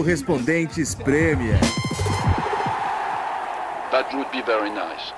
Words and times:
Correspondentes 0.00 0.94
Premier. 0.94 1.60
That 3.92 4.08
would 4.14 4.30
be 4.32 4.40
very 4.40 4.70
nice. 4.70 5.12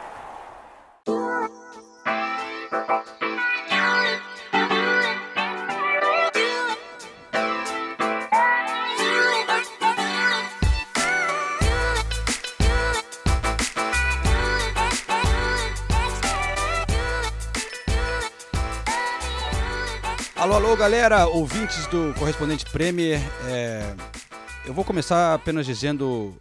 Alô, 20.35 20.57
alô, 20.57 20.77
galera, 20.77 21.29
ouvintes 21.29 21.87
do 21.87 22.13
Correspondente 22.19 22.65
Premier. 22.69 23.21
É, 23.47 23.95
eu 24.65 24.73
vou 24.73 24.85
começar 24.85 25.35
apenas 25.35 25.67
dizendo: 25.67 26.35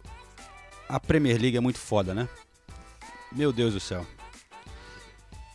a 0.88 1.00
Premier 1.00 1.40
League 1.40 1.56
é 1.56 1.60
muito 1.60 1.78
foda, 1.78 2.14
né? 2.14 2.28
Meu 3.30 3.52
Deus 3.52 3.74
do 3.74 3.80
céu. 3.80 4.06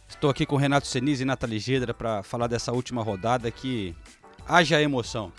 Estou 0.08 0.30
aqui 0.30 0.46
com 0.46 0.56
Renato 0.56 0.88
Senise 0.88 1.22
e 1.22 1.26
Nathalie 1.26 1.60
Gedra 1.60 1.94
para 1.94 2.24
falar 2.24 2.48
dessa 2.48 2.72
última 2.72 3.04
rodada 3.04 3.52
que 3.52 3.96
haja 4.48 4.82
emoção. 4.82 5.32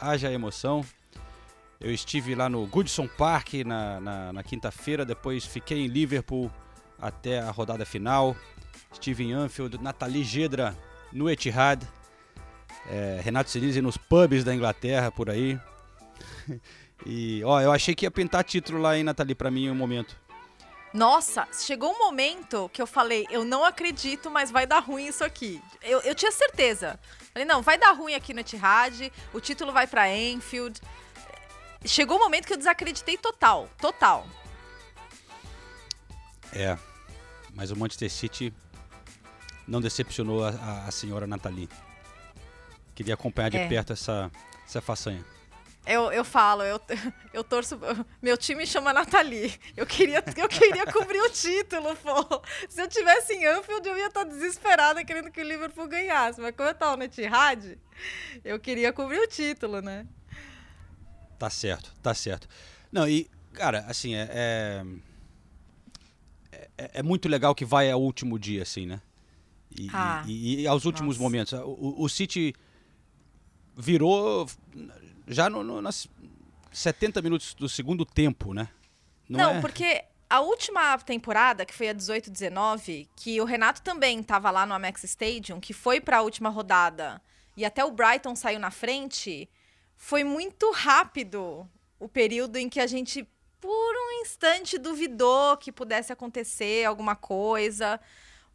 Haja 0.00 0.32
emoção. 0.32 0.84
Eu 1.80 1.92
estive 1.92 2.34
lá 2.34 2.48
no 2.48 2.64
Goodson 2.66 3.08
Park 3.08 3.54
na, 3.66 3.98
na, 4.00 4.32
na 4.34 4.42
quinta-feira, 4.42 5.04
depois 5.04 5.44
fiquei 5.44 5.84
em 5.84 5.88
Liverpool 5.88 6.50
até 7.00 7.40
a 7.40 7.50
rodada 7.50 7.84
final. 7.84 8.36
Estive 8.92 9.24
em 9.24 9.32
Anfield, 9.32 9.78
Nathalie 9.82 10.22
Gedra 10.22 10.76
no 11.12 11.28
Etihad. 11.28 11.82
É, 12.88 13.20
Renato 13.22 13.50
Sinise 13.50 13.82
nos 13.82 13.96
pubs 13.96 14.44
da 14.44 14.54
Inglaterra 14.54 15.10
por 15.10 15.28
aí. 15.28 15.58
E, 17.06 17.42
ó, 17.44 17.60
eu 17.60 17.72
achei 17.72 17.94
que 17.94 18.04
ia 18.04 18.10
pintar 18.10 18.44
título 18.44 18.80
lá, 18.80 18.96
hein, 18.96 19.04
Nathalie, 19.04 19.34
pra 19.34 19.50
mim 19.50 19.66
em 19.66 19.70
um 19.70 19.74
momento. 19.74 20.16
Nossa, 20.92 21.46
chegou 21.52 21.92
um 21.92 21.98
momento 21.98 22.68
que 22.72 22.82
eu 22.82 22.86
falei, 22.86 23.26
eu 23.30 23.44
não 23.44 23.64
acredito, 23.64 24.28
mas 24.30 24.50
vai 24.50 24.66
dar 24.66 24.80
ruim 24.80 25.06
isso 25.06 25.22
aqui. 25.24 25.62
Eu, 25.82 26.00
eu 26.00 26.14
tinha 26.14 26.32
certeza. 26.32 26.98
Falei, 27.32 27.46
não, 27.46 27.62
vai 27.62 27.78
dar 27.78 27.92
ruim 27.92 28.14
aqui 28.14 28.34
no 28.34 28.40
Etihad, 28.40 29.10
o 29.32 29.40
título 29.40 29.72
vai 29.72 29.86
pra 29.86 30.12
Enfield. 30.14 30.80
Chegou 31.84 32.16
um 32.16 32.20
momento 32.20 32.46
que 32.46 32.52
eu 32.52 32.56
desacreditei 32.58 33.16
total, 33.16 33.68
total. 33.80 34.26
É, 36.52 36.76
mas 37.54 37.70
o 37.70 37.76
Manchester 37.76 38.10
City 38.10 38.52
não 39.66 39.80
decepcionou 39.80 40.44
a, 40.44 40.50
a, 40.50 40.88
a 40.88 40.90
senhora 40.90 41.26
Nathalie. 41.26 41.68
Queria 42.94 43.14
acompanhar 43.14 43.48
de 43.48 43.56
É. 43.58 43.68
perto 43.68 43.92
essa, 43.92 44.30
essa 44.66 44.80
façanha. 44.80 45.24
Eu, 45.86 46.12
eu 46.12 46.24
falo, 46.24 46.62
eu, 46.62 46.80
eu 47.32 47.42
torço. 47.42 47.78
Meu 48.20 48.36
time 48.36 48.66
chama 48.66 48.92
Nathalie. 48.92 49.58
Eu 49.76 49.86
queria, 49.86 50.22
eu 50.36 50.48
queria 50.48 50.86
cobrir 50.86 51.20
o 51.20 51.30
título, 51.30 51.96
pô. 51.96 52.42
Se 52.68 52.82
eu 52.82 52.88
tivesse 52.88 53.32
em 53.32 53.46
Anfield, 53.46 53.88
eu 53.88 53.96
ia 53.96 54.06
estar 54.08 54.24
desesperada 54.24 55.04
querendo 55.04 55.30
que 55.30 55.40
o 55.40 55.44
Liverpool 55.44 55.88
ganhasse. 55.88 56.40
Mas 56.40 56.54
como 56.54 56.68
eu 56.68 56.74
tava 56.74 56.96
no 56.96 57.02
Etihad, 57.04 57.78
eu 58.44 58.60
queria 58.60 58.92
cobrir 58.92 59.18
o 59.20 59.26
título, 59.26 59.80
né? 59.80 60.06
Tá 61.38 61.48
certo, 61.48 61.92
tá 62.02 62.12
certo. 62.12 62.46
Não, 62.92 63.08
e, 63.08 63.28
cara, 63.54 63.84
assim, 63.88 64.14
é. 64.14 64.84
É, 66.52 66.68
é- 66.76 66.90
é 66.94 67.02
muito 67.02 67.28
legal 67.28 67.54
que 67.54 67.64
vai 67.64 67.90
ao 67.90 68.00
último 68.02 68.38
dia, 68.38 68.62
assim, 68.62 68.84
né? 68.86 69.00
E, 69.78 69.88
Ah, 69.92 70.22
e- 70.26 70.60
e 70.62 70.66
aos 70.66 70.84
últimos 70.84 71.16
nossa. 71.16 71.22
momentos. 71.22 71.52
O- 71.54 71.94
o 72.04 72.08
City 72.08 72.52
virou 73.76 74.46
já 75.30 75.48
no, 75.48 75.62
no, 75.62 75.80
nas 75.80 76.08
70 76.72 77.22
minutos 77.22 77.54
do 77.54 77.68
segundo 77.68 78.04
tempo, 78.04 78.52
né? 78.52 78.68
Não, 79.28 79.56
é? 79.56 79.60
porque 79.60 80.04
a 80.28 80.40
última 80.40 80.98
temporada, 80.98 81.64
que 81.64 81.72
foi 81.72 81.88
a 81.88 81.94
18-19, 81.94 83.08
que 83.16 83.40
o 83.40 83.44
Renato 83.44 83.80
também 83.82 84.20
estava 84.20 84.50
lá 84.50 84.66
no 84.66 84.74
Amex 84.74 85.04
Stadium, 85.04 85.60
que 85.60 85.72
foi 85.72 86.00
para 86.00 86.18
a 86.18 86.22
última 86.22 86.48
rodada, 86.48 87.20
e 87.56 87.64
até 87.64 87.84
o 87.84 87.90
Brighton 87.90 88.34
saiu 88.34 88.58
na 88.58 88.70
frente, 88.70 89.48
foi 89.96 90.24
muito 90.24 90.70
rápido 90.72 91.68
o 91.98 92.08
período 92.08 92.56
em 92.56 92.68
que 92.68 92.80
a 92.80 92.86
gente, 92.86 93.28
por 93.60 93.68
um 93.94 94.22
instante, 94.22 94.78
duvidou 94.78 95.56
que 95.56 95.70
pudesse 95.70 96.12
acontecer 96.12 96.84
alguma 96.84 97.14
coisa. 97.14 98.00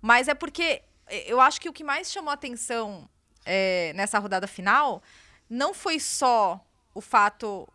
Mas 0.01 0.27
é 0.27 0.33
porque 0.33 0.81
eu 1.27 1.39
acho 1.39 1.61
que 1.61 1.69
o 1.69 1.73
que 1.73 1.83
mais 1.83 2.11
chamou 2.11 2.31
atenção 2.31 3.07
é, 3.45 3.93
nessa 3.93 4.17
rodada 4.17 4.47
final 4.47 5.03
não 5.49 5.73
foi 5.73 5.99
só 5.99 6.63
o 6.93 7.01
fato 7.01 7.67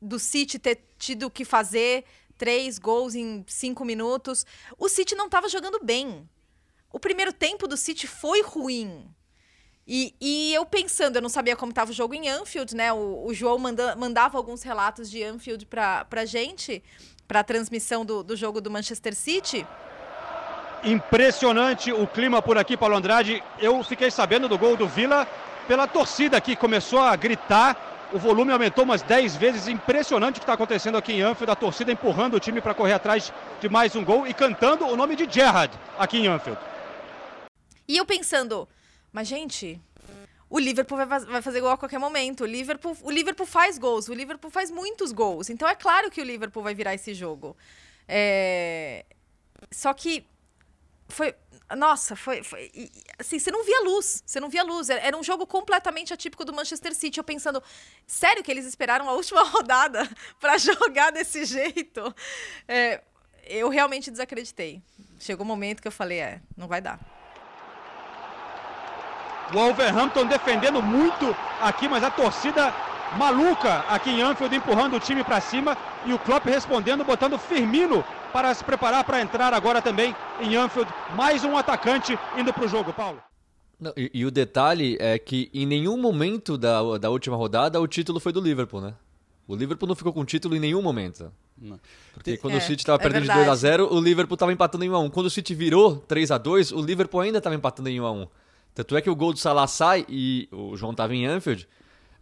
do 0.00 0.18
City 0.18 0.58
ter 0.58 0.84
tido 0.98 1.30
que 1.30 1.44
fazer 1.44 2.04
três 2.36 2.78
gols 2.78 3.14
em 3.14 3.44
cinco 3.48 3.84
minutos. 3.84 4.44
O 4.78 4.88
City 4.88 5.14
não 5.14 5.26
estava 5.26 5.48
jogando 5.48 5.80
bem. 5.82 6.28
O 6.92 6.98
primeiro 7.00 7.32
tempo 7.32 7.66
do 7.66 7.76
City 7.76 8.06
foi 8.06 8.42
ruim. 8.42 9.08
E, 9.86 10.14
e 10.20 10.52
eu 10.52 10.66
pensando, 10.66 11.16
eu 11.16 11.22
não 11.22 11.28
sabia 11.28 11.54
como 11.56 11.70
estava 11.70 11.90
o 11.92 11.94
jogo 11.94 12.12
em 12.14 12.28
Anfield, 12.28 12.74
né? 12.74 12.92
O, 12.92 13.24
o 13.26 13.32
João 13.32 13.56
manda- 13.58 13.94
mandava 13.94 14.36
alguns 14.36 14.62
relatos 14.62 15.08
de 15.10 15.22
Anfield 15.22 15.64
para 15.66 16.04
pra 16.06 16.24
gente, 16.24 16.82
para 17.28 17.40
a 17.40 17.44
transmissão 17.44 18.04
do, 18.04 18.22
do 18.22 18.36
jogo 18.36 18.60
do 18.60 18.70
Manchester 18.70 19.14
City. 19.14 19.66
Impressionante 20.84 21.92
o 21.92 22.06
clima 22.06 22.42
por 22.42 22.58
aqui, 22.58 22.76
Paulo 22.76 22.96
Andrade. 22.96 23.42
Eu 23.58 23.82
fiquei 23.82 24.10
sabendo 24.10 24.48
do 24.48 24.58
gol 24.58 24.76
do 24.76 24.86
Vila 24.86 25.26
pela 25.66 25.86
torcida 25.86 26.40
que 26.40 26.54
começou 26.56 27.00
a 27.00 27.14
gritar. 27.16 27.94
O 28.12 28.18
volume 28.18 28.52
aumentou 28.52 28.84
umas 28.84 29.02
10 29.02 29.36
vezes. 29.36 29.66
Impressionante 29.68 30.36
o 30.36 30.40
que 30.40 30.44
está 30.44 30.52
acontecendo 30.52 30.96
aqui 30.96 31.12
em 31.12 31.22
Anfield. 31.22 31.50
A 31.50 31.56
torcida 31.56 31.90
empurrando 31.92 32.34
o 32.34 32.40
time 32.40 32.60
para 32.60 32.74
correr 32.74 32.92
atrás 32.92 33.32
de 33.60 33.68
mais 33.68 33.94
um 33.96 34.04
gol 34.04 34.26
e 34.26 34.32
cantando 34.32 34.86
o 34.86 34.96
nome 34.96 35.16
de 35.16 35.28
Gerrard 35.30 35.76
aqui 35.98 36.18
em 36.18 36.26
Anfield. 36.28 36.60
E 37.88 37.96
eu 37.96 38.04
pensando, 38.06 38.68
mas 39.12 39.26
gente, 39.28 39.80
o 40.48 40.58
Liverpool 40.58 40.96
vai, 40.98 41.06
faz- 41.06 41.24
vai 41.24 41.42
fazer 41.42 41.60
gol 41.60 41.70
a 41.70 41.76
qualquer 41.76 41.98
momento. 41.98 42.42
O 42.44 42.46
Liverpool, 42.46 42.96
o 43.02 43.10
Liverpool 43.10 43.46
faz 43.46 43.76
gols, 43.78 44.08
o 44.08 44.14
Liverpool 44.14 44.50
faz 44.50 44.70
muitos 44.70 45.10
gols. 45.12 45.50
Então 45.50 45.68
é 45.68 45.74
claro 45.74 46.10
que 46.10 46.20
o 46.20 46.24
Liverpool 46.24 46.62
vai 46.62 46.74
virar 46.74 46.94
esse 46.94 47.12
jogo. 47.14 47.56
É, 48.08 49.04
Só 49.72 49.92
que 49.92 50.24
foi. 51.08 51.34
Nossa, 51.74 52.14
foi. 52.14 52.44
foi- 52.44 52.70
assim, 53.18 53.38
você 53.40 53.50
não 53.50 53.64
via 53.64 53.82
luz. 53.82 54.22
Você 54.24 54.38
não 54.38 54.48
via 54.48 54.62
luz. 54.62 54.88
Era- 54.88 55.00
Era 55.00 55.16
um 55.16 55.22
jogo 55.22 55.46
completamente 55.46 56.12
atípico 56.12 56.44
do 56.44 56.52
Manchester 56.52 56.94
City. 56.94 57.18
Eu 57.18 57.24
pensando, 57.24 57.62
sério 58.06 58.44
que 58.44 58.50
eles 58.50 58.64
esperaram 58.66 59.08
a 59.08 59.12
última 59.14 59.42
rodada 59.42 60.08
pra 60.38 60.58
jogar 60.58 61.10
desse 61.10 61.44
jeito? 61.44 62.14
É, 62.68 63.02
eu 63.44 63.68
realmente 63.68 64.10
desacreditei. 64.10 64.80
Chegou 65.18 65.44
um 65.44 65.48
momento 65.48 65.80
que 65.82 65.88
eu 65.88 65.92
falei, 65.92 66.20
é, 66.20 66.40
não 66.56 66.68
vai 66.68 66.80
dar. 66.80 67.00
Wolverhampton 69.52 70.26
defendendo 70.26 70.82
muito 70.82 71.34
aqui, 71.60 71.88
mas 71.88 72.02
a 72.02 72.10
torcida 72.10 72.74
maluca 73.16 73.84
aqui 73.88 74.10
em 74.10 74.20
Anfield 74.22 74.54
empurrando 74.56 74.96
o 74.96 75.00
time 75.00 75.22
para 75.22 75.40
cima 75.40 75.76
e 76.04 76.12
o 76.12 76.18
Klopp 76.18 76.44
respondendo, 76.46 77.04
botando 77.04 77.38
Firmino 77.38 78.04
para 78.36 78.52
se 78.52 78.62
preparar 78.62 79.02
para 79.02 79.22
entrar 79.22 79.54
agora 79.54 79.80
também 79.80 80.14
em 80.42 80.56
Anfield. 80.56 80.92
Mais 81.14 81.42
um 81.42 81.56
atacante 81.56 82.18
indo 82.36 82.52
para 82.52 82.66
o 82.66 82.68
jogo, 82.68 82.92
Paulo. 82.92 83.18
Não, 83.80 83.94
e, 83.96 84.10
e 84.12 84.26
o 84.26 84.30
detalhe 84.30 84.94
é 85.00 85.18
que 85.18 85.50
em 85.54 85.64
nenhum 85.64 85.96
momento 85.96 86.58
da, 86.58 86.98
da 86.98 87.08
última 87.08 87.34
rodada 87.34 87.80
o 87.80 87.88
título 87.88 88.20
foi 88.20 88.34
do 88.34 88.40
Liverpool, 88.42 88.82
né? 88.82 88.92
O 89.48 89.56
Liverpool 89.56 89.88
não 89.88 89.94
ficou 89.94 90.12
com 90.12 90.22
título 90.22 90.54
em 90.54 90.60
nenhum 90.60 90.82
momento. 90.82 91.32
Não. 91.56 91.80
Porque 92.12 92.36
quando 92.36 92.52
É, 92.52 92.58
o 92.58 92.60
City 92.60 92.82
estava 92.82 92.98
é 92.98 93.02
perdendo 93.02 93.22
de 93.22 93.28
verdade. 93.28 93.46
2 93.46 93.58
a 93.58 93.68
0 93.70 93.94
o 93.94 93.98
Liverpool 93.98 94.34
estava 94.34 94.52
empatando 94.52 94.84
em 94.84 94.90
1 94.90 94.94
a 94.94 94.98
1 94.98 95.08
Quando 95.08 95.26
o 95.26 95.30
City 95.30 95.54
virou 95.54 95.96
3 95.96 96.30
a 96.30 96.36
2 96.36 96.72
o 96.72 96.82
Liverpool 96.82 97.22
ainda 97.22 97.38
estava 97.38 97.56
empatando 97.56 97.88
em 97.88 97.98
1 97.98 98.04
a 98.04 98.12
1 98.12 98.28
Tanto 98.74 98.96
é 98.98 99.00
que 99.00 99.08
o 99.08 99.16
gol 99.16 99.32
do 99.32 99.38
Salah 99.38 99.66
sai 99.66 100.04
e 100.10 100.46
o 100.52 100.76
João 100.76 100.92
estava 100.92 101.14
em 101.14 101.24
Anfield. 101.24 101.66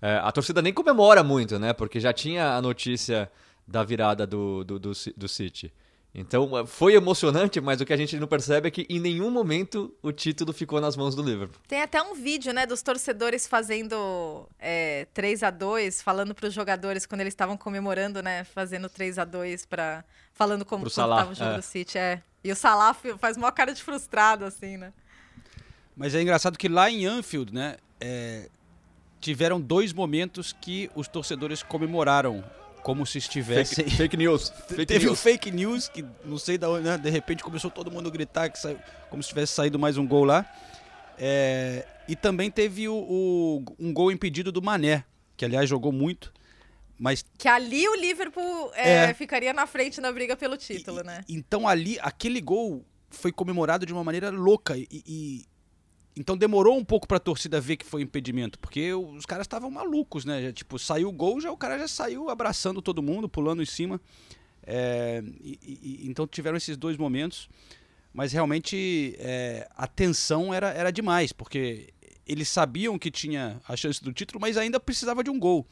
é, 0.00 0.18
a 0.22 0.30
torcida 0.30 0.62
nem 0.62 0.72
comemora 0.72 1.24
muito, 1.24 1.58
né? 1.58 1.72
Porque 1.72 1.98
já 1.98 2.12
tinha 2.12 2.54
a 2.54 2.62
notícia 2.62 3.28
da 3.66 3.82
virada 3.82 4.24
do, 4.24 4.62
do, 4.62 4.78
do, 4.78 4.92
do 5.16 5.28
City. 5.28 5.72
Então 6.14 6.56
é, 6.56 6.64
foi 6.64 6.94
emocionante, 6.94 7.60
mas 7.60 7.80
o 7.80 7.84
que 7.84 7.92
a 7.92 7.96
gente 7.96 8.16
não 8.20 8.28
percebe 8.28 8.68
é 8.68 8.70
que 8.70 8.86
em 8.88 9.00
nenhum 9.00 9.30
momento 9.30 9.92
o 10.00 10.12
título 10.12 10.52
ficou 10.52 10.80
nas 10.80 10.96
mãos 10.96 11.16
do 11.16 11.22
Liverpool. 11.22 11.60
Tem 11.66 11.82
até 11.82 12.00
um 12.00 12.14
vídeo, 12.14 12.52
né, 12.54 12.64
dos 12.64 12.82
torcedores 12.82 13.48
fazendo 13.48 14.48
é, 14.60 15.08
3 15.12 15.42
a 15.42 15.50
2 15.50 16.00
falando 16.02 16.32
para 16.32 16.46
os 16.46 16.54
jogadores 16.54 17.04
quando 17.04 17.22
eles 17.22 17.32
estavam 17.32 17.56
comemorando, 17.56 18.22
né, 18.22 18.44
fazendo 18.44 18.88
3 18.88 19.18
a 19.18 19.24
2 19.24 19.66
para 19.66 20.04
falando 20.32 20.64
como 20.64 20.82
Pro 20.82 20.90
como 20.90 20.94
Salah, 20.94 21.16
tava 21.18 21.32
o 21.32 21.34
jogo 21.34 21.50
é. 21.50 21.56
do 21.56 21.62
City, 21.62 21.98
é. 21.98 22.22
E 22.44 22.52
o 22.52 22.56
Salah 22.56 22.94
faz 23.18 23.36
uma 23.36 23.50
cara 23.50 23.72
de 23.72 23.82
frustrado 23.82 24.44
assim, 24.44 24.76
né? 24.76 24.92
Mas 25.96 26.14
é 26.14 26.22
engraçado 26.22 26.56
que 26.56 26.68
lá 26.68 26.90
em 26.90 27.06
Anfield, 27.06 27.52
né, 27.52 27.76
é, 28.00 28.48
tiveram 29.20 29.60
dois 29.60 29.92
momentos 29.92 30.52
que 30.52 30.90
os 30.94 31.08
torcedores 31.08 31.62
comemoraram 31.62 32.44
como 32.84 33.04
se 33.06 33.18
estivessem. 33.18 33.84
Fake, 33.86 33.96
fake 33.96 34.16
news. 34.16 34.50
Fake 34.68 34.86
Teve 34.86 35.06
um 35.06 35.08
news. 35.08 35.20
fake 35.20 35.50
news 35.50 35.88
que 35.88 36.04
não 36.24 36.38
sei 36.38 36.56
da 36.58 36.68
onde, 36.70 36.84
né? 36.84 36.96
De 36.98 37.08
repente 37.10 37.42
começou 37.42 37.70
todo 37.70 37.90
mundo 37.90 38.08
a 38.08 38.12
gritar 38.12 38.48
que 38.50 38.58
saiu, 38.58 38.78
como 39.10 39.22
se 39.22 39.30
tivesse 39.30 39.52
saído 39.54 39.78
mais 39.78 39.96
um 39.96 40.06
gol 40.06 40.24
lá. 40.24 40.44
É, 41.18 41.86
e 42.06 42.14
também 42.14 42.50
teve 42.50 42.86
o, 42.88 42.94
o- 42.94 43.64
um 43.78 43.92
gol 43.92 44.12
impedido 44.12 44.52
do 44.52 44.60
Mané, 44.62 45.02
que 45.36 45.44
aliás 45.44 45.68
jogou 45.68 45.90
muito. 45.92 46.32
Mas 46.98 47.24
Que 47.38 47.48
ali 47.48 47.88
o 47.88 47.94
Liverpool 47.96 48.70
é, 48.74 49.06
É. 49.10 49.14
ficaria 49.14 49.52
na 49.52 49.66
frente 49.66 50.00
na 50.00 50.12
briga 50.12 50.36
pelo 50.36 50.56
título, 50.56 51.00
E- 51.00 51.04
né? 51.04 51.24
Então 51.28 51.66
ali, 51.66 51.98
aquele 52.00 52.40
gol 52.40 52.84
foi 53.10 53.32
comemorado 53.32 53.86
de 53.86 53.92
uma 53.92 54.04
maneira 54.04 54.30
louca. 54.30 54.76
E, 54.76 54.86
e- 54.90 55.44
então 56.16 56.36
demorou 56.36 56.76
um 56.76 56.84
pouco 56.84 57.06
pra 57.08 57.18
torcida 57.18 57.60
ver 57.60 57.76
que 57.76 57.84
foi 57.84 58.02
impedimento, 58.02 58.58
porque 58.58 58.92
os 58.94 59.26
caras 59.26 59.44
estavam 59.44 59.70
malucos, 59.70 60.24
né? 60.24 60.42
Já, 60.42 60.52
tipo, 60.52 60.78
saiu 60.78 61.08
o 61.08 61.12
gol, 61.12 61.40
já 61.40 61.50
o 61.50 61.56
cara 61.56 61.78
já 61.78 61.88
saiu 61.88 62.30
abraçando 62.30 62.80
todo 62.80 63.02
mundo, 63.02 63.28
pulando 63.28 63.62
em 63.62 63.66
cima. 63.66 64.00
É, 64.66 65.22
e- 65.42 65.58
e- 65.62 66.06
então 66.08 66.26
tiveram 66.26 66.56
esses 66.56 66.76
dois 66.76 66.96
momentos, 66.96 67.48
mas 68.12 68.32
realmente 68.32 69.14
é, 69.18 69.68
a 69.76 69.86
tensão 69.86 70.54
era, 70.54 70.70
era 70.70 70.90
demais, 70.90 71.32
porque 71.32 71.92
eles 72.26 72.48
sabiam 72.48 72.98
que 72.98 73.10
tinha 73.10 73.60
a 73.68 73.76
chance 73.76 74.02
do 74.02 74.12
título, 74.12 74.40
mas 74.40 74.56
ainda 74.56 74.80
precisava 74.80 75.22
de 75.22 75.30
um 75.30 75.38
gol. 75.38 75.66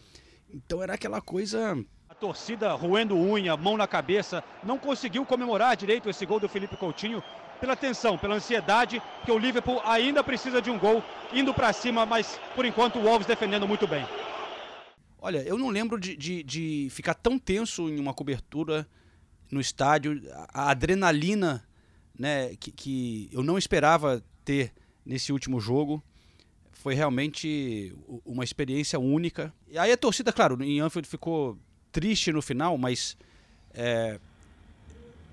Então 0.52 0.82
era 0.82 0.94
aquela 0.94 1.20
coisa 1.22 1.82
A 2.08 2.14
torcida 2.14 2.72
roendo 2.74 3.16
unha, 3.16 3.56
mão 3.56 3.76
na 3.78 3.86
cabeça, 3.86 4.44
não 4.62 4.76
conseguiu 4.78 5.24
comemorar 5.24 5.74
direito 5.76 6.10
esse 6.10 6.26
gol 6.26 6.38
do 6.38 6.48
Felipe 6.48 6.76
Coutinho 6.76 7.22
pela 7.62 7.76
tensão, 7.76 8.18
pela 8.18 8.34
ansiedade, 8.34 9.00
que 9.24 9.30
o 9.30 9.38
Liverpool 9.38 9.80
ainda 9.84 10.24
precisa 10.24 10.60
de 10.60 10.68
um 10.68 10.76
gol, 10.76 11.00
indo 11.32 11.54
para 11.54 11.72
cima, 11.72 12.04
mas 12.04 12.40
por 12.56 12.64
enquanto 12.64 12.98
o 12.98 13.02
Wolves 13.02 13.24
defendendo 13.24 13.68
muito 13.68 13.86
bem. 13.86 14.04
Olha, 15.20 15.38
eu 15.44 15.56
não 15.56 15.68
lembro 15.68 16.00
de, 16.00 16.16
de, 16.16 16.42
de 16.42 16.88
ficar 16.90 17.14
tão 17.14 17.38
tenso 17.38 17.88
em 17.88 18.00
uma 18.00 18.12
cobertura 18.12 18.84
no 19.48 19.60
estádio. 19.60 20.20
A, 20.52 20.72
adrenalina 20.72 21.64
né, 22.18 22.56
que, 22.56 22.72
que 22.72 23.30
eu 23.30 23.44
não 23.44 23.56
esperava 23.56 24.24
ter 24.44 24.72
nesse 25.06 25.32
último 25.32 25.60
jogo 25.60 26.02
foi 26.72 26.94
realmente 26.94 27.94
uma 28.24 28.42
experiência 28.42 28.98
única. 28.98 29.54
E 29.68 29.78
aí 29.78 29.92
a 29.92 29.96
torcida, 29.96 30.32
claro, 30.32 30.60
em 30.64 30.80
Anfield 30.80 31.06
ficou 31.06 31.56
triste 31.92 32.32
no 32.32 32.42
final, 32.42 32.76
mas 32.76 33.16
é, 33.72 34.18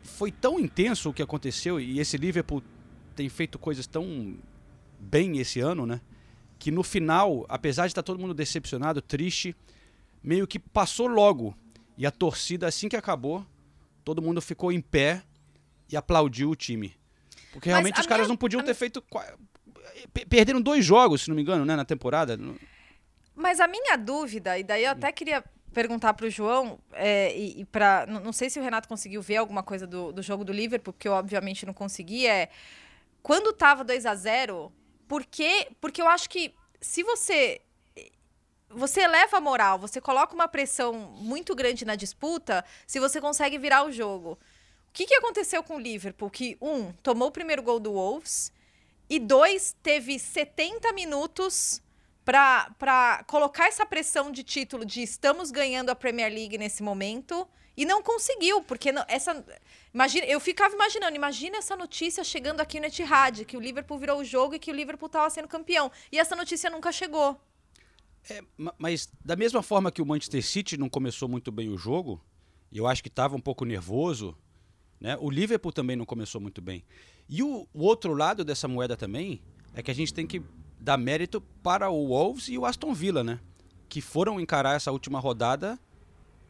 foi 0.04 0.32
tão 0.32 0.60
intenso 0.60 1.10
o 1.10 1.14
que 1.14 1.22
aconteceu 1.22 1.80
e 1.80 2.00
esse 2.00 2.18
Liverpool 2.18 2.64
tem 3.16 3.28
feito 3.30 3.58
coisas 3.60 3.86
tão 3.88 4.38
bem 5.00 5.38
esse 5.40 5.60
ano, 5.60 5.86
né? 5.86 6.02
Que 6.58 6.72
no 6.72 6.84
final, 6.84 7.46
apesar 7.48 7.84
de 7.84 7.92
estar 7.92 8.04
todo 8.04 8.20
mundo 8.20 8.34
decepcionado, 8.34 9.02
triste, 9.02 9.56
meio 10.24 10.46
que 10.48 10.60
passou 10.60 11.08
logo. 11.08 11.56
E 11.98 12.06
a 12.06 12.12
torcida, 12.12 12.68
assim 12.68 12.88
que 12.90 12.96
acabou, 12.98 13.46
todo 14.04 14.22
mundo 14.22 14.42
ficou 14.42 14.72
em 14.72 14.82
pé 14.82 15.22
e 15.92 15.96
aplaudiu 15.98 16.50
o 16.50 16.56
time. 16.56 16.96
Porque 17.52 17.70
Mas 17.70 17.76
realmente 17.78 18.00
os 18.00 18.06
caras 18.08 18.22
minha- 18.26 18.30
não 18.30 18.38
podiam 18.38 18.60
a 18.62 18.64
ter 18.64 18.72
mi- 18.72 18.76
feito. 18.78 19.04
Perderam 20.30 20.62
dois 20.62 20.84
jogos, 20.86 21.22
se 21.24 21.30
não 21.30 21.36
me 21.36 21.42
engano, 21.42 21.66
né, 21.66 21.76
na 21.76 21.84
temporada. 21.86 22.38
Mas 23.36 23.60
a 23.60 23.68
minha 23.68 23.98
dúvida, 23.98 24.58
e 24.58 24.64
daí 24.64 24.84
eu 24.86 24.92
até 24.92 25.12
queria 25.12 25.44
perguntar 25.74 26.14
pro 26.14 26.30
João, 26.30 26.80
é, 26.94 27.36
e, 27.38 27.62
e 27.62 27.66
para 27.66 28.06
não, 28.08 28.20
não 28.20 28.34
sei 28.34 28.50
se 28.50 28.60
o 28.60 28.64
Renato 28.64 28.88
conseguiu 28.88 29.22
ver 29.22 29.38
alguma 29.38 29.64
coisa 29.64 29.86
do, 29.86 30.12
do 30.12 30.22
jogo 30.22 30.44
do 30.44 30.52
Liverpool, 30.52 30.94
porque 30.94 31.08
eu 31.08 31.14
obviamente 31.14 31.66
não 31.66 31.74
consegui, 31.74 32.28
é 32.28 32.50
quando 33.22 33.54
tava 33.54 33.84
2 33.84 34.06
a 34.06 34.16
0 34.16 34.72
por 35.08 35.26
quê? 35.26 35.68
Porque 35.82 36.02
eu 36.02 36.08
acho 36.08 36.30
que 36.30 36.54
se 36.80 37.04
você 37.04 37.62
você 38.70 39.02
eleva 39.02 39.38
a 39.38 39.42
moral, 39.42 39.80
você 39.80 40.00
coloca 40.00 40.36
uma 40.36 40.48
pressão 40.48 40.94
muito 40.94 41.56
grande 41.56 41.86
na 41.86 41.96
disputa, 41.96 42.64
se 42.86 43.00
você 43.00 43.20
consegue 43.20 43.58
virar 43.58 43.84
o 43.84 43.92
jogo. 43.92 44.34
O 44.90 44.92
que, 44.94 45.08
que 45.08 45.16
aconteceu 45.16 45.64
com 45.64 45.76
o 45.76 45.80
Liverpool? 45.80 46.30
Que, 46.30 46.58
um, 46.62 46.92
tomou 47.04 47.30
o 47.30 47.32
primeiro 47.32 47.64
gol 47.64 47.80
do 47.80 47.94
Wolves, 47.94 48.52
e 49.10 49.20
dois, 49.20 49.76
teve 49.82 50.20
70 50.20 50.94
minutos 50.94 51.82
para 52.32 53.24
colocar 53.26 53.68
essa 53.68 53.86
pressão 53.86 54.32
de 54.32 54.44
título 54.44 54.86
de 54.86 55.02
estamos 55.02 55.50
ganhando 55.50 55.90
a 55.90 55.96
Premier 55.96 56.32
League 56.32 56.58
nesse 56.58 56.84
momento 56.84 57.48
e 57.76 57.86
não 57.86 58.04
conseguiu, 58.04 58.62
porque 58.62 58.92
não- 58.92 59.04
essa 59.08 59.44
imagina, 59.94 60.26
eu 60.28 60.40
ficava 60.40 60.76
imaginando, 60.76 61.16
imagina 61.16 61.58
essa 61.58 61.76
notícia 61.76 62.24
chegando 62.24 62.62
aqui 62.62 62.80
no 62.80 62.86
Etihad, 62.86 63.46
que 63.46 63.58
o 63.58 63.60
Liverpool 63.60 63.98
virou 63.98 64.20
o 64.20 64.24
jogo 64.24 64.54
e 64.54 64.60
que 64.60 64.72
o 64.72 64.76
Liverpool 64.76 65.08
estava 65.08 65.30
sendo 65.30 65.48
campeão, 65.48 65.92
e 66.12 66.20
essa 66.20 66.36
notícia 66.36 66.70
nunca 66.70 66.92
chegou. 66.92 67.40
É, 68.30 68.44
ma- 68.58 68.76
mas 68.78 69.10
da 69.26 69.36
mesma 69.36 69.64
forma 69.64 69.92
que 69.92 70.02
o 70.02 70.06
Manchester 70.06 70.46
City 70.46 70.78
não 70.78 70.90
começou 70.90 71.28
muito 71.28 71.52
bem 71.52 71.70
o 71.70 71.78
jogo, 71.78 72.22
eu 72.72 72.86
acho 72.86 73.02
que 73.02 73.10
estava 73.10 73.36
um 73.36 73.42
pouco 73.42 73.66
nervoso, 73.66 74.38
né? 75.00 75.18
O 75.20 75.32
Liverpool 75.32 75.72
também 75.72 75.96
não 75.96 76.06
começou 76.06 76.40
muito 76.40 76.62
bem. 76.62 76.84
E 77.28 77.42
o, 77.42 77.68
o 77.74 77.84
outro 77.84 78.14
lado 78.14 78.44
dessa 78.44 78.68
moeda 78.68 78.96
também 78.96 79.42
é 79.74 79.82
que 79.82 79.90
a 79.90 79.96
gente 79.96 80.14
tem 80.14 80.28
que 80.28 80.44
dar 80.80 80.98
mérito 80.98 81.42
para 81.62 81.90
o 81.90 82.08
Wolves 82.08 82.48
e 82.48 82.58
o 82.58 82.66
Aston 82.66 82.94
Villa, 82.94 83.24
né? 83.24 83.40
Que 83.88 84.02
foram 84.02 84.40
encarar 84.40 84.76
essa 84.76 84.92
última 84.92 85.20
rodada 85.20 85.78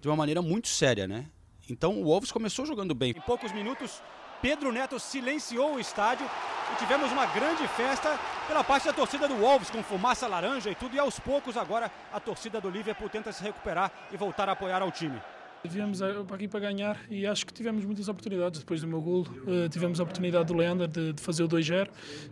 de 0.02 0.08
uma 0.08 0.16
maneira 0.16 0.42
muito 0.42 0.68
séria, 0.68 1.08
né? 1.08 1.26
Então 1.70 2.02
o 2.02 2.06
Wolves 2.06 2.32
começou 2.32 2.66
jogando 2.66 2.94
bem. 2.96 3.12
Em 3.12 3.22
poucos 3.22 3.52
minutos, 3.52 4.02
Pedro 4.42 4.72
Neto 4.72 5.00
silenciou 5.00 5.76
o 5.76 5.80
estádio 5.80 6.30
e 6.74 6.76
tivemos 6.78 7.12
uma 7.12 7.26
grande 7.26 7.68
festa 7.70 8.20
pela 8.48 8.64
parte 8.64 8.88
da 8.88 8.94
torcida 8.94 9.28
do 9.28 9.36
Wolves, 9.36 9.70
com 9.70 9.84
fumaça 9.84 10.28
laranja 10.28 10.70
e 10.70 10.76
tudo. 10.76 10.96
E 10.96 11.00
aos 11.00 11.20
poucos, 11.20 11.58
agora, 11.58 11.92
a 12.12 12.20
torcida 12.20 12.62
do 12.62 12.70
Liverpool 12.70 13.10
tenta 13.10 13.32
se 13.32 13.44
recuperar 13.44 13.92
e 14.12 14.18
voltar 14.18 14.48
a 14.48 14.54
apoiar 14.54 14.82
ao 14.82 14.92
time. 14.92 15.22
Viemos 15.66 16.02
aqui 16.02 16.48
para 16.48 16.62
ganhar 16.62 16.98
e 17.10 17.28
acho 17.28 17.46
que 17.46 17.54
tivemos 17.54 17.84
muitas 17.84 18.08
oportunidades 18.08 18.62
depois 18.62 18.80
do 18.80 18.88
meu 18.88 19.02
golo. 19.02 19.28
Eh, 19.46 19.68
tivemos 19.68 20.00
a 20.00 20.04
oportunidade 20.04 20.46
do 20.48 20.54
Leander 20.54 20.88
de, 20.88 21.14
fazer 21.22 21.44
o 21.44 21.50
2-0. 21.50 21.90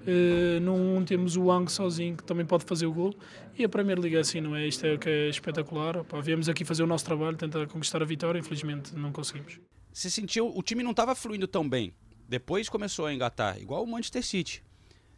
Eh, 0.07 0.59
num 0.61 1.03
temos 1.03 1.35
o 1.35 1.43
Wang 1.43 1.69
sozinho 1.69 2.15
que 2.15 2.23
também 2.23 2.45
pode 2.45 2.63
fazer 2.63 2.85
o 2.85 2.93
golo. 2.93 3.13
E 3.57 3.65
a 3.65 3.69
Premier 3.69 3.99
League 3.99 4.15
é 4.15 4.19
assim, 4.21 4.39
não 4.39 4.55
é? 4.55 4.65
Isto 4.65 4.85
é 4.85 4.93
o 4.93 4.99
que 4.99 5.09
é 5.09 5.27
espetacular. 5.29 6.05
Viemos 6.23 6.47
aqui 6.47 6.63
fazer 6.63 6.83
o 6.83 6.87
nosso 6.87 7.03
trabalho, 7.03 7.35
tentar 7.35 7.67
conquistar 7.67 8.01
a 8.01 8.05
vitória. 8.05 8.39
Infelizmente 8.39 8.95
não 8.95 9.11
conseguimos. 9.11 9.59
Você 9.91 10.09
sentiu, 10.09 10.47
o 10.55 10.63
time 10.63 10.81
não 10.81 10.91
estava 10.91 11.13
fluindo 11.13 11.47
tão 11.47 11.67
bem. 11.67 11.93
Depois 12.29 12.69
começou 12.69 13.07
a 13.07 13.13
engatar, 13.13 13.59
igual 13.61 13.83
o 13.83 13.87
Manchester 13.87 14.23
City. 14.23 14.63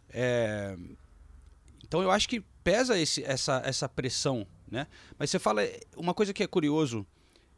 É, 0.10 0.76
Então 1.86 2.02
eu 2.02 2.10
acho 2.12 2.28
que 2.28 2.42
pesa 2.64 2.98
esse- 3.00 3.24
essa, 3.24 3.62
essa 3.66 3.88
pressão, 3.90 4.46
né? 4.70 4.88
Mas 5.18 5.30
você 5.30 5.38
fala 5.40 5.62
uma 5.98 6.14
coisa 6.14 6.34
que 6.34 6.44
é 6.44 6.48
curioso, 6.48 7.06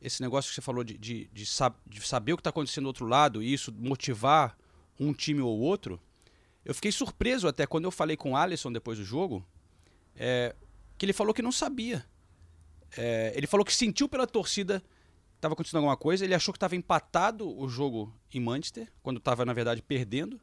esse 0.02 0.22
negócio 0.22 0.50
que 0.50 0.56
você 0.56 0.62
falou 0.62 0.84
de, 0.84 0.98
de, 0.98 1.30
de 1.32 1.46
sab- 1.46 1.78
de 1.86 2.02
saber 2.02 2.34
o 2.34 2.38
que 2.38 2.42
está 2.42 2.50
acontecendo 2.50 2.86
do 2.86 2.88
outro 2.88 3.06
lado 3.06 3.42
e 3.42 3.54
isso 3.54 3.72
motivar 3.72 4.58
um 5.00 5.14
time 5.14 5.42
ou 5.42 5.60
outro. 5.60 6.02
Eu 6.66 6.74
fiquei 6.74 6.92
surpreso 6.92 7.48
até 7.48 7.66
quando 7.68 7.86
eu 7.86 7.92
falei 7.92 8.18
com 8.18 8.32
o 8.32 8.36
Alisson 8.36 8.72
depois 8.72 8.98
do 8.98 9.06
jogo, 9.06 9.46
é, 10.16 10.56
que 10.98 11.06
ele 11.06 11.14
falou 11.14 11.34
que 11.34 11.42
não 11.42 11.52
sabia. 11.52 12.06
É, 12.98 13.32
ele 13.36 13.48
falou 13.48 13.66
que 13.66 13.74
sentiu 13.74 14.10
pela 14.10 14.28
torcida 14.28 14.84
estava 15.42 15.54
acontecendo 15.54 15.78
alguma 15.78 15.98
coisa. 15.98 16.24
Ele 16.24 16.36
achou 16.36 16.54
que 16.54 16.58
estava 16.58 16.76
empatado 16.76 17.50
o 17.50 17.68
jogo 17.68 18.14
em 18.32 18.40
Manchester, 18.40 18.88
quando 19.02 19.18
estava, 19.18 19.44
na 19.44 19.54
verdade, 19.54 19.82
perdendo. 19.82 20.40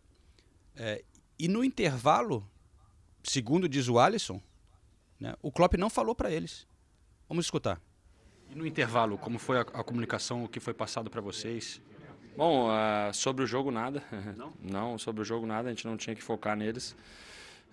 É, 0.74 1.04
e 1.38 1.46
no 1.46 1.62
intervalo, 1.62 2.48
segundo 3.22 3.68
diz 3.68 3.88
o 3.88 3.98
Alisson, 3.98 4.42
né, 5.20 5.34
o 5.40 5.52
Klopp 5.52 5.74
não 5.74 5.88
falou 5.88 6.14
para 6.14 6.30
eles. 6.32 6.66
Vamos 7.28 7.46
escutar. 7.46 7.80
E 8.50 8.54
no 8.54 8.66
intervalo, 8.66 9.18
como 9.18 9.38
foi 9.38 9.58
a, 9.58 9.60
a 9.60 9.84
comunicação, 9.84 10.44
o 10.44 10.48
que 10.48 10.60
foi 10.60 10.74
passado 10.74 11.10
para 11.10 11.20
vocês? 11.20 11.80
Bom, 12.36 12.70
ah, 12.70 13.10
sobre 13.12 13.42
o 13.42 13.46
jogo 13.46 13.70
nada. 13.70 14.02
Não? 14.62 14.96
sobre 14.96 15.22
o 15.22 15.24
jogo 15.24 15.46
nada, 15.46 15.68
a 15.68 15.70
gente 15.72 15.86
não 15.86 15.96
tinha 15.96 16.14
que 16.14 16.22
focar 16.22 16.56
neles. 16.56 16.96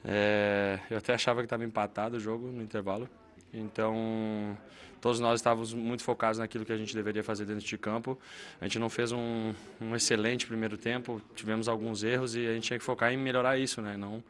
É, 0.04 0.80
eu 0.90 0.98
até 0.98 1.14
achava 1.14 1.42
que 1.42 1.46
estava 1.46 1.64
empatado 1.64 2.18
o 2.18 2.20
jogo 2.20 2.48
no 2.48 2.62
intervalo. 2.62 3.08
Então, 3.54 4.58
todos 5.00 5.20
nós 5.20 5.40
estávamos 5.40 5.74
muito 5.74 6.04
focados 6.04 6.40
naquilo 6.40 6.66
que 6.66 6.74
a 6.74 6.78
gente 6.78 6.94
deveria 6.96 7.24
fazer 7.24 7.46
dentro 7.46 7.66
de 7.66 7.78
campo. 7.78 8.20
A 8.60 8.66
gente 8.66 8.80
não 8.80 8.90
fez 8.90 9.12
um, 9.12 9.54
um 9.80 9.96
excelente 9.96 10.46
primeiro 10.46 10.78
tempo, 10.78 11.22
tivemos 11.36 11.68
alguns 11.68 12.04
erros 12.04 12.36
e 12.36 12.48
a 12.48 12.54
gente 12.54 12.64
tinha 12.64 12.80
que 12.80 12.86
focar 12.86 13.14
em 13.14 13.18
melhorar 13.18 13.58
isso, 13.58 13.82
né? 13.82 13.96
Não 13.96 14.24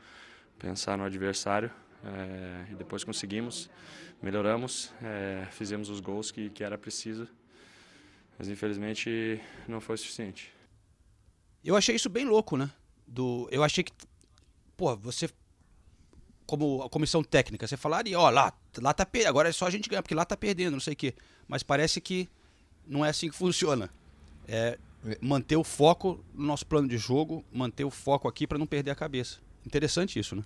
pensar 0.59 0.97
no 0.97 1.03
adversário. 1.03 1.71
É, 2.05 2.71
e 2.71 2.75
depois 2.75 3.03
conseguimos, 3.03 3.69
melhoramos, 4.21 4.93
é, 5.01 5.47
fizemos 5.51 5.89
os 5.89 5.99
gols 5.99 6.29
que, 6.31 6.49
que 6.51 6.63
era 6.63 6.77
preciso. 6.77 7.27
Mas 8.37 8.47
infelizmente 8.47 9.41
não 9.67 9.81
foi 9.81 9.97
suficiente. 9.97 10.51
Eu 11.63 11.75
achei 11.75 11.95
isso 11.95 12.09
bem 12.09 12.25
louco, 12.25 12.57
né? 12.57 12.69
Do, 13.07 13.47
eu 13.51 13.63
achei 13.63 13.83
que, 13.83 13.91
pô, 14.77 14.95
você, 14.95 15.29
como 16.45 16.83
a 16.83 16.89
comissão 16.89 17.23
técnica, 17.23 17.65
você 17.65 17.77
falaria, 17.77 18.19
ó, 18.19 18.29
lá, 18.29 18.53
lá 18.77 18.93
tá 18.93 19.05
perdendo, 19.05 19.29
agora 19.29 19.49
é 19.49 19.51
só 19.51 19.65
a 19.65 19.69
gente 19.69 19.89
ganhar, 19.89 20.03
porque 20.03 20.13
lá 20.13 20.25
tá 20.25 20.37
perdendo, 20.37 20.73
não 20.73 20.79
sei 20.79 20.93
o 20.93 20.97
quê. 20.97 21.15
Mas 21.47 21.63
parece 21.63 21.99
que 21.99 22.29
não 22.85 23.05
é 23.05 23.09
assim 23.09 23.29
que 23.29 23.35
funciona. 23.35 23.89
É 24.47 24.77
manter 25.21 25.55
o 25.55 25.63
foco 25.63 26.23
no 26.33 26.45
nosso 26.45 26.65
plano 26.65 26.87
de 26.87 26.97
jogo, 26.97 27.43
manter 27.51 27.83
o 27.83 27.91
foco 27.91 28.27
aqui 28.27 28.45
para 28.45 28.57
não 28.57 28.65
perder 28.65 28.91
a 28.91 28.95
cabeça. 28.95 29.39
Interessante 29.65 30.19
isso, 30.19 30.35
né? 30.35 30.43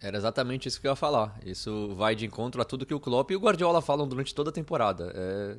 Era 0.00 0.16
exatamente 0.16 0.68
isso 0.68 0.80
que 0.80 0.86
eu 0.86 0.92
ia 0.92 0.96
falar. 0.96 1.38
Isso 1.44 1.94
vai 1.94 2.14
de 2.14 2.26
encontro 2.26 2.60
a 2.60 2.64
tudo 2.64 2.84
que 2.84 2.94
o 2.94 3.00
Klopp 3.00 3.30
e 3.30 3.36
o 3.36 3.40
Guardiola 3.40 3.80
falam 3.80 4.06
durante 4.06 4.34
toda 4.34 4.50
a 4.50 4.52
temporada. 4.52 5.12
É, 5.14 5.56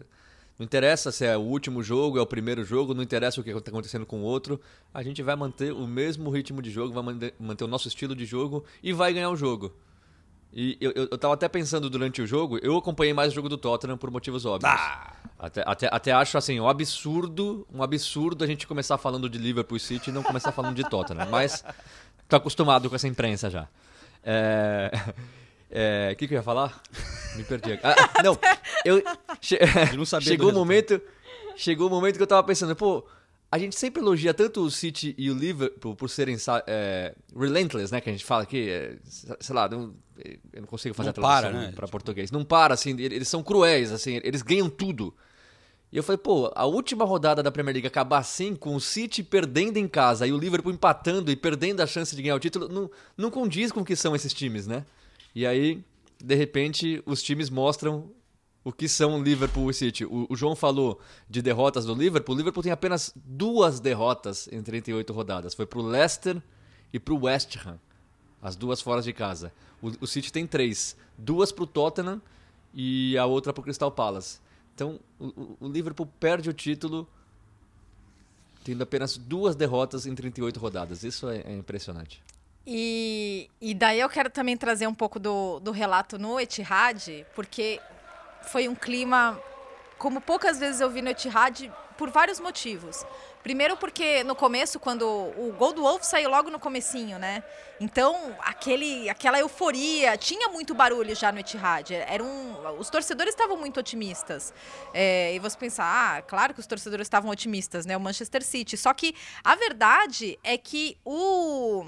Não 0.60 0.64
interessa 0.64 1.12
se 1.12 1.26
é 1.26 1.36
o 1.36 1.42
último 1.42 1.82
jogo, 1.82 2.18
é 2.18 2.22
o 2.22 2.26
primeiro 2.26 2.64
jogo, 2.64 2.94
não 2.94 3.04
interessa 3.04 3.42
o 3.42 3.44
que 3.44 3.50
está 3.50 3.72
acontecendo 3.72 4.06
com 4.06 4.20
o 4.22 4.24
outro. 4.24 4.60
A 4.94 5.02
gente 5.02 5.22
vai 5.24 5.36
manter 5.36 5.74
o 5.74 5.88
mesmo 5.88 6.30
ritmo 6.30 6.62
de 6.62 6.70
jogo, 6.70 6.94
vai 6.94 7.04
manter, 7.40 7.64
o 7.64 7.68
nosso 7.68 7.88
estilo 7.88 8.16
de 8.16 8.26
jogo 8.26 8.64
e 8.84 8.94
vai 8.94 9.14
ganhar 9.14 9.30
o 9.30 9.36
jogo. 9.36 9.74
E 10.54 10.78
eu, 10.80 10.92
eu, 10.96 11.08
eu 11.12 11.18
tava 11.18 11.34
até 11.34 11.50
pensando 11.50 11.90
durante 11.90 12.22
o 12.22 12.28
jogo, 12.28 12.58
eu 12.60 12.78
acompanhei 12.78 13.14
mais 13.14 13.34
o 13.34 13.36
jogo 13.36 13.50
do 13.50 13.58
Tottenham 13.58 13.98
por 13.98 14.10
motivos 14.10 14.46
óbvios. 14.46 14.72
Até, 15.38 15.64
até, 15.66 15.90
até 15.92 16.12
acho 16.14 16.38
assim, 16.38 16.58
um 16.62 16.70
absurdo, 16.70 17.68
um 17.74 17.84
absurdo 17.84 18.42
a 18.42 18.48
gente 18.48 18.66
começar 18.66 18.98
falando 18.98 19.28
de 19.28 19.38
Liverpool 19.38 19.78
City 19.78 20.12
e 20.12 20.14
não 20.14 20.24
começar 20.24 20.54
falando 20.54 20.74
de 20.76 20.90
Tottenham. 20.90 21.28
Mas 21.30 21.66
tô 22.30 22.38
acostumado 22.38 22.90
com 22.90 22.96
essa 22.96 23.08
imprensa 23.08 23.50
já. 23.50 23.68
É. 24.26 24.92
é, 25.72 26.10
O 26.14 26.16
que, 26.16 26.28
que 26.28 26.34
eu 26.34 26.38
ia 26.38 26.44
falar? 26.44 26.82
Me 27.36 27.44
perdi. 27.44 27.80
Ah, 27.84 28.24
não, 28.24 28.38
eu. 28.84 29.02
che- 29.42 29.60
não 29.96 30.06
sabia 30.06 30.28
chegou 30.30 30.50
o 30.50 30.54
momento. 30.54 31.00
Chegou 31.56 31.88
o 31.88 31.90
momento 31.90 32.18
que 32.18 32.24
eu 32.24 32.28
tava 32.28 32.44
pensando, 32.44 32.76
pô, 32.76 33.06
a 33.52 33.58
gente 33.58 33.78
sempre 33.78 34.02
elogia 34.02 34.34
tanto 34.34 34.62
o 34.62 34.70
City 34.72 35.16
e 35.18 35.30
o 35.30 35.34
Liverpool 35.34 35.96
por 35.96 36.10
serem 36.10 36.36
é, 36.68 37.14
relentless, 37.38 37.94
né? 37.94 38.02
Que 38.02 38.10
a 38.10 38.12
gente 38.12 38.26
fala 38.26 38.44
aqui, 38.44 38.70
é, 38.70 38.98
sei 39.40 39.56
lá, 39.56 39.70
não- 39.70 39.94
eu 40.54 40.62
não 40.62 40.68
consigo 40.68 40.94
fazer 40.96 41.08
Não 41.08 41.12
a 41.12 41.14
tradução 41.14 41.52
para, 41.52 41.68
né? 41.68 41.74
pra 41.76 41.88
português. 41.88 42.32
Não 42.32 42.44
para, 42.44 42.74
assim, 42.74 42.92
ele- 42.92 43.16
eles 43.16 43.28
são 43.28 43.44
cruéis, 43.44 43.92
assim, 43.92 44.20
eles 44.24 44.42
ganham 44.42 44.70
tudo. 44.70 45.14
E 45.96 45.98
eu 45.98 46.04
falei, 46.04 46.18
pô, 46.18 46.52
a 46.54 46.66
última 46.66 47.06
rodada 47.06 47.42
da 47.42 47.50
Premier 47.50 47.76
League 47.76 47.88
acabar 47.88 48.18
assim, 48.18 48.54
com 48.54 48.76
o 48.76 48.82
City 48.82 49.24
perdendo 49.24 49.78
em 49.78 49.88
casa 49.88 50.28
e 50.28 50.34
o 50.34 50.38
Liverpool 50.38 50.74
empatando 50.74 51.32
e 51.32 51.38
perdendo 51.38 51.80
a 51.80 51.88
chance 51.88 52.14
de 52.14 52.22
ganhar 52.22 52.36
o 52.36 52.40
título, 52.40 52.68
não, 52.68 52.92
não 53.16 53.32
condiz 53.32 53.72
com 53.72 53.80
o 53.80 53.86
que 53.86 53.96
são 53.96 54.14
esses 54.14 54.34
times, 54.34 54.68
né? 54.68 54.86
E 55.34 55.48
aí, 55.48 55.82
de 56.22 56.36
repente, 56.36 57.02
os 57.06 57.24
times 57.24 57.50
mostram 57.50 58.12
o 58.62 58.74
que 58.74 58.90
são 58.90 59.24
Liverpool 59.24 59.72
e 59.72 59.74
City. 59.74 60.04
O, 60.04 60.28
o 60.30 60.36
João 60.36 60.54
falou 60.54 61.00
de 61.30 61.42
derrotas 61.42 61.86
do 61.86 61.96
Liverpool. 61.96 62.36
O 62.36 62.38
Liverpool 62.38 62.62
tem 62.62 62.74
apenas 62.74 63.14
duas 63.16 63.80
derrotas 63.80 64.50
em 64.52 64.62
38 64.62 65.14
rodadas. 65.14 65.54
Foi 65.54 65.66
pro 65.66 65.82
Leicester 65.82 66.44
e 66.92 67.00
pro 67.00 67.24
West 67.24 67.56
Ham. 67.66 67.80
As 68.42 68.58
duas 68.58 68.82
fora 68.82 69.02
de 69.02 69.14
casa. 69.14 69.50
O, 69.82 69.92
o 70.02 70.08
City 70.08 70.30
tem 70.30 70.46
três. 70.46 70.98
Duas 71.18 71.54
pro 71.54 71.66
Tottenham 71.66 72.22
e 72.74 73.18
a 73.18 73.26
outra 73.26 73.54
pro 73.54 73.64
Crystal 73.64 73.90
Palace. 73.90 74.44
Então, 74.76 75.00
o, 75.18 75.56
o- 75.62 75.68
Liverpool 75.70 76.06
perde 76.20 76.50
o 76.50 76.54
título 76.54 77.08
tendo 78.64 78.84
apenas 78.84 79.16
duas 79.18 79.56
derrotas 79.56 80.06
em 80.06 80.14
38 80.14 80.60
rodadas. 80.60 81.04
Isso 81.04 81.30
é, 81.30 81.38
é 81.42 81.54
impressionante. 81.56 82.22
E, 82.68 83.50
e 83.62 83.74
daí 83.74 84.00
eu 84.00 84.10
quero 84.10 84.30
também 84.30 84.58
trazer 84.58 84.88
um 84.88 84.94
pouco 84.94 85.18
do, 85.20 85.60
do 85.60 85.72
relato 85.72 86.18
no 86.18 86.40
Etihad, 86.40 87.26
porque 87.36 87.80
foi 88.42 88.68
um 88.68 88.76
clima 88.76 89.40
como 89.98 90.20
poucas 90.20 90.60
vezes 90.60 90.82
eu 90.82 90.90
vi 90.90 91.02
no 91.02 91.10
Etihad 91.10 91.72
por 91.98 92.10
vários 92.10 92.40
motivos. 92.40 93.06
Primeiro 93.44 93.78
porque 93.78 94.24
no 94.24 94.36
começo, 94.36 94.80
quando 94.80 95.06
o 95.06 95.54
gol 95.58 95.72
do 95.72 95.84
Wolf 95.84 96.04
saiu 96.04 96.30
logo 96.30 96.50
no 96.50 96.60
comecinho, 96.60 97.20
né? 97.20 97.44
Então, 97.80 98.36
aquele, 98.40 99.08
aquela 99.10 99.40
euforia, 99.40 100.18
tinha 100.18 100.50
muito 100.50 100.74
barulho 100.74 101.16
já 101.16 101.32
no 101.32 101.40
Etihad. 101.40 101.92
Era 101.92 102.24
um, 102.24 102.80
os 102.80 102.90
torcedores 102.90 103.34
estavam 103.34 103.56
muito 103.58 103.80
otimistas. 103.80 104.54
É, 104.94 105.34
e 105.36 105.40
você 105.40 105.56
pensar, 105.58 105.86
ah, 105.86 106.22
claro 106.22 106.54
que 106.54 106.60
os 106.60 106.66
torcedores 106.66 107.06
estavam 107.06 107.30
otimistas, 107.30 107.86
né? 107.86 107.96
O 107.96 108.00
Manchester 108.00 108.44
City. 108.44 108.78
Só 108.78 108.94
que 108.94 109.16
a 109.44 109.56
verdade 109.56 110.40
é 110.44 110.58
que 110.58 110.98
o 111.06 111.86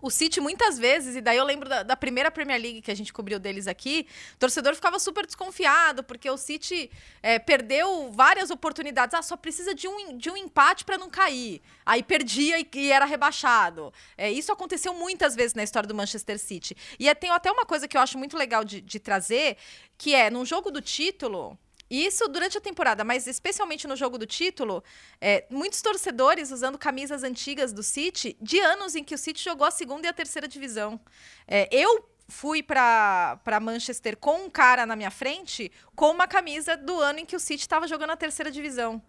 o 0.00 0.10
City 0.10 0.40
muitas 0.40 0.78
vezes, 0.78 1.16
e 1.16 1.20
daí 1.20 1.36
eu 1.36 1.44
lembro 1.44 1.68
da, 1.68 1.82
da 1.82 1.96
primeira 1.96 2.30
Premier 2.30 2.60
League 2.60 2.82
que 2.82 2.90
a 2.90 2.94
gente 2.94 3.12
cobriu 3.12 3.38
deles 3.38 3.66
aqui, 3.66 4.06
o 4.34 4.38
torcedor 4.38 4.74
ficava 4.74 4.98
super 4.98 5.24
desconfiado, 5.24 6.04
porque 6.04 6.28
o 6.30 6.36
City 6.36 6.90
é, 7.22 7.38
perdeu 7.38 8.10
várias 8.12 8.50
oportunidades. 8.50 9.14
Ah, 9.14 9.22
só 9.22 9.36
precisa 9.36 9.74
de 9.74 9.88
um, 9.88 10.16
de 10.16 10.30
um 10.30 10.36
empate 10.36 10.84
para 10.84 10.98
não 10.98 11.08
cair. 11.08 11.62
Aí 11.84 12.02
perdia 12.02 12.58
e, 12.60 12.68
e 12.74 12.92
era 12.92 13.04
rebaixado. 13.04 13.92
É, 14.16 14.30
isso 14.30 14.52
aconteceu 14.52 14.92
muitas 14.94 15.34
vezes 15.34 15.54
na 15.54 15.62
história 15.62 15.86
do 15.88 15.94
Manchester 15.94 16.38
City. 16.38 16.76
E 16.98 17.08
é, 17.08 17.14
tem 17.14 17.30
até 17.30 17.50
uma 17.50 17.64
coisa 17.64 17.88
que 17.88 17.96
eu 17.96 18.00
acho 18.00 18.18
muito 18.18 18.36
legal 18.36 18.64
de, 18.64 18.80
de 18.80 19.00
trazer, 19.00 19.56
que 19.96 20.14
é, 20.14 20.30
num 20.30 20.44
jogo 20.44 20.70
do 20.70 20.80
título, 20.80 21.58
isso 21.90 22.28
durante 22.28 22.58
a 22.58 22.60
temporada, 22.60 23.04
mas 23.04 23.26
especialmente 23.26 23.86
no 23.86 23.96
jogo 23.96 24.18
do 24.18 24.26
título, 24.26 24.82
é, 25.20 25.46
muitos 25.50 25.80
torcedores 25.80 26.50
usando 26.50 26.76
camisas 26.78 27.22
antigas 27.22 27.72
do 27.72 27.82
City 27.82 28.36
de 28.40 28.58
anos 28.60 28.94
em 28.94 29.04
que 29.04 29.14
o 29.14 29.18
City 29.18 29.42
jogou 29.42 29.66
a 29.66 29.70
segunda 29.70 30.06
e 30.06 30.10
a 30.10 30.12
terceira 30.12 30.48
divisão. 30.48 31.00
É, 31.46 31.68
eu 31.70 32.08
fui 32.28 32.62
para 32.62 33.60
Manchester 33.60 34.16
com 34.16 34.46
um 34.46 34.50
cara 34.50 34.84
na 34.84 34.96
minha 34.96 35.10
frente 35.10 35.70
com 35.94 36.10
uma 36.10 36.26
camisa 36.26 36.76
do 36.76 36.98
ano 37.00 37.20
em 37.20 37.24
que 37.24 37.36
o 37.36 37.40
City 37.40 37.62
estava 37.62 37.86
jogando 37.86 38.10
a 38.10 38.16
terceira 38.16 38.50
divisão. 38.50 39.00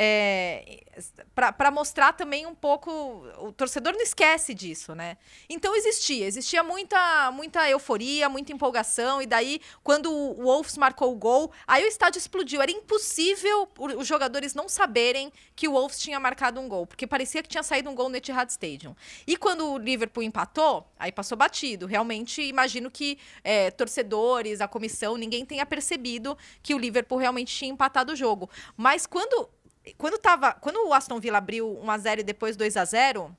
É, 0.00 0.84
para 1.34 1.72
mostrar 1.72 2.12
também 2.12 2.46
um 2.46 2.54
pouco. 2.54 2.88
O 3.38 3.50
torcedor 3.50 3.94
não 3.94 4.00
esquece 4.00 4.54
disso, 4.54 4.94
né? 4.94 5.16
Então 5.48 5.74
existia, 5.74 6.24
existia 6.24 6.62
muita, 6.62 7.32
muita 7.32 7.68
euforia, 7.68 8.28
muita 8.28 8.52
empolgação, 8.52 9.20
e 9.20 9.26
daí, 9.26 9.60
quando 9.82 10.12
o 10.12 10.44
Wolves 10.44 10.76
marcou 10.76 11.12
o 11.12 11.16
gol, 11.16 11.50
aí 11.66 11.84
o 11.84 11.88
estádio 11.88 12.20
explodiu. 12.20 12.62
Era 12.62 12.70
impossível 12.70 13.68
os 13.76 14.06
jogadores 14.06 14.54
não 14.54 14.68
saberem 14.68 15.32
que 15.56 15.66
o 15.66 15.72
Wolves 15.72 15.98
tinha 15.98 16.20
marcado 16.20 16.60
um 16.60 16.68
gol, 16.68 16.86
porque 16.86 17.04
parecia 17.04 17.42
que 17.42 17.48
tinha 17.48 17.64
saído 17.64 17.90
um 17.90 17.94
gol 17.96 18.08
no 18.08 18.16
Etihad 18.16 18.48
Stadium. 18.48 18.94
E 19.26 19.36
quando 19.36 19.68
o 19.72 19.78
Liverpool 19.78 20.22
empatou, 20.22 20.88
aí 20.96 21.10
passou 21.10 21.36
batido. 21.36 21.86
Realmente, 21.86 22.40
imagino 22.40 22.88
que 22.88 23.18
é, 23.42 23.72
torcedores, 23.72 24.60
a 24.60 24.68
comissão, 24.68 25.16
ninguém 25.16 25.44
tenha 25.44 25.66
percebido 25.66 26.38
que 26.62 26.72
o 26.72 26.78
Liverpool 26.78 27.18
realmente 27.18 27.52
tinha 27.52 27.72
empatado 27.72 28.12
o 28.12 28.16
jogo. 28.16 28.48
Mas 28.76 29.04
quando 29.04 29.48
quando, 29.96 30.18
tava, 30.18 30.52
quando 30.52 30.86
o 30.86 30.92
Aston 30.92 31.20
Villa 31.20 31.38
abriu 31.38 31.78
1 31.82 31.90
a 31.90 31.98
0 31.98 32.20
e 32.20 32.24
depois 32.24 32.56
2 32.56 32.76
a 32.76 32.84
0 32.84 33.36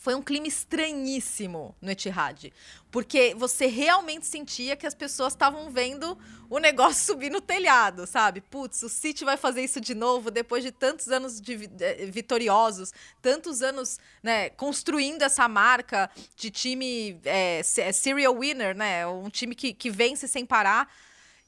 foi 0.00 0.14
um 0.14 0.22
clima 0.22 0.46
estranhíssimo 0.46 1.76
no 1.78 1.90
Etihad, 1.90 2.50
porque 2.90 3.34
você 3.34 3.66
realmente 3.66 4.26
sentia 4.26 4.74
que 4.74 4.86
as 4.86 4.94
pessoas 4.94 5.34
estavam 5.34 5.68
vendo 5.68 6.16
o 6.48 6.58
negócio 6.58 7.04
subir 7.12 7.30
no 7.30 7.38
telhado, 7.38 8.06
sabe? 8.06 8.40
Putz, 8.40 8.82
o 8.82 8.88
City 8.88 9.26
vai 9.26 9.36
fazer 9.36 9.62
isso 9.62 9.78
de 9.78 9.94
novo 9.94 10.30
depois 10.30 10.64
de 10.64 10.72
tantos 10.72 11.08
anos 11.08 11.38
de 11.38 11.68
eh, 11.80 12.06
vitoriosos, 12.06 12.94
tantos 13.20 13.60
anos 13.60 14.00
né, 14.22 14.48
construindo 14.48 15.20
essa 15.20 15.46
marca 15.46 16.10
de 16.34 16.50
time 16.50 17.20
é, 17.22 17.62
se- 17.62 17.92
serial 17.92 18.34
winner, 18.34 18.74
né? 18.74 19.06
Um 19.06 19.28
time 19.28 19.54
que, 19.54 19.74
que 19.74 19.90
vence 19.90 20.26
sem 20.26 20.46
parar. 20.46 20.90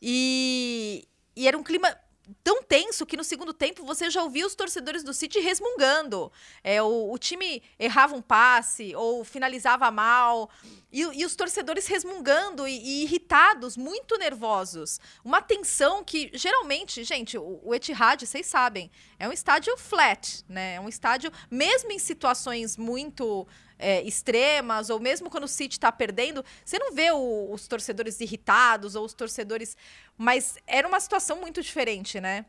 E, 0.01 1.09
e 1.35 1.49
era 1.49 1.57
um 1.57 1.63
clima 1.63 1.97
tão 2.43 2.63
tenso 2.63 3.05
que 3.05 3.17
no 3.17 3.25
segundo 3.25 3.53
tempo 3.53 3.85
você 3.85 4.09
já 4.11 4.23
ouvia 4.23 4.47
os 4.47 4.55
torcedores 4.55 5.03
do 5.03 5.13
City 5.13 5.41
resmungando. 5.41 6.31
É, 6.63 6.83
o, 6.83 7.13
o 7.13 7.19
time 7.19 7.63
errava 7.79 8.15
um 8.15 8.23
passe 8.23 8.95
ou 8.95 9.25
finalizava 9.25 9.91
mal. 9.91 10.51
E, 10.93 11.01
e 11.01 11.25
os 11.25 11.35
torcedores 11.35 11.87
resmungando 11.87 12.69
e, 12.69 12.79
e 12.79 13.03
irritados, 13.03 13.77
muito 13.77 14.19
nervosos. 14.19 15.01
Uma 15.25 15.41
tensão 15.41 16.05
que, 16.05 16.31
geralmente, 16.35 17.03
gente, 17.03 17.39
o, 17.39 17.61
o 17.65 17.75
Etihad, 17.75 18.27
vocês 18.27 18.47
sabem, 18.47 18.91
é 19.19 19.27
um 19.27 19.33
estádio 19.33 19.77
flat, 19.77 20.45
né? 20.49 20.75
É 20.75 20.81
um 20.81 20.89
estádio, 20.89 21.33
mesmo 21.51 21.91
em 21.91 21.99
situações 21.99 22.77
muito 22.77 23.47
é, 23.83 24.03
extremas, 24.03 24.89
ou 24.91 24.99
mesmo 25.01 25.29
quando 25.29 25.45
o 25.45 25.49
City 25.49 25.77
está 25.77 25.91
perdendo, 25.93 26.45
você 26.65 26.79
não 26.79 26.93
vê 26.93 27.11
o- 27.11 27.53
os 27.53 27.67
torcedores 27.69 28.21
irritados 28.21 28.95
ou 28.95 29.05
os 29.05 29.13
torcedores. 29.15 29.77
Mas 30.17 30.57
era 30.67 30.87
uma 30.87 31.01
situação 31.01 31.37
muito 31.41 31.61
diferente, 31.63 32.21
né? 32.21 32.47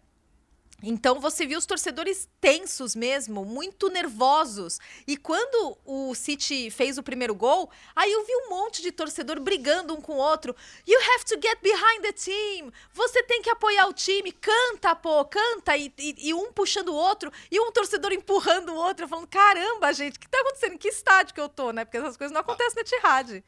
Então 0.81 1.17
você 1.19 1.45
viu 1.45 1.57
os 1.57 1.65
torcedores 1.65 2.27
tensos 2.41 2.93
mesmo, 2.93 3.45
muito 3.45 3.89
nervosos. 3.89 4.79
E 5.07 5.15
quando 5.15 5.77
o 5.85 6.13
City 6.13 6.69
fez 6.69 6.97
o 6.97 7.03
primeiro 7.03 7.33
gol, 7.33 7.69
aí 7.95 8.11
eu 8.11 8.25
vi 8.25 8.33
um 8.35 8.49
monte 8.49 8.81
de 8.81 8.91
torcedor 8.91 9.39
brigando 9.39 9.93
um 9.93 10.01
com 10.01 10.13
o 10.13 10.17
outro. 10.17 10.53
You 10.85 10.99
have 10.99 11.23
to 11.25 11.35
get 11.41 11.57
behind 11.61 12.01
the 12.01 12.11
team. 12.11 12.69
Você 12.93 13.23
tem 13.23 13.41
que 13.41 13.49
apoiar 13.49 13.87
o 13.87 13.93
time. 13.93 14.33
Canta, 14.33 14.93
pô, 14.93 15.23
canta. 15.23 15.77
E, 15.77 15.93
e- 15.97 16.15
e 16.29 16.33
um 16.33 16.51
puxando 16.51 16.89
o 16.89 16.95
outro, 16.95 17.31
e 17.49 17.57
um 17.61 17.71
torcedor 17.71 18.11
empurrando 18.11 18.73
o 18.73 18.75
outro. 18.75 19.05
Eu 19.05 19.09
falando, 19.09 19.27
caramba, 19.27 19.93
gente, 19.93 20.17
o 20.17 20.19
que 20.19 20.27
tá 20.27 20.39
acontecendo? 20.41 20.73
Em 20.73 20.77
que 20.77 20.89
estádio 20.89 21.33
que 21.33 21.39
eu 21.39 21.47
tô, 21.47 21.71
né? 21.71 21.85
Porque 21.85 21.97
essas 21.97 22.17
coisas 22.17 22.33
não 22.33 22.41
acontecem 22.41 22.75
no 22.75 22.81
Etihad. 22.81 23.41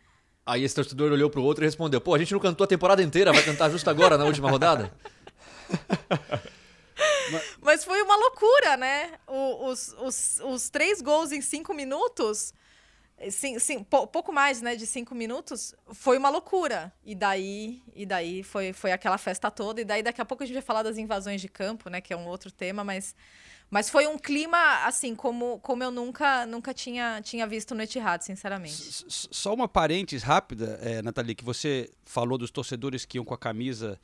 Aí 0.46 0.64
esse 0.64 0.76
torcedor 0.76 1.12
olhou 1.12 1.30
pro 1.30 1.44
outro 1.44 1.66
e 1.66 1.68
respondeu: 1.68 2.00
Pô, 2.00 2.16
a 2.16 2.18
gente 2.18 2.32
não 2.32 2.40
cantou 2.40 2.64
a 2.64 2.68
temporada 2.68 3.04
inteira, 3.04 3.34
vai 3.34 3.44
cantar 3.44 3.70
justo 3.70 3.90
agora, 3.90 4.18
na 4.18 4.24
última 4.24 4.50
rodada? 4.50 4.94
Mas 7.62 7.84
foi 7.84 8.02
uma 8.02 8.16
loucura, 8.16 8.78
né? 8.78 9.14
O- 9.28 9.68
os, 9.68 9.94
os, 10.00 10.40
os 10.44 10.70
três 10.70 11.02
gols 11.02 11.32
em 11.32 11.42
cinco 11.42 11.74
minutos, 11.74 12.54
sim, 13.32 13.58
sim, 13.60 13.84
pou- 13.84 14.08
pouco 14.08 14.32
mais 14.34 14.62
né, 14.62 14.76
de 14.76 14.86
cinco 14.86 15.16
minutos, 15.16 15.74
foi 15.94 16.18
uma 16.18 16.30
loucura. 16.30 16.92
E 17.04 17.16
daí, 17.16 17.82
e 17.96 18.06
daí 18.06 18.44
foi, 18.44 18.74
foi 18.74 18.92
aquela 18.92 19.18
festa 19.18 19.50
toda. 19.50 19.82
E 19.82 19.86
daí 19.86 20.04
daqui 20.04 20.22
a 20.22 20.26
pouco 20.26 20.44
a 20.44 20.46
gente 20.46 20.56
vai 20.56 20.62
falar 20.64 20.84
das 20.84 20.98
invasões 20.98 21.42
de 21.42 21.48
campo, 21.50 21.90
né? 21.90 22.02
Que 22.02 22.14
é 22.14 22.18
um 22.18 22.28
outro 22.28 22.52
tema, 22.52 22.84
mas, 22.84 23.16
mas 23.70 23.90
foi 23.90 24.06
um 24.08 24.18
clima, 24.18 24.86
assim, 24.86 25.16
como, 25.16 25.60
como 25.60 25.84
eu 25.84 25.92
nunca, 25.92 26.46
nunca 26.46 26.74
tinha, 26.74 27.22
tinha 27.24 27.48
visto 27.48 27.74
no 27.74 27.82
Etihad, 27.82 28.22
sinceramente. 28.24 29.06
Só 29.10 29.54
uma 29.54 29.68
parênteses 29.68 30.24
rápida, 30.24 30.80
é, 30.82 31.02
Nathalie, 31.02 31.34
que 31.36 31.44
você 31.44 31.90
falou 32.06 32.38
dos 32.38 32.52
torcedores 32.52 33.06
que 33.06 33.18
iam 33.18 33.26
com 33.26 33.34
a 33.34 33.38
camisa 33.38 34.00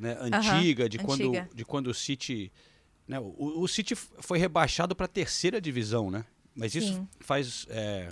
né, 0.00 0.16
antiga, 0.20 0.88
de, 0.88 0.98
Quando, 0.98 1.28
antiga. 1.28 1.48
de 1.54 1.64
quando 1.64 1.86
o 1.88 1.94
City. 1.94 2.50
Né, 3.06 3.20
o, 3.20 3.60
o 3.60 3.68
City 3.68 3.94
foi 3.94 4.38
rebaixado 4.38 4.96
para 4.96 5.04
a 5.04 5.08
terceira 5.08 5.60
divisão, 5.60 6.10
né? 6.10 6.24
Mas 6.54 6.74
isso 6.74 6.94
Sim. 6.94 7.08
faz. 7.20 7.66
é, 7.68 8.08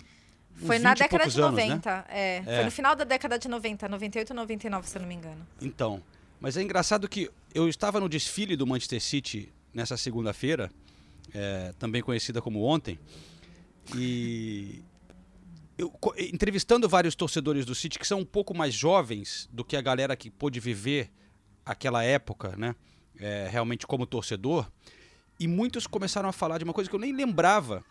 Foi 0.54 0.78
na 0.78 0.90
20 0.90 0.98
década 0.98 1.28
de 1.28 1.40
anos, 1.40 1.56
né? 1.56 1.66
90. 1.66 2.06
É, 2.08 2.36
É. 2.36 2.42
Foi 2.56 2.64
no 2.64 2.70
final 2.70 2.94
da 2.94 3.04
década 3.04 3.38
de 3.38 3.48
90, 3.48 3.88
98 3.88 4.30
ou 4.30 4.36
99, 4.36 4.88
se 4.88 4.96
eu 4.96 5.00
não 5.00 5.08
me 5.08 5.14
engano. 5.14 5.46
Então, 5.60 6.02
mas 6.40 6.56
é 6.56 6.62
engraçado 6.62 7.08
que 7.08 7.30
eu 7.54 7.68
estava 7.68 7.98
no 7.98 8.08
desfile 8.08 8.54
do 8.56 8.66
Manchester 8.66 9.00
City 9.00 9.52
nessa 9.72 9.96
segunda-feira, 9.96 10.70
é, 11.32 11.72
também 11.78 12.02
conhecida 12.02 12.42
como 12.42 12.62
ontem, 12.62 12.98
e 13.94 14.82
eu, 15.76 15.92
entrevistando 16.16 16.88
vários 16.88 17.14
torcedores 17.14 17.64
do 17.64 17.74
City 17.74 17.98
que 17.98 18.06
são 18.06 18.20
um 18.20 18.24
pouco 18.24 18.54
mais 18.54 18.74
jovens 18.74 19.48
do 19.52 19.64
que 19.64 19.76
a 19.76 19.80
galera 19.80 20.16
que 20.16 20.30
pôde 20.30 20.60
viver 20.60 21.10
aquela 21.70 22.02
época, 22.02 22.54
né? 22.56 22.74
é, 23.20 23.48
realmente 23.50 23.86
como 23.86 24.06
torcedor, 24.06 24.70
e 25.40 25.46
muitos 25.48 25.86
começaram 25.86 26.28
a 26.28 26.32
falar 26.32 26.58
de 26.58 26.64
uma 26.64 26.72
coisa 26.72 26.88
que 26.88 26.94
eu 26.94 27.00
nem 27.00 27.12
lembrava, 27.12 27.84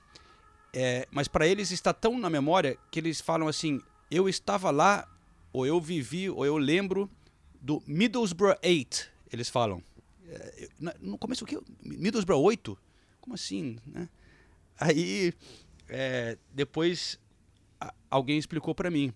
é, 0.73 1.07
mas 1.11 1.27
para 1.27 1.45
eles 1.47 1.71
está 1.71 1.93
tão 1.93 2.17
na 2.17 2.29
memória 2.29 2.77
que 2.91 2.99
eles 2.99 3.19
falam 3.21 3.47
assim: 3.47 3.81
eu 4.11 4.27
estava 4.29 4.71
lá, 4.71 5.07
ou 5.51 5.65
eu 5.65 5.79
vivi, 5.81 6.29
ou 6.29 6.45
eu 6.45 6.57
lembro 6.57 7.09
do 7.61 7.81
Middlesbrough 7.87 8.57
8, 8.63 9.09
eles 9.31 9.49
falam. 9.49 9.81
É, 10.29 10.69
no 10.99 11.17
começo 11.17 11.43
o 11.43 11.47
quê? 11.47 11.57
Middlesbrough 11.81 12.41
8? 12.41 12.77
Como 13.21 13.33
assim, 13.33 13.77
né? 13.85 14.07
Aí, 14.79 15.33
é, 15.89 16.37
depois, 16.53 17.17
a- 17.79 17.93
alguém 18.09 18.37
explicou 18.37 18.75
pra 18.75 18.91
mim. 18.91 19.13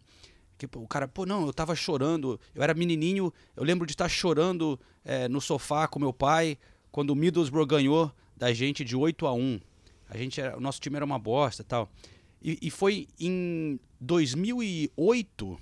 Que 0.68 0.78
o 0.78 0.88
cara, 0.88 1.08
pô, 1.08 1.26
não, 1.26 1.48
eu 1.48 1.54
tava 1.54 1.76
chorando, 1.76 2.40
eu 2.54 2.62
era 2.62 2.76
menininho, 2.76 3.34
eu 3.56 3.64
lembro 3.64 3.88
de 3.88 3.94
estar 3.94 4.08
chorando 4.08 4.80
é, 5.04 5.28
no 5.28 5.42
sofá 5.42 5.88
com 5.88 5.98
meu 5.98 6.14
pai 6.14 6.56
quando 6.92 7.10
o 7.10 7.16
Middlesbrough 7.16 7.66
ganhou 7.66 8.12
da 8.38 8.54
gente 8.54 8.84
de 8.84 8.96
8 8.96 9.26
a 9.26 9.34
1. 9.34 9.60
A 10.08 10.18
gente 10.18 10.40
era, 10.40 10.56
o 10.56 10.62
nosso 10.62 10.80
time 10.80 10.98
era 10.98 11.06
uma 11.06 11.18
bosta 11.18 11.64
tal. 11.64 11.92
E, 12.40 12.60
e 12.62 12.70
foi 12.70 13.08
em 13.20 13.80
2008, 14.00 15.60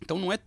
então 0.00 0.18
não 0.20 0.32
é 0.32 0.38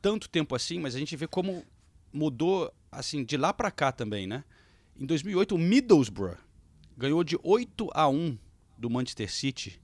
tanto 0.00 0.26
tempo 0.26 0.54
assim, 0.54 0.78
mas 0.78 0.94
a 0.94 0.98
gente 0.98 1.14
vê 1.14 1.26
como 1.26 1.62
mudou 2.10 2.72
assim 2.90 3.22
de 3.22 3.36
lá 3.36 3.52
pra 3.52 3.70
cá 3.70 3.92
também, 3.92 4.26
né? 4.26 4.44
Em 4.96 5.04
2008 5.04 5.54
o 5.54 5.58
Middlesbrough 5.58 6.38
ganhou 6.96 7.22
de 7.22 7.38
8 7.42 7.90
a 7.92 8.08
1 8.08 8.38
do 8.78 8.88
Manchester 8.88 9.30
City, 9.30 9.78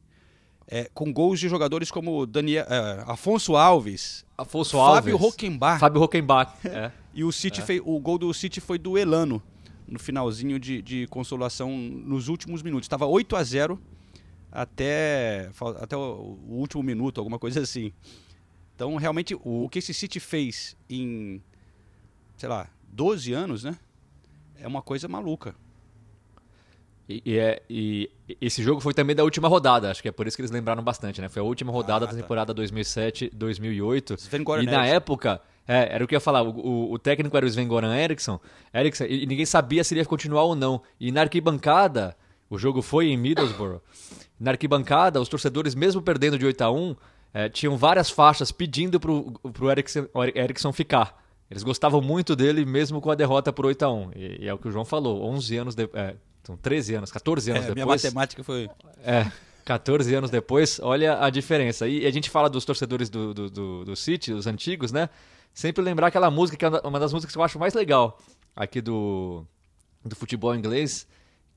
é, 0.68 0.90
com 0.92 1.12
gols 1.12 1.38
de 1.38 1.48
jogadores 1.48 1.90
como 1.90 2.26
Daniel, 2.26 2.66
é, 2.68 3.04
Afonso 3.06 3.56
Alves, 3.56 4.24
Afonso 4.36 4.78
Alves. 4.78 4.96
Fábio 5.04 5.16
Rockenbach. 5.16 5.78
Fábio 5.80 6.00
Rockenbach. 6.00 6.52
É. 6.66 6.90
E 7.14 7.24
o 7.24 7.32
City 7.32 7.62
fez, 7.62 7.80
o 7.84 7.98
gol 8.00 8.18
do 8.18 8.32
City 8.34 8.60
foi 8.60 8.78
do 8.78 8.98
Elano 8.98 9.42
no 9.86 9.98
finalzinho 9.98 10.58
de, 10.58 10.82
de 10.82 11.06
consolação 11.06 11.70
nos 11.70 12.28
últimos 12.28 12.62
minutos. 12.62 12.86
Estava 12.86 13.06
8 13.06 13.36
a 13.36 13.42
0 13.42 13.80
até, 14.50 15.50
até 15.80 15.96
o, 15.96 16.38
o 16.48 16.54
último 16.54 16.82
minuto, 16.82 17.18
alguma 17.18 17.38
coisa 17.38 17.60
assim. 17.60 17.92
Então, 18.74 18.96
realmente, 18.96 19.34
o, 19.34 19.64
o 19.64 19.68
que 19.68 19.78
esse 19.78 19.94
City 19.94 20.18
fez 20.18 20.76
em, 20.90 21.40
sei 22.36 22.48
lá, 22.48 22.68
12 22.88 23.32
anos, 23.32 23.64
né? 23.64 23.78
É 24.58 24.66
uma 24.66 24.82
coisa 24.82 25.06
maluca. 25.06 25.54
E, 27.08 27.22
e 27.24 27.38
é- 27.38 27.62
e 27.70 28.10
esse 28.40 28.62
jogo 28.62 28.80
foi 28.80 28.92
também 28.92 29.14
da 29.14 29.22
última 29.22 29.46
rodada, 29.48 29.90
acho 29.90 30.02
que 30.02 30.08
é 30.08 30.12
por 30.12 30.26
isso 30.26 30.36
que 30.36 30.40
eles 30.42 30.50
lembraram 30.50 30.82
bastante, 30.82 31.20
né? 31.20 31.28
Foi 31.28 31.40
a 31.40 31.44
última 31.44 31.70
rodada 31.72 32.04
Ah, 32.04 32.08
da 32.08 32.14
tá. 32.14 32.20
temporada 32.20 32.52
2007-2008. 32.52 34.14
Sven-Goran 34.18 34.62
E 34.62 34.66
na 34.66 34.86
época, 34.86 35.40
é, 35.66 35.94
era 35.94 36.04
o 36.04 36.08
que 36.08 36.14
eu 36.14 36.16
ia 36.16 36.20
falar, 36.20 36.42
o, 36.42 36.50
o- 36.50 36.92
o 36.92 36.98
técnico 36.98 37.36
era 37.36 37.46
o 37.46 37.48
Sven-Goran 37.48 37.94
Eriksson, 37.96 38.40
Eriksson, 38.74 39.04
e 39.04 39.22
e 39.22 39.26
ninguém 39.26 39.46
sabia 39.46 39.82
se 39.84 39.94
ele 39.94 40.00
ia 40.00 40.06
continuar 40.06 40.42
ou 40.44 40.54
não. 40.54 40.82
E 41.00 41.10
na 41.12 41.22
arquibancada, 41.22 42.16
o 42.50 42.58
jogo 42.58 42.82
foi 42.82 43.08
em 43.08 43.16
Middlesbrough, 43.16 43.80
na 44.38 44.52
arquibancada, 44.52 45.20
os 45.20 45.28
torcedores, 45.28 45.74
mesmo 45.74 46.02
perdendo 46.02 46.38
de 46.38 46.46
8 46.46 46.60
a 46.62 46.70
1 46.70 46.96
é, 47.34 47.48
tinham 47.48 47.76
várias 47.76 48.08
faixas 48.10 48.50
pedindo 48.50 48.98
pro, 48.98 49.32
pro 49.52 49.70
Eriksson, 49.70 50.06
Eriksson 50.34 50.72
ficar. 50.72 51.22
Eles 51.50 51.62
gostavam 51.62 52.00
muito 52.00 52.34
dele, 52.34 52.64
mesmo 52.64 53.00
com 53.00 53.10
a 53.10 53.14
derrota 53.14 53.52
por 53.52 53.66
8 53.66 53.82
a 53.84 53.92
1 53.92 54.10
E, 54.16 54.44
e 54.44 54.48
é 54.48 54.54
o 54.54 54.58
que 54.58 54.66
o 54.68 54.70
João 54.72 54.84
falou, 54.84 55.22
11 55.24 55.56
anos 55.56 55.74
depois... 55.74 56.02
É, 56.02 56.16
são 56.46 56.56
13 56.56 56.94
anos, 56.94 57.10
14 57.10 57.50
anos 57.50 57.62
É, 57.64 57.74
minha 57.74 57.84
depois... 57.84 58.02
matemática 58.04 58.42
foi. 58.44 58.68
É, 59.04 59.30
14 59.64 60.14
anos 60.14 60.30
depois, 60.30 60.78
olha 60.80 61.18
a 61.24 61.28
diferença. 61.28 61.88
E 61.88 62.06
a 62.06 62.10
gente 62.10 62.30
fala 62.30 62.48
dos 62.48 62.64
torcedores 62.64 63.10
do, 63.10 63.34
do, 63.34 63.50
do, 63.50 63.84
do 63.84 63.96
City, 63.96 64.32
os 64.32 64.46
antigos, 64.46 64.92
né? 64.92 65.08
Sempre 65.52 65.82
lembrar 65.82 66.06
aquela 66.08 66.30
música, 66.30 66.56
que 66.56 66.64
é 66.64 66.80
uma 66.86 67.00
das 67.00 67.12
músicas 67.12 67.32
que 67.34 67.38
eu 67.38 67.42
acho 67.42 67.58
mais 67.58 67.74
legal 67.74 68.18
aqui 68.54 68.80
do, 68.80 69.44
do 70.04 70.14
futebol 70.14 70.54
inglês, 70.54 71.06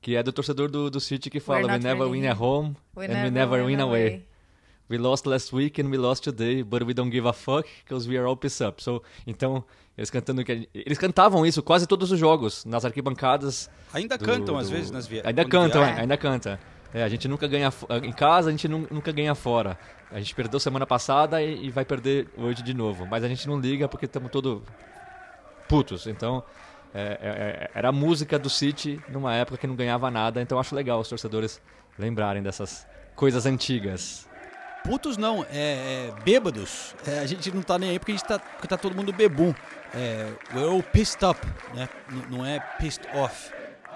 que 0.00 0.16
é 0.16 0.22
do 0.22 0.32
torcedor 0.32 0.70
do, 0.70 0.90
do 0.90 0.98
City 1.00 1.30
que 1.30 1.38
fala 1.38 1.66
We 1.68 1.78
never 1.78 1.98
really- 2.08 2.20
win 2.22 2.26
at 2.26 2.38
home 2.40 2.74
We 2.96 3.06
and 3.06 3.24
we 3.24 3.30
never 3.30 3.64
win 3.64 3.80
away. 3.80 4.26
We 4.88 4.98
lost 4.98 5.24
last 5.28 5.54
week 5.54 5.80
and 5.80 5.88
we 5.88 5.96
lost 5.98 6.24
today, 6.24 6.64
but 6.64 6.82
we 6.82 6.92
don't 6.92 7.10
give 7.12 7.28
a 7.28 7.32
fuck 7.32 7.64
because 7.84 8.08
we 8.08 8.18
are 8.18 8.26
all 8.26 8.36
pissed 8.36 8.60
up. 8.66 8.82
So, 8.82 9.02
então, 9.24 9.62
eles 10.00 10.08
cantando 10.08 10.42
que 10.42 10.66
eles 10.72 10.96
cantavam 10.96 11.44
isso 11.44 11.62
quase 11.62 11.86
todos 11.86 12.10
os 12.10 12.18
jogos 12.18 12.64
nas 12.64 12.86
arquibancadas 12.86 13.68
Ainda 13.92 14.16
do- 14.16 14.24
cantam, 14.24 14.56
às 14.56 14.68
do- 14.70 14.72
vezes, 14.74 14.90
nas 14.90 15.06
viagens. 15.06 15.28
Ainda 15.28 15.44
cantam, 15.44 15.84
é, 15.84 16.00
ainda 16.00 16.16
canta. 16.16 16.58
É, 16.94 17.02
a 17.02 17.08
gente 17.08 17.28
nunca 17.28 17.46
ganha 17.46 17.70
fo- 17.70 17.86
em 18.02 18.10
casa, 18.12 18.48
a 18.48 18.50
gente 18.50 18.66
nun- 18.66 18.86
nunca 18.90 19.12
ganha 19.12 19.34
fora. 19.34 19.78
A 20.10 20.18
gente 20.18 20.34
perdeu 20.34 20.58
semana 20.58 20.86
passada 20.86 21.42
e, 21.42 21.66
e 21.66 21.70
vai 21.70 21.84
perder 21.84 22.28
hoje 22.36 22.62
de 22.62 22.72
novo. 22.72 23.04
Mas 23.06 23.22
a 23.22 23.28
gente 23.28 23.46
não 23.46 23.60
liga 23.60 23.86
porque 23.88 24.06
estamos 24.06 24.30
todos 24.30 24.62
putos. 25.68 26.06
Então, 26.06 26.42
é, 26.94 27.00
é, 27.02 27.08
é, 27.20 27.70
era 27.74 27.90
a 27.90 27.92
música 27.92 28.38
do 28.38 28.48
City 28.50 28.98
numa 29.08 29.34
época 29.34 29.58
que 29.58 29.66
não 29.66 29.76
ganhava 29.76 30.10
nada. 30.10 30.40
Então, 30.42 30.58
acho 30.58 30.74
legal 30.74 30.98
os 31.00 31.08
torcedores 31.08 31.60
lembrarem 31.98 32.42
dessas 32.42 32.86
coisas 33.14 33.44
antigas. 33.46 34.26
Putos 34.84 35.16
não, 35.16 35.44
é, 35.50 36.08
é 36.08 36.12
bêbados. 36.24 36.94
É, 37.06 37.18
a 37.20 37.26
gente 37.26 37.50
não 37.52 37.62
tá 37.62 37.78
nem 37.78 37.90
aí 37.90 37.98
porque 37.98 38.12
a 38.12 38.16
gente 38.16 38.26
tá, 38.26 38.38
porque 38.38 38.66
tá 38.66 38.76
todo 38.76 38.94
mundo 38.94 39.12
bebum. 39.12 39.54
É, 39.94 40.32
we're 40.54 40.68
all 40.68 40.82
pissed 40.82 41.24
up, 41.24 41.38
né? 41.74 41.88
N- 42.10 42.24
não 42.30 42.44
é 42.46 42.58
pissed 42.78 43.06
off. 43.14 43.52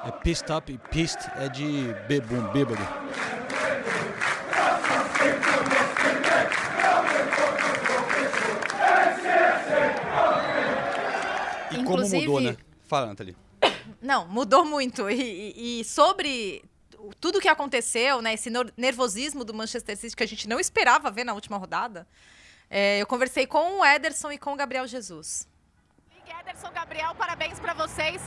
É 0.06 0.10
pissed 0.10 0.52
up 0.52 0.70
e 0.72 0.78
pissed 0.90 1.20
é 1.36 1.48
de 1.48 1.94
bebum, 2.06 2.42
bêbado. 2.52 2.82
E 11.70 11.76
como 11.76 11.80
Inclusive- 11.80 12.26
mudou, 12.26 12.40
né? 12.40 12.56
Fala, 12.86 13.06
Nathalie. 13.06 13.36
Não, 14.00 14.26
mudou 14.28 14.64
muito. 14.64 15.08
E, 15.10 15.14
e- 15.56 15.80
e 15.80 15.84
sobre 15.84 16.62
tudo 17.20 17.40
que 17.40 17.48
aconteceu, 17.48 18.22
né, 18.22 18.34
esse 18.34 18.50
nervosismo 18.76 19.44
do 19.44 19.52
Manchester 19.54 19.96
City 19.96 20.16
que 20.16 20.22
a 20.22 20.28
gente 20.28 20.48
não 20.48 20.60
esperava 20.60 21.10
ver 21.10 21.24
na 21.24 21.34
última 21.34 21.56
rodada, 21.56 22.06
é, 22.70 23.00
eu 23.00 23.06
conversei 23.06 23.46
com 23.46 23.80
o 23.80 23.84
Ederson 23.84 24.32
e 24.32 24.38
com 24.38 24.52
o 24.52 24.56
Gabriel 24.56 24.86
Jesus. 24.86 25.48
Ederson, 26.40 26.70
Gabriel, 26.72 27.14
parabéns 27.14 27.60
pra 27.60 27.74
vocês. 27.74 28.20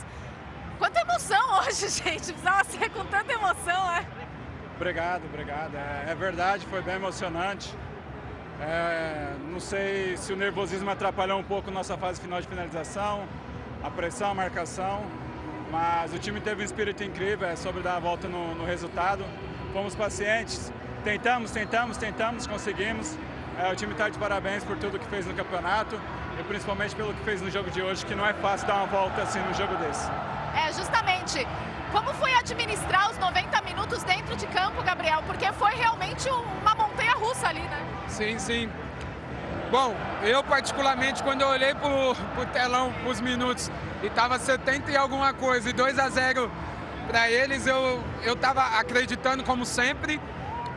Quanta 0.78 1.00
emoção 1.00 1.58
hoje, 1.60 1.88
gente. 1.88 2.32
Precisava 2.32 2.64
ser 2.64 2.90
com 2.90 3.04
tanta 3.06 3.32
emoção, 3.32 3.92
é? 3.92 4.06
Obrigado, 4.76 5.24
obrigado. 5.24 5.74
É, 5.74 6.06
é 6.10 6.14
verdade, 6.14 6.64
foi 6.66 6.80
bem 6.82 6.94
emocionante. 6.94 7.74
É, 8.60 9.36
não 9.50 9.60
sei 9.60 10.16
se 10.16 10.32
o 10.32 10.36
nervosismo 10.36 10.90
atrapalhou 10.90 11.38
um 11.38 11.44
pouco 11.44 11.70
nossa 11.70 11.96
fase 11.96 12.20
final 12.20 12.40
de 12.40 12.48
finalização, 12.48 13.28
a 13.82 13.90
pressão, 13.90 14.30
a 14.30 14.34
marcação, 14.34 15.04
mas 15.70 16.12
o 16.12 16.18
time 16.18 16.40
teve 16.40 16.62
um 16.62 16.64
espírito 16.64 17.02
incrível, 17.04 17.48
é 17.48 17.56
sobre 17.56 17.82
dar 17.82 17.96
a 17.96 18.00
volta 18.00 18.28
no, 18.28 18.54
no 18.54 18.64
resultado. 18.64 19.24
Fomos 19.72 19.94
pacientes, 19.94 20.72
tentamos, 21.04 21.50
tentamos, 21.50 21.96
tentamos, 21.96 22.46
conseguimos. 22.46 23.16
É, 23.58 23.70
o 23.72 23.76
time 23.76 23.92
está 23.92 24.08
de 24.08 24.18
parabéns 24.18 24.64
por 24.64 24.76
tudo 24.78 24.98
que 24.98 25.06
fez 25.06 25.26
no 25.26 25.34
campeonato 25.34 26.00
e 26.38 26.42
principalmente 26.44 26.94
pelo 26.94 27.12
que 27.12 27.22
fez 27.24 27.42
no 27.42 27.50
jogo 27.50 27.70
de 27.70 27.82
hoje, 27.82 28.06
que 28.06 28.14
não 28.14 28.24
é 28.26 28.32
fácil 28.34 28.66
dar 28.68 28.74
uma 28.76 28.86
volta 28.86 29.22
assim 29.22 29.40
no 29.40 29.52
jogo 29.54 29.74
desse. 29.76 30.08
É, 30.54 30.72
justamente. 30.72 31.46
Como 31.92 32.12
foi 32.14 32.34
administrar 32.34 33.10
os 33.10 33.16
90 33.18 33.62
minutos 33.62 34.02
dentro 34.02 34.36
de 34.36 34.46
campo, 34.48 34.82
Gabriel? 34.82 35.22
Porque 35.26 35.50
foi 35.52 35.74
realmente 35.74 36.28
um- 36.30 36.42
uma 36.60 36.74
montanha 36.74 37.14
russa 37.14 37.48
ali, 37.48 37.62
né? 37.62 37.82
Sim, 38.08 38.38
sim. 38.38 38.70
Bom, 39.70 39.94
eu 40.22 40.42
particularmente, 40.44 41.22
quando 41.22 41.40
eu 41.42 41.48
olhei 41.48 41.74
pro, 41.74 42.14
pro 42.34 42.44
telão, 42.52 42.92
pros 43.02 43.20
minutos, 43.22 43.70
e 44.02 44.10
tava 44.10 44.38
70 44.38 44.90
e 44.90 44.96
alguma 44.96 45.32
coisa, 45.32 45.68
e 45.68 45.72
2 45.72 45.98
a 45.98 46.08
0 46.08 46.50
para 47.08 47.30
eles, 47.30 47.66
eu, 47.66 48.02
eu 48.22 48.36
tava 48.36 48.62
acreditando 48.78 49.42
como 49.42 49.64
sempre, 49.64 50.20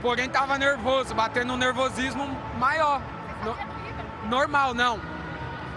porém 0.01 0.29
tava 0.29 0.57
nervoso, 0.57 1.13
batendo 1.13 1.53
um 1.53 1.57
nervosismo 1.57 2.25
maior. 2.57 3.01
No- 3.43 4.29
normal, 4.29 4.73
não. 4.73 4.99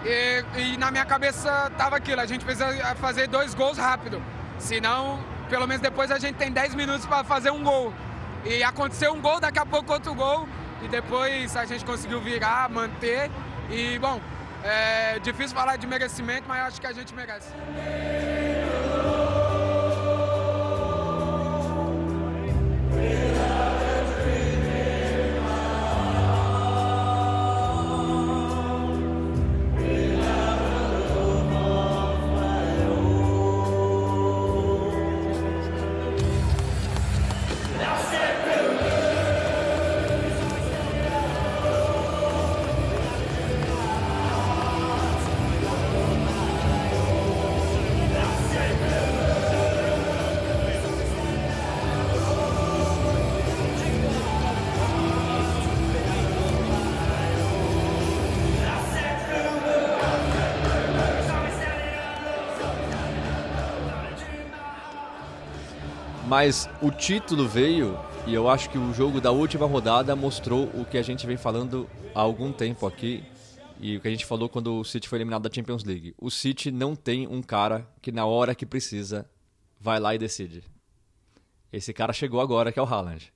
E, 0.05 0.43
e 0.57 0.77
na 0.77 0.91
minha 0.91 1.05
cabeça 1.05 1.71
tava 1.77 1.97
aquilo, 1.97 2.21
a 2.21 2.25
gente 2.25 2.45
precisa 2.45 2.95
fazer 2.95 3.27
dois 3.27 3.53
gols 3.53 3.77
rápido. 3.77 4.21
Senão, 4.57 5.19
pelo 5.49 5.67
menos 5.67 5.81
depois 5.81 6.09
a 6.11 6.19
gente 6.19 6.35
tem 6.35 6.51
10 6.51 6.75
minutos 6.75 7.05
para 7.05 7.23
fazer 7.23 7.51
um 7.51 7.63
gol. 7.63 7.93
E 8.45 8.63
aconteceu 8.63 9.13
um 9.13 9.19
gol, 9.21 9.39
daqui 9.39 9.59
a 9.59 9.65
pouco 9.65 9.91
outro 9.91 10.13
gol. 10.13 10.47
E 10.83 10.87
depois 10.87 11.55
a 11.57 11.65
gente 11.65 11.83
conseguiu 11.83 12.21
virar, 12.21 12.69
manter. 12.69 13.31
E, 13.69 13.97
bom, 13.99 14.21
é 14.65 15.19
difícil 15.19 15.55
falar 15.55 15.77
de 15.77 15.87
merecimento, 15.87 16.47
mas 16.47 16.67
acho 16.67 16.81
que 16.81 16.87
a 16.87 16.93
gente 16.93 17.13
merece. 17.13 17.49
Mas 66.27 66.67
o 66.81 66.89
título 66.89 67.47
veio 67.47 67.97
e 68.25 68.33
eu 68.33 68.49
acho 68.49 68.69
que 68.71 68.77
o 68.79 68.93
jogo 68.93 69.21
da 69.21 69.31
última 69.31 69.67
rodada 69.67 70.15
mostrou 70.15 70.65
o 70.73 70.83
que 70.83 70.97
a 70.97 71.03
gente 71.03 71.25
vem 71.27 71.37
falando 71.37 71.87
há 72.15 72.19
algum 72.19 72.51
tempo 72.51 72.87
aqui 72.87 73.23
e 73.79 73.97
o 73.97 74.01
que 74.01 74.07
a 74.07 74.11
gente 74.11 74.25
falou 74.25 74.49
quando 74.49 74.79
o 74.79 74.83
City 74.83 75.07
foi 75.07 75.19
eliminado 75.19 75.43
da 75.47 75.53
Champions 75.53 75.83
League. 75.83 76.15
O 76.17 76.31
City 76.31 76.71
não 76.71 76.95
tem 76.95 77.27
um 77.27 77.43
cara 77.43 77.87
que 78.01 78.11
na 78.11 78.25
hora 78.25 78.55
que 78.55 78.65
precisa 78.65 79.29
vai 79.79 79.99
lá 79.99 80.15
e 80.15 80.17
decide. 80.17 80.63
Esse 81.71 81.93
cara 81.93 82.11
chegou 82.11 82.41
agora, 82.41 82.71
que 82.71 82.79
é 82.79 82.81
o 82.81 82.85
Haaland. 82.85 83.31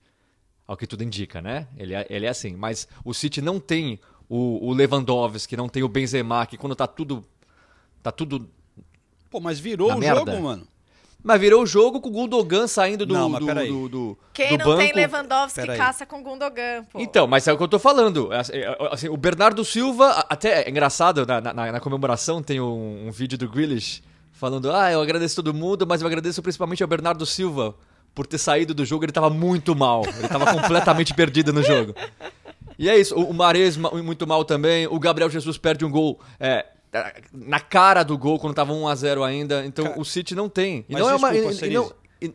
Ao 0.65 0.75
que 0.75 0.87
tudo 0.87 1.03
indica, 1.03 1.41
né? 1.41 1.67
Ele 1.77 1.93
é, 1.93 2.07
ele 2.09 2.25
é 2.25 2.29
assim. 2.29 2.55
Mas 2.55 2.87
o 3.05 3.13
City 3.13 3.39
não 3.41 3.59
tem 3.59 3.99
o, 4.27 4.67
o 4.67 4.73
Lewandowski, 4.73 5.55
não 5.55 5.69
tem 5.69 5.83
o 5.83 5.89
Benzema, 5.89 6.45
que 6.47 6.57
quando 6.57 6.75
tá 6.75 6.87
tudo. 6.87 7.23
Tá 8.01 8.11
tudo. 8.11 8.49
Pô, 9.29 9.39
mas 9.39 9.59
virou 9.59 9.91
o 9.91 9.97
merda. 9.99 10.31
jogo, 10.31 10.43
mano. 10.43 10.67
Mas 11.21 11.41
virou 11.41 11.63
o 11.63 11.65
jogo 11.65 11.99
com 11.99 12.07
o 12.07 12.11
Gundogan 12.13 12.65
saindo 12.65 13.05
do, 13.05 13.13
Não, 13.13 13.27
mas 13.29 13.41
do, 13.41 13.45
peraí. 13.45 13.67
do, 13.67 13.89
do, 13.89 14.17
Quem 14.33 14.57
do 14.57 14.63
não 14.65 14.77
tem 14.77 14.87
banco. 14.93 14.99
Lewandowski 14.99 15.59
Peraí. 15.61 15.77
caça 15.77 16.05
com 16.05 16.23
Gundogan, 16.23 16.85
pô. 16.91 16.99
Então, 16.99 17.27
mas 17.27 17.45
é 17.47 17.51
o 17.53 17.57
que 17.57 17.63
eu 17.63 17.67
tô 17.67 17.77
falando. 17.77 18.29
É, 18.31 18.41
é, 18.57 18.77
assim, 18.91 19.09
o 19.09 19.17
Bernardo 19.17 19.63
Silva, 19.65 20.25
até 20.29 20.63
é 20.63 20.69
engraçado, 20.69 21.25
na, 21.25 21.41
na- 21.41 21.71
na 21.73 21.79
comemoração 21.81 22.41
tem 22.41 22.61
um, 22.61 23.07
um 23.07 23.11
vídeo 23.11 23.37
do 23.37 23.49
Grealish 23.49 24.01
falando: 24.31 24.71
Ah, 24.71 24.91
eu 24.93 25.01
agradeço 25.01 25.35
todo 25.35 25.53
mundo, 25.53 25.85
mas 25.85 25.99
eu 26.01 26.07
agradeço 26.07 26.41
principalmente 26.41 26.81
ao 26.81 26.87
Bernardo 26.87 27.25
Silva 27.25 27.75
por 28.15 28.25
ter 28.25 28.37
saído 28.37 28.73
do 28.73 28.85
jogo. 28.85 29.03
Ele 29.03 29.11
tava 29.11 29.29
muito 29.29 29.75
mal. 29.75 30.03
Ele 30.17 30.27
tava 30.29 30.45
completamente 30.55 31.13
perdido 31.13 31.51
no 31.51 31.61
jogo. 31.61 31.93
E 32.77 32.87
é 32.89 32.97
isso. 32.97 33.13
O, 33.13 33.29
o 33.31 33.33
Mahrez 33.33 33.75
ma- 33.75 33.91
muito 33.91 34.25
mal 34.25 34.45
também. 34.45 34.87
O 34.87 34.97
Gabriel 34.97 35.29
Jesus 35.29 35.57
perde 35.57 35.83
um 35.83 35.91
gol. 35.91 36.17
é, 36.39 36.65
na 37.31 37.59
cara 37.59 38.03
do 38.03 38.17
gol 38.17 38.39
quando 38.39 38.55
tava 38.55 38.73
1x0 38.73 39.23
ainda. 39.23 39.65
Então 39.65 39.85
Cara, 39.85 39.99
o 39.99 40.05
City 40.05 40.33
não 40.35 40.49
tem. 40.49 40.85
E 40.89 40.93
Mas 40.93 41.01
não 41.01 41.09
é 41.09 41.15
uma. 41.15 41.31
desculpa, 41.31 41.51
e- 41.53 41.55
e 41.55 41.59
Cerise, 41.59 41.75
não- 41.75 41.93
e- 42.21 42.33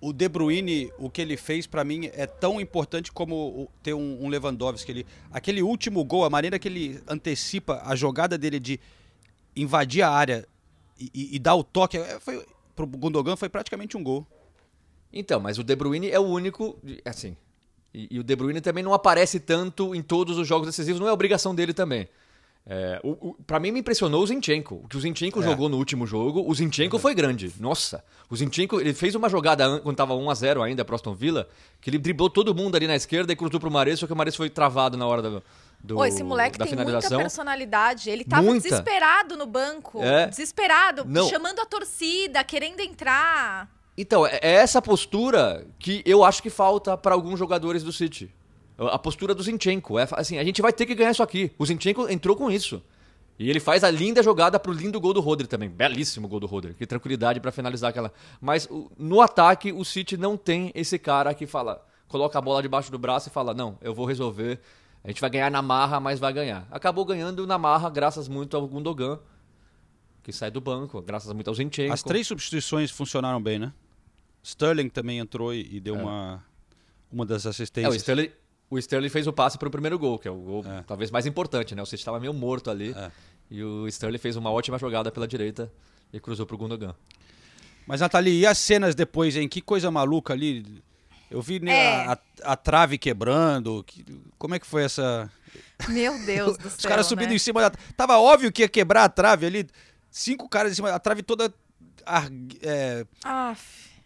o- 0.00 0.12
De 0.12 0.28
Bruyne, 0.28 0.92
o 0.98 1.08
que 1.10 1.20
ele 1.22 1.36
fez 1.36 1.66
pra 1.66 1.82
mim 1.84 2.10
é 2.12 2.26
tão 2.26 2.60
importante 2.60 3.10
como 3.10 3.68
ter 3.82 3.94
um, 3.94 4.24
um 4.24 4.28
Lewandowski. 4.28 4.92
Ele, 4.92 5.06
aquele 5.32 5.62
último 5.62 6.04
gol, 6.04 6.24
a 6.24 6.30
maneira 6.30 6.58
que 6.58 6.68
ele 6.68 7.00
antecipa 7.08 7.82
a 7.84 7.96
jogada 7.96 8.36
dele 8.38 8.60
de 8.60 8.78
invadir 9.56 10.02
a 10.02 10.10
área 10.10 10.46
e, 11.00 11.10
e- 11.14 11.36
e 11.36 11.38
dar 11.38 11.54
o 11.54 11.64
toque, 11.64 11.96
é, 11.96 12.20
foi, 12.20 12.44
pro 12.76 12.86
Gundogan 12.86 13.36
foi 13.36 13.48
praticamente 13.48 13.96
um 13.96 14.02
gol. 14.02 14.26
Então, 15.12 15.40
mas 15.40 15.58
o 15.58 15.64
De 15.64 15.74
Bruyne 15.76 16.10
é 16.10 16.18
o 16.18 16.24
único, 16.24 16.76
assim. 17.04 17.36
E, 17.92 18.08
e 18.10 18.18
o 18.18 18.24
De 18.24 18.34
Bruyne 18.36 18.60
também 18.60 18.82
não 18.82 18.92
aparece 18.92 19.38
tanto 19.40 19.94
em 19.94 20.02
todos 20.02 20.36
os 20.38 20.46
jogos 20.46 20.66
decisivos, 20.66 21.00
não 21.00 21.08
é 21.08 21.12
obrigação 21.12 21.54
dele 21.54 21.72
também. 21.72 22.08
É, 22.66 22.98
o, 23.04 23.10
o, 23.28 23.34
pra 23.46 23.60
mim 23.60 23.70
me 23.70 23.80
impressionou 23.80 24.22
o 24.22 24.26
Zinchenko. 24.26 24.76
O 24.84 24.88
que 24.88 24.96
o 24.96 25.00
Zinchenko 25.00 25.40
É. 25.40 25.44
jogou 25.44 25.68
no 25.68 25.76
último 25.76 26.06
jogo, 26.06 26.42
o 26.48 26.54
Zinchenko 26.54 26.98
foi 26.98 27.14
grande. 27.14 27.52
Nossa, 27.60 28.02
o 28.30 28.34
Zinchenko, 28.36 28.80
ele 28.80 28.94
fez 28.94 29.14
uma 29.14 29.28
jogada 29.28 29.66
an- 29.66 29.80
quando 29.80 29.96
tava 29.96 30.14
1x0 30.14 30.62
ainda 30.62 30.82
pro 30.82 30.94
Aston 30.94 31.14
Villa, 31.14 31.46
que 31.80 31.90
ele 31.90 31.98
driblou 31.98 32.30
todo 32.30 32.54
mundo 32.54 32.74
ali 32.74 32.86
na 32.86 32.96
esquerda 32.96 33.32
e 33.32 33.36
cruzou 33.36 33.60
pro 33.60 33.70
Mares, 33.70 33.98
só 33.98 34.06
que 34.06 34.12
o 34.14 34.16
Mares 34.16 34.34
foi 34.34 34.48
travado 34.48 34.96
na 34.96 35.06
hora 35.06 35.20
da, 35.20 35.42
do, 35.78 35.94
Pô, 35.96 36.06
esse 36.06 36.22
moleque 36.22 36.56
da 36.58 36.64
tem 36.66 36.74
muita 36.74 37.06
personalidade. 37.18 38.08
Ele 38.08 38.24
tava 38.24 38.42
Muita. 38.42 38.66
desesperado 38.66 39.36
no 39.36 39.44
banco. 39.44 40.02
É. 40.02 40.26
Desesperado, 40.28 41.04
Não. 41.06 41.28
chamando 41.28 41.60
a 41.60 41.66
torcida, 41.66 42.42
querendo 42.44 42.80
entrar. 42.80 43.68
Então, 43.96 44.26
é 44.26 44.38
é 44.40 44.52
essa 44.54 44.80
postura 44.80 45.66
que 45.78 46.02
eu 46.06 46.24
acho 46.24 46.42
que 46.42 46.48
falta 46.48 46.96
para 46.96 47.14
alguns 47.14 47.38
jogadores 47.38 47.82
do 47.82 47.92
City. 47.92 48.34
A 48.76 48.98
postura 48.98 49.34
do 49.34 49.42
Zinchenko. 49.42 49.98
É, 49.98 50.06
assim, 50.12 50.38
a 50.38 50.44
gente 50.44 50.60
vai 50.60 50.72
ter 50.72 50.84
que 50.86 50.94
ganhar 50.94 51.10
isso 51.12 51.22
aqui. 51.22 51.52
O 51.58 51.64
Zinchenko 51.66 52.08
entrou 52.08 52.34
com 52.36 52.50
isso. 52.50 52.82
E 53.38 53.50
ele 53.50 53.58
faz 53.60 53.82
a 53.82 53.90
linda 53.90 54.22
jogada 54.22 54.58
pro 54.60 54.72
lindo 54.72 55.00
gol 55.00 55.12
do 55.12 55.20
Rodri 55.20 55.46
também. 55.46 55.68
Belíssimo 55.68 56.28
gol 56.28 56.38
do 56.40 56.46
Rodri. 56.46 56.74
Que 56.74 56.86
tranquilidade 56.86 57.40
para 57.40 57.50
finalizar 57.52 57.90
aquela. 57.90 58.12
Mas 58.40 58.68
no 58.98 59.20
ataque, 59.20 59.72
o 59.72 59.84
City 59.84 60.16
não 60.16 60.36
tem 60.36 60.70
esse 60.74 60.98
cara 60.98 61.34
que 61.34 61.46
fala, 61.46 61.84
coloca 62.08 62.38
a 62.38 62.42
bola 62.42 62.62
debaixo 62.62 62.90
do 62.92 62.98
braço 62.98 63.28
e 63.28 63.32
fala: 63.32 63.52
Não, 63.52 63.76
eu 63.80 63.92
vou 63.94 64.06
resolver. 64.06 64.60
A 65.02 65.08
gente 65.08 65.20
vai 65.20 65.28
ganhar 65.30 65.50
na 65.50 65.60
marra, 65.60 65.98
mas 66.00 66.18
vai 66.20 66.32
ganhar. 66.32 66.66
Acabou 66.70 67.04
ganhando 67.04 67.46
na 67.46 67.58
marra, 67.58 67.90
graças 67.90 68.26
muito 68.28 68.56
ao 68.56 68.66
Gundogan, 68.66 69.18
que 70.22 70.32
sai 70.32 70.50
do 70.50 70.60
banco, 70.60 71.02
graças 71.02 71.32
muito 71.32 71.48
ao 71.48 71.54
Zinchenko. 71.54 71.92
As 71.92 72.02
três 72.02 72.26
substituições 72.26 72.90
funcionaram 72.90 73.42
bem, 73.42 73.58
né? 73.58 73.72
Sterling 74.42 74.88
também 74.88 75.18
entrou 75.18 75.52
e, 75.52 75.80
deu 75.80 75.96
É. 75.96 76.02
uma, 76.02 76.44
uma 77.12 77.26
das 77.26 77.44
É, 77.46 77.48
assistências. 77.50 77.92
o 77.94 77.96
Sterling, 77.96 78.30
o 78.70 78.78
Sterling 78.78 79.08
fez 79.08 79.26
o 79.26 79.32
passe 79.32 79.56
pro 79.58 79.70
primeiro 79.70 79.98
gol, 79.98 80.18
que 80.18 80.26
é 80.26 80.30
o 80.30 80.36
gol 80.36 80.64
É. 80.66 80.82
talvez 80.86 81.10
mais 81.10 81.26
importante, 81.26 81.74
né? 81.74 81.82
O 81.82 81.86
City 81.86 82.00
estava 82.00 82.18
meio 82.18 82.32
morto 82.34 82.70
ali. 82.70 82.92
É. 82.96 83.10
E 83.50 83.62
o 83.62 83.86
Sterling 83.88 84.18
fez 84.18 84.36
uma 84.36 84.50
ótima 84.50 84.78
jogada 84.78 85.12
pela 85.12 85.28
direita 85.28 85.70
e 86.12 86.18
cruzou 86.18 86.46
pro 86.46 86.56
Gundogan. 86.56 86.94
Mas, 87.86 88.00
Nathalie, 88.00 88.40
e 88.40 88.46
as 88.46 88.56
cenas 88.58 88.94
depois, 88.94 89.36
hein? 89.36 89.46
Que 89.48 89.60
coisa 89.60 89.90
maluca 89.90 90.32
ali. 90.32 90.82
Eu 91.30 91.42
vi 91.42 91.60
né, 91.60 91.72
É. 91.74 91.96
a, 92.06 92.12
a- 92.12 92.52
a 92.52 92.56
trave 92.56 92.96
quebrando. 92.96 93.84
que- 93.86 94.04
como 94.38 94.54
é 94.54 94.58
que 94.58 94.66
foi 94.66 94.84
essa. 94.84 95.30
Meu 95.88 96.18
Deus 96.24 96.56
do 96.56 96.62
céu. 96.70 96.78
Os 96.78 96.86
caras 96.86 97.06
subindo 97.06 97.28
né? 97.30 97.34
em 97.34 97.38
cima 97.38 97.60
da. 97.60 97.70
Tava 97.96 98.18
óbvio 98.18 98.50
que 98.50 98.62
ia 98.62 98.68
quebrar 98.68 99.04
a 99.04 99.08
trave 99.08 99.46
ali. 99.46 99.66
Cinco 100.10 100.48
caras 100.48 100.72
em 100.72 100.74
cima, 100.76 100.90
a 100.90 100.98
trave 100.98 101.22
toda 101.22 101.52
ar- 102.06 102.30
é, 102.62 103.04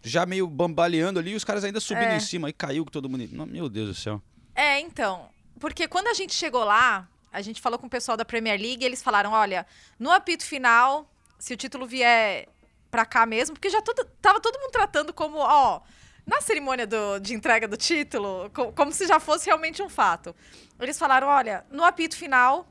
já 0.02 0.24
meio 0.26 0.46
bambaleando 0.46 1.18
ali, 1.20 1.32
e 1.32 1.34
os 1.36 1.44
caras 1.44 1.64
ainda 1.64 1.80
subindo 1.80 2.04
É. 2.04 2.16
em 2.16 2.20
cima. 2.20 2.48
Aí 2.48 2.52
caiu 2.52 2.84
com 2.84 2.90
todo 2.90 3.08
mundo. 3.08 3.28
Não, 3.32 3.46
Meu 3.46 3.68
Deus 3.68 3.88
do 3.88 3.94
céu. 3.94 4.22
É, 4.58 4.80
então. 4.80 5.30
Porque 5.60 5.86
quando 5.86 6.08
a 6.08 6.14
gente 6.14 6.34
chegou 6.34 6.64
lá, 6.64 7.08
a 7.32 7.40
gente 7.40 7.60
falou 7.60 7.78
com 7.78 7.86
o 7.86 7.90
pessoal 7.90 8.16
da 8.16 8.24
Premier 8.24 8.60
League 8.60 8.82
e 8.82 8.86
eles 8.86 9.00
falaram: 9.00 9.30
olha, 9.30 9.64
no 9.98 10.10
apito 10.10 10.44
final, 10.44 11.08
se 11.38 11.54
o 11.54 11.56
título 11.56 11.86
vier 11.86 12.48
pra 12.90 13.06
cá 13.06 13.24
mesmo, 13.24 13.54
porque 13.54 13.70
já 13.70 13.80
todo, 13.80 14.04
tava 14.20 14.40
todo 14.40 14.58
mundo 14.58 14.72
tratando 14.72 15.12
como, 15.12 15.38
ó, 15.38 15.80
na 16.26 16.40
cerimônia 16.40 16.86
do- 16.88 17.20
de 17.20 17.34
entrega 17.34 17.68
do 17.68 17.76
título, 17.76 18.50
co- 18.50 18.72
como 18.72 18.90
se 18.92 19.06
já 19.06 19.20
fosse 19.20 19.46
realmente 19.46 19.80
um 19.80 19.88
fato. 19.88 20.34
Eles 20.80 20.98
falaram: 20.98 21.28
olha, 21.28 21.64
no 21.70 21.84
apito 21.84 22.16
final. 22.16 22.66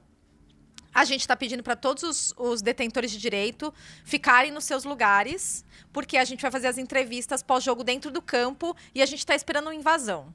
A 0.93 1.05
gente 1.05 1.21
está 1.21 1.35
pedindo 1.35 1.61
para 1.61 1.75
todos 1.75 2.01
os, 2.01 2.33
os 2.37 2.59
detentores 2.61 3.11
de 3.11 3.19
direito 3.19 3.71
ficarem 4.03 4.51
nos 4.51 4.63
seus 4.65 4.83
lugares, 4.83 5.63
porque 5.93 6.17
a 6.17 6.25
gente 6.25 6.41
vai 6.41 6.49
fazer 6.49 6.65
as 6.67 6.77
entrevistas 6.79 7.43
pós-jogo 7.43 7.83
dentro 7.83 8.09
do 8.09 8.19
campo 8.19 8.75
e 8.95 9.01
a 9.03 9.05
gente 9.05 9.19
está 9.19 9.35
esperando 9.35 9.67
uma 9.67 9.75
invasão. 9.75 10.33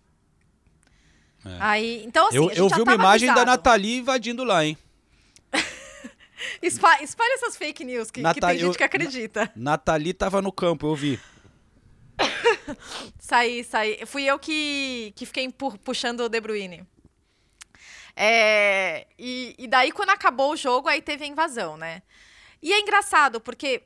Aí, 1.60 2.04
então, 2.04 2.28
assim, 2.28 2.36
eu 2.36 2.50
eu 2.50 2.68
vi 2.68 2.82
uma 2.82 2.94
imagem 2.94 3.26
da 3.26 3.32
avisado. 3.42 3.50
Nathalie 3.50 3.98
invadindo 3.98 4.44
lá, 4.44 4.64
hein? 4.64 4.76
Espa- 6.62 7.02
espalha 7.02 7.34
essas 7.34 7.56
fake 7.56 7.84
news 7.84 8.10
que, 8.10 8.20
que 8.20 8.22
Nathalie, 8.22 8.58
tem 8.58 8.66
gente 8.66 8.74
eu- 8.74 8.78
que 8.78 8.84
acredita. 8.84 9.52
Nathalie 9.56 10.12
tava 10.14 10.40
no 10.42 10.52
campo, 10.52 10.86
eu 10.86 10.94
vi. 10.94 11.20
Saí, 13.18 13.64
saí. 13.64 14.04
Fui 14.06 14.24
eu 14.24 14.38
que, 14.38 15.12
que 15.16 15.26
fiquei 15.26 15.50
pu- 15.50 15.78
puxando 15.78 16.20
o 16.20 16.28
De 16.28 16.40
Bruyne. 16.40 16.84
É, 18.14 19.06
e, 19.18 19.54
e 19.58 19.66
daí, 19.66 19.90
quando 19.90 20.10
acabou 20.10 20.52
o 20.52 20.56
jogo, 20.56 20.88
aí 20.88 21.00
teve 21.00 21.24
a 21.24 21.28
invasão, 21.28 21.76
né? 21.76 22.02
E 22.62 22.72
é 22.72 22.78
engraçado, 22.80 23.40
porque 23.40 23.82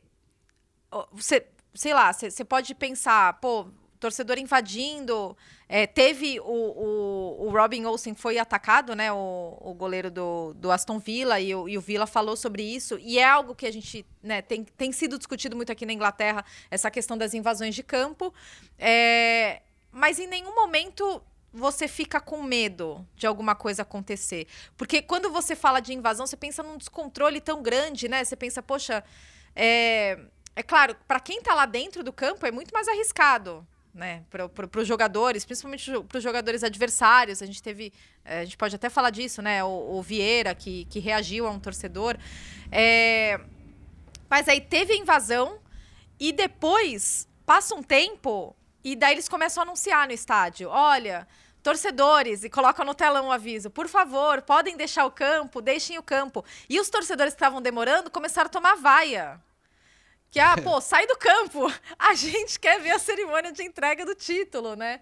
você, 1.12 1.46
sei 1.74 1.94
lá, 1.94 2.12
você 2.12 2.44
pode 2.44 2.74
pensar, 2.74 3.34
pô, 3.34 3.68
torcedor 3.96 4.38
invadindo. 4.38 5.36
é, 5.68 5.86
teve 5.86 6.38
o, 6.40 6.44
o, 6.44 7.46
o 7.46 7.50
Robin 7.50 7.84
Olsen 7.84 8.14
foi 8.14 8.38
atacado, 8.38 8.94
né? 8.94 9.12
O, 9.12 9.58
o 9.60 9.74
goleiro 9.74 10.10
do, 10.10 10.54
do 10.54 10.70
Aston 10.70 10.98
Villa, 10.98 11.40
e 11.40 11.54
o, 11.54 11.68
e 11.68 11.76
o 11.76 11.80
Villa 11.80 12.06
falou 12.06 12.36
sobre 12.36 12.62
isso. 12.62 12.98
E 13.00 13.18
é 13.18 13.24
algo 13.24 13.54
que 13.54 13.66
a 13.66 13.72
gente 13.72 14.06
né, 14.22 14.42
tem, 14.42 14.64
tem 14.64 14.92
sido 14.92 15.18
discutido 15.18 15.56
muito 15.56 15.72
aqui 15.72 15.84
na 15.84 15.92
Inglaterra, 15.92 16.44
essa 16.70 16.90
questão 16.90 17.16
das 17.16 17.34
invasões 17.34 17.74
de 17.74 17.82
campo. 17.82 18.32
É, 18.78 19.62
mas 19.90 20.18
em 20.18 20.26
nenhum 20.26 20.54
momento 20.54 21.22
você 21.52 21.88
fica 21.88 22.20
com 22.20 22.42
medo 22.42 23.06
de 23.16 23.26
alguma 23.26 23.54
coisa 23.54 23.82
acontecer. 23.82 24.46
Porque 24.76 25.00
quando 25.00 25.30
você 25.30 25.56
fala 25.56 25.80
de 25.80 25.94
invasão, 25.94 26.26
você 26.26 26.36
pensa 26.36 26.62
num 26.62 26.76
descontrole 26.76 27.40
tão 27.40 27.62
grande, 27.62 28.08
né? 28.08 28.22
Você 28.22 28.36
pensa, 28.36 28.62
poxa, 28.62 29.02
é, 29.54 30.18
é 30.54 30.62
claro, 30.62 30.94
para 31.08 31.18
quem 31.18 31.40
tá 31.40 31.54
lá 31.54 31.64
dentro 31.64 32.04
do 32.04 32.12
campo 32.12 32.44
é 32.46 32.50
muito 32.50 32.72
mais 32.72 32.86
arriscado. 32.88 33.66
Né, 33.96 34.24
para 34.28 34.80
os 34.82 34.86
jogadores, 34.86 35.46
principalmente 35.46 35.90
para 36.02 36.18
os 36.18 36.22
jogadores 36.22 36.62
adversários, 36.62 37.40
a 37.40 37.46
gente 37.46 37.62
teve, 37.62 37.94
eh, 38.26 38.40
a 38.40 38.44
gente 38.44 38.58
pode 38.58 38.76
até 38.76 38.90
falar 38.90 39.08
disso, 39.08 39.40
né? 39.40 39.64
O, 39.64 39.96
o 39.96 40.02
Vieira 40.02 40.54
que, 40.54 40.84
que 40.90 40.98
reagiu 40.98 41.46
a 41.46 41.50
um 41.50 41.58
torcedor, 41.58 42.14
É, 42.70 43.40
mas 44.28 44.48
aí 44.48 44.60
teve 44.60 44.92
a 44.92 44.96
invasão 44.96 45.58
e 46.20 46.30
depois 46.30 47.26
passa 47.46 47.74
um 47.74 47.82
tempo 47.82 48.54
e 48.84 48.94
daí 48.94 49.14
eles 49.14 49.30
começam 49.30 49.62
a 49.62 49.66
anunciar 49.66 50.06
no 50.06 50.12
estádio, 50.12 50.68
olha, 50.68 51.26
torcedores 51.62 52.44
e 52.44 52.50
colocam 52.50 52.84
no 52.84 52.94
telão 52.94 53.28
o 53.28 53.32
aviso, 53.32 53.70
por 53.70 53.88
favor, 53.88 54.42
podem 54.42 54.76
deixar 54.76 55.06
o 55.06 55.10
campo, 55.10 55.62
deixem 55.62 55.96
o 55.96 56.02
campo. 56.02 56.44
E 56.68 56.78
os 56.78 56.90
torcedores 56.90 57.32
que 57.32 57.38
estavam 57.38 57.62
demorando 57.62 58.10
começaram 58.10 58.48
a 58.48 58.50
tomar 58.50 58.76
vaia. 58.76 59.40
Que, 60.30 60.38
ah, 60.40 60.56
pô, 60.62 60.80
sai 60.80 61.06
do 61.06 61.16
campo. 61.16 61.72
A 61.98 62.14
gente 62.14 62.58
quer 62.60 62.80
ver 62.80 62.90
a 62.90 62.98
cerimônia 62.98 63.52
de 63.52 63.62
entrega 63.62 64.04
do 64.04 64.14
título, 64.14 64.74
né? 64.76 65.00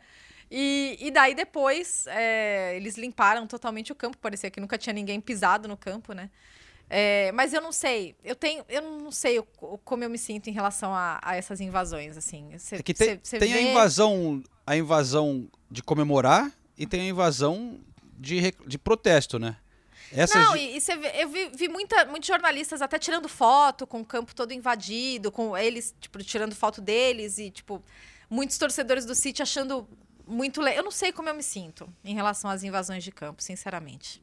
E, 0.50 0.96
e 1.00 1.10
daí 1.10 1.34
depois 1.34 2.06
é, 2.08 2.76
eles 2.76 2.96
limparam 2.96 3.46
totalmente 3.46 3.90
o 3.90 3.94
campo. 3.94 4.16
Parecia 4.18 4.50
que 4.50 4.60
nunca 4.60 4.78
tinha 4.78 4.92
ninguém 4.92 5.20
pisado 5.20 5.66
no 5.66 5.76
campo, 5.76 6.12
né? 6.12 6.30
É, 6.88 7.32
mas 7.32 7.54
eu 7.54 7.62
não 7.62 7.72
sei, 7.72 8.14
eu 8.22 8.36
tenho, 8.36 8.62
eu 8.68 8.82
não 8.82 9.10
sei 9.10 9.38
o- 9.38 9.46
o- 9.62 9.78
como 9.78 10.04
eu 10.04 10.10
me 10.10 10.18
sinto 10.18 10.48
em 10.50 10.52
relação 10.52 10.94
a, 10.94 11.18
a 11.22 11.34
essas 11.34 11.58
invasões, 11.60 12.14
assim. 12.16 12.56
Cê- 12.58 12.76
É 12.76 12.82
que 12.82 12.92
tem, 12.92 13.08
cê- 13.08 13.20
cê 13.22 13.38
tem 13.38 13.54
a 13.54 13.56
vê- 13.56 13.70
invasão, 13.70 14.42
a 14.66 14.76
invasão 14.76 15.48
de 15.70 15.82
comemorar 15.82 16.52
e 16.76 16.86
tem 16.86 17.00
a 17.00 17.04
invasão 17.06 17.80
de, 18.18 18.52
de 18.66 18.78
protesto, 18.78 19.38
né? 19.38 19.56
Essas 20.12 20.42
Não, 20.42 20.52
de- 20.52 20.58
e, 20.60 20.76
e 20.76 20.80
você 20.80 20.92
eu 20.92 21.28
vi, 21.28 21.50
vi 21.54 21.68
muita, 21.68 22.04
muitos 22.06 22.26
jornalistas 22.26 22.80
até 22.82 22.98
tirando 22.98 23.28
foto 23.28 23.86
com 23.86 24.00
o 24.00 24.04
campo 24.04 24.34
todo 24.34 24.52
invadido, 24.52 25.30
com 25.32 25.56
eles, 25.56 25.94
tipo, 26.00 26.22
tirando 26.22 26.54
foto 26.54 26.80
deles 26.80 27.38
e, 27.38 27.50
tipo, 27.50 27.82
muitos 28.30 28.56
torcedores 28.58 29.04
do 29.04 29.14
City 29.14 29.42
achando 29.42 29.88
muito... 30.26 30.60
Le... 30.60 30.74
Eu 30.74 30.82
não 30.84 30.90
sei 30.90 31.12
como 31.12 31.28
eu 31.28 31.34
me 31.34 31.42
sinto 31.42 31.88
em 32.04 32.14
relação 32.14 32.48
às 32.50 32.62
invasões 32.62 33.02
de 33.02 33.10
campo, 33.10 33.42
sinceramente. 33.42 34.22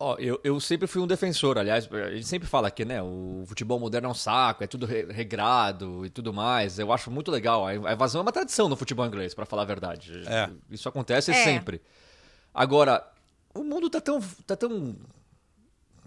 Ó, 0.00 0.14
eu, 0.18 0.40
eu 0.44 0.60
sempre 0.60 0.86
fui 0.86 1.02
um 1.02 1.08
defensor, 1.08 1.58
aliás, 1.58 1.88
a 1.92 2.10
gente 2.14 2.26
sempre 2.28 2.46
fala 2.48 2.68
aqui, 2.68 2.84
né? 2.84 3.02
O 3.02 3.42
futebol 3.48 3.80
moderno 3.80 4.06
é 4.08 4.10
um 4.12 4.14
saco, 4.14 4.62
é 4.62 4.66
tudo 4.68 4.86
re- 4.86 5.06
regrado 5.10 6.06
e 6.06 6.10
tudo 6.10 6.32
mais. 6.32 6.78
Eu 6.78 6.92
acho 6.92 7.10
muito 7.10 7.32
legal. 7.32 7.66
A 7.66 7.74
invasão 7.74 8.20
é 8.20 8.22
uma 8.22 8.30
tradição 8.30 8.68
no 8.68 8.76
futebol 8.76 9.04
inglês, 9.04 9.34
pra 9.34 9.44
falar 9.44 9.62
a 9.62 9.64
verdade. 9.64 10.22
É. 10.28 10.48
Isso 10.70 10.88
acontece 10.88 11.32
É. 11.32 11.34
sempre. 11.42 11.82
Agora, 12.54 13.04
o 13.54 13.62
mundo 13.62 13.88
tá 13.90 14.00
tão. 14.00 14.20
tá 14.46 14.56
tão. 14.56 14.96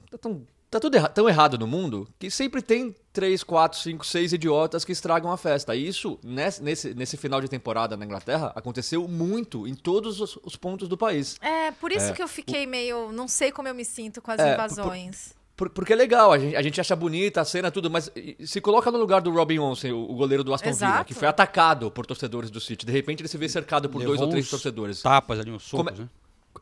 tá 0.09 0.17
tão. 0.17 0.47
tá 0.69 0.79
tudo 0.79 0.95
erra- 0.95 1.09
tão 1.09 1.27
errado 1.27 1.57
no 1.57 1.67
mundo 1.67 2.07
que 2.19 2.29
sempre 2.31 2.61
tem 2.61 2.95
três, 3.13 3.43
quatro, 3.43 3.77
cinco, 3.79 4.05
seis 4.05 4.31
idiotas 4.33 4.85
que 4.85 4.91
estragam 4.91 5.31
a 5.31 5.37
festa. 5.37 5.75
E 5.75 5.85
isso, 5.87 6.17
nesse, 6.23 6.63
nesse, 6.63 6.93
nesse 6.93 7.17
final 7.17 7.41
de 7.41 7.47
temporada 7.49 7.97
na 7.97 8.05
Inglaterra, 8.05 8.51
aconteceu 8.55 9.07
muito 9.07 9.67
em 9.67 9.75
todos 9.75 10.21
os, 10.21 10.37
os 10.43 10.55
pontos 10.55 10.87
do 10.87 10.97
país. 10.97 11.35
É, 11.41 11.71
por 11.71 11.91
isso 11.91 12.11
É, 12.11 12.13
que 12.13 12.23
eu 12.23 12.27
fiquei 12.27 12.65
meio... 12.65 13.11
Não 13.11 13.27
sei 13.27 13.51
como 13.51 13.67
eu 13.67 13.75
me 13.75 13.83
sinto 13.83 14.21
com 14.21 14.31
as 14.31 14.39
É, 14.39 14.53
invasões. 14.53 15.33
Por- 15.57 15.69
porque 15.69 15.91
é 15.91 15.95
legal, 15.95 16.31
a 16.31 16.39
gente, 16.39 16.55
a 16.55 16.61
gente 16.61 16.79
acha 16.81 16.95
bonita 16.95 17.41
a 17.41 17.45
cena, 17.45 17.69
tudo, 17.69 17.91
mas 17.91 18.09
se 18.45 18.61
coloca 18.61 18.89
no 18.89 18.97
lugar 18.97 19.21
do 19.21 19.29
Robin 19.29 19.59
Olsen, 19.59 19.91
o, 19.91 20.09
o 20.09 20.15
goleiro 20.15 20.43
do 20.43 20.53
Aston 20.53 20.71
Villa, 20.73 21.03
que 21.03 21.13
foi 21.13 21.27
atacado 21.27 21.91
por 21.91 22.05
torcedores 22.05 22.49
do 22.49 22.59
City. 22.61 22.85
De 22.85 22.91
repente 22.93 23.19
ele 23.21 23.27
se 23.27 23.37
vê 23.37 23.47
cercado 23.49 23.87
por 23.89 23.99
dois 23.99 24.11
levou 24.13 24.25
ou 24.27 24.31
três 24.31 24.49
torcedores. 24.49 25.01
Tapas 25.01 25.39
ali, 25.39 25.51
uns 25.51 25.63
socos, 25.63 25.91
Como 25.91 26.03
né? 26.03 26.09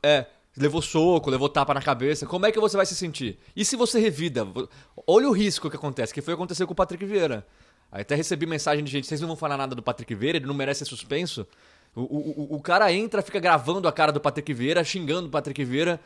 É, 0.04 0.26
levou 0.60 0.82
soco, 0.82 1.30
levou 1.30 1.48
tapa 1.50 1.74
na 1.74 1.82
cabeça. 1.82 2.26
Como 2.26 2.46
é 2.46 2.52
que 2.52 2.60
você 2.60 2.76
vai 2.78 2.86
se 2.86 2.96
sentir? 2.96 3.40
E 3.56 3.64
se 3.66 3.76
você 3.76 4.00
revida? 4.00 4.46
Olha 5.08 5.28
o 5.30 5.32
risco 5.32 5.70
que 5.70 5.76
acontece, 5.78 6.14
que 6.14 6.22
foi 6.22 6.34
acontecer 6.34 6.66
com 6.66 6.74
o 6.74 6.76
Patrick 6.76 7.06
Vieira. 7.06 7.48
Aí 7.92 8.02
até 8.02 8.14
recebi 8.14 8.46
mensagem 8.46 8.84
de 8.84 8.92
gente, 8.92 9.08
vocês 9.08 9.20
não 9.22 9.28
vão 9.30 9.38
falar 9.38 9.58
nada 9.58 9.74
do 9.74 9.82
Patrick 9.82 10.14
Vieira, 10.14 10.38
ele 10.38 10.46
não 10.46 10.54
merece 10.54 10.80
ser 10.80 10.86
suspenso. 10.86 11.48
O, 11.96 12.02
o, 12.02 12.42
o- 12.54 12.56
o 12.58 12.62
cara 12.62 12.92
entra, 12.94 13.22
fica 13.24 13.40
gravando 13.40 13.88
a 13.88 13.92
cara 13.92 14.12
do 14.12 14.20
Patrick 14.20 14.54
Vieira, 14.54 14.84
xingando 14.84 15.28
o 15.28 15.32
Patrick 15.32 15.64
Vieira. 15.64 16.00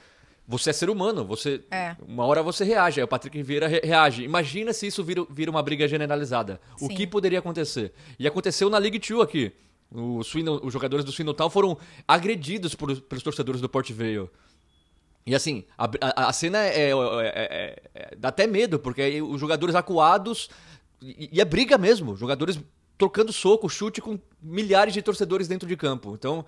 Você 0.48 0.70
é 0.72 0.74
ser 0.74 0.89
humano, 0.89 1.24
você. 1.26 1.62
É. 1.72 1.96
Uma 2.06 2.26
hora 2.26 2.44
você 2.44 2.63
reage, 2.66 3.00
aí 3.00 3.04
o 3.04 3.08
Patrick 3.08 3.42
Vieira 3.44 3.68
re- 3.68 3.82
reage. 3.84 4.24
Imagina 4.24 4.72
se 4.74 4.88
isso 4.88 5.04
vira, 5.04 5.26
vira 5.30 5.50
uma 5.50 5.63
briga 5.63 5.88
generalizada. 5.88 6.60
O 6.82 6.88
Sim. 6.88 6.96
que 6.96 7.08
poderia 7.08 7.39
acontecer? 7.39 7.94
E 8.20 8.28
aconteceu 8.28 8.70
na 8.70 8.78
League 8.78 9.00
Two 9.00 9.22
aqui. 9.22 9.52
O 9.92 10.22
Swindon- 10.24 10.60
os 10.63 10.74
jogadores 10.74 11.06
do 11.06 11.12
Swindon 11.12 11.34
Town 11.34 11.50
foram 11.50 11.78
agredidos 12.08 12.76
por- 12.76 13.00
pelos 13.02 13.24
torcedores 13.24 13.62
do 13.62 13.70
Port 13.70 13.89
Vale. 13.92 14.30
E 15.25 15.33
assim, 15.33 15.63
a, 15.77 15.86
a- 16.01 16.27
a 16.29 16.33
cena 16.33 16.57
é, 16.59 16.91
é- 16.91 16.93
é- 16.93 17.81
é- 17.95 18.15
dá 18.17 18.29
até 18.29 18.45
medo, 18.45 18.77
porque 18.79 19.01
aí 19.01 19.21
os 19.21 19.39
jogadores 19.39 19.73
acuados. 19.75 20.49
E, 21.01 21.29
e 21.33 21.41
é 21.41 21.45
briga 21.45 21.77
mesmo. 21.77 22.15
Jogadores 22.15 22.59
trocando 22.97 23.31
soco, 23.33 23.69
chute 23.69 24.01
com 24.01 24.19
milhares 24.41 24.93
de 24.93 25.01
torcedores 25.01 25.47
dentro 25.47 25.67
de 25.67 25.75
campo. 25.77 26.13
Então, 26.13 26.45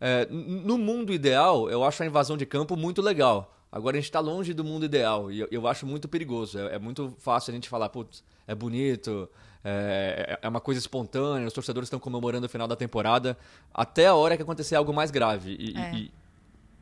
é, 0.00 0.26
no 0.30 0.76
mundo 0.78 1.12
ideal, 1.12 1.70
eu 1.70 1.84
acho 1.84 2.02
a 2.02 2.06
invasão 2.06 2.36
de 2.36 2.44
campo 2.46 2.76
muito 2.76 3.00
legal. 3.02 3.50
Agora 3.70 3.96
a 3.96 4.00
gente 4.00 4.08
está 4.08 4.20
longe 4.20 4.52
do 4.54 4.62
mundo 4.64 4.84
ideal 4.84 5.30
e 5.32 5.40
eu, 5.40 5.48
eu 5.50 5.66
acho 5.66 5.84
muito 5.86 6.08
perigoso. 6.08 6.58
É, 6.58 6.76
é 6.76 6.78
muito 6.78 7.14
fácil 7.18 7.50
a 7.50 7.54
gente 7.54 7.68
falar, 7.68 7.88
putz, 7.88 8.22
é 8.46 8.54
bonito, 8.54 9.28
é, 9.64 10.38
é 10.42 10.48
uma 10.48 10.60
coisa 10.60 10.78
espontânea, 10.78 11.46
os 11.46 11.52
torcedores 11.52 11.86
estão 11.88 11.98
comemorando 11.98 12.46
o 12.46 12.48
final 12.48 12.68
da 12.68 12.76
temporada, 12.76 13.36
até 13.72 14.06
a 14.06 14.14
hora 14.14 14.36
que 14.36 14.42
acontecer 14.42 14.76
algo 14.76 14.92
mais 14.92 15.10
grave. 15.10 15.56
E- 15.58 15.74
É. 15.76 15.94
e 15.94 16.10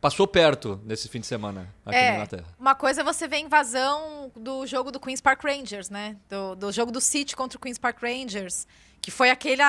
passou 0.02 0.26
perto 0.26 0.78
nesse 0.84 1.08
fim 1.08 1.20
de 1.20 1.26
semana 1.28 1.72
aqui 1.86 1.96
na 1.96 2.02
É, 2.02 2.14
Inglaterra. 2.16 2.44
uma 2.58 2.74
coisa 2.74 3.00
é 3.00 3.04
você 3.04 3.26
ver 3.28 3.36
a 3.36 3.40
invasão 3.40 4.30
do 4.36 4.66
jogo 4.66 4.90
do 4.90 4.98
Queen's 5.00 5.20
Park 5.20 5.42
Rangers, 5.44 5.88
né? 5.88 6.16
Do, 6.28 6.54
do 6.56 6.72
jogo 6.72 6.90
do 6.92 7.00
City 7.00 7.34
contra 7.36 7.56
o 7.56 7.60
Queen's 7.60 7.78
Park 7.78 8.02
Rangers. 8.02 8.66
Que 9.00 9.10
foi 9.10 9.30
aquele. 9.30 9.62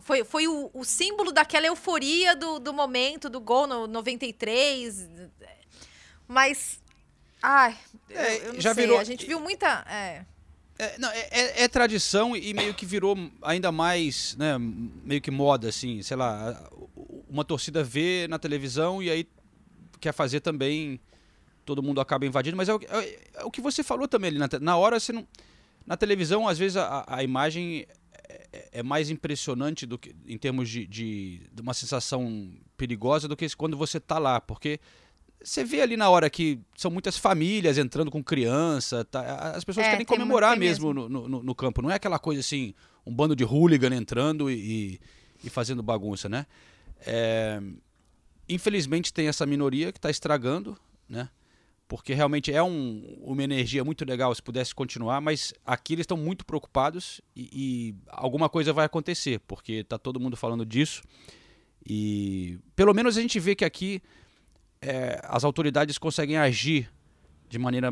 Foi, 0.00 0.24
foi 0.24 0.46
o, 0.48 0.70
o 0.74 0.84
símbolo 0.84 1.32
daquela 1.32 1.66
euforia 1.66 2.34
do, 2.36 2.58
do 2.58 2.72
momento, 2.72 3.30
do 3.30 3.40
gol 3.40 3.66
no 3.66 3.86
93. 3.86 5.08
Mas. 6.26 6.80
Ai, 7.42 7.76
eu- 8.10 8.18
É, 8.20 8.48
eu, 8.48 8.52
não 8.54 8.60
já 8.60 8.74
sei. 8.74 8.84
virou- 8.84 8.98
A 8.98 9.04
gente 9.04 9.26
viu 9.26 9.38
muita. 9.40 9.84
É. 9.88 10.24
É, 10.78 10.98
não, 10.98 11.08
é- 11.10 11.28
é- 11.30 11.62
é 11.64 11.68
tradição 11.68 12.36
e 12.36 12.52
meio 12.52 12.74
que 12.74 12.84
virou 12.84 13.16
ainda 13.42 13.70
mais, 13.70 14.34
né, 14.36 14.56
meio 14.58 15.20
que 15.20 15.30
moda, 15.30 15.68
assim, 15.68 16.02
sei 16.02 16.16
lá, 16.16 16.68
uma 17.28 17.44
torcida 17.44 17.84
vê 17.84 18.26
na 18.28 18.40
televisão 18.40 19.00
e 19.00 19.08
aí 19.08 19.24
quer 20.04 20.12
fazer 20.12 20.40
também, 20.40 21.00
todo 21.64 21.82
mundo 21.82 22.00
acaba 22.00 22.24
invadindo, 22.26 22.56
mas 22.56 22.68
é 22.68 22.74
o, 22.74 22.78
que- 22.78 22.86
é- 22.86 23.18
é 23.34 23.44
o 23.44 23.50
que 23.50 23.60
você 23.60 23.82
falou 23.82 24.06
também 24.06 24.28
ali, 24.28 24.38
na, 24.38 24.48
na 24.60 24.76
hora 24.76 25.00
você 25.00 25.12
não... 25.12 25.26
Na 25.86 25.96
televisão, 25.98 26.48
às 26.48 26.56
vezes, 26.58 26.76
a, 26.78 27.04
a 27.06 27.22
imagem 27.22 27.86
é, 28.28 28.80
é 28.80 28.82
mais 28.82 29.10
impressionante 29.10 29.84
do 29.84 29.98
que 29.98 30.14
em 30.26 30.38
termos 30.38 30.68
de, 30.70 30.86
de, 30.86 31.40
de 31.52 31.60
uma 31.62 31.74
sensação 31.74 32.50
perigosa 32.76 33.28
do 33.28 33.36
que 33.36 33.46
quando 33.54 33.76
você 33.76 34.00
tá 34.00 34.18
lá, 34.18 34.40
porque 34.40 34.80
você 35.42 35.62
vê 35.62 35.82
ali 35.82 35.94
na 35.94 36.08
hora 36.08 36.30
que 36.30 36.58
são 36.74 36.90
muitas 36.90 37.18
famílias 37.18 37.76
entrando 37.76 38.10
com 38.10 38.24
criança, 38.24 39.04
tá? 39.04 39.52
as 39.54 39.62
pessoas 39.62 39.86
É, 39.86 39.90
querem 39.90 40.06
comemorar 40.06 40.52
tem 40.52 40.60
mesmo, 40.60 40.94
No, 40.94 41.06
no- 41.06 41.42
no 41.42 41.54
campo, 41.54 41.82
não 41.82 41.90
é 41.90 41.96
aquela 41.96 42.18
coisa 42.18 42.40
assim, 42.40 42.72
um 43.04 43.14
bando 43.14 43.36
de 43.36 43.44
hooligan 43.44 43.94
entrando 43.94 44.50
e, 44.50 44.54
e- 44.54 45.00
e 45.44 45.50
fazendo 45.50 45.82
bagunça, 45.82 46.30
né? 46.30 46.46
É, 47.06 47.60
infelizmente 48.48 49.12
tem 49.12 49.26
essa 49.28 49.46
minoria 49.46 49.92
que 49.92 49.98
está 49.98 50.10
estragando, 50.10 50.76
né? 51.08 51.28
Porque 51.86 52.14
realmente 52.14 52.50
é 52.52 52.62
um- 52.62 53.18
uma 53.22 53.42
energia 53.42 53.84
muito 53.84 54.04
legal 54.04 54.34
se 54.34 54.42
pudesse 54.42 54.74
continuar, 54.74 55.20
mas 55.20 55.52
aqui 55.66 55.92
eles 55.92 56.04
estão 56.04 56.16
muito 56.16 56.44
preocupados 56.44 57.20
e, 57.36 57.50
e 57.52 57.94
alguma 58.08 58.48
coisa 58.48 58.72
vai 58.72 58.86
acontecer, 58.86 59.38
porque 59.46 59.72
está 59.74 59.98
todo 59.98 60.18
mundo 60.18 60.36
falando 60.36 60.64
disso. 60.64 61.02
E 61.86 62.58
pelo 62.74 62.94
menos 62.94 63.16
a 63.18 63.20
gente 63.20 63.38
vê 63.38 63.54
que 63.54 63.64
aqui 63.64 64.02
é, 64.80 65.20
as 65.24 65.44
autoridades 65.44 65.98
conseguem 65.98 66.36
agir 66.38 66.90
de 67.48 67.58
maneira 67.58 67.90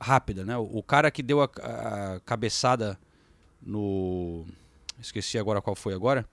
rápida, 0.00 0.44
né? 0.44 0.56
O, 0.56 0.78
o 0.78 0.82
cara 0.82 1.10
que 1.10 1.22
deu 1.22 1.42
a, 1.42 1.46
a 1.46 2.20
cabeçada 2.20 2.98
no. 3.60 4.46
Esqueci 5.00 5.36
agora 5.38 5.60
qual 5.60 5.74
foi 5.74 5.94
agora. 5.94 6.24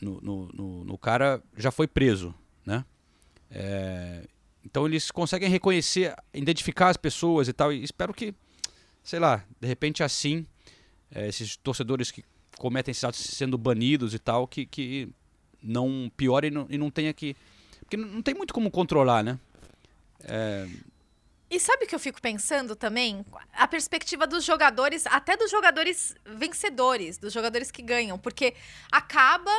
No, 0.00 0.20
no, 0.20 0.48
no- 0.52 0.84
no 0.84 0.98
cara 0.98 1.42
já 1.56 1.70
foi 1.70 1.86
preso, 1.86 2.34
né? 2.66 2.84
É, 3.50 4.26
então 4.64 4.84
eles 4.84 5.10
conseguem 5.10 5.48
reconhecer, 5.48 6.14
identificar 6.34 6.88
as 6.88 6.96
pessoas 6.96 7.46
e 7.48 7.52
tal. 7.52 7.72
E 7.72 7.82
espero 7.84 8.12
que, 8.12 8.34
sei 9.02 9.20
lá, 9.20 9.44
de 9.60 9.68
repente 9.68 10.02
assim, 10.02 10.44
é, 11.10 11.28
esses 11.28 11.56
torcedores 11.56 12.10
que 12.10 12.24
cometem 12.58 12.90
esses 12.90 13.04
atos 13.04 13.20
sendo 13.20 13.56
banidos 13.56 14.12
e 14.12 14.18
tal, 14.18 14.46
que, 14.48 14.66
que 14.66 15.08
não 15.62 16.10
piorem 16.16 16.50
e 16.68 16.76
não, 16.76 16.90
tenha 16.90 17.12
que. 17.12 17.36
Porque 17.80 17.96
não 17.96 18.08
não 18.08 18.22
tem 18.22 18.34
muito 18.34 18.52
como 18.52 18.70
controlar, 18.70 19.22
né? 19.22 19.38
É, 20.24 20.66
E 21.48 21.60
sabe 21.60 21.84
o 21.84 21.86
que 21.86 21.94
eu 21.94 22.00
fico 22.00 22.20
pensando 22.20 22.74
também? 22.74 23.24
A 23.52 23.68
perspectiva 23.68 24.26
dos 24.26 24.44
jogadores, 24.44 25.06
até 25.06 25.36
dos 25.36 25.50
jogadores 25.50 26.16
vencedores, 26.24 27.18
dos 27.18 27.32
jogadores 27.32 27.70
que 27.70 27.82
ganham. 27.82 28.18
Porque 28.18 28.54
acaba. 28.90 29.52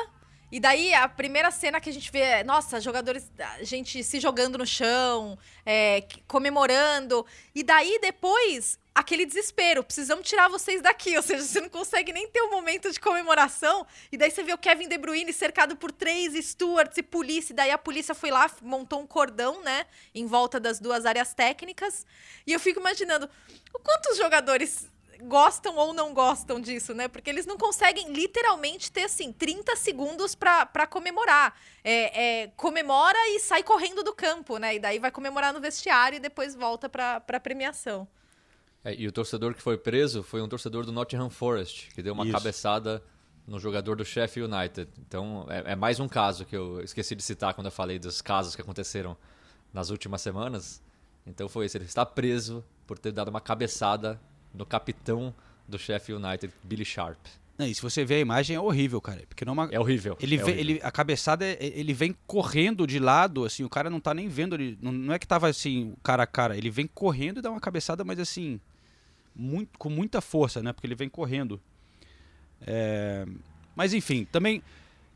E 0.49 0.59
daí 0.59 0.93
a 0.93 1.09
primeira 1.09 1.51
cena 1.51 1.81
que 1.81 1.89
a 1.89 1.93
gente 1.93 2.09
vê 2.09 2.19
é, 2.19 2.43
nossa, 2.43 2.79
jogadores, 2.79 3.29
gente 3.61 4.01
se 4.01 4.19
jogando 4.19 4.57
no 4.57 4.65
chão, 4.65 5.37
é, 5.65 6.03
comemorando. 6.25 7.25
E 7.53 7.63
daí 7.63 7.99
depois, 7.99 8.79
aquele 8.95 9.25
desespero, 9.25 9.83
precisamos 9.83 10.25
tirar 10.27 10.47
vocês 10.47 10.81
daqui. 10.81 11.15
Ou 11.17 11.21
seja, 11.21 11.43
você 11.43 11.59
não 11.59 11.67
consegue 11.67 12.13
nem 12.13 12.29
ter 12.29 12.41
um 12.41 12.49
momento 12.49 12.89
de 12.89 12.97
comemoração. 12.97 13.85
E 14.09 14.17
daí 14.17 14.31
você 14.31 14.41
vê 14.41 14.53
o 14.53 14.57
Kevin 14.57 14.87
De 14.87 14.97
Bruyne 14.97 15.33
cercado 15.33 15.75
por 15.75 15.91
três 15.91 16.33
stewards 16.45 16.97
e 16.97 17.03
polícia. 17.03 17.51
E 17.51 17.55
daí 17.55 17.71
a 17.71 17.77
polícia 17.77 18.15
foi 18.15 18.31
lá, 18.31 18.49
montou 18.61 19.01
um 19.01 19.07
cordão, 19.07 19.61
né, 19.61 19.85
em 20.15 20.25
volta 20.25 20.61
das 20.61 20.79
duas 20.79 21.05
áreas 21.05 21.33
técnicas. 21.33 22.05
E 22.45 22.53
eu 22.53 22.59
fico 22.59 22.79
imaginando 22.79 23.29
o 23.73 23.79
quanto 23.79 24.11
os 24.11 24.17
jogadores 24.17 24.89
gostam 25.23 25.75
ou 25.75 25.93
não 25.93 26.13
gostam 26.13 26.59
disso, 26.59 26.93
né? 26.93 27.07
Porque 27.07 27.29
eles 27.29 27.45
não 27.45 27.57
conseguem 27.57 28.11
literalmente 28.11 28.91
ter, 28.91 29.03
assim, 29.03 29.31
30 29.31 29.75
segundos 29.75 30.35
pra 30.35 30.65
pra 30.65 30.85
comemorar. 30.85 31.59
É, 31.83 32.43
é, 32.43 32.47
comemora 32.55 33.17
e 33.29 33.39
sai 33.39 33.63
correndo 33.63 34.03
do 34.03 34.13
campo, 34.13 34.57
né? 34.57 34.75
E 34.75 34.79
daí 34.79 34.99
vai 34.99 35.11
comemorar 35.11 35.53
no 35.53 35.59
vestiário 35.59 36.17
e 36.17 36.19
depois 36.19 36.55
volta 36.55 36.87
pra, 36.87 37.19
pra 37.19 37.39
premiação. 37.39 38.07
É, 38.83 38.93
e 38.93 39.07
o 39.07 39.11
torcedor 39.11 39.53
que 39.53 39.61
foi 39.61 39.77
preso 39.77 40.23
foi 40.23 40.41
um 40.41 40.47
torcedor 40.47 40.85
do 40.85 40.91
Nottingham 40.91 41.29
Forest, 41.29 41.89
que 41.93 42.01
deu 42.01 42.13
uma 42.13 42.23
Isso. 42.23 42.33
cabeçada 42.33 43.03
no 43.45 43.59
jogador 43.59 43.95
do 43.95 44.05
Sheffield 44.05 44.53
United. 44.53 44.91
Então, 44.99 45.45
é, 45.49 45.71
é 45.71 45.75
mais 45.75 45.99
um 45.99 46.07
caso 46.07 46.45
que 46.45 46.55
eu 46.55 46.81
esqueci 46.81 47.15
de 47.15 47.23
citar 47.23 47.53
quando 47.53 47.67
eu 47.67 47.71
falei 47.71 47.97
dos 47.97 48.21
casos 48.21 48.55
que 48.55 48.61
aconteceram 48.61 49.17
nas 49.73 49.89
últimas 49.89 50.21
semanas. 50.21 50.81
Então 51.25 51.49
foi 51.49 51.65
isso, 51.65 51.77
ele 51.77 51.85
está 51.85 52.05
preso 52.05 52.63
por 52.85 52.97
ter 52.97 53.11
dado 53.11 53.29
uma 53.29 53.41
cabeçada 53.41 54.19
no 54.57 54.65
capitão 54.65 55.33
do 55.67 55.77
Sheffield 55.77 56.23
United, 56.25 56.53
Billy 56.63 56.85
Sharp. 56.85 57.17
Não, 57.57 57.65
e 57.65 57.73
se 57.73 57.81
você 57.81 58.05
ver 58.05 58.15
a 58.15 58.19
imagem 58.19 58.55
é 58.55 58.59
horrível, 58.59 59.01
cara. 59.01 59.23
Porque 59.27 59.43
não 59.43 59.51
é, 59.51 59.53
uma... 59.53 59.69
É 59.71 59.79
horrível. 59.79 60.15
Ele 60.21 60.35
é 60.35 60.37
vem, 60.37 60.53
horrível. 60.53 60.75
ele, 60.75 60.79
a 60.83 60.91
cabeçada, 60.91 61.43
é- 61.43 61.57
ele 61.59 61.93
vem 61.93 62.15
correndo 62.27 62.85
de 62.85 62.99
lado, 62.99 63.45
assim, 63.45 63.63
o 63.63 63.69
cara 63.69 63.89
não 63.89 63.99
tá 63.99 64.13
nem 64.13 64.27
vendo. 64.27 64.55
Ele, 64.55 64.77
não, 64.79 64.91
não 64.91 65.13
é 65.13 65.19
que 65.19 65.27
tava 65.27 65.49
assim, 65.49 65.95
cara 66.03 66.23
a 66.23 66.27
cara. 66.27 66.55
Ele 66.55 66.69
vem 66.69 66.87
correndo 66.87 67.39
e 67.39 67.41
dá 67.41 67.49
uma 67.49 67.59
cabeçada, 67.59 68.03
mas 68.03 68.19
assim, 68.19 68.59
muito, 69.35 69.77
com 69.79 69.89
muita 69.89 70.21
força, 70.21 70.61
né? 70.61 70.71
Porque 70.71 70.85
ele 70.85 70.95
vem 70.95 71.09
correndo. 71.09 71.59
É, 72.61 73.25
mas 73.75 73.93
enfim, 73.93 74.25
também 74.31 74.61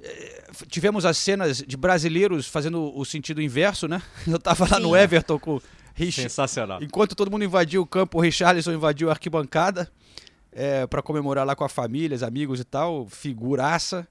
é, 0.01 0.43
tivemos 0.67 1.05
as 1.05 1.17
cenas 1.17 1.59
de 1.59 1.77
brasileiros 1.77 2.47
fazendo 2.47 2.91
o 2.97 3.05
sentido 3.05 3.41
inverso, 3.41 3.87
né? 3.87 4.01
Eu 4.27 4.39
tava 4.39 4.67
lá 4.67 4.79
no 4.79 4.89
Sim. 4.89 4.97
Everton 4.97 5.37
com 5.39 5.61
Rich, 5.93 6.21
Sensacional. 6.21 6.81
Enquanto 6.81 7.15
todo 7.15 7.29
mundo 7.29 7.43
invadiu 7.43 7.81
o 7.81 7.85
campo, 7.85 8.17
o 8.17 8.21
Richarlison 8.21 8.71
invadiu 8.73 9.09
a 9.09 9.13
arquibancada 9.13 9.91
é, 10.51 10.85
para 10.87 11.01
comemorar 11.01 11.45
lá 11.45 11.55
com 11.55 11.63
a 11.63 11.69
família, 11.69 12.15
os 12.15 12.23
amigos 12.23 12.59
e 12.59 12.63
tal, 12.63 13.07
figuraça. 13.07 14.07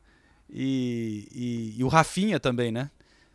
E, 0.53 1.29
e, 1.33 1.75
e 1.79 1.85
o 1.85 1.89
Rafinha 1.89 2.41
também, 2.41 2.73
né? 2.73 2.91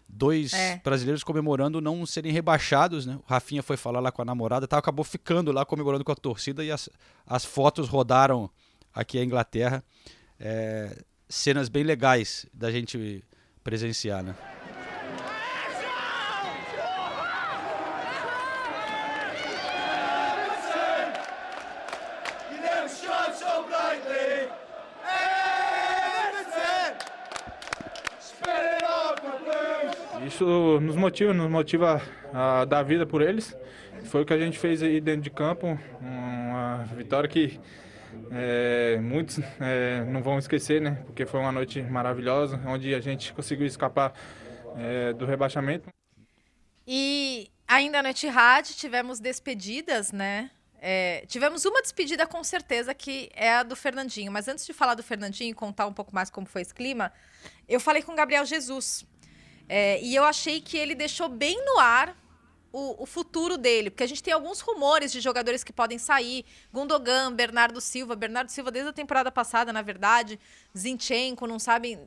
Dois 0.07 0.53
É. 0.53 0.79
brasileiros 0.83 1.23
comemorando 1.23 1.81
não 1.81 2.05
serem 2.05 2.31
rebaixados, 2.31 3.05
né? 3.05 3.15
O 3.15 3.23
Rafinha 3.25 3.63
foi 3.63 3.77
falar 3.77 3.99
lá 3.99 4.11
com 4.11 4.21
a 4.21 4.25
namorada, 4.25 4.67
tal, 4.67 4.79
acabou 4.79 5.03
ficando 5.03 5.51
lá 5.51 5.65
comemorando 5.65 6.03
com 6.03 6.11
a 6.11 6.15
torcida 6.15 6.63
e 6.63 6.71
as, 6.71 6.89
as 7.25 7.43
fotos 7.43 7.87
rodaram 7.87 8.49
aqui 8.93 9.17
a 9.17 9.23
Inglaterra. 9.23 9.83
É, 10.39 11.03
cenas 11.27 11.69
bem 11.69 11.83
legais 11.83 12.45
da 12.53 12.69
gente 12.71 13.23
presenciar, 13.63 14.21
né? 14.23 14.35
Isso 30.25 30.79
nos 30.81 30.95
motiva, 30.95 31.33
nos 31.33 31.49
motiva 31.49 32.01
a 32.33 32.65
dar 32.65 32.81
vida 32.81 33.05
por 33.05 33.21
eles. 33.21 33.55
Foi 34.05 34.23
o 34.23 34.25
que 34.25 34.33
a 34.33 34.37
gente 34.37 34.57
fez 34.57 34.81
aí 34.81 34.99
dentro 34.99 35.21
de 35.21 35.29
campo, 35.29 35.77
uma 36.01 36.83
vitória 36.95 37.29
que 37.29 37.59
é, 38.31 38.97
muitos 39.01 39.39
é, 39.59 40.03
não 40.05 40.23
vão 40.23 40.39
esquecer, 40.39 40.81
né? 40.81 41.03
Porque 41.05 41.25
foi 41.25 41.39
uma 41.39 41.51
noite 41.51 41.81
maravilhosa, 41.81 42.59
onde 42.65 42.93
a 42.95 42.99
gente 42.99 43.33
conseguiu 43.33 43.67
escapar 43.67 44.13
é, 44.77 45.13
do 45.13 45.25
rebaixamento. 45.25 45.89
E 46.87 47.49
ainda 47.67 48.01
no 48.01 48.09
Etihad 48.09 48.73
tivemos 48.75 49.19
despedidas, 49.19 50.11
né? 50.11 50.49
É, 50.79 51.25
tivemos 51.27 51.65
uma 51.65 51.81
despedida 51.81 52.27
com 52.27 52.43
certeza 52.43 52.93
que 52.93 53.29
é 53.33 53.53
a 53.53 53.63
do 53.63 53.75
Fernandinho. 53.75 54.31
Mas 54.31 54.47
antes 54.47 54.65
de 54.65 54.73
falar 54.73 54.93
do 54.93 55.01
Fernandinho 55.03 55.51
e 55.51 55.53
contar 55.53 55.87
um 55.87 55.93
pouco 55.93 56.13
mais 56.13 56.29
como 56.29 56.45
foi 56.45 56.61
esse 56.61 56.73
clima, 56.73 57.11
eu 57.67 57.79
falei 57.79 58.03
com 58.03 58.11
o 58.11 58.15
Gabriel 58.15 58.45
Jesus. 58.45 59.05
É, 59.67 60.01
e 60.01 60.15
eu 60.15 60.23
achei 60.23 60.61
que 60.61 60.77
ele 60.77 60.95
deixou 60.95 61.27
bem 61.27 61.63
no 61.65 61.79
ar 61.79 62.15
o, 62.71 63.03
o 63.03 63.05
futuro 63.05 63.57
dele, 63.57 63.89
porque 63.89 64.03
a 64.03 64.07
gente 64.07 64.21
tem 64.21 64.33
alguns 64.33 64.59
rumores 64.59 65.11
de 65.11 65.21
jogadores 65.21 65.63
que 65.63 65.71
podem 65.71 65.97
sair. 65.97 66.45
Gundogan, 66.73 67.33
Bernardo 67.33 67.79
Silva. 67.79 68.15
Bernardo 68.15 68.49
Silva 68.49 68.69
desde 68.69 68.89
a 68.89 68.93
temporada 68.93 69.31
passada, 69.31 69.71
na 69.71 69.81
verdade. 69.81 70.37
Zinchenko, 70.77 71.47
não 71.47 71.57
sabem. 71.57 71.99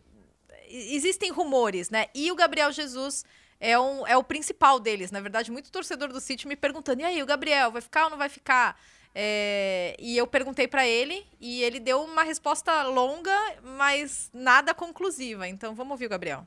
Existem 0.69 1.31
rumores, 1.31 1.89
né? 1.89 2.07
E 2.15 2.31
o 2.31 2.35
Gabriel 2.35 2.71
Jesus 2.71 3.25
é, 3.59 3.79
um, 3.79 4.07
é 4.07 4.17
o 4.17 4.23
principal 4.23 4.79
deles. 4.79 5.11
Na 5.11 5.21
verdade, 5.21 5.51
muito 5.51 5.73
torcedor 5.73 6.09
do 6.13 6.21
City 6.21 6.47
me 6.47 6.55
perguntando: 6.55 7.01
e 7.01 7.05
aí, 7.05 7.23
o 7.23 7.27
Gabriel, 7.27 7.73
vai 7.73 7.81
ficar 7.81 8.05
ou 8.05 8.11
não 8.11 8.19
vai 8.19 8.29
ficar? 8.29 8.79
É, 9.15 9.97
e 9.99 10.17
eu 10.17 10.27
perguntei 10.27 10.69
pra 10.69 10.87
ele 10.87 11.27
e 11.41 11.63
ele 11.63 11.81
deu 11.81 12.03
uma 12.03 12.23
resposta 12.23 12.83
longa, 12.83 13.37
mas 13.63 14.31
nada 14.35 14.75
conclusiva. 14.75 15.49
Então 15.49 15.75
vamos 15.75 15.93
ouvir 15.93 16.07
o 16.07 16.11
Gabriel. 16.11 16.47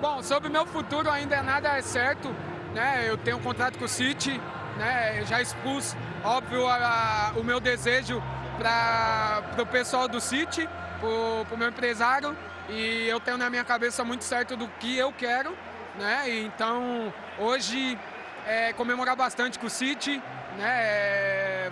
Bom, 0.00 0.22
sobre 0.22 0.48
o 0.48 0.52
meu 0.52 0.66
futuro 0.66 1.10
ainda 1.10 1.42
nada 1.42 1.76
é 1.76 1.82
certo, 1.82 2.34
né? 2.74 3.04
Eu 3.08 3.18
tenho 3.18 3.36
um 3.36 3.42
contrato 3.42 3.78
com 3.78 3.84
o 3.84 3.88
City, 3.88 4.40
né? 4.78 5.20
Eu 5.20 5.26
já 5.26 5.42
expus, 5.42 5.94
óbvio, 6.24 6.66
a- 6.66 7.32
a- 7.34 7.38
o 7.38 7.44
meu 7.44 7.60
desejo 7.60 8.22
para 8.58 9.42
o 9.58 9.66
pessoal 9.66 10.08
do 10.08 10.20
City, 10.20 10.68
para 10.98 11.54
o 11.54 11.58
meu 11.58 11.68
empresário, 11.68 12.36
e 12.68 13.06
eu 13.08 13.20
tenho 13.20 13.36
na 13.36 13.50
minha 13.50 13.64
cabeça 13.64 14.02
muito 14.04 14.24
certo 14.24 14.56
do 14.56 14.68
que 14.78 14.96
eu 14.96 15.12
quero, 15.12 15.54
né? 15.98 16.24
Então, 16.30 17.12
hoje, 17.38 17.98
é, 18.46 18.72
comemorar 18.72 19.16
bastante 19.16 19.58
com 19.58 19.66
o 19.66 19.70
City, 19.70 20.22
né? 20.56 20.70
É, 20.82 21.70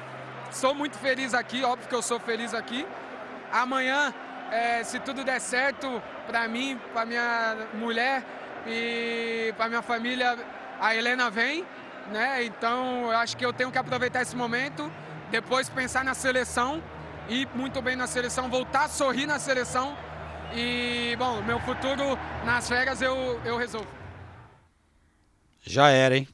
sou 0.50 0.74
muito 0.74 0.98
feliz 0.98 1.32
aqui, 1.32 1.64
óbvio 1.64 1.88
que 1.88 1.94
eu 1.94 2.02
sou 2.02 2.20
feliz 2.20 2.52
aqui. 2.52 2.86
Amanhã, 3.50 4.12
é, 4.50 4.82
se 4.82 4.98
tudo 5.00 5.24
der 5.24 5.40
certo, 5.40 6.02
para 6.26 6.46
mim, 6.48 6.78
para 6.92 7.04
minha 7.04 7.56
mulher 7.74 8.24
e 8.66 9.52
para 9.56 9.68
minha 9.68 9.82
família, 9.82 10.36
a 10.80 10.94
Helena 10.94 11.30
vem, 11.30 11.64
né? 12.10 12.44
Então, 12.44 13.10
eu 13.10 13.16
acho 13.18 13.36
que 13.36 13.44
eu 13.44 13.52
tenho 13.52 13.70
que 13.70 13.78
aproveitar 13.78 14.22
esse 14.22 14.36
momento, 14.36 14.90
depois 15.30 15.68
pensar 15.68 16.04
na 16.04 16.14
seleção, 16.14 16.82
ir 17.28 17.48
muito 17.54 17.82
bem 17.82 17.96
na 17.96 18.06
seleção, 18.06 18.48
voltar 18.48 18.84
a 18.84 18.88
sorrir 18.88 19.26
na 19.26 19.38
seleção 19.38 19.96
e, 20.54 21.14
bom, 21.18 21.42
meu 21.42 21.60
futuro 21.60 22.18
nas 22.44 22.68
férias 22.68 23.02
eu, 23.02 23.40
eu 23.44 23.56
resolvo. 23.56 23.88
Já 25.62 25.90
era, 25.90 26.16
hein? 26.16 26.28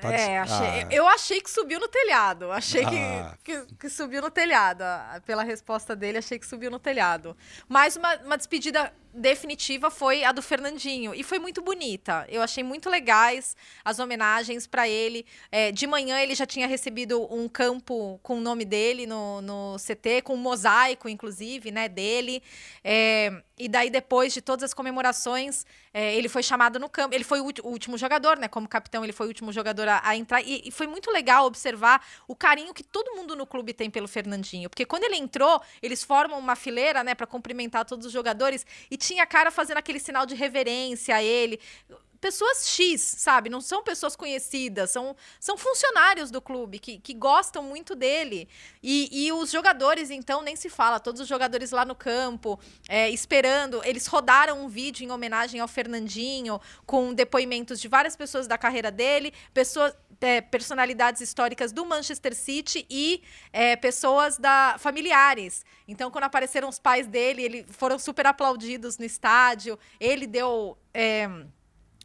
Tá 0.00 0.12
É, 0.12 0.38
achei- 0.38 0.82
Ah. 0.82 0.86
eu 0.90 1.06
achei 1.08 1.40
que 1.40 1.50
subiu 1.50 1.78
no 1.78 1.88
telhado. 1.88 2.50
Achei 2.52 2.84
que- 2.84 2.96
Ah. 2.98 3.34
que, 3.44 3.66
que, 3.78 3.88
subiu 3.88 4.22
no 4.22 4.30
telhado. 4.30 4.82
Ah, 4.82 5.20
Pela 5.26 5.42
resposta 5.42 5.94
dele, 5.94 6.18
achei 6.18 6.38
que 6.38 6.46
subiu 6.46 6.70
no 6.70 6.78
telhado. 6.78 7.36
Mas 7.68 7.96
uma, 7.96 8.14
uma 8.16 8.36
despedida 8.36 8.92
definitiva 9.12 9.90
foi 9.90 10.24
a 10.24 10.32
do 10.32 10.42
Fernandinho. 10.42 11.14
E 11.14 11.22
foi 11.22 11.38
muito 11.38 11.60
bonita. 11.62 12.26
Eu 12.28 12.42
achei 12.42 12.62
muito 12.62 12.88
legais 12.88 13.56
as 13.84 13.98
homenagens 13.98 14.66
para 14.66 14.88
ele. 14.88 15.26
É, 15.50 15.72
de 15.72 15.86
manhã 15.86 16.20
ele 16.20 16.34
já 16.34 16.46
tinha 16.46 16.66
recebido 16.66 17.26
um 17.32 17.48
campo 17.48 18.18
com 18.22 18.38
o 18.38 18.40
nome 18.40 18.64
dele 18.64 19.06
no, 19.06 19.40
no 19.42 19.76
CT, 19.76 20.22
com 20.22 20.34
um 20.34 20.38
mosaico, 20.38 21.08
inclusive, 21.08 21.70
né, 21.70 21.88
dele. 21.88 22.42
É, 22.82 23.42
e 23.58 23.68
daí, 23.68 23.90
depois 23.90 24.32
de 24.32 24.40
todas 24.40 24.64
as 24.64 24.72
comemorações, 24.72 25.66
é, 25.92 26.14
ele 26.14 26.30
foi 26.30 26.42
chamado 26.42 26.78
no 26.78 26.88
campo. 26.88 27.14
Ele 27.14 27.24
foi 27.24 27.40
o, 27.40 27.52
último 27.64 27.98
jogador, 27.98 28.38
né? 28.38 28.48
Como 28.48 28.66
capitão, 28.66 29.04
ele 29.04 29.12
foi 29.12 29.26
o 29.26 29.28
último 29.28 29.52
jogador 29.52 29.86
a, 29.86 30.00
a 30.02 30.16
entrar. 30.16 30.40
E, 30.40 30.62
e 30.64 30.70
foi 30.70 30.86
muito 30.86 31.10
legal 31.10 31.44
observar 31.44 32.02
o 32.26 32.34
carinho 32.34 32.72
que 32.72 32.82
todo 32.82 33.14
mundo 33.14 33.36
no 33.36 33.46
clube 33.46 33.74
tem 33.74 33.90
pelo 33.90 34.08
Fernandinho. 34.08 34.70
Porque 34.70 34.86
quando 34.86 35.04
ele 35.04 35.16
entrou, 35.16 35.60
eles 35.82 36.02
formam 36.02 36.38
uma 36.38 36.56
fileira, 36.56 37.04
né, 37.04 37.14
para 37.14 37.26
cumprimentar 37.26 37.84
todos 37.84 38.06
os 38.06 38.12
jogadores. 38.12 38.64
E 38.90 38.96
tinha 39.00 39.26
cara 39.26 39.50
fazendo 39.50 39.78
aquele 39.78 39.98
sinal 39.98 40.26
de 40.26 40.34
reverência 40.34 41.16
a 41.16 41.22
ele 41.22 41.58
pessoas 42.20 42.68
X, 42.68 43.00
sabe? 43.00 43.48
Não 43.48 43.60
são 43.60 43.82
pessoas 43.82 44.14
conhecidas, 44.14 44.90
são, 44.90 45.16
são 45.40 45.56
funcionários 45.56 46.30
do 46.30 46.40
clube 46.40 46.78
que, 46.78 46.98
que 46.98 47.14
gostam 47.14 47.62
muito 47.62 47.96
dele. 47.96 48.48
E, 48.82 49.08
e 49.10 49.32
os 49.32 49.50
jogadores, 49.50 50.10
então, 50.10 50.42
nem 50.42 50.54
se 50.54 50.68
fala, 50.68 51.00
todos 51.00 51.20
os 51.20 51.26
jogadores 51.28 51.70
lá 51.70 51.84
no 51.84 51.94
campo, 51.94 52.60
é, 52.88 53.08
esperando. 53.10 53.80
Eles 53.84 54.06
rodaram 54.06 54.62
um 54.62 54.68
vídeo 54.68 55.04
em 55.04 55.10
homenagem 55.10 55.60
ao 55.60 55.68
Fernandinho, 55.68 56.60
com 56.84 57.14
depoimentos 57.14 57.80
de 57.80 57.88
várias 57.88 58.14
pessoas 58.14 58.46
da 58.46 58.58
carreira 58.58 58.90
dele, 58.90 59.32
pessoas. 59.54 59.94
É, 60.20 60.40
personalidades 60.40 61.20
históricas 61.20 61.72
do 61.72 61.84
Manchester 61.84 62.34
City 62.34 62.86
e 62.90 63.22
é, 63.52 63.76
pessoas 63.76 64.36
da 64.38 64.76
familiares. 64.78 65.64
Então, 65.88 66.10
quando 66.10 66.24
apareceram 66.24 66.68
os 66.68 66.78
pais 66.78 67.06
dele, 67.06 67.42
ele, 67.42 67.66
foram 67.70 67.98
super 67.98 68.26
aplaudidos 68.26 68.98
no 68.98 69.04
estádio. 69.04 69.78
Ele 69.98 70.26
deu 70.26 70.76
é, 70.92 71.28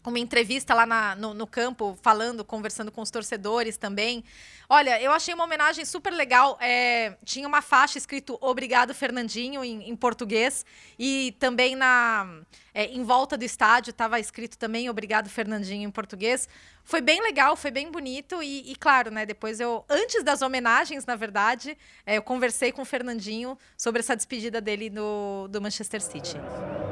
uma 0.06 0.20
entrevista 0.20 0.74
lá 0.74 0.86
na- 0.86 1.16
no, 1.16 1.34
no 1.34 1.48
campo, 1.48 1.98
falando, 2.02 2.46
conversando 2.46 2.92
com 2.92 3.02
os 3.02 3.12
torcedores 3.12 3.78
também. 3.78 4.24
Olha, 4.70 5.02
eu 5.02 5.12
achei 5.12 5.34
uma 5.34 5.44
homenagem 5.44 5.84
super 5.86 6.14
legal. 6.14 6.58
É, 6.62 7.18
tinha 7.24 7.48
uma 7.48 7.62
faixa 7.62 7.98
escrito 7.98 8.38
Obrigado, 8.42 8.94
Fernandinho, 8.94 9.64
em, 9.64 9.90
em 9.90 9.96
português. 9.96 10.66
E 10.98 11.36
também 11.40 11.76
na 11.76 12.42
é, 12.76 12.88
em 12.88 13.04
volta 13.04 13.38
do 13.38 13.46
estádio 13.46 13.92
estava 13.92 14.20
escrito 14.20 14.58
também 14.58 14.90
Obrigado, 14.90 15.30
Fernandinho, 15.30 15.88
em 15.88 15.92
português. 15.92 16.50
Foi 16.84 17.00
bem 17.00 17.22
legal, 17.22 17.56
foi 17.56 17.72
bem 17.72 17.90
bonito. 17.90 18.44
E, 18.44 18.70
e, 18.70 18.76
claro, 18.76 19.10
né, 19.10 19.26
depois 19.26 19.62
eu, 19.62 19.86
antes 19.90 20.24
das 20.24 20.42
homenagens, 20.42 21.06
na 21.06 21.16
verdade, 21.16 21.78
é, 22.06 22.18
eu 22.18 22.22
conversei 22.22 22.74
com 22.74 22.82
o 22.82 22.86
Fernandinho 22.86 23.58
sobre 23.78 24.02
essa 24.02 24.14
despedida 24.14 24.60
dele 24.60 24.90
do, 24.90 25.48
do 25.48 25.62
Manchester 25.62 26.02
City. 26.02 26.36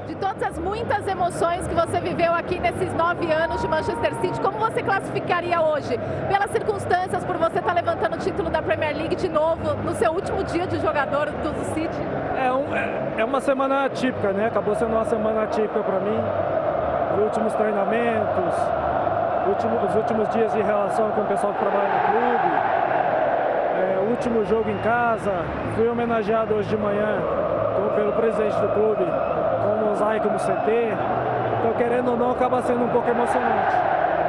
De 0.08 0.16
todas 0.16 0.42
as 0.44 0.58
muitas 0.58 1.06
emoções 1.06 1.68
que 1.68 1.74
você 1.74 2.00
viveu 2.00 2.34
aqui 2.34 2.60
nesses 2.60 2.94
nove 2.94 3.30
anos 3.30 3.62
de 3.62 3.68
Manchester 3.68 4.22
City, 4.22 4.40
como 4.40 4.60
você 4.60 4.82
classificaria 4.82 5.62
hoje? 5.62 5.96
Pelas 6.30 6.50
circunstâncias, 6.52 7.26
por 7.26 7.38
você 7.38 7.60
estar 7.60 7.74
levantando 7.74 8.16
o 8.16 8.20
título 8.20 8.50
da 8.50 8.62
Premier 8.62 8.96
League 8.96 9.16
de 9.18 9.28
novo, 9.28 9.74
no 9.76 9.94
seu 9.96 10.12
último 10.12 10.44
dia 10.46 10.66
de 10.66 10.80
jogador 10.80 11.30
do 11.30 11.74
City? 11.74 12.13
É, 12.44 12.52
um- 12.52 12.76
é- 12.76 13.22
é 13.22 13.26
uma 13.26 13.40
semana 13.42 13.86
atípica, 13.86 14.32
né? 14.34 14.48
Acabou 14.48 14.76
sendo 14.76 14.92
uma 14.94 15.06
semana 15.06 15.44
atípica 15.44 15.80
para 15.80 16.00
mim. 16.00 16.20
Os 17.18 17.24
últimos 17.24 17.54
treinamentos, 17.54 18.54
último, 19.48 19.78
os 19.88 19.96
últimos 19.96 20.30
dias 20.30 20.56
em 20.56 20.62
relação 20.64 21.10
com 21.12 21.22
o 21.22 21.26
pessoal 21.26 21.54
que 21.54 21.60
trabalha 21.60 21.90
no 21.90 22.00
clube. 22.12 22.54
É, 23.80 24.10
último 24.10 24.46
jogo 24.46 24.70
em 24.70 24.78
casa. 24.80 25.32
Fui 25.76 25.88
homenageado 25.88 26.54
hoje 26.56 26.70
de 26.70 26.78
manhã 26.78 27.20
pelo 27.96 28.12
presidente 28.14 28.56
do 28.60 28.68
clube 28.70 29.06
com 29.06 29.70
o 29.86 29.90
mosaico 29.90 30.28
no 30.30 30.40
CT. 30.40 30.94
Então, 31.60 31.74
querendo 31.78 32.12
ou 32.12 32.18
não, 32.18 32.32
acaba 32.32 32.62
sendo 32.64 32.84
um 32.86 32.90
pouco 32.90 33.10
emocionante. 33.10 33.76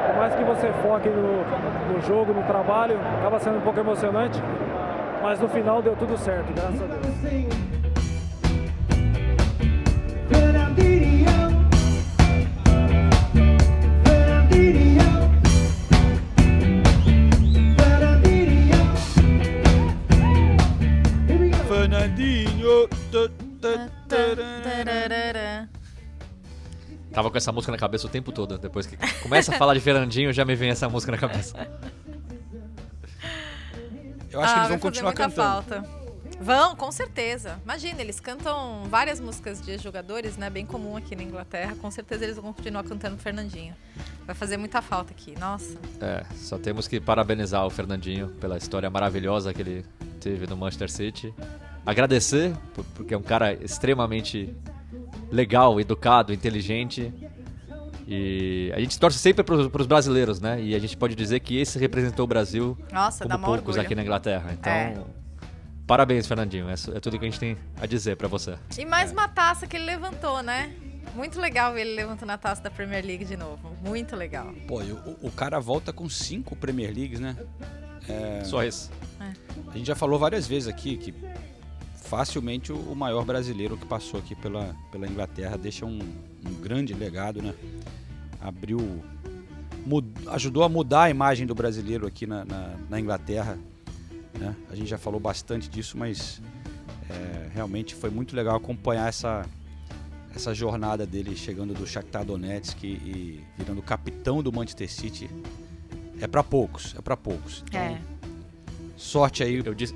Por 0.07 0.15
mais 0.17 0.35
que 0.35 0.43
você 0.43 0.71
foque 0.83 1.09
no, 1.09 1.93
no 1.93 2.01
jogo, 2.01 2.33
no 2.33 2.43
trabalho, 2.43 2.97
acaba 3.19 3.39
sendo 3.39 3.57
um 3.57 3.61
pouco 3.61 3.79
emocionante. 3.79 4.41
Mas 5.23 5.39
no 5.39 5.49
final 5.49 5.81
deu 5.81 5.95
tudo 5.95 6.15
certo, 6.17 6.53
graças 6.53 6.81
a 6.81 6.85
Deus. 6.85 7.64
Fernandinho. 21.67 22.89
Tava 27.11 27.31
com 27.31 27.37
essa 27.37 27.51
música 27.51 27.71
na 27.71 27.77
cabeça 27.77 28.07
o 28.07 28.09
tempo 28.09 28.31
todo. 28.31 28.57
Depois 28.57 28.85
que 28.85 28.97
começa 29.21 29.53
a 29.55 29.57
falar 29.57 29.73
de 29.73 29.79
Fernandinho, 29.79 30.33
já 30.33 30.43
me 30.43 30.55
vem 30.55 30.69
essa 30.69 30.89
música 30.89 31.11
na 31.11 31.17
cabeça. 31.17 31.55
Eu 34.29 34.41
acho 34.41 34.53
que 34.53 34.59
Ah, 34.59 34.63
eles 34.63 34.67
vão 34.67 34.67
vai 34.67 34.67
fazer 34.67 34.79
continuar 34.79 35.13
cantando. 35.13 35.35
Falta. 35.35 35.94
Vão, 36.39 36.75
com 36.75 36.91
certeza. 36.91 37.59
Imagina, 37.63 38.01
eles 38.01 38.19
cantam 38.19 38.83
várias 38.89 39.19
músicas 39.19 39.61
de 39.61 39.77
jogadores, 39.77 40.35
né? 40.37 40.49
Bem 40.49 40.65
comum 40.65 40.95
aqui 40.97 41.15
na 41.15 41.23
Inglaterra. 41.23 41.75
Com 41.81 41.89
certeza 41.89 42.23
eles 42.25 42.35
vão 42.35 42.51
continuar 42.53 42.83
cantando 42.83 43.17
Fernandinho. 43.17 43.73
Vai 44.25 44.35
fazer 44.35 44.57
muita 44.57 44.81
falta 44.81 45.11
aqui. 45.13 45.33
Nossa. 45.39 45.77
É, 46.01 46.23
só 46.35 46.57
temos 46.57 46.87
que 46.87 46.99
parabenizar 46.99 47.65
o 47.65 47.69
Fernandinho 47.69 48.29
pela 48.39 48.57
história 48.57 48.89
maravilhosa 48.89 49.53
que 49.53 49.61
ele 49.61 49.85
teve 50.19 50.45
no 50.45 50.57
Manchester 50.57 50.91
City. 50.91 51.33
Agradecer, 51.85 52.53
por- 52.73 52.83
porque 52.95 53.13
é 53.13 53.17
um 53.17 53.21
cara 53.23 53.53
extremamente 53.53 54.53
legal, 55.31 55.79
educado, 55.79 56.33
inteligente. 56.33 57.13
E 58.07 58.71
a 58.75 58.79
gente 58.79 58.99
torce 58.99 59.17
sempre 59.17 59.43
para 59.43 59.55
os 59.55 59.87
brasileiros, 59.87 60.39
né? 60.39 60.61
E 60.61 60.75
a 60.75 60.79
gente 60.79 60.95
pode 60.97 61.15
dizer 61.15 61.39
que 61.39 61.57
esse 61.57 61.79
representou 61.79 62.25
o 62.25 62.27
Brasil 62.27 62.77
Nossa, 62.91 63.23
como 63.27 63.37
poucos 63.45 63.59
orgulho. 63.69 63.81
aqui 63.81 63.95
na 63.95 64.03
Inglaterra. 64.03 64.51
Então, 64.53 64.71
É. 64.71 64.95
parabéns, 65.87 66.27
Fernandinho. 66.27 66.67
É, 66.69 66.73
é 66.73 66.99
tudo 66.99 67.17
que 67.19 67.25
a 67.25 67.29
gente 67.29 67.39
tem 67.39 67.57
a 67.81 67.85
dizer 67.85 68.15
para 68.17 68.27
você. 68.27 68.57
E 68.77 68.85
mais 68.85 69.11
uma 69.11 69.27
taça 69.27 69.67
que 69.67 69.75
ele 69.77 69.85
levantou, 69.85 70.41
né? 70.41 70.73
Muito 71.15 71.39
legal 71.39 71.73
ver 71.73 71.81
ele 71.81 71.95
levantando 71.95 72.31
a 72.31 72.37
taça 72.37 72.61
da 72.61 72.69
Premier 72.71 73.05
League 73.05 73.23
de 73.25 73.37
novo. 73.37 73.71
Muito 73.83 74.15
legal. 74.15 74.53
Pô, 74.67 74.81
e 74.81 74.91
o, 74.91 75.17
o 75.23 75.31
cara 75.31 75.59
volta 75.59 75.93
com 75.93 76.09
cinco 76.09 76.55
Premier 76.55 76.93
Leagues, 76.93 77.19
né? 77.19 77.37
É, 78.09 78.43
Só 78.43 78.63
isso. 78.63 78.91
A 79.19 79.77
gente 79.77 79.87
já 79.87 79.95
falou 79.95 80.19
várias 80.19 80.45
vezes 80.47 80.67
aqui 80.67 80.97
que 80.97 81.13
facilmente 82.03 82.71
o, 82.71 82.75
o 82.77 82.95
maior 82.95 83.23
brasileiro 83.25 83.77
que 83.77 83.85
passou 83.85 84.19
aqui 84.19 84.35
pela, 84.35 84.75
pela 84.91 85.07
Inglaterra 85.07 85.57
deixa 85.57 85.85
um, 85.85 85.99
um 86.45 86.53
grande 86.61 86.93
legado, 86.93 87.41
né? 87.41 87.53
Abriu. 88.41 89.01
mud- 89.85 90.27
ajudou 90.27 90.63
a 90.63 90.69
mudar 90.69 91.03
a 91.03 91.09
imagem 91.09 91.47
do 91.47 91.55
brasileiro 91.55 92.05
aqui 92.05 92.27
na, 92.27 92.43
na, 92.45 92.75
na 92.89 92.99
Inglaterra. 92.99 93.57
Né? 94.39 94.55
A 94.69 94.75
gente 94.75 94.87
já 94.87 94.97
falou 94.97 95.19
bastante 95.19 95.69
disso, 95.69 95.97
mas 95.97 96.41
é, 97.09 97.49
realmente 97.53 97.95
foi 97.95 98.09
muito 98.09 98.35
legal 98.35 98.55
acompanhar 98.55 99.07
essa, 99.07 99.45
essa 100.35 100.53
jornada 100.53 101.05
dele 101.05 101.35
chegando 101.35 101.73
do 101.73 101.85
Shakhtar 101.87 102.25
Donetsk 102.25 102.83
e, 102.83 102.87
e 102.87 103.43
virando 103.57 103.81
capitão 103.81 104.43
do 104.43 104.51
Manchester 104.51 104.91
City. 104.91 105.29
É 106.19 106.27
para 106.27 106.43
poucos, 106.43 106.95
é 106.97 107.01
para 107.01 107.15
poucos. 107.17 107.63
Então, 107.67 107.79
É. 107.81 107.99
Sorte 108.97 109.43
aí. 109.43 109.61
Eu 109.65 109.73
disse. 109.73 109.93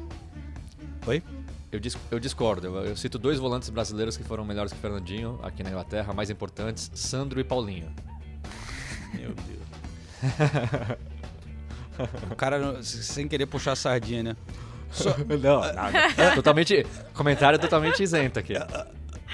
Oi? 1.07 1.23
Eu, 1.71 1.79
dis- 1.79 1.97
eu 2.11 2.19
discordo. 2.19 2.67
Eu, 2.67 2.75
eu 2.85 2.97
cito 2.97 3.17
dois 3.17 3.39
volantes 3.39 3.69
brasileiros 3.69 4.17
que 4.17 4.23
foram 4.23 4.43
melhores 4.43 4.73
que 4.73 4.77
o 4.77 4.81
Fernandinho 4.81 5.39
aqui 5.41 5.63
na 5.63 5.69
Inglaterra, 5.69 6.11
mais 6.13 6.29
importantes: 6.29 6.91
Sandro 6.93 7.39
e 7.39 7.43
Paulinho. 7.43 7.89
Meu 9.13 9.33
Deus. 9.33 10.99
O 12.31 12.35
cara, 12.35 12.81
sem 12.83 13.27
querer 13.27 13.45
puxar 13.45 13.73
a 13.73 13.75
sardinha, 13.75 14.23
né? 14.23 14.35
Só- 14.91 15.15
Não, 15.41 15.59
nada. 15.73 16.09
totalmente. 16.35 16.85
Comentário 17.13 17.59
totalmente 17.59 18.01
isento 18.01 18.39
aqui. 18.39 18.53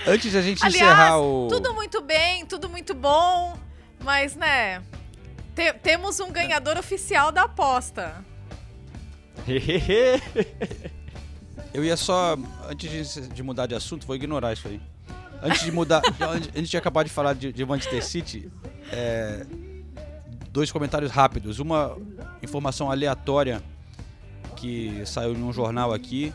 Antes 0.05 0.33
da 0.33 0.41
gente 0.41 0.63
Aliás, 0.65 0.75
encerrar 0.83 1.19
o. 1.19 1.47
tudo 1.47 1.73
muito 1.73 2.01
bem, 2.01 2.45
tudo 2.45 2.67
muito 2.67 2.93
bom, 2.93 3.57
mas, 4.03 4.35
né, 4.35 4.81
te- 5.55 5.71
temos 5.81 6.19
um 6.19 6.29
ganhador 6.31 6.77
oficial 6.77 7.31
da 7.31 7.43
aposta. 7.43 8.13
Eu 11.73 11.83
ia 11.83 11.97
só. 11.97 12.37
Antes 12.69 13.13
de, 13.13 13.27
de 13.29 13.43
mudar 13.43 13.67
de 13.67 13.75
assunto, 13.75 14.05
vou 14.07 14.15
ignorar 14.15 14.53
isso 14.53 14.67
aí. 14.67 14.81
Antes 15.41 15.61
de 15.63 15.71
mudar. 15.71 16.01
antes- 16.19 16.49
antes 16.55 16.69
de 16.69 16.77
acabar 16.77 17.03
de 17.03 17.09
falar 17.09 17.33
de, 17.33 17.51
de 17.51 17.65
Manchester 17.65 18.03
City, 18.03 18.51
é, 18.91 19.45
dois 20.55 20.71
comentários 20.71 21.11
rápidos. 21.11 21.59
Uma 21.59 21.97
informação 22.41 22.89
aleatória 22.89 23.61
que 24.55 25.05
saiu 25.05 25.33
em 25.33 25.43
um 25.43 25.51
jornal 25.51 25.93
aqui. 25.93 26.33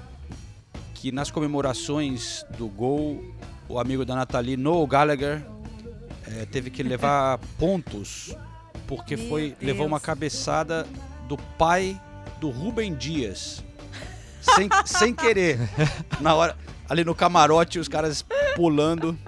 Que 0.92 1.10
nas 1.10 1.30
comemorações 1.30 2.44
do 2.58 2.68
gol, 2.68 3.24
o 3.66 3.80
amigo 3.80 4.04
da 4.04 4.14
Nathalie, 4.14 4.58
Noel 4.58 4.86
Gallagher, 4.86 5.42
é, 6.26 6.44
teve 6.44 6.68
que 6.68 6.82
levar 6.82 7.38
pontos 7.58 8.36
porque 8.86 9.16
Meu 9.16 9.28
foi 9.30 9.48
Deus. 9.52 9.62
levou 9.62 9.86
uma 9.86 9.98
cabeçada 9.98 10.86
do 11.26 11.38
pai 11.38 11.98
do 12.38 12.50
Rubem 12.50 12.94
Dias. 12.94 13.64
Sem, 14.42 14.68
sem 14.84 15.14
querer. 15.14 15.58
Na 16.20 16.34
hora, 16.34 16.58
ali 16.86 17.04
no 17.04 17.14
camarote, 17.14 17.78
os 17.78 17.88
caras 17.88 18.22
pulando. 18.54 19.18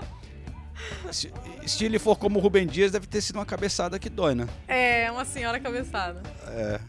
Se, 1.10 1.32
se 1.72 1.84
ele 1.84 1.98
for 1.98 2.16
como 2.16 2.38
o 2.38 2.42
Rubem 2.42 2.66
Dias, 2.66 2.92
deve 2.92 3.06
ter 3.06 3.20
sido 3.20 3.36
uma 3.36 3.46
cabeçada 3.46 3.98
que 3.98 4.08
dói, 4.08 4.34
né? 4.34 4.46
É, 4.68 5.10
uma 5.10 5.24
senhora 5.24 5.58
cabeçada. 5.60 6.22
É. 6.48 6.80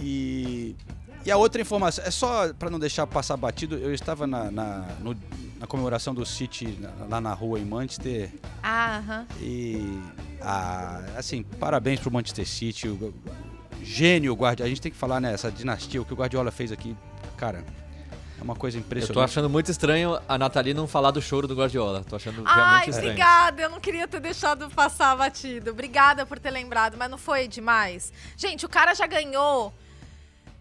E, 0.00 0.74
e 1.24 1.30
a 1.30 1.36
outra 1.36 1.60
informação, 1.60 2.04
é 2.04 2.10
só 2.10 2.52
para 2.52 2.70
não 2.70 2.78
deixar 2.78 3.06
passar 3.06 3.36
batido, 3.36 3.76
eu 3.76 3.92
estava 3.94 4.26
na, 4.26 4.50
na, 4.50 4.78
no- 5.00 5.16
na 5.60 5.66
comemoração 5.66 6.12
do 6.12 6.26
City 6.26 6.76
na- 6.80 7.06
lá 7.08 7.20
na 7.20 7.32
rua 7.32 7.58
em 7.60 7.64
Manchester 7.64 8.30
Ah, 8.62 8.98
aham. 8.98 9.26
e 9.40 10.00
ah, 10.40 11.02
assim, 11.16 11.42
parabéns 11.44 12.00
pro 12.00 12.10
Manchester 12.10 12.46
City, 12.48 12.88
o, 12.88 12.94
o 12.94 13.14
gênio 13.84 14.34
Guardiola. 14.34 14.66
A 14.66 14.68
gente 14.68 14.80
tem 14.80 14.90
que 14.90 14.98
falar 14.98 15.20
nessa 15.20 15.50
dinastia, 15.52 16.02
o 16.02 16.04
que 16.04 16.12
o 16.12 16.16
Guardiola 16.16 16.50
fez 16.50 16.72
aqui, 16.72 16.96
cara, 17.36 17.64
é 18.42 18.44
uma 18.44 18.56
coisa 18.56 18.76
Eu 18.78 18.82
tô 18.82 18.86
impressionante. 18.86 19.24
achando 19.24 19.48
muito 19.48 19.70
estranho 19.70 20.20
a 20.28 20.36
Nathalie 20.36 20.74
não 20.74 20.86
falar 20.88 21.10
do 21.12 21.22
choro 21.22 21.46
do 21.46 21.54
Guardiola. 21.54 22.04
Tô 22.04 22.16
achando 22.16 22.42
Ai, 22.44 22.54
realmente 22.54 22.90
estranho. 22.90 23.08
obrigada. 23.10 23.62
Eu 23.62 23.70
não 23.70 23.80
queria 23.80 24.08
ter 24.08 24.20
deixado 24.20 24.68
passar 24.70 25.16
batido. 25.16 25.70
Obrigada 25.70 26.26
por 26.26 26.38
ter 26.38 26.50
lembrado, 26.50 26.96
mas 26.98 27.10
não 27.10 27.18
foi 27.18 27.46
demais. 27.48 28.12
Gente, 28.36 28.66
o 28.66 28.68
cara 28.68 28.94
já 28.94 29.06
ganhou 29.06 29.72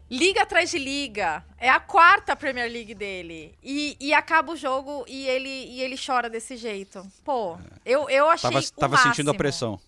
liga 0.09 0.43
atrás 0.43 0.69
de 0.69 0.77
liga. 0.77 1.43
É 1.57 1.69
a 1.69 1.79
quarta 1.79 2.35
Premier 2.35 2.71
League 2.71 2.93
dele. 2.93 3.55
E, 3.63 3.97
e 3.99 4.13
acaba 4.13 4.51
o 4.51 4.55
jogo 4.55 5.03
e 5.07 5.25
ele, 5.27 5.49
e 5.49 5.81
ele 5.81 5.95
chora 5.97 6.29
desse 6.29 6.55
jeito. 6.57 7.05
Pô, 7.23 7.57
eu, 7.85 8.09
eu 8.09 8.29
achei 8.29 8.49
Tava, 8.51 8.63
o 8.63 8.71
tava 8.71 8.97
sentindo 8.97 9.29
a 9.29 9.33
máximo. 9.33 9.37
pressão. 9.37 9.79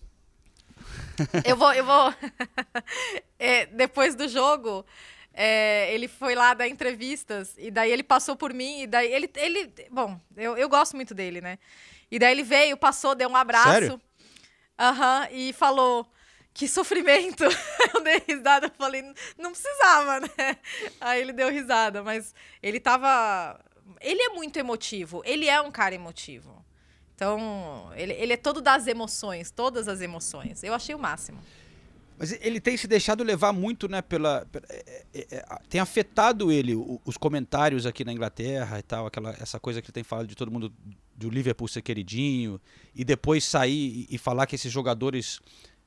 Eu 1.44 1.56
vou, 1.56 1.72
eu 1.72 1.84
vou. 1.84 2.12
É, 3.38 3.66
depois 3.66 4.14
do 4.14 4.26
jogo, 4.26 4.86
é, 5.34 5.92
ele 5.92 6.06
foi 6.06 6.34
lá 6.34 6.54
dar 6.54 6.68
entrevistas 6.68 7.54
e 7.58 7.70
daí 7.70 7.90
ele 7.90 8.04
passou 8.04 8.36
por 8.36 8.54
mim 8.54 8.82
e 8.82 8.86
daí 8.86 9.12
ele, 9.12 9.28
ele, 9.36 9.72
bom, 9.90 10.18
eu, 10.36 10.56
eu 10.56 10.68
gosto 10.68 10.94
muito 10.94 11.12
dele, 11.12 11.40
né? 11.40 11.58
E 12.10 12.18
daí 12.18 12.30
ele 12.30 12.44
veio, 12.44 12.76
passou, 12.76 13.14
deu 13.16 13.28
um 13.28 13.36
abraço, 13.36 14.00
aham, 14.78 15.28
e 15.32 15.52
falou 15.52 16.06
que 16.52 16.68
sofrimento. 16.68 17.42
eu 17.92 18.00
dei 18.02 18.22
risada, 18.28 18.66
eu 18.66 18.70
falei, 18.78 19.02
não 19.36 19.50
precisava, 19.50 20.20
né? 20.20 20.56
Aí 21.00 21.20
ele 21.20 21.32
deu 21.32 21.50
risada, 21.50 22.02
mas 22.02 22.32
ele 22.62 22.78
tava, 22.78 23.60
ele 24.00 24.22
é 24.22 24.28
muito 24.28 24.56
emotivo, 24.56 25.20
ele 25.24 25.48
é 25.48 25.60
um 25.60 25.72
cara 25.72 25.96
emotivo. 25.96 26.64
Então, 27.16 27.92
ele, 27.96 28.12
ele 28.14 28.32
é 28.32 28.36
todo 28.36 28.60
das 28.60 28.86
emoções, 28.86 29.50
todas 29.50 29.88
as 29.88 30.00
emoções. 30.00 30.62
Eu 30.62 30.74
achei 30.74 30.94
o 30.94 30.98
máximo. 30.98 31.40
Mas 32.18 32.32
ele 32.40 32.60
tem 32.60 32.76
se 32.76 32.86
deixado 32.86 33.24
levar 33.24 33.52
muito, 33.52 33.88
né, 33.88 34.00
pela... 34.00 34.46
pela- 34.46 34.66
é- 34.70 35.04
é- 35.14 35.26
é- 35.36 35.44
tem 35.68 35.80
afetado 35.80 36.52
ele, 36.52 36.74
o- 36.74 37.00
os 37.04 37.16
comentários 37.16 37.86
aqui 37.86 38.04
na 38.04 38.12
Inglaterra 38.12 38.78
e 38.78 38.82
tal, 38.82 39.06
aquela, 39.06 39.30
essa 39.40 39.58
coisa 39.58 39.82
que 39.82 39.86
ele 39.86 39.92
tem 39.92 40.04
falado 40.04 40.26
de 40.26 40.34
todo 40.34 40.50
mundo 40.50 40.72
do 41.16 41.28
Liverpool 41.30 41.66
ser 41.68 41.82
queridinho, 41.82 42.60
e 42.94 43.04
depois 43.04 43.44
sair 43.44 44.06
e, 44.10 44.14
e 44.14 44.18
falar 44.18 44.46
que 44.46 44.54
esses 44.54 44.70
jogadores 44.72 45.40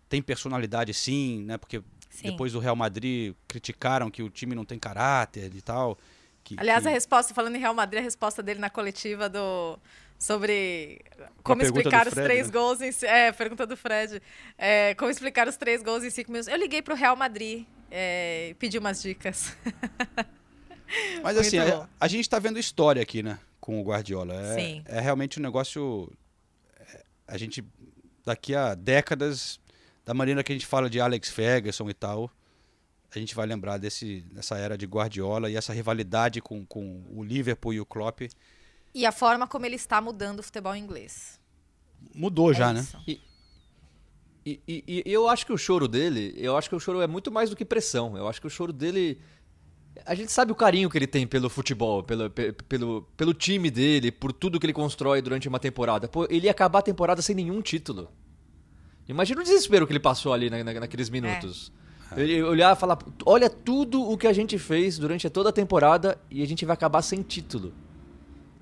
têm 0.09 0.21
personalidade 0.21 0.93
sim, 0.93 1.43
né, 1.45 1.57
porque 1.57 1.81
Sim. 2.09 2.31
depois 2.31 2.53
do 2.53 2.59
Real 2.59 2.75
Madrid 2.75 3.33
criticaram 3.47 4.09
que 4.09 4.23
o 4.23 4.29
time 4.29 4.55
não 4.55 4.65
tem 4.65 4.79
caráter 4.79 5.53
e 5.55 5.61
tal. 5.61 5.97
que- 6.43 6.55
Aliás, 6.57 6.83
que- 6.83 6.87
a 6.89 6.91
resposta, 6.91 7.33
falando 7.33 7.55
em 7.55 7.59
Real 7.59 7.73
Madrid, 7.73 7.99
a 7.99 8.03
resposta 8.03 8.41
dele 8.41 8.59
na 8.59 8.69
coletiva 8.69 9.27
do, 9.29 9.77
sobre 10.17 11.01
como 11.43 11.61
explicar 11.61 12.07
os 12.07 12.13
Fred, 12.13 12.27
três 12.27 12.47
né? 12.47 12.53
gols 12.53 12.81
em 12.81 12.91
é 13.05 13.31
pergunta 13.31 13.65
do 13.67 13.77
Fred 13.77 14.21
É, 14.57 14.95
como 14.95 15.11
explicar 15.11 15.47
os 15.47 15.55
três 15.57 15.83
gols 15.83 16.03
em 16.03 16.09
cinco 16.09 16.31
minutos 16.31 16.47
eu 16.47 16.57
liguei 16.57 16.81
pro 16.81 16.95
Real 16.95 17.15
Madrid 17.15 17.65
é, 17.91 18.49
e 18.49 18.53
pedi 18.55 18.77
umas 18.77 19.01
dicas 19.01 19.55
Mas 21.21 21.35
Muito 21.35 21.47
assim, 21.47 21.59
bom. 21.59 21.83
a, 21.83 22.05
a 22.05 22.07
gente 22.07 22.29
tá 22.29 22.39
vendo 22.39 22.57
história 22.59 23.01
aqui, 23.01 23.21
né? 23.21 23.39
Com 23.59 23.81
o 23.81 23.83
Guardiola. 23.83 24.33
É, 24.33 24.55
Sim. 24.55 24.83
é 24.85 24.99
realmente 24.99 25.39
um 25.39 25.43
negócio. 25.43 26.11
é, 26.79 27.03
A 27.27 27.37
gente, 27.37 27.63
daqui 28.25 28.55
a 28.55 28.73
décadas, 28.73 29.59
da 30.05 30.13
maneira 30.13 30.43
que 30.43 30.51
a 30.51 30.55
gente 30.55 30.65
fala 30.65 30.89
de 30.89 30.99
Alex 31.01 31.29
Ferguson 31.29 31.89
e 31.89 31.93
tal, 31.93 32.31
a 33.13 33.19
gente 33.19 33.35
vai 33.35 33.45
lembrar 33.45 33.77
desse, 33.77 34.21
dessa 34.31 34.57
era 34.57 34.77
de 34.77 34.85
Guardiola 34.85 35.49
e 35.49 35.55
essa 35.55 35.73
rivalidade 35.73 36.41
com, 36.41 36.65
com 36.65 37.03
o 37.13 37.23
Liverpool 37.23 37.73
e 37.73 37.81
o 37.81 37.85
Klopp. 37.85 38.21
E 38.93 39.05
a 39.05 39.11
forma 39.11 39.47
como 39.47 39.65
ele 39.65 39.75
está 39.75 39.99
mudando 40.01 40.39
o 40.39 40.43
futebol 40.43 40.75
inglês 40.75 41.39
Mudou 42.13 42.53
já, 42.53 42.69
É 42.69 42.73
né? 42.73 42.79
isso. 42.81 42.97
E, 43.07 43.21
e, 44.45 44.61
e- 44.67 45.03
e 45.05 45.11
eu 45.13 45.27
acho 45.27 45.45
que 45.45 45.51
o 45.53 45.57
choro 45.57 45.87
dele, 45.87 46.33
eu 46.37 46.55
acho 46.55 46.69
que 46.69 46.75
o 46.75 46.79
choro 46.79 47.01
é 47.01 47.07
muito 47.07 47.31
mais 47.31 47.49
do 47.49 47.55
que 47.55 47.65
pressão. 47.65 48.15
Eu 48.17 48.27
acho 48.27 48.39
que 48.39 48.47
o 48.47 48.49
choro 48.49 48.71
dele. 48.71 49.19
A 50.05 50.15
gente 50.15 50.31
sabe 50.31 50.51
o 50.51 50.55
carinho 50.55 50.89
que 50.89 50.97
ele 50.97 51.07
tem 51.07 51.27
pelo 51.27 51.49
futebol, 51.49 52.03
pelo, 52.03 52.29
pe- 52.29 52.53
pelo, 52.53 53.01
pelo 53.17 53.33
time 53.33 53.69
dele, 53.69 54.11
por 54.11 54.31
tudo 54.31 54.59
que 54.59 54.65
ele 54.65 54.73
constrói 54.73 55.21
durante 55.21 55.47
uma 55.49 55.59
temporada. 55.59 56.07
Pô, 56.07 56.25
ele 56.29 56.45
ia 56.45 56.51
acabar 56.51 56.79
a 56.79 56.81
temporada 56.83 57.21
sem 57.21 57.35
nenhum 57.35 57.61
título. 57.61 58.09
Imagina 59.07 59.41
o 59.41 59.43
desespero 59.43 59.85
que 59.85 59.91
ele 59.91 59.99
passou 59.99 60.33
ali 60.33 60.49
na- 60.49 60.63
na- 60.63 60.79
naqueles 60.81 61.09
minutos. 61.09 61.71
Ele 62.15 62.41
olhar 62.43 62.73
e 62.75 62.79
falar: 62.79 62.99
olha 63.25 63.49
tudo 63.49 64.01
o 64.01 64.17
que 64.17 64.27
a 64.27 64.33
gente 64.33 64.57
fez 64.57 64.97
durante 64.97 65.29
toda 65.29 65.49
a 65.49 65.53
temporada 65.53 66.17
e 66.31 66.41
a 66.41 66.47
gente 66.47 66.63
vai 66.65 66.73
acabar 66.75 67.01
sem 67.01 67.21
título. 67.21 67.73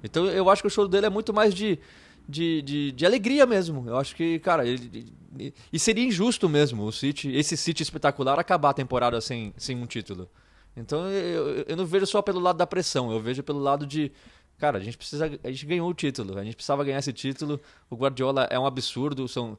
Então 0.06 0.26
eu 0.28 0.49
acho 0.49 0.62
que 0.62 0.68
o 0.68 0.72
show 0.72 0.88
dele 0.88 1.06
é 1.08 1.10
muito 1.10 1.34
mais 1.34 1.53
de, 1.53 1.80
de, 2.28 2.62
de, 2.62 2.91
de 2.91 3.06
alegria 3.06 3.45
mesmo. 3.45 3.84
Eu 3.88 3.97
acho 3.97 4.16
que, 4.16 4.39
cara, 4.39 4.66
ele, 4.66 5.12
e- 5.38 5.53
e 5.74 5.80
seria 5.80 6.03
injusto 6.06 6.47
mesmo 6.47 6.84
o 6.84 6.91
City, 6.91 7.32
esse 7.36 7.58
City 7.58 7.84
espetacular 7.84 8.39
acabar 8.39 8.70
a 8.70 8.74
temporada 8.74 9.20
sem, 9.20 9.53
sem 9.58 9.76
um 9.76 9.86
título. 9.86 10.30
Então 10.78 11.10
eu, 11.10 11.66
eu 11.68 11.76
não 11.78 11.86
vejo 11.86 12.06
só 12.06 12.22
pelo 12.22 12.39
lado 12.39 12.58
da 12.58 12.68
pressão, 12.68 13.12
eu 13.12 13.20
vejo 13.20 13.41
pelo 13.43 13.60
lado 13.60 13.86
de. 13.86 14.12
Cara, 14.58 14.78
a 14.78 14.82
gente 14.82 14.97
precisa. 14.97 15.26
A 15.43 15.51
gente 15.51 15.66
ganhou 15.66 15.89
o 15.89 15.93
título, 15.93 16.38
a 16.38 16.43
gente 16.43 16.56
precisava 16.56 16.84
ganhar 16.84 16.99
esse 16.99 17.12
título. 17.14 17.60
O 17.89 17.95
Guardiola 17.95 18.47
é 18.49 18.58
um 18.60 18.66
absurdo, 18.66 19.28
são 19.28 19.58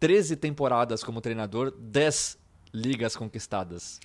13 0.00 0.36
temporadas 0.36 1.02
como 1.02 1.20
treinador, 1.20 1.70
10 1.78 2.38
ligas 2.72 3.16
conquistadas. 3.16 3.98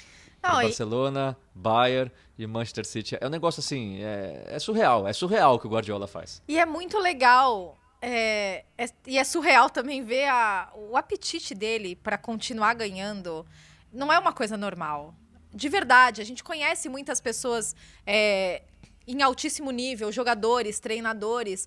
Não, 0.43 0.51
Por 0.51 0.59
e- 0.59 0.63
Barcelona, 0.63 1.37
Bayern 1.55 2.11
e 2.37 2.45
Manchester 2.45 2.85
City. 2.85 3.17
É 3.19 3.25
um 3.25 3.29
negócio 3.29 3.59
assim, 3.61 4.03
é, 4.03 4.43
é 4.47 4.59
surreal. 4.59 5.07
É 5.07 5.13
surreal 5.13 5.55
o 5.55 5.59
que 5.59 5.65
o 5.67 5.69
Guardiola 5.69 6.07
faz. 6.07 6.41
E 6.47 6.59
é 6.59 6.65
muito 6.65 6.99
legal. 6.99 7.77
é, 8.05 8.65
é- 8.77 8.89
e 9.07 9.17
é 9.17 9.23
surreal 9.23 9.69
também 9.69 10.03
ver 10.03 10.27
a- 10.27 10.69
o 10.75 10.97
apetite 10.97 11.55
dele 11.55 11.95
para 11.95 12.17
continuar 12.17 12.73
ganhando. 12.73 13.45
Não 13.93 14.11
é 14.11 14.19
uma 14.19 14.33
coisa 14.33 14.57
normal. 14.57 15.15
De 15.53 15.69
verdade, 15.69 16.19
a 16.19 16.25
gente 16.25 16.43
conhece 16.43 16.89
muitas 16.89 17.21
pessoas 17.21 17.73
é, 18.05 18.63
em 19.07 19.21
altíssimo 19.21 19.71
nível, 19.71 20.11
jogadores, 20.11 20.81
treinadores. 20.81 21.65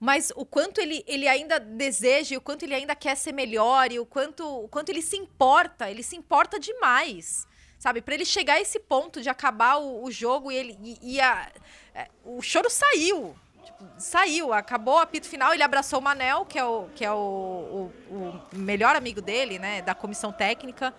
Mas 0.00 0.32
o 0.34 0.44
quanto 0.44 0.80
ele, 0.80 1.04
ele 1.06 1.28
ainda 1.28 1.60
deseja, 1.60 2.36
o 2.36 2.40
quanto 2.40 2.64
ele 2.64 2.74
ainda 2.74 2.96
quer 2.96 3.16
ser 3.16 3.30
melhor, 3.30 3.92
e 3.92 4.00
o 4.00 4.04
quanto, 4.04 4.44
o 4.64 4.68
quanto 4.68 4.88
ele 4.90 5.02
se 5.02 5.16
importa, 5.16 5.88
ele 5.88 6.02
se 6.02 6.16
importa 6.16 6.58
demais. 6.58 7.46
Sabe, 7.78 8.00
para 8.00 8.14
ele 8.14 8.24
chegar 8.24 8.54
a 8.54 8.60
esse 8.60 8.80
ponto 8.80 9.20
de 9.20 9.28
acabar 9.28 9.76
o, 9.76 10.04
o 10.04 10.10
jogo 10.10 10.50
e 10.50 10.56
ele 10.56 10.78
e, 10.82 11.16
e 11.16 11.20
a- 11.20 11.48
é, 11.94 12.08
o 12.24 12.40
choro 12.42 12.68
saiu. 12.70 13.36
Tipo, 13.64 13.84
saiu, 13.98 14.52
acabou 14.52 14.94
o 14.94 14.98
apito 14.98 15.26
final, 15.28 15.52
ele 15.52 15.62
abraçou 15.62 15.98
o 15.98 16.02
Manel, 16.02 16.44
que 16.46 16.58
é 16.58 16.64
o, 16.64 16.88
que 16.94 17.04
é 17.04 17.12
o, 17.12 17.90
o, 18.10 18.14
o 18.14 18.42
melhor 18.52 18.96
amigo 18.96 19.20
dele, 19.20 19.58
né, 19.58 19.82
da 19.82 19.94
comissão 19.94 20.32
técnica, 20.32 20.94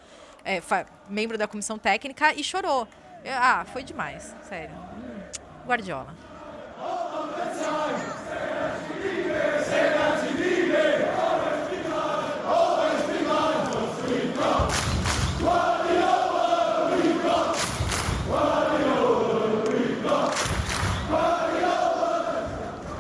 é, 0.45 0.61
membro 1.09 1.38
da 1.38 1.47
comissão 1.47 1.78
técnica, 1.80 2.34
e 2.34 2.43
chorou. 2.43 2.88
É, 3.23 3.34
Ah, 3.34 3.65
foi 3.73 3.84
demais, 3.84 4.36
sério. 4.47 4.75
Hum, 4.75 5.19
Guardiola. 5.65 6.13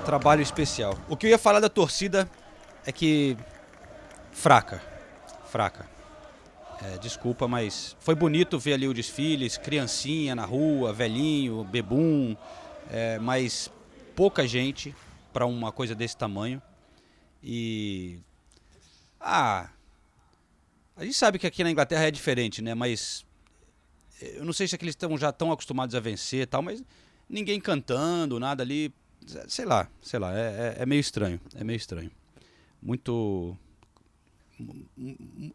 Trabalho 0.07 0.41
especial. 0.41 0.97
O 1.09 1.17
que 1.17 1.25
eu 1.25 1.31
ia 1.31 1.37
falar 1.37 1.59
da 1.59 1.67
torcida 1.67 2.31
é 2.85 2.93
que. 2.93 3.35
fraca. 4.31 4.81
Fraca. 5.49 5.85
É, 6.81 6.97
desculpa, 6.97 7.45
mas 7.45 7.93
foi 7.99 8.15
bonito 8.15 8.57
ver 8.57 8.75
ali 8.75 8.87
o 8.87 8.93
desfile, 8.93 9.49
criancinha 9.49 10.33
na 10.33 10.45
rua, 10.45 10.93
velhinho, 10.93 11.61
bebum, 11.65 12.37
é, 12.89 13.19
mas 13.19 13.69
pouca 14.15 14.47
gente 14.47 14.95
para 15.33 15.45
uma 15.45 15.73
coisa 15.73 15.93
desse 15.93 16.15
tamanho. 16.15 16.61
E. 17.43 18.19
Ah. 19.19 19.67
A 20.95 21.03
gente 21.03 21.17
sabe 21.17 21.37
que 21.37 21.45
aqui 21.45 21.65
na 21.65 21.69
Inglaterra 21.69 22.07
é 22.07 22.11
diferente, 22.11 22.61
né? 22.61 22.73
Mas. 22.73 23.25
Eu 24.21 24.45
não 24.45 24.53
sei 24.53 24.69
se 24.69 24.75
é 24.75 24.77
que 24.77 24.85
eles 24.85 24.93
estão 24.93 25.17
já 25.17 25.33
tão 25.33 25.51
acostumados 25.51 25.93
a 25.95 25.99
vencer 25.99 26.43
e 26.43 26.45
tal, 26.45 26.61
mas 26.61 26.81
ninguém 27.29 27.59
cantando, 27.59 28.39
nada 28.39 28.63
ali. 28.63 28.93
Sei 29.47 29.65
lá, 29.65 29.89
sei 30.01 30.19
lá, 30.19 30.37
é, 30.37 30.75
é- 30.79 30.83
é 30.83 30.85
meio 30.85 30.99
estranho. 30.99 31.39
É 31.55 31.63
meio 31.63 31.77
estranho. 31.77 32.11
Muito. 32.81 33.57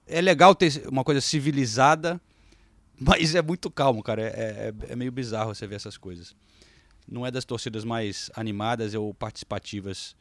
É 0.07 0.21
legal 0.21 0.55
ter 0.55 0.87
uma 0.89 1.03
coisa 1.05 1.21
civilizada, 1.21 2.21
mas 2.99 3.35
é 3.35 3.43
muito 3.43 3.71
calmo, 3.71 4.03
cara. 4.03 4.23
É, 4.23 4.73
é- 4.89 4.93
é 4.93 4.97
meio 4.97 5.11
bizarro 5.11 5.55
você 5.55 5.67
ver 5.67 5.77
essas 5.77 5.97
coisas. 5.97 6.35
Não 7.09 7.27
é 7.27 7.31
das 7.31 7.45
torcidas 7.45 7.85
mais 7.85 8.31
animadas 8.35 8.95
ou 8.95 9.13
participativas 9.13 10.15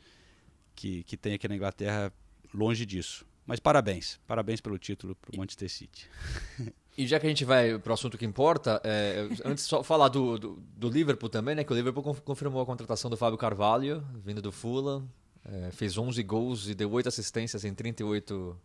que, 0.76 1.04
que 1.04 1.16
tem 1.16 1.34
aqui 1.34 1.48
na 1.48 1.56
Inglaterra, 1.56 2.12
longe 2.54 2.86
disso. 2.86 3.26
Mas 3.46 3.60
parabéns, 3.60 4.20
parabéns 4.26 4.62
pelo 4.62 4.78
título 4.78 5.16
pro 5.16 5.38
Manchester 5.38 5.70
City. 5.70 6.08
E 7.02 7.08
já 7.08 7.20
que 7.20 7.26
a 7.26 7.30
gente 7.30 7.44
vai 7.46 7.80
pro 7.80 7.94
assunto 7.94 8.18
que 8.18 8.26
importa, 8.26 8.80
é, 8.84 9.28
antes 9.46 9.64
só 9.64 9.82
falar 9.84 10.08
do, 10.10 10.38
do, 10.38 10.60
do 10.78 10.90
Liverpool 10.90 11.30
também, 11.30 11.56
né? 11.56 11.64
Que 11.64 11.72
o 11.74 11.76
Liverpool 11.76 12.04
conf- 12.04 12.22
confirmou 12.22 12.62
a 12.62 12.66
contratação 12.66 13.10
do 13.10 13.18
Fábio 13.18 13.38
Carvalho, 13.38 14.04
vindo 14.24 14.42
do 14.42 14.52
Fulham. 14.52 15.08
é, 15.46 15.72
fez 15.72 15.98
11 15.98 16.22
gols 16.24 16.68
e 16.68 16.76
deu 16.76 16.92
8 16.92 17.08
assistências 17.10 17.66
em 17.66 17.74
38 17.74 18.56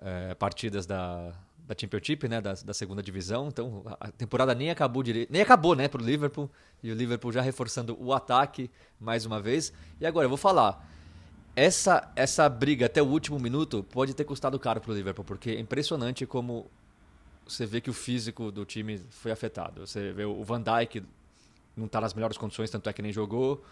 é, 0.00 0.34
partidas 0.34 0.84
da, 0.86 1.32
da 1.66 1.74
Championship, 1.78 2.28
né? 2.28 2.40
Da, 2.40 2.52
da 2.54 2.74
segunda 2.74 3.02
divisão. 3.02 3.48
Então 3.48 3.82
a 4.00 4.10
temporada 4.10 4.54
nem 4.54 4.70
acabou 4.70 5.02
direito. 5.02 5.32
Nem 5.32 5.42
acabou, 5.42 5.74
né? 5.74 5.88
Pro 5.88 6.02
Liverpool. 6.04 6.50
E 6.82 6.90
o 6.90 6.94
Liverpool 6.94 7.32
já 7.32 7.40
reforçando 7.40 7.96
o 8.00 8.12
ataque 8.12 8.70
mais 9.00 9.24
uma 9.24 9.40
vez. 9.40 9.72
E 10.00 10.06
agora, 10.06 10.26
eu 10.26 10.28
vou 10.28 10.38
falar. 10.38 10.86
Essa, 11.54 12.10
essa 12.16 12.48
briga 12.48 12.86
até 12.86 13.02
o 13.02 13.06
último 13.06 13.38
minuto 13.38 13.82
pode 13.84 14.14
ter 14.14 14.24
custado 14.24 14.58
caro 14.58 14.80
pro 14.80 14.94
Liverpool, 14.94 15.24
porque 15.24 15.50
é 15.50 15.60
impressionante 15.60 16.24
como 16.24 16.70
você 17.46 17.66
vê 17.66 17.80
que 17.80 17.90
o 17.90 17.92
físico 17.92 18.50
do 18.50 18.64
time 18.64 18.98
foi 19.10 19.30
afetado. 19.32 19.86
Você 19.86 20.12
vê 20.12 20.24
o 20.24 20.42
Van 20.44 20.62
Dijk 20.62 21.02
não 21.76 21.86
está 21.86 22.00
nas 22.00 22.14
melhores 22.14 22.36
condições, 22.36 22.70
tanto 22.70 22.88
é 22.88 22.92
que 22.92 23.02
nem 23.02 23.12
jogou. 23.12 23.64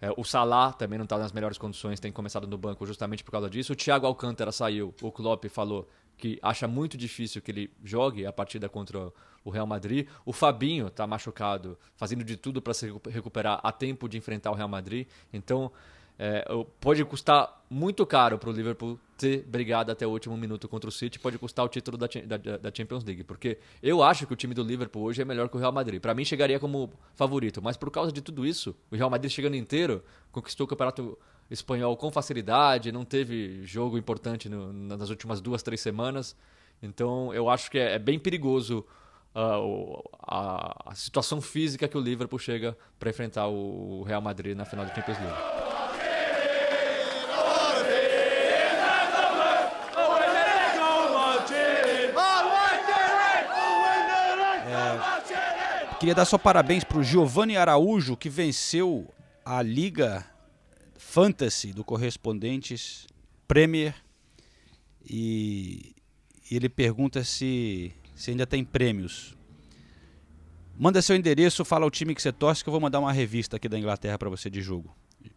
É, 0.00 0.12
o 0.16 0.22
Salah 0.22 0.72
também 0.72 0.96
não 0.98 1.04
está 1.04 1.18
nas 1.18 1.32
melhores 1.32 1.58
condições, 1.58 1.98
tem 1.98 2.12
começado 2.12 2.46
no 2.46 2.56
banco 2.56 2.86
justamente 2.86 3.24
por 3.24 3.32
causa 3.32 3.50
disso. 3.50 3.72
O 3.72 3.76
Thiago 3.76 4.06
Alcântara 4.06 4.52
saiu, 4.52 4.94
o 5.02 5.10
Klopp 5.10 5.44
falou 5.46 5.88
que 6.16 6.38
acha 6.42 6.68
muito 6.68 6.96
difícil 6.96 7.40
que 7.42 7.50
ele 7.50 7.70
jogue 7.82 8.26
a 8.26 8.32
partida 8.32 8.68
contra 8.68 9.12
o 9.44 9.50
Real 9.50 9.66
Madrid. 9.66 10.06
O 10.24 10.32
Fabinho 10.32 10.88
está 10.88 11.06
machucado, 11.06 11.78
fazendo 11.96 12.22
de 12.22 12.36
tudo 12.36 12.60
para 12.60 12.74
se 12.74 12.86
recu- 12.86 13.10
recuperar 13.10 13.60
a 13.62 13.72
tempo 13.72 14.08
de 14.08 14.18
enfrentar 14.18 14.50
o 14.50 14.54
Real 14.54 14.68
Madrid. 14.68 15.06
Então, 15.32 15.70
é, 16.18 16.44
pode 16.80 17.04
custar 17.04 17.64
muito 17.70 18.04
caro 18.06 18.38
para 18.38 18.50
o 18.50 18.52
Liverpool 18.52 18.98
ter 19.16 19.42
brigado 19.46 19.92
até 19.92 20.06
o 20.06 20.10
último 20.10 20.36
minuto 20.36 20.68
contra 20.68 20.88
o 20.88 20.92
City, 20.92 21.18
pode 21.18 21.38
custar 21.38 21.64
o 21.64 21.68
título 21.68 21.96
da, 21.96 22.06
da- 22.06 22.56
da- 22.56 22.72
Champions 22.74 23.04
League, 23.04 23.24
porque 23.24 23.58
eu 23.82 24.02
acho 24.02 24.26
que 24.26 24.32
o 24.32 24.36
time 24.36 24.54
do 24.54 24.62
Liverpool 24.62 25.02
hoje 25.02 25.20
é 25.22 25.24
melhor 25.24 25.48
que 25.48 25.56
o 25.56 25.60
Real 25.60 25.72
Madrid. 25.72 26.00
Para 26.00 26.14
mim 26.14 26.24
chegaria 26.24 26.58
como 26.58 26.90
favorito, 27.14 27.60
mas 27.62 27.76
por 27.76 27.90
causa 27.90 28.10
de 28.12 28.20
tudo 28.22 28.46
isso, 28.46 28.74
o 28.90 28.96
Real 28.96 29.10
Madrid 29.10 29.30
chegando 29.30 29.56
inteiro, 29.56 30.02
conquistou 30.32 30.64
o 30.64 30.68
campeonato 30.68 31.18
espanhol 31.50 31.96
com 31.96 32.10
facilidade, 32.10 32.90
não 32.92 33.04
teve 33.04 33.64
jogo 33.64 33.96
importante 33.98 34.48
no- 34.48 34.72
nas 34.72 35.10
últimas 35.10 35.40
duas, 35.40 35.62
três 35.62 35.80
semanas. 35.80 36.36
Então 36.82 37.32
eu 37.34 37.48
acho 37.50 37.70
que 37.70 37.78
é, 37.78 37.94
é 37.94 37.98
bem 37.98 38.18
perigoso 38.18 38.84
o- 39.34 40.02
a, 40.22 40.90
a 40.90 40.94
situação 40.94 41.40
física 41.40 41.86
que 41.88 41.96
o 41.96 42.00
Liverpool 42.00 42.38
chega 42.38 42.76
para 42.98 43.10
enfrentar 43.10 43.46
o 43.48 44.02
Real 44.04 44.22
Madrid 44.22 44.56
na 44.56 44.64
final 44.64 44.84
da 44.86 44.94
Champions 44.94 45.18
League. 45.18 45.67
Queria 55.98 56.14
dar 56.14 56.24
só 56.24 56.38
parabéns 56.38 56.84
pro 56.84 57.02
Giovanni 57.02 57.56
Araújo, 57.56 58.16
que 58.16 58.28
venceu 58.28 59.12
a 59.44 59.60
Liga 59.62 60.24
Fantasy 60.96 61.72
do 61.72 61.82
Correspondentes 61.82 63.06
Premier 63.48 63.94
e, 65.04 65.94
e 66.50 66.56
ele 66.56 66.68
pergunta 66.68 67.24
se, 67.24 67.92
se 68.14 68.30
ainda 68.30 68.46
tem 68.46 68.64
prêmios. 68.64 69.36
Manda 70.76 71.02
seu 71.02 71.16
endereço, 71.16 71.64
fala 71.64 71.86
o 71.86 71.90
time 71.90 72.14
que 72.14 72.22
você 72.22 72.30
torce 72.30 72.62
que 72.62 72.68
eu 72.68 72.72
vou 72.72 72.80
mandar 72.80 73.00
uma 73.00 73.12
revista 73.12 73.56
aqui 73.56 73.68
da 73.68 73.78
Inglaterra 73.78 74.16
para 74.16 74.28
você 74.28 74.48
de 74.48 74.60
jogo. 74.60 74.94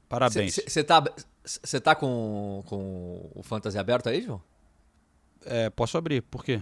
Parabéns. 0.07 0.59
Você 0.67 0.83
tá, 0.83 1.03
cê 1.43 1.79
tá 1.79 1.95
com, 1.95 2.63
com 2.67 3.31
o 3.33 3.41
Fantasy 3.41 3.77
aberto 3.77 4.09
aí, 4.09 4.21
João? 4.21 4.43
É, 5.45 5.69
posso 5.69 5.97
abrir, 5.97 6.21
por 6.21 6.43
quê? 6.43 6.61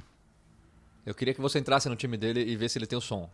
Eu 1.09 1.15
queria 1.15 1.33
que 1.33 1.41
você 1.41 1.57
entrasse 1.57 1.89
no 1.89 1.95
time 1.95 2.15
dele 2.15 2.39
e 2.39 2.55
vê 2.55 2.69
se 2.69 2.77
ele 2.77 2.85
tem 2.85 2.95
o 2.95 3.01
som. 3.01 3.27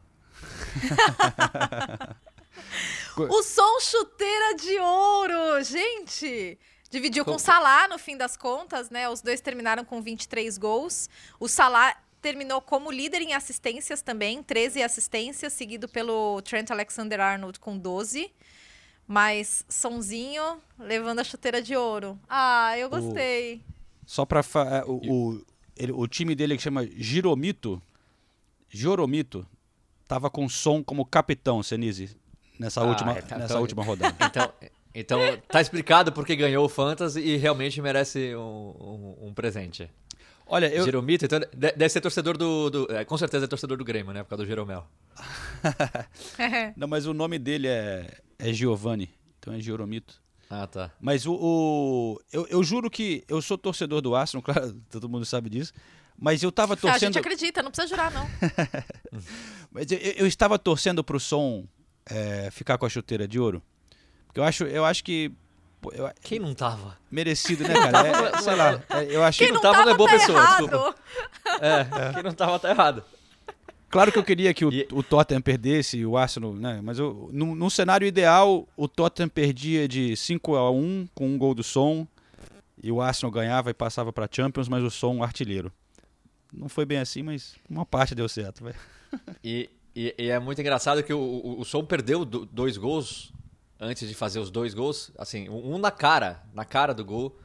o 3.17 3.43
som 3.43 3.81
chuteira 3.81 4.55
de 4.55 4.79
ouro, 4.79 5.61
gente! 5.61 6.57
Dividiu 6.89 7.25
com 7.25 7.35
o 7.35 7.39
Salah 7.39 7.89
no 7.89 7.99
fim 7.99 8.15
das 8.15 8.37
contas, 8.37 8.89
né? 8.89 9.09
Os 9.09 9.21
dois 9.21 9.41
terminaram 9.41 9.83
com 9.83 10.01
23 10.01 10.57
gols. 10.57 11.09
O 11.37 11.49
Salah 11.49 11.97
terminou 12.21 12.61
como 12.61 12.89
líder 12.89 13.21
em 13.21 13.33
assistências 13.33 14.01
também, 14.01 14.41
13 14.41 14.81
assistências, 14.81 15.51
seguido 15.51 15.89
pelo 15.89 16.41
Trent 16.43 16.71
Alexander-Arnold 16.71 17.59
com 17.59 17.77
12. 17.77 18.31
Mas 19.05 19.65
Sonzinho 19.67 20.61
levando 20.79 21.19
a 21.19 21.25
chuteira 21.25 21.61
de 21.61 21.75
ouro. 21.75 22.17
Ah, 22.29 22.77
eu 22.77 22.89
gostei. 22.89 23.57
O... 23.57 23.61
Só 24.05 24.25
pra. 24.25 24.41
Fa... 24.41 24.85
O, 24.87 25.11
o, 25.11 25.45
ele, 25.77 25.91
o 25.91 26.07
time 26.07 26.35
dele 26.35 26.55
que 26.57 26.63
chama 26.63 26.85
Giromito. 26.85 27.81
Joromito. 28.69 29.45
Tava 30.07 30.29
com 30.29 30.47
som 30.47 30.83
como 30.83 31.05
capitão, 31.05 31.63
Senise. 31.63 32.15
Nessa, 32.59 32.81
ah, 32.81 32.85
última, 32.85 33.17
então, 33.17 33.37
nessa 33.37 33.59
última 33.59 33.83
rodada. 33.83 34.15
Então, 34.25 34.53
então, 34.97 35.19
tá 35.49 35.59
explicado 35.59 36.13
porque 36.13 36.37
ganhou 36.37 36.63
o 36.63 36.69
Fantasy 36.69 37.19
e 37.19 37.35
realmente 37.35 37.81
merece 37.81 38.33
um, 38.33 38.39
um, 39.19 39.27
um 39.27 39.33
presente. 39.33 39.89
Olha, 40.47 40.67
eu. 40.67 40.85
Jeromito, 40.85 41.25
então 41.25 41.39
deve 41.53 41.89
ser 41.89 41.99
torcedor 42.01 42.37
do. 42.37 42.69
do 42.69 42.87
é, 42.91 43.03
com 43.03 43.17
certeza 43.17 43.45
é 43.45 43.47
torcedor 43.47 43.77
do 43.77 43.83
Grêmio, 43.83 44.13
né? 44.13 44.23
Por 44.23 44.29
causa 44.29 44.43
do 44.43 44.47
Jeromel. 44.47 44.87
Não, 46.77 46.87
mas 46.87 47.07
o 47.07 47.13
nome 47.13 47.39
dele 47.39 47.67
é, 47.67 48.19
é 48.37 48.53
Giovanni, 48.53 49.09
então 49.39 49.53
é 49.53 49.59
Jeromito. 49.59 50.21
Ah, 50.61 50.67
tá. 50.67 50.91
Mas 51.01 51.25
o. 51.25 51.33
o 51.33 52.21
eu, 52.31 52.47
eu 52.47 52.63
juro 52.63 52.89
que 52.89 53.23
eu 53.27 53.41
sou 53.41 53.57
torcedor 53.57 54.01
do 54.01 54.15
Arsenal, 54.15 54.41
claro, 54.43 54.73
todo 54.89 55.09
mundo 55.09 55.25
sabe 55.25 55.49
disso. 55.49 55.73
Mas 56.17 56.43
eu 56.43 56.51
tava 56.51 56.77
torcendo. 56.77 56.95
A 56.95 56.99
gente 56.99 57.19
acredita, 57.19 57.61
não 57.61 57.71
precisa 57.71 57.93
jurar, 57.93 58.09
não. 58.09 58.25
mas 59.69 59.91
eu, 59.91 59.97
eu, 59.97 60.27
estava 60.27 60.57
torcendo 60.57 61.03
pro 61.03 61.19
som 61.19 61.67
é, 62.09 62.49
ficar 62.51 62.77
com 62.77 62.85
a 62.85 62.89
chuteira 62.89 63.27
de 63.27 63.37
ouro. 63.37 63.61
Porque 64.27 64.39
eu 64.39 64.43
acho, 64.45 64.63
eu 64.63 64.85
acho 64.85 65.03
que 65.03 65.33
eu, 65.91 66.09
Quem 66.21 66.39
não 66.39 66.53
tava? 66.53 66.97
Merecido, 67.11 67.63
né, 67.67 67.73
cara? 67.73 68.07
É, 68.07 68.41
sei 68.41 68.55
lá. 68.55 68.81
É, 68.89 69.15
eu 69.15 69.23
acho 69.23 69.39
Quem 69.39 69.51
não, 69.51 69.59
tava, 69.59 69.73
tava 69.73 69.85
não 69.85 69.91
é 69.91 69.97
boa 69.97 70.09
tá 70.09 70.17
pessoa, 70.17 70.39
errado. 70.39 70.67
desculpa. 70.67 70.95
É, 71.61 72.13
quem 72.13 72.23
não 72.23 72.33
tava 72.33 72.59
tá 72.59 72.69
errado. 72.69 73.03
Claro 73.89 74.11
que 74.11 74.19
eu 74.19 74.23
queria 74.23 74.53
que 74.53 74.65
o, 74.65 74.73
e... 74.73 74.87
o 74.91 75.01
Tottenham 75.01 75.41
perdesse 75.41 76.05
o 76.05 76.17
Arsenal, 76.17 76.53
né? 76.53 76.81
Mas 76.83 76.99
eu, 76.99 77.29
no, 77.31 77.55
no, 77.55 77.69
cenário 77.69 78.07
ideal, 78.07 78.67
o 78.75 78.87
Tottenham 78.87 79.29
perdia 79.29 79.87
de 79.87 80.15
5 80.15 80.55
a 80.55 80.71
1 80.71 81.07
com 81.13 81.27
um 81.27 81.37
gol 81.37 81.53
do 81.53 81.63
som 81.63 82.07
e 82.81 82.91
o 82.91 83.01
Arsenal 83.01 83.31
ganhava 83.31 83.69
e 83.69 83.73
passava 83.73 84.11
para 84.11 84.27
Champions, 84.29 84.67
mas 84.67 84.83
o 84.83 84.91
som 84.91 85.23
artilheiro. 85.23 85.71
Não 86.51 86.69
foi 86.69 86.85
bem 86.85 86.99
assim, 86.99 87.23
mas 87.23 87.55
uma 87.69 87.85
parte 87.85 88.15
deu 88.15 88.29
certo, 88.29 88.63
E, 89.43 89.69
e, 89.95 90.13
e, 90.17 90.29
é 90.29 90.39
muito 90.39 90.59
engraçado 90.59 91.01
que 91.01 91.13
o, 91.13 91.17
o, 91.17 91.61
o 91.61 91.65
som 91.65 91.83
perdeu 91.85 92.25
dois 92.25 92.75
gols 92.75 93.31
antes 93.79 94.07
de 94.07 94.13
fazer 94.13 94.39
os 94.39 94.49
dois 94.49 94.73
gols, 94.73 95.11
assim, 95.17 95.49
um 95.49 95.77
na 95.77 95.91
cara, 95.91 96.43
na 96.53 96.65
cara 96.65 96.93
do 96.93 97.03
gol. 97.03 97.37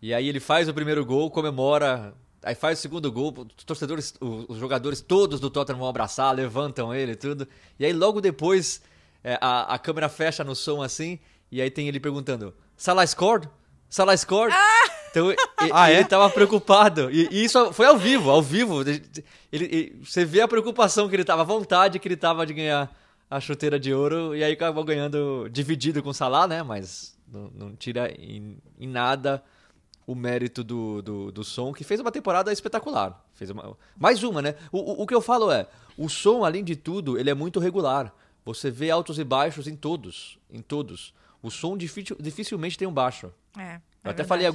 E 0.00 0.12
aí 0.12 0.28
ele 0.28 0.40
faz 0.40 0.68
o 0.68 0.74
primeiro 0.74 1.04
gol, 1.04 1.30
comemora, 1.30 2.14
aí 2.42 2.54
faz 2.54 2.78
o 2.78 2.82
segundo 2.82 3.10
gol, 3.10 3.34
os 3.56 3.64
torcedores, 3.64 4.14
os 4.20 4.58
jogadores 4.58 5.00
todos 5.00 5.40
do 5.40 5.50
Tottenham 5.50 5.78
vão 5.78 5.88
abraçar, 5.88 6.34
levantam 6.34 6.94
ele 6.94 7.12
e 7.12 7.16
tudo. 7.16 7.46
E 7.78 7.84
aí 7.84 7.92
logo 7.92 8.20
depois 8.20 8.80
é, 9.22 9.38
a, 9.40 9.74
a 9.74 9.78
câmera 9.78 10.08
fecha 10.08 10.44
no 10.44 10.54
som 10.54 10.82
assim, 10.82 11.18
e 11.50 11.60
aí 11.60 11.70
tem 11.70 11.88
ele 11.88 12.00
perguntando: 12.00 12.54
Salah 12.76 13.06
scored? 13.06 13.48
Salah 13.88 14.16
scored? 14.16 14.54
Ah! 14.54 14.90
Então 15.10 15.32
e, 15.32 15.36
ah, 15.72 15.90
é? 15.90 15.94
ele 15.96 16.04
tava 16.04 16.28
preocupado. 16.30 17.10
E, 17.10 17.28
e, 17.30 17.44
isso 17.44 17.72
foi 17.72 17.86
ao 17.86 17.96
vivo, 17.96 18.30
ao 18.30 18.42
vivo. 18.42 18.82
Ele, 18.82 19.02
ele, 19.52 20.00
você 20.04 20.24
vê 20.24 20.40
a 20.40 20.48
preocupação 20.48 21.08
que 21.08 21.16
ele 21.16 21.24
tava, 21.24 21.42
a 21.42 21.44
vontade 21.44 21.98
que 21.98 22.06
ele 22.06 22.16
tava 22.16 22.44
de 22.46 22.52
ganhar 22.52 22.94
a 23.28 23.40
chuteira 23.40 23.78
de 23.78 23.92
ouro 23.92 24.36
e 24.36 24.44
aí 24.44 24.52
acabou 24.52 24.84
ganhando 24.84 25.48
dividido 25.50 26.02
com 26.02 26.10
o 26.10 26.14
Salah, 26.14 26.46
né? 26.46 26.62
Mas 26.62 27.16
não, 27.26 27.50
não 27.54 27.76
tira 27.76 28.10
em, 28.12 28.58
em, 28.78 28.86
nada 28.86 29.42
o 30.06 30.14
mérito 30.14 30.62
do, 30.62 31.02
do, 31.02 31.32
do, 31.32 31.44
som, 31.44 31.72
que 31.72 31.82
fez 31.82 32.00
uma 32.00 32.12
temporada 32.12 32.52
espetacular. 32.52 33.24
Fez 33.34 33.50
uma, 33.50 33.76
mais 33.98 34.22
uma, 34.22 34.40
né? 34.40 34.54
O, 34.70 34.78
o, 34.78 35.02
o, 35.02 35.06
que 35.06 35.14
eu 35.14 35.20
falo 35.20 35.50
é, 35.50 35.66
o 35.98 36.08
som, 36.08 36.44
além 36.44 36.62
de 36.62 36.76
tudo, 36.76 37.18
ele 37.18 37.28
é 37.28 37.34
muito 37.34 37.58
regular. 37.58 38.14
Você 38.44 38.70
vê 38.70 38.90
altos 38.90 39.18
e 39.18 39.24
baixos 39.24 39.66
em 39.66 39.74
todos, 39.74 40.38
em 40.48 40.62
todos. 40.62 41.12
O 41.42 41.50
som 41.50 41.76
dificil, 41.76 42.16
dificilmente 42.20 42.78
tem 42.78 42.86
um 42.86 42.92
baixo. 42.92 43.32
É. 43.58 43.80
Eu 44.04 44.12
até 44.12 44.22
falei 44.22 44.46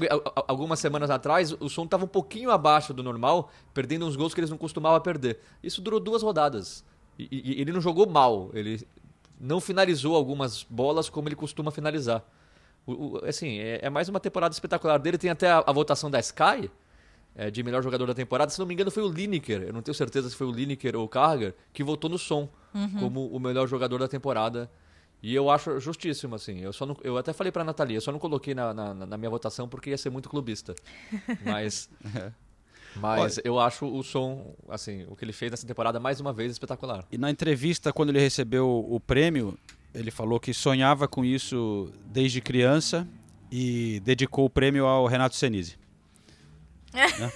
algumas 0.48 0.80
semanas 0.80 1.10
atrás, 1.10 1.52
o 1.52 1.68
som 1.68 1.84
estava 1.84 2.06
um 2.06 2.08
pouquinho 2.08 2.52
abaixo 2.52 2.94
do 2.94 3.04
normal, 3.04 3.52
perdendo 3.74 4.06
uns 4.06 4.16
gols 4.16 4.34
que 4.34 4.40
eles 4.40 4.50
não 4.50 4.58
costumavam 4.58 5.02
perder. 5.02 5.40
Isso 5.62 5.82
durou 5.82 6.00
duas 6.00 6.24
rodadas. 6.24 6.86
E, 7.20 7.28
e, 7.30 7.62
ele 7.62 7.74
não 7.74 7.82
jogou 7.82 8.10
mal, 8.10 8.50
ele 8.54 8.88
não 9.38 9.60
finalizou 9.60 10.16
algumas 10.16 10.64
bolas 10.64 11.10
como 11.10 11.28
ele 11.28 11.36
costuma 11.36 11.70
finalizar. 11.70 12.24
O, 12.92 13.14
o, 13.14 13.26
assim, 13.26 13.60
é, 13.60 13.80
é, 13.84 13.90
mais 13.90 14.10
uma 14.10 14.20
temporada 14.20 14.54
espetacular 14.54 14.98
dele. 14.98 15.18
Tem 15.18 15.30
até 15.30 15.50
a, 15.50 15.64
a 15.66 15.72
votação 15.72 16.10
da 16.10 16.20
Sky 16.20 16.70
é, 17.36 17.50
de 17.50 17.64
melhor 17.64 17.84
jogador 17.84 18.06
da 18.06 18.14
temporada. 18.14 18.52
Se 18.52 18.60
não 18.60 18.66
me 18.66 18.74
engano, 18.74 18.92
foi 18.92 19.04
o 19.04 19.10
Lineker. 19.10 19.64
Eu 19.64 19.74
não 19.74 19.82
tenho 19.82 19.96
certeza 19.96 20.30
se 20.30 20.36
foi 20.36 20.48
o 20.48 20.52
Lineker 20.52 20.96
ou 20.96 21.06
o 21.06 21.08
Carger 21.08 21.56
que 21.74 21.84
votou 21.84 22.10
no 22.10 22.18
som 22.18 22.50
uhum. 22.74 23.00
como 23.00 23.28
o 23.28 23.40
melhor 23.40 23.68
jogador 23.68 24.00
da 24.00 24.08
temporada. 24.08 24.70
E 25.24 25.36
eu 25.36 25.50
acho 25.50 25.80
justíssimo, 25.80 26.36
assim. 26.36 26.60
Eu, 26.60 26.74
só 26.74 26.86
não, 26.86 26.98
eu 27.04 27.18
até 27.18 27.32
falei 27.32 27.52
pra 27.52 27.64
Natalia, 27.64 27.98
eu 27.98 28.02
só 28.02 28.12
não 28.12 28.20
coloquei 28.20 28.56
na, 28.56 28.74
na, 28.74 28.94
na 28.94 29.18
minha 29.18 29.30
votação 29.30 29.70
porque 29.70 29.92
ia 29.92 29.98
ser 29.98 30.10
muito 30.10 30.30
clubista. 30.30 30.74
Mas 31.46 31.90
é. 32.16 32.32
Mas 32.96 33.38
Olha, 33.38 33.42
eu 33.46 33.60
acho 33.60 33.86
o 33.86 34.04
som, 34.04 34.54
assim, 34.68 35.06
o 35.08 35.16
que 35.16 35.24
ele 35.24 35.32
fez 35.32 35.52
nessa 35.52 35.66
temporada 35.66 36.00
mais 36.00 36.20
uma 36.20 36.34
vez 36.34 36.52
espetacular. 36.52 37.06
E 37.12 37.18
na 37.18 37.30
entrevista, 37.30 37.94
quando 37.94 38.10
ele 38.10 38.20
recebeu 38.20 38.68
o 38.68 39.00
prêmio, 39.00 39.58
ele 39.94 40.12
falou 40.12 40.40
que 40.40 40.54
sonhava 40.54 41.08
com 41.08 41.24
isso 41.24 41.92
desde 42.06 42.42
criança 42.42 43.08
e 43.52 44.00
dedicou 44.02 44.46
o 44.46 44.50
prêmio 44.50 44.86
ao 44.86 45.06
Renato 45.08 45.36
Senise. 45.36 45.78
né? 46.94 47.32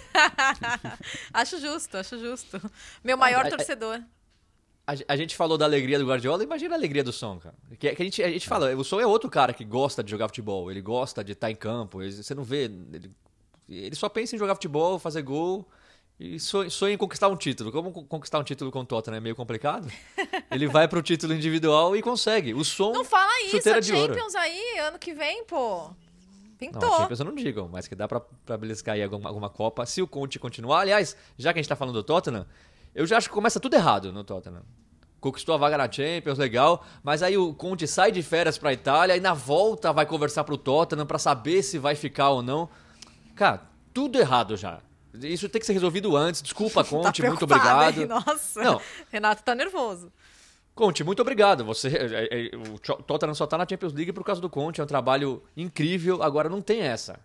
acho 1.34 1.60
justo, 1.60 1.98
acho 1.98 2.18
justo. 2.18 2.62
Meu 3.04 3.18
maior 3.18 3.46
a, 3.46 3.50
torcedor. 3.50 4.02
A, 4.86 4.94
a, 4.94 4.96
a, 5.10 5.18
gente 5.18 5.36
falou 5.36 5.58
da 5.58 5.66
alegria 5.66 6.00
do 6.00 6.06
Guardiola, 6.06 6.44
imagina 6.44 6.76
a 6.76 6.78
alegria 6.78 7.04
do 7.04 7.12
som, 7.12 7.40
cara. 7.40 7.56
Que, 7.80 7.96
que 7.96 8.02
a, 8.02 8.06
gente, 8.06 8.24
a 8.24 8.30
gente 8.30 8.48
fala, 8.48 8.76
o 8.76 8.84
som 8.84 9.00
é 9.00 9.06
outro 9.06 9.30
cara 9.30 9.54
que 9.54 9.64
gosta 9.66 10.04
de 10.04 10.12
jogar 10.12 10.28
futebol, 10.28 10.72
ele 10.72 10.82
gosta 10.82 11.24
de 11.24 11.34
estar 11.34 11.52
em 11.52 11.56
campo, 11.56 12.02
ele, 12.02 12.12
você 12.12 12.34
não 12.34 12.44
vê 12.44 12.66
ele 12.66 13.12
ele 13.68 13.96
só 13.96 14.08
pensa 14.08 14.36
em 14.36 14.40
jogar 14.40 14.56
futebol, 14.56 15.00
fazer 15.00 15.22
gol 15.24 15.68
e 16.20 16.40
sonha 16.40 16.94
em 16.94 16.98
conquistar 16.98 17.28
um 17.28 17.36
título. 17.36 17.72
Como 17.72 17.92
conquistar 17.92 18.40
um 18.40 18.44
título 18.44 18.72
com 18.72 18.80
o 18.80 18.86
Tottenham 18.86 19.18
é 19.18 19.20
meio 19.20 19.36
complicado, 19.36 19.92
ele 20.50 20.68
vai 20.68 20.88
pro 20.88 21.02
título 21.02 21.34
individual 21.34 21.96
e 21.96 22.02
consegue. 22.02 22.54
O 22.54 22.64
som. 22.64 22.94
Não 22.94 23.04
fala 23.04 23.32
isso, 23.44 23.70
a 23.70 23.82
Champions 23.82 24.36
aí, 24.36 24.80
ano 24.80 24.98
que 24.98 25.14
vem, 25.14 25.44
pô. 25.46 25.92
Pintou. 26.58 26.82
Não, 26.82 26.94
a 26.94 26.98
Champions 27.00 27.20
eu 27.20 27.26
não 27.26 27.36
digo, 27.36 27.70
mas 27.70 27.86
que 27.86 27.96
dá 27.96 28.08
pra, 28.08 28.22
pra 28.22 28.58
beliscar 28.58 28.96
aí 28.96 29.04
alguma, 29.04 29.28
alguma 29.28 29.50
Copa. 29.50 29.86
Se 29.86 30.02
o 30.02 30.08
Conte 30.08 30.40
continuar. 30.40 30.82
Aliás, 30.82 31.18
já 31.38 31.52
que 31.52 31.60
a 31.60 31.62
gente 31.62 31.68
tá 31.68 31.76
falando 31.76 31.96
do 31.96 32.04
Tottenham, 32.04 32.46
eu 32.94 33.06
já 33.06 33.18
acho 33.18 33.28
que 33.28 33.36
começa 33.36 33.60
tudo 33.60 33.74
errado 33.76 34.14
no 34.14 34.24
Tottenham. 34.24 34.64
Conquistou 35.20 35.56
a 35.56 35.58
vaga 35.58 35.78
na 35.78 35.92
Champions, 35.92 36.38
legal. 36.38 36.86
Mas 37.04 37.22
aí 37.22 37.38
o 37.38 37.54
Conte 37.54 37.86
sai 37.88 38.10
de 38.10 38.24
férias 38.24 38.58
pra 38.58 38.72
Itália 38.72 39.18
e 39.18 39.20
na 39.20 39.34
volta 39.34 39.92
vai 39.92 40.06
conversar 40.06 40.46
pro 40.46 40.58
Tottenham 40.58 41.06
pra 41.06 41.20
saber 41.20 41.62
se 41.62 41.78
vai 41.78 41.94
ficar 41.94 42.30
ou 42.30 42.42
não. 42.42 42.70
Cara, 43.36 43.64
tudo 43.94 44.18
errado 44.18 44.56
já. 44.56 44.80
Isso 45.22 45.50
tem 45.50 45.60
que 45.60 45.66
ser 45.66 45.74
resolvido 45.74 46.16
antes. 46.16 46.42
Desculpa, 46.42 46.84
tá 46.86 46.90
Conte, 46.90 47.22
tá 47.22 47.28
muito 47.28 47.44
obrigado. 47.44 48.02
Hein? 48.02 48.08
Nossa, 48.08 48.64
Não. 48.64 48.82
Renato 49.12 49.44
tá 49.44 49.56
nervoso. 49.56 50.12
Conte, 50.74 51.04
muito 51.04 51.22
obrigado. 51.22 51.64
Você, 51.64 51.88
é, 51.88 52.48
é, 52.48 52.56
o 52.56 52.78
Tottenham 53.04 53.34
só 53.34 53.48
tá 53.48 53.58
na 53.58 53.66
Champions 53.68 53.94
League 53.94 54.12
por 54.12 54.26
causa 54.26 54.42
do 54.42 54.50
Conte, 54.50 54.82
é 54.82 54.84
um 54.84 54.88
trabalho 54.88 55.42
incrível. 55.56 56.22
Agora 56.22 56.50
não 56.50 56.62
tem 56.62 56.82
essa. 56.82 57.20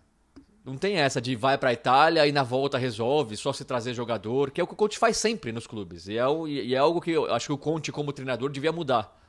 Não 0.63 0.77
tem 0.77 0.97
essa 0.97 1.19
de 1.19 1.35
vai 1.35 1.57
para 1.57 1.71
a 1.71 1.73
Itália 1.73 2.25
e 2.27 2.31
na 2.31 2.43
volta 2.43 2.77
resolve, 2.77 3.35
só 3.35 3.51
se 3.51 3.65
trazer 3.65 3.93
jogador, 3.93 4.51
que 4.51 4.61
é 4.61 4.63
o 4.63 4.67
que 4.67 4.73
o 4.73 4.77
Conte 4.77 4.97
faz 4.97 5.17
sempre 5.17 5.51
nos 5.51 5.65
clubes. 5.65 6.07
E 6.07 6.17
é, 6.17 6.23
e 6.47 6.75
é 6.75 6.77
algo 6.77 7.01
que 7.01 7.11
eu 7.11 7.33
acho 7.33 7.47
que 7.47 7.53
o 7.53 7.57
Conte, 7.57 7.91
como 7.91 8.13
treinador, 8.13 8.49
devia 8.49 8.71
mudar. 8.71 9.19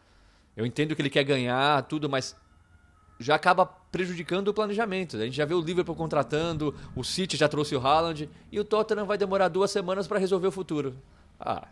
Eu 0.54 0.66
entendo 0.66 0.94
que 0.94 1.00
ele 1.00 1.10
quer 1.10 1.24
ganhar, 1.24 1.82
tudo, 1.84 2.08
mas 2.08 2.36
já 3.22 3.34
acaba 3.34 3.64
prejudicando 3.64 4.48
o 4.48 4.54
planejamento. 4.54 5.16
A 5.16 5.24
gente 5.24 5.36
já 5.36 5.44
vê 5.44 5.54
o 5.54 5.60
Liverpool 5.60 5.94
contratando, 5.94 6.74
o 6.94 7.02
City 7.04 7.36
já 7.36 7.48
trouxe 7.48 7.74
o 7.74 7.80
Haaland 7.80 8.28
e 8.50 8.58
o 8.58 8.64
Tottenham 8.64 9.06
vai 9.06 9.16
demorar 9.16 9.48
duas 9.48 9.70
semanas 9.70 10.06
para 10.06 10.18
resolver 10.18 10.48
o 10.48 10.52
futuro. 10.52 10.94
Ah. 11.38 11.68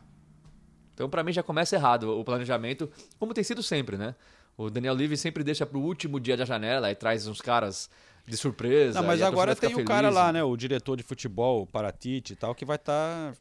Então, 0.95 1.09
para 1.09 1.23
mim, 1.23 1.33
já 1.33 1.43
começa 1.43 1.77
errado 1.77 2.19
o 2.19 2.25
planejamento, 2.25 2.91
como 3.19 3.33
tem 3.33 3.43
sido 3.43 3.63
sempre, 3.63 3.97
né? 3.97 4.15
O 4.57 4.69
Daniel 4.69 4.95
Levy 4.95 5.17
sempre 5.17 5.43
deixa 5.43 5.65
pro 5.65 5.81
último 5.81 6.21
dia 6.21 6.37
da 6.37 6.45
janela 6.45 6.91
e 6.91 6.95
traz 6.95 7.27
uns 7.27 7.41
caras 7.41 7.89
de 8.27 8.37
surpresa. 8.37 9.01
Não, 9.01 9.07
mas 9.07 9.23
agora 9.23 9.57
tem 9.57 9.75
o 9.75 9.85
cara 9.85 10.09
feliz. 10.09 10.15
lá, 10.15 10.33
né? 10.33 10.45
O 10.45 10.57
diretor 10.57 10.97
de 10.97 11.03
futebol, 11.03 11.63
o 11.63 11.67
Paratite 11.67 12.35
e 12.35 12.37
tal, 12.37 12.55
que 12.55 12.65
vai 12.65 12.77
estar 12.77 13.35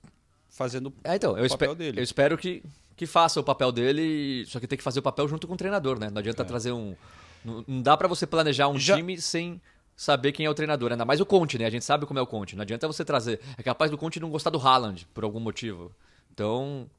fazendo 0.49 0.93
É, 1.03 1.15
então, 1.15 1.33
o 1.33 1.49
papel 1.49 1.75
dele. 1.75 1.99
eu 1.99 2.03
espero 2.03 2.37
que, 2.37 2.63
que 2.95 3.05
faça 3.05 3.39
o 3.39 3.43
papel 3.43 3.71
dele, 3.71 4.45
só 4.47 4.59
que 4.59 4.67
tem 4.67 4.77
que 4.77 4.83
fazer 4.83 4.99
o 4.99 5.03
papel 5.03 5.27
junto 5.27 5.47
com 5.47 5.53
o 5.53 5.57
treinador, 5.57 5.99
né? 5.99 6.09
Não 6.09 6.19
adianta 6.19 6.43
trazer 6.45 6.71
um. 6.71 6.95
Não, 7.43 7.63
não 7.67 7.81
dá 7.81 7.95
pra 7.97 8.07
você 8.07 8.25
planejar 8.27 8.67
um. 8.67 8.77
Já- 8.77 8.95
time 8.95 9.19
sem 9.19 9.61
saber 9.95 10.31
quem 10.31 10.45
é 10.45 10.49
o 10.49 10.53
treinador. 10.53 10.91
Ainda 10.91 11.05
mais 11.05 11.19
o 11.19 11.25
Conte, 11.25 11.57
né? 11.57 11.65
A 11.65 11.69
gente 11.69 11.83
sabe 11.85 12.05
como 12.05 12.19
é 12.19 12.21
o 12.21 12.27
Conte. 12.27 12.55
Não 12.55 12.61
adianta 12.63 12.87
você 12.87 13.03
trazer. 13.03 13.39
É 13.57 13.63
capaz 13.63 13.91
do 13.91 13.97
Conte 13.97 14.19
não 14.19 14.29
gostar 14.29 14.49
do 14.49 14.59
Haaland, 14.59 15.07
por 15.13 15.23
algum 15.23 15.39
motivo. 15.39 15.91
Então, 16.33 16.89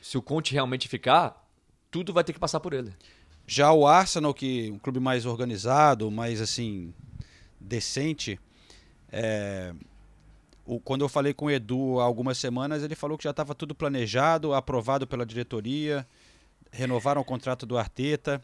se 0.00 0.16
o 0.16 0.22
Conte 0.22 0.52
realmente 0.52 0.88
ficar, 0.88 1.46
tudo 1.90 2.12
vai 2.12 2.24
ter 2.24 2.32
que 2.32 2.38
passar 2.38 2.60
por 2.60 2.72
ele. 2.72 2.92
Já 3.46 3.72
o 3.72 3.86
Arsenal, 3.86 4.32
que 4.32 4.68
é 4.68 4.72
um 4.72 4.78
clube 4.78 5.00
mais 5.00 5.26
organizado, 5.26 6.10
mais 6.10 6.40
assim, 6.40 6.94
decente, 7.60 8.38
é, 9.10 9.74
o- 10.64 10.80
quando 10.80 11.02
eu 11.02 11.08
falei 11.08 11.34
com 11.34 11.46
o 11.46 11.50
Edu 11.50 12.00
há 12.00 12.04
algumas 12.04 12.38
semanas, 12.38 12.82
ele 12.82 12.94
falou 12.94 13.18
que 13.18 13.24
já 13.24 13.30
estava 13.30 13.54
tudo 13.54 13.74
planejado, 13.74 14.54
aprovado 14.54 15.06
pela 15.06 15.26
diretoria, 15.26 16.06
renovaram 16.70 17.20
o 17.20 17.24
contrato 17.24 17.66
do 17.66 17.76
Arteta. 17.76 18.40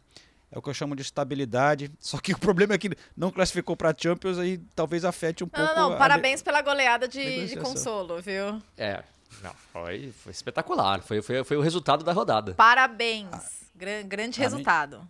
É 0.50 0.58
o 0.58 0.62
que 0.62 0.68
eu 0.70 0.74
chamo 0.74 0.96
de 0.96 1.02
estabilidade. 1.02 1.90
Só 2.00 2.18
que 2.18 2.32
o 2.34 2.38
problema 2.38 2.74
é 2.74 2.78
que 2.78 2.90
não 3.16 3.30
classificou 3.30 3.76
para 3.76 3.94
Champions, 3.96 4.38
aí 4.38 4.58
talvez 4.74 5.04
afete 5.04 5.44
um 5.44 5.48
Não, 5.52 5.66
pouco. 5.66 5.74
não, 5.80 5.88
não. 5.90 5.96
a- 5.96 5.98
Parabéns 5.98 6.42
pela 6.42 6.62
goleada 6.62 7.06
de, 7.06 7.46
de 7.48 7.56
consolo, 7.56 8.20
viu? 8.22 8.60
É, 8.76 9.02
não, 9.42 9.52
foi, 9.72 10.12
foi 10.22 10.32
espetacular. 10.32 11.02
Foi, 11.02 11.20
foi, 11.20 11.44
foi 11.44 11.56
o 11.56 11.60
resultado 11.60 12.02
da 12.04 12.12
rodada. 12.12 12.54
Parabéns. 12.54 13.28
Gran- 13.74 14.02
grande 14.08 14.40
Ah, 14.40 14.44
resultado. 14.44 14.96
Nem 14.98 15.06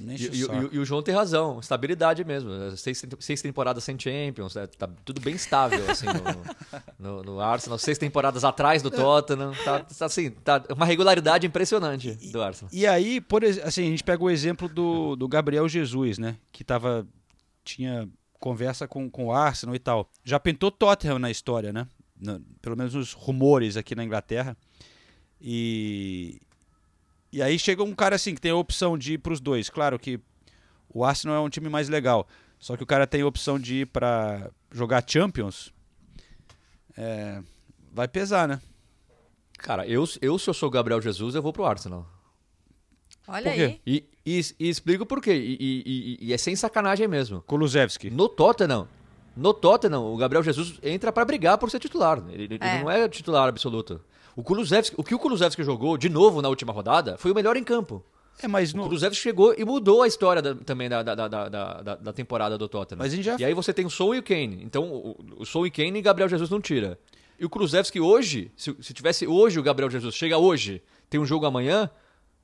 E, 0.00 0.26
e- 0.38 0.44
e- 0.64 0.68
e 0.72 0.78
o 0.78 0.84
João 0.84 1.02
tem 1.02 1.14
razão, 1.14 1.60
estabilidade 1.60 2.24
mesmo. 2.24 2.50
Seis, 2.76 3.04
seis 3.18 3.42
temporadas 3.42 3.84
sem 3.84 3.98
Champions, 3.98 4.56
é, 4.56 4.66
tá 4.66 4.88
tudo 5.04 5.20
bem 5.20 5.34
estável 5.34 5.78
assim 5.90 6.06
no, 6.98 7.16
no, 7.16 7.22
no 7.22 7.40
Arsenal. 7.40 7.78
Seis 7.78 7.98
temporadas 7.98 8.42
atrás 8.44 8.82
do 8.82 8.90
Tottenham, 8.90 9.52
tá, 9.64 9.80
tá, 9.80 10.06
assim, 10.06 10.30
tá 10.30 10.64
uma 10.74 10.86
regularidade 10.86 11.46
impressionante 11.46 12.12
do 12.32 12.42
Arsenal. 12.42 12.70
E 12.72 12.86
aí, 12.86 13.20
por 13.20 13.44
assim, 13.44 13.82
a 13.82 13.90
gente 13.90 14.02
pega 14.04 14.22
o 14.22 14.30
exemplo 14.30 14.68
do, 14.68 15.16
do 15.16 15.28
Gabriel 15.28 15.68
Jesus, 15.68 16.16
né? 16.18 16.36
Que 16.50 16.64
tava, 16.64 17.06
tinha 17.62 18.08
conversa 18.38 18.88
com, 18.88 19.10
com 19.10 19.26
o 19.26 19.32
Arsenal 19.32 19.74
e 19.74 19.78
tal. 19.78 20.10
Já 20.24 20.40
pintou 20.40 20.70
Tottenham 20.70 21.18
na 21.18 21.30
história, 21.30 21.72
né? 21.74 21.86
Na- 22.18 22.40
pelo 22.62 22.76
menos 22.76 22.94
nos 22.94 23.12
rumores 23.12 23.76
aqui 23.76 23.94
na 23.94 24.02
Inglaterra. 24.02 24.56
E, 25.40 26.40
e 27.32 27.42
aí 27.42 27.58
chega 27.58 27.82
um 27.82 27.94
cara 27.94 28.16
assim 28.16 28.34
que 28.34 28.40
tem 28.40 28.50
a 28.50 28.56
opção 28.56 28.96
de 28.98 29.14
ir 29.14 29.18
para 29.18 29.32
os 29.32 29.40
dois. 29.40 29.68
Claro 29.70 29.98
que 29.98 30.18
o 30.92 31.04
Arsenal 31.04 31.36
é 31.36 31.40
um 31.40 31.48
time 31.50 31.68
mais 31.68 31.88
legal. 31.88 32.26
Só 32.58 32.76
que 32.76 32.82
o 32.82 32.86
cara 32.86 33.06
tem 33.06 33.22
a 33.22 33.26
opção 33.26 33.58
de 33.58 33.76
ir 33.82 33.86
para 33.86 34.50
jogar 34.70 35.02
Champions. 35.06 35.72
É, 36.96 37.42
vai 37.92 38.06
pesar, 38.08 38.46
né? 38.48 38.60
Cara, 39.58 39.86
eu, 39.86 40.04
eu 40.20 40.38
se 40.38 40.48
eu 40.48 40.54
sou 40.54 40.68
o 40.68 40.72
Gabriel 40.72 41.00
Jesus, 41.00 41.34
eu 41.34 41.42
vou 41.42 41.52
pro 41.52 41.64
Arsenal. 41.64 42.06
Olha 43.28 43.50
aí. 43.52 43.80
E, 43.86 44.04
e, 44.26 44.40
e 44.58 44.68
explico 44.68 45.06
por 45.06 45.20
quê. 45.22 45.32
E, 45.34 45.56
e- 45.60 45.82
e- 45.86 46.26
e 46.28 46.32
é 46.32 46.38
sem 46.38 46.56
sacanagem 46.56 47.06
mesmo. 47.06 47.42
Kulusevski. 47.42 48.10
No 48.10 48.28
Tottenham, 48.28 48.88
no 49.36 49.54
Tottenham, 49.54 50.12
o 50.12 50.16
Gabriel 50.16 50.42
Jesus 50.42 50.78
entra 50.82 51.12
pra 51.12 51.24
brigar 51.24 51.56
por 51.58 51.70
ser 51.70 51.78
titular. 51.78 52.22
Ele, 52.30 52.44
ele 52.44 52.58
É. 52.60 52.82
não 52.82 52.90
é 52.90 53.08
titular 53.08 53.48
absoluto. 53.48 54.00
O 54.36 54.42
Kulusevski, 54.42 54.94
o 54.98 55.02
que 55.04 55.14
o 55.14 55.18
Kulusevski 55.18 55.62
jogou 55.64 55.96
de 55.96 56.08
novo 56.08 56.40
na 56.42 56.48
última 56.48 56.72
rodada 56.72 57.16
foi 57.18 57.30
o 57.30 57.34
melhor 57.34 57.56
em 57.56 57.64
campo. 57.64 58.02
É, 58.42 58.48
mas 58.48 58.72
O 58.72 58.76
no, 58.78 58.84
Kulusevski 58.84 59.22
chegou 59.22 59.54
e 59.56 59.64
mudou 59.64 60.02
a 60.02 60.06
história 60.06 60.40
da- 60.40 60.54
também 60.54 60.88
da, 60.88 61.02
da, 61.02 61.14
da, 61.14 61.28
da, 61.28 61.48
da- 61.82 61.94
da 61.96 62.12
temporada 62.12 62.56
do 62.56 62.66
Tottenham. 62.68 62.98
Mas 62.98 63.12
a 63.12 63.16
gente 63.16 63.24
já- 63.24 63.36
E 63.38 63.44
aí 63.44 63.52
você 63.52 63.72
tem 63.72 63.84
o 63.84 63.90
Son 63.90 64.14
e 64.14 64.18
o 64.18 64.22
Kane. 64.22 64.62
Então, 64.64 64.84
o, 64.90 65.16
o 65.38 65.44
Son 65.44 65.66
e 65.66 65.70
Kane 65.70 65.98
e 65.98 66.02
Gabriel 66.02 66.28
Jesus 66.28 66.48
não 66.48 66.60
tira. 66.60 66.98
E 67.38 67.44
o 67.44 67.50
Kulusevski 67.50 68.00
hoje, 68.00 68.50
se, 68.56 68.74
se 68.80 68.94
tivesse 68.94 69.26
hoje 69.26 69.58
o 69.58 69.62
Gabriel 69.62 69.90
Jesus, 69.90 70.14
chega 70.14 70.38
hoje, 70.38 70.82
tem 71.10 71.20
um 71.20 71.26
jogo 71.26 71.44
amanhã, 71.44 71.90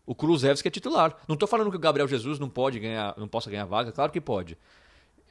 o 0.05 0.15
Kulusevski 0.15 0.69
é 0.69 0.71
titular. 0.71 1.17
Não 1.27 1.37
tô 1.37 1.47
falando 1.47 1.71
que 1.71 1.77
o 1.77 1.81
Gabriel 1.81 2.07
Jesus 2.09 2.39
não 2.39 2.49
pode 2.49 2.79
ganhar, 2.79 3.15
não 3.17 3.27
possa 3.29 3.51
ganhar 3.51 3.65
vaga, 3.65 3.91
claro 3.91 4.13
que 4.13 4.21
pode. 4.21 4.57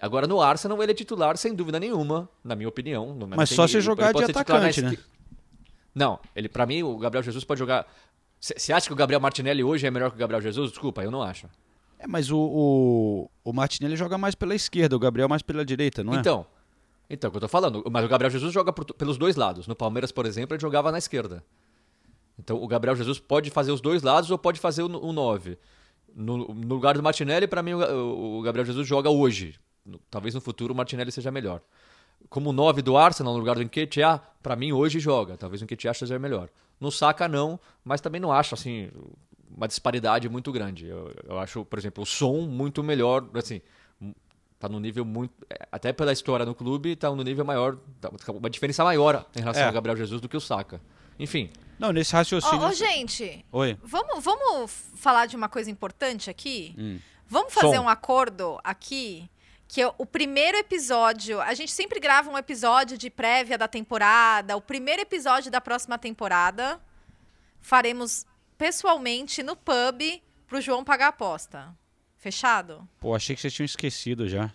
Agora 0.02 0.28
no 0.28 0.42
Arsenal 0.42 0.82
ele 0.84 0.92
é 0.92 0.96
titular 0.96 1.38
sem 1.38 1.54
dúvida 1.54 1.80
nenhuma, 1.80 2.28
na 2.44 2.56
minha 2.56 2.68
opinião. 2.68 3.16
Mas 3.38 3.50
só 3.56 3.66
se 3.68 3.74
jogar 3.82 4.08
de 4.14 4.24
atacante, 4.40 4.82
né? 4.82 4.98
Não, 5.96 6.20
ele 6.36 6.50
para 6.50 6.66
mim 6.66 6.84
o 6.84 6.98
Gabriel 6.98 7.24
Jesus 7.24 7.44
pode 7.46 7.58
jogar. 7.58 7.88
Você 8.40 8.72
acha 8.74 8.86
que 8.86 8.94
o 8.94 8.96
Gabriel 8.96 9.20
Martinelli 9.22 9.64
hoje 9.64 9.88
é 9.88 9.90
melhor 9.92 10.10
que 10.12 10.18
o 10.18 10.20
Gabriel 10.20 10.42
Jesus? 10.42 10.70
Desculpa, 10.72 11.02
eu 11.02 11.10
não 11.10 11.24
acho. 11.24 11.48
É, 11.98 12.06
mas 12.06 12.30
o, 12.30 12.38
o, 12.38 13.32
o 13.44 13.54
Martinelli 13.54 13.96
joga 13.96 14.18
mais 14.18 14.36
pela 14.36 14.54
esquerda, 14.54 14.96
o 14.96 15.00
Gabriel 15.00 15.30
mais 15.30 15.42
pela 15.42 15.66
direita, 15.66 16.04
não 16.04 16.14
é? 16.14 16.18
Então, 16.20 16.46
então, 17.10 17.28
é 17.28 17.30
o 17.30 17.32
que 17.32 17.38
eu 17.38 17.42
tô 17.42 17.48
falando. 17.48 17.84
Mas 17.90 18.04
o 18.04 18.08
Gabriel 18.10 18.30
Jesus 18.30 18.54
joga 18.54 18.74
por- 18.74 18.86
pelos 18.94 19.18
dois 19.18 19.36
lados. 19.38 19.68
No 19.68 19.76
Palmeiras, 19.76 20.12
por 20.12 20.26
exemplo, 20.26 20.54
ele 20.54 20.62
jogava 20.62 20.92
na 20.92 20.98
esquerda. 20.98 21.44
Então, 22.38 22.62
o 22.62 22.68
Gabriel 22.68 22.96
Jesus 22.96 23.18
pode 23.20 23.50
fazer 23.50 23.72
os 23.72 23.80
dois 23.80 24.04
lados 24.04 24.30
ou 24.30 24.38
pode 24.38 24.60
fazer 24.60 24.84
o, 24.84 24.88
o 24.88 25.14
9. 25.14 25.58
No, 26.14 26.38
no 26.54 26.68
lugar 26.76 26.96
do 26.96 27.04
Martinelli, 27.04 27.48
para 27.48 27.64
mim, 27.64 27.74
o, 27.74 28.40
o 28.40 28.42
Gabriel 28.42 28.66
Jesus 28.66 28.86
joga 28.88 29.10
hoje. 29.10 29.56
No- 29.86 30.00
talvez 30.12 30.36
no 30.36 30.42
futuro 30.42 30.74
o 30.74 30.78
Martinelli 30.78 31.12
seja 31.12 31.32
melhor. 31.32 31.62
Como 32.30 32.52
9 32.52 32.82
do 32.82 32.98
Arsenal, 32.98 33.34
no 33.34 33.40
lugar 33.40 33.56
do 33.56 33.64
Nketiah, 33.64 34.20
para 34.42 34.56
mim, 34.56 34.72
hoje 34.72 35.00
joga. 35.00 35.38
Talvez 35.38 35.62
o 35.62 35.66
Nketiah 35.66 35.94
seja 35.94 36.18
melhor. 36.20 36.50
No 36.80 36.92
Saka, 36.92 37.28
não, 37.28 37.60
mas 37.84 38.02
também 38.02 38.20
não 38.20 38.32
acho, 38.32 38.54
assim, 38.54 38.90
uma 39.56 39.68
disparidade 39.68 40.28
muito 40.28 40.52
grande. 40.52 40.88
Eu, 40.88 41.14
eu 41.28 41.40
acho, 41.40 41.64
por 41.66 41.80
exemplo, 41.80 42.04
o 42.04 42.06
som 42.06 42.42
muito 42.42 42.84
melhor, 42.84 43.26
assim, 43.36 43.62
tá 44.60 44.68
no 44.68 44.80
nível 44.80 45.06
muito. 45.06 45.34
é, 45.50 45.68
Até 45.72 45.94
pela 45.94 46.12
história 46.12 46.46
no 46.46 46.54
clube, 46.56 46.96
tá 46.96 47.10
no 47.12 47.24
nível 47.24 47.46
maior. 47.46 47.78
Tá 48.02 48.10
uma 48.32 48.50
diferença 48.50 48.84
maior 48.84 49.26
em 49.36 49.40
relação 49.40 49.64
É. 49.64 49.68
ao 49.68 49.74
Gabriel 49.74 49.96
Jesus 49.96 50.20
do 50.20 50.28
que 50.28 50.36
o 50.36 50.42
Saka. 50.42 50.82
Enfim. 51.18 51.50
Não, 51.80 51.92
nesse 51.94 52.14
raciocínio. 52.14 52.60
ó, 52.62 52.72
gente, 52.72 53.46
Oi. 53.52 53.78
vamos, 53.84 54.24
vamos 54.24 54.72
falar 54.96 55.26
de 55.28 55.36
uma 55.36 55.48
coisa 55.48 55.70
importante 55.70 56.30
aqui? 56.30 56.74
Hum. 56.78 57.00
Vamos 57.28 57.54
fazer 57.54 57.78
Som. 57.78 57.84
um 57.84 57.90
acordo 57.90 58.60
aqui 58.64 59.30
que 59.68 59.82
é 59.82 59.92
o 59.98 60.06
primeiro 60.06 60.58
episódio, 60.58 61.42
a 61.42 61.54
gente 61.54 61.72
sempre 61.72 62.00
grava 62.00 62.30
um 62.30 62.38
episódio 62.38 62.98
de 62.98 63.10
prévia 63.10 63.58
da 63.58 63.68
temporada, 63.68 64.56
o 64.56 64.62
primeiro 64.62 65.02
episódio 65.02 65.52
da 65.52 65.60
próxima 65.60 65.98
temporada 65.98 66.80
faremos 67.62 68.26
pessoalmente 68.58 69.42
no 69.44 69.56
pub 69.56 70.22
pro 70.48 70.62
João 70.62 70.84
pagar 70.84 71.08
a 71.08 71.10
aposta. 71.10 71.74
Fechado? 72.16 72.88
Pô, 73.00 73.16
achei 73.16 73.36
que 73.36 73.42
vocês 73.42 73.54
tinham 73.54 73.66
esquecido 73.66 74.28
já. 74.28 74.52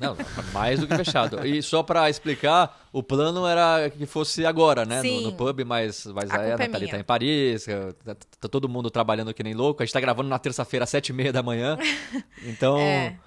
Não, 0.00 0.16
mais 0.52 0.78
do 0.80 0.86
que 0.86 0.96
fechado. 0.96 1.44
E 1.44 1.60
só 1.62 1.82
pra 1.82 2.08
explicar, 2.08 2.88
o 2.92 3.02
plano 3.02 3.44
era 3.46 3.90
que 3.90 4.06
fosse 4.06 4.46
agora, 4.46 4.84
né? 4.84 4.96
No, 4.98 5.02
Sim. 5.02 5.24
no 5.24 5.32
pub, 5.32 5.64
mas, 5.64 6.06
mas 6.06 6.30
A 6.30 6.36
aí 6.40 6.52
a 6.52 6.54
é 6.54 6.56
Nathalie 6.56 6.80
minha. 6.80 6.90
tá 6.92 6.98
em 7.00 7.04
Paris, 7.04 7.66
tá, 8.04 8.14
tá 8.40 8.48
todo 8.48 8.68
mundo 8.68 8.88
trabalhando 8.88 9.34
que 9.34 9.42
nem 9.42 9.52
louco. 9.52 9.82
A 9.82 9.86
gente 9.86 9.92
tá 9.92 10.00
gravando 10.00 10.28
na 10.28 10.38
terça-feira, 10.38 10.84
às 10.84 10.90
sete 10.90 11.08
e 11.08 11.12
meia 11.12 11.32
da 11.32 11.42
manhã. 11.42 11.76
Então, 12.44 12.78
É. 12.78 13.18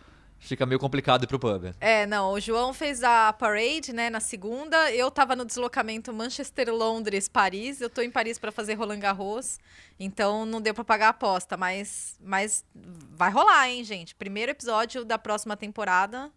fica 0.44 0.66
meio 0.66 0.80
complicado 0.80 1.24
ir 1.24 1.28
pro 1.28 1.40
pub. 1.40 1.74
É, 1.80 2.06
não, 2.06 2.34
o 2.34 2.40
João 2.40 2.74
fez 2.74 3.04
a 3.04 3.32
parade, 3.34 3.94
né, 3.94 4.10
na 4.10 4.20
segunda. 4.20 4.92
Eu 4.92 5.10
tava 5.10 5.36
no 5.36 5.46
deslocamento 5.46 6.12
Manchester, 6.14 6.74
Londres, 6.74 7.28
Paris. 7.28 7.82
Eu 7.82 7.90
tô 7.90 8.02
em 8.02 8.12
Paris 8.12 8.38
para 8.38 8.52
fazer 8.52 8.74
Roland 8.76 9.00
Garros. 9.00 9.60
Então 10.00 10.46
não 10.46 10.62
deu 10.62 10.74
para 10.74 10.84
pagar 10.84 11.08
a 11.08 11.10
aposta, 11.10 11.56
mas 11.58 12.18
mas 12.22 12.66
vai 12.76 13.32
rolar, 13.32 13.70
hein, 13.70 13.84
gente. 13.84 14.14
Primeiro 14.16 14.52
episódio 14.52 15.06
da 15.06 15.18
próxima 15.18 15.56
temporada 15.56 16.30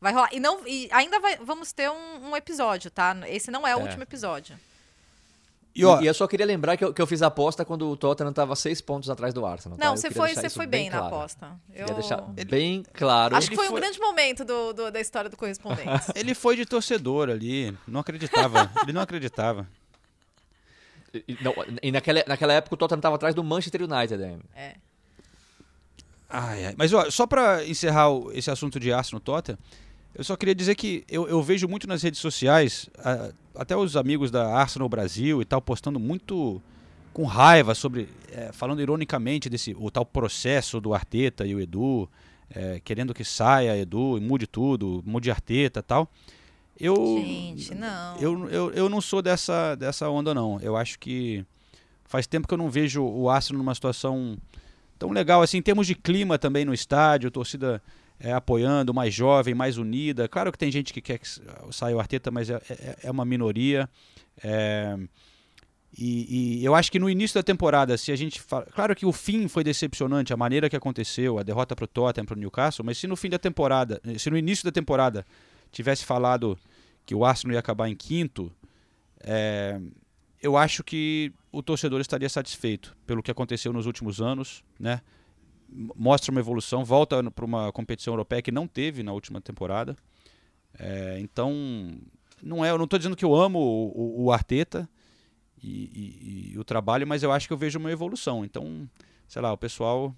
vai 0.00 0.12
rolar. 0.12 0.30
E 0.32 0.40
não 0.40 0.66
e 0.66 0.88
ainda 0.92 1.20
vai- 1.20 1.36
vamos 1.36 1.72
ter 1.72 1.90
um, 1.90 2.30
um 2.30 2.36
episódio, 2.36 2.90
tá? 2.90 3.16
Esse 3.28 3.50
não 3.50 3.66
é 3.66 3.74
o 3.76 3.80
É. 3.80 3.82
último 3.82 4.02
episódio. 4.02 4.58
E, 5.74 5.80
e 5.80 6.06
eu 6.06 6.12
só 6.12 6.26
queria 6.26 6.44
lembrar 6.44 6.76
que 6.76 6.84
eu, 6.84 6.92
que 6.92 7.00
eu 7.00 7.06
fiz 7.06 7.22
a 7.22 7.28
aposta 7.28 7.64
quando 7.64 7.88
o 7.88 7.96
Tottenham 7.96 8.32
tava 8.32 8.54
seis 8.54 8.80
pontos 8.82 9.08
atrás 9.08 9.32
do 9.32 9.46
Arsenal. 9.46 9.78
tá? 9.78 9.84
Não, 9.86 9.92
Eu 9.92 9.96
você 9.96 10.10
foi, 10.10 10.34
você 10.34 10.50
foi 10.50 10.66
bem, 10.66 10.90
na 10.90 10.98
claro. 10.98 11.14
aposta. 11.16 11.60
Eu 11.70 11.86
Queria 11.86 11.94
deixar 11.94 12.20
bem 12.46 12.82
claro. 12.92 13.34
acho 13.36 13.48
que 13.48 13.56
foi, 13.56 13.70
um 13.70 13.74
grande 13.74 13.98
momento 13.98 14.44
do, 14.44 14.72
do- 14.74 14.90
da 14.90 15.00
história 15.00 15.30
do 15.30 15.36
correspondente. 15.36 15.88
Ele 16.14 16.34
foi 16.34 16.56
de 16.56 16.66
torcedor 16.66 17.30
ali, 17.30 17.74
não 17.88 18.00
acreditava. 18.00 18.70
ele 18.82 18.92
não 18.92 19.00
acreditava. 19.00 19.66
E, 21.14 21.36
não, 21.42 21.54
e 21.82 21.90
naquela, 21.92 22.22
naquela 22.26 22.52
época 22.54 22.74
o 22.74 22.76
Tottenham 22.78 23.00
tava 23.00 23.16
atrás 23.16 23.34
do 23.34 23.42
Manchester 23.44 23.82
United 23.82 24.22
ainda. 24.22 24.44
É. 24.54 24.74
Ai, 26.28 26.66
ai. 26.66 26.74
Mas 26.76 26.92
ó, 26.92 27.10
só 27.10 27.26
pra 27.26 27.64
encerrar 27.66 28.10
o- 28.10 28.32
esse 28.32 28.50
assunto 28.50 28.80
de 28.80 28.92
Arsenal 28.92 29.20
Tottenham, 29.20 29.58
eu 30.14 30.24
só 30.24 30.36
queria 30.36 30.54
dizer 30.54 30.74
que 30.74 31.04
eu, 31.08 31.28
eu 31.28 31.42
vejo 31.42 31.68
muito 31.68 31.86
nas 31.86 32.02
redes 32.02 32.20
sociais, 32.20 32.88
a- 32.98 33.30
até 33.54 33.76
os 33.76 33.96
amigos 33.96 34.30
da 34.30 34.54
Arsenal 34.54 34.88
Brasil 34.88 35.40
e 35.42 35.44
tal, 35.44 35.60
postando 35.60 35.98
muito 35.98 36.60
com 37.12 37.24
raiva 37.24 37.74
sobre, 37.74 38.08
é, 38.30 38.50
falando 38.52 38.80
ironicamente 38.80 39.48
desse 39.48 39.76
o 39.78 39.90
tal 39.90 40.06
processo 40.06 40.80
do 40.80 40.94
Arteta 40.94 41.46
e 41.46 41.54
o 41.54 41.60
Edu, 41.60 42.08
é, 42.50 42.80
querendo 42.82 43.12
que 43.12 43.24
saia 43.24 43.76
Edu 43.76 44.16
e 44.16 44.20
mude 44.20 44.46
tudo, 44.46 45.02
mude 45.04 45.30
Arteta 45.30 45.80
e 45.80 45.82
tal. 45.82 46.08
Eu, 46.80 46.96
Gente, 47.22 47.74
não. 47.74 48.16
eu, 48.16 48.48
eu, 48.48 48.70
eu 48.72 48.88
não 48.88 49.00
sou 49.00 49.20
dessa, 49.20 49.74
dessa 49.74 50.08
onda, 50.08 50.34
não. 50.34 50.58
Eu 50.60 50.76
acho 50.76 50.98
que 50.98 51.44
faz 52.04 52.26
tempo 52.26 52.48
que 52.48 52.54
eu 52.54 52.58
não 52.58 52.70
vejo 52.70 53.02
o 53.02 53.28
Arsenal 53.28 53.62
numa 53.62 53.74
situação 53.74 54.36
Então, 54.96 55.10
legal, 55.10 55.42
assim, 55.42 55.58
em 55.58 55.62
termos 55.62 55.86
de 55.86 55.94
clima 55.94 56.38
também 56.38 56.64
no 56.64 56.72
estádio, 56.72 57.30
torcida 57.30 57.82
é, 58.22 58.32
apoiando, 58.32 58.94
mais 58.94 59.12
jovem, 59.12 59.52
mais 59.52 59.76
unida. 59.76 60.28
Claro 60.28 60.52
que 60.52 60.58
tem 60.58 60.70
gente 60.70 60.92
que 60.92 61.00
quer 61.00 61.18
que 61.18 61.26
saia 61.72 61.96
o 61.96 61.98
Arteta, 61.98 62.30
mas 62.30 62.48
é, 62.48 62.54
é, 62.70 62.96
é 63.02 63.10
uma 63.10 63.24
minoria. 63.24 63.90
É, 64.42 64.96
e, 65.98 66.60
e, 66.60 66.64
eu 66.64 66.74
acho 66.74 66.90
que 66.90 67.00
no 67.00 67.10
início 67.10 67.34
da 67.34 67.42
temporada, 67.42 67.98
se 67.98 68.12
a 68.12 68.16
gente 68.16 68.40
fala. 68.40 68.64
Claro 68.66 68.94
que 68.94 69.04
o 69.04 69.12
fim 69.12 69.48
foi 69.48 69.64
decepcionante, 69.64 70.32
a 70.32 70.36
maneira 70.36 70.70
que 70.70 70.76
aconteceu, 70.76 71.36
a 71.36 71.42
derrota 71.42 71.74
para 71.74 71.84
o 71.84 71.88
Tottenham, 71.88 72.24
para 72.24 72.36
o 72.36 72.38
Newcastle, 72.38 72.86
mas 72.86 72.96
se 72.96 73.08
no 73.08 73.16
fim 73.16 73.28
da 73.28 73.38
temporada, 73.38 74.00
se 74.16 74.30
no 74.30 74.38
início 74.38 74.64
da 74.64 74.70
temporada 74.70 75.26
tivesse 75.72 76.04
falado 76.04 76.56
que 77.04 77.14
o 77.14 77.24
Arsenal 77.24 77.54
ia 77.54 77.58
acabar 77.58 77.88
em 77.88 77.96
quinto, 77.96 78.52
é, 79.20 79.80
eu 80.40 80.56
acho 80.56 80.84
que 80.84 81.32
o 81.50 81.60
torcedor 81.60 82.00
estaria 82.00 82.28
satisfeito 82.28 82.96
pelo 83.04 83.22
que 83.22 83.30
aconteceu 83.30 83.72
nos 83.72 83.84
últimos 83.84 84.20
anos, 84.20 84.62
né? 84.78 85.00
Mostra 85.96 86.30
uma 86.30 86.40
evolução, 86.40 86.84
volta 86.84 87.30
para 87.30 87.44
uma 87.44 87.72
competição 87.72 88.12
europeia 88.12 88.42
que 88.42 88.52
não 88.52 88.66
teve 88.66 89.02
na 89.02 89.12
última 89.12 89.40
temporada. 89.40 89.96
É, 90.78 91.18
então, 91.20 91.52
não 92.42 92.64
é, 92.64 92.70
eu 92.70 92.78
não 92.78 92.84
estou 92.84 92.98
dizendo 92.98 93.16
que 93.16 93.24
eu 93.24 93.34
amo 93.34 93.58
o, 93.58 94.22
o, 94.22 94.24
o 94.24 94.32
Arteta 94.32 94.88
e, 95.62 95.68
e, 95.68 96.52
e, 96.52 96.58
o 96.58 96.64
trabalho, 96.64 97.06
mas 97.06 97.22
eu 97.22 97.30
acho 97.30 97.46
que 97.46 97.52
eu 97.52 97.56
vejo 97.56 97.78
uma 97.78 97.90
evolução. 97.90 98.44
Então, 98.44 98.88
sei 99.28 99.40
lá, 99.40 99.52
o 99.52 99.58
pessoal 99.58 100.14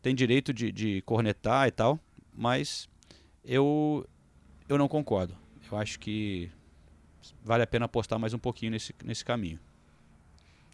tem 0.00 0.14
direito 0.14 0.52
de, 0.52 0.70
de 0.70 1.02
cornetar 1.02 1.66
e 1.68 1.70
tal, 1.70 1.98
mas 2.32 2.88
eu, 3.44 4.06
eu 4.68 4.78
não 4.78 4.88
concordo. 4.88 5.36
Eu 5.70 5.76
acho 5.78 5.98
que 5.98 6.50
vale 7.44 7.62
a 7.62 7.66
pena 7.66 7.84
apostar 7.84 8.18
mais 8.18 8.32
um 8.32 8.38
pouquinho 8.38 8.72
nesse, 8.72 8.94
nesse 9.04 9.24
caminho. 9.24 9.58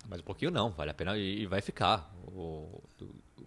Mais 0.09 0.21
um 0.21 0.25
pouquinho 0.25 0.51
não, 0.51 0.71
vale 0.71 0.91
a 0.91 0.95
pena 0.95 1.17
e, 1.17 1.43
e 1.43 1.47
vai 1.47 1.61
ficar. 1.61 2.15
O, 2.29 2.83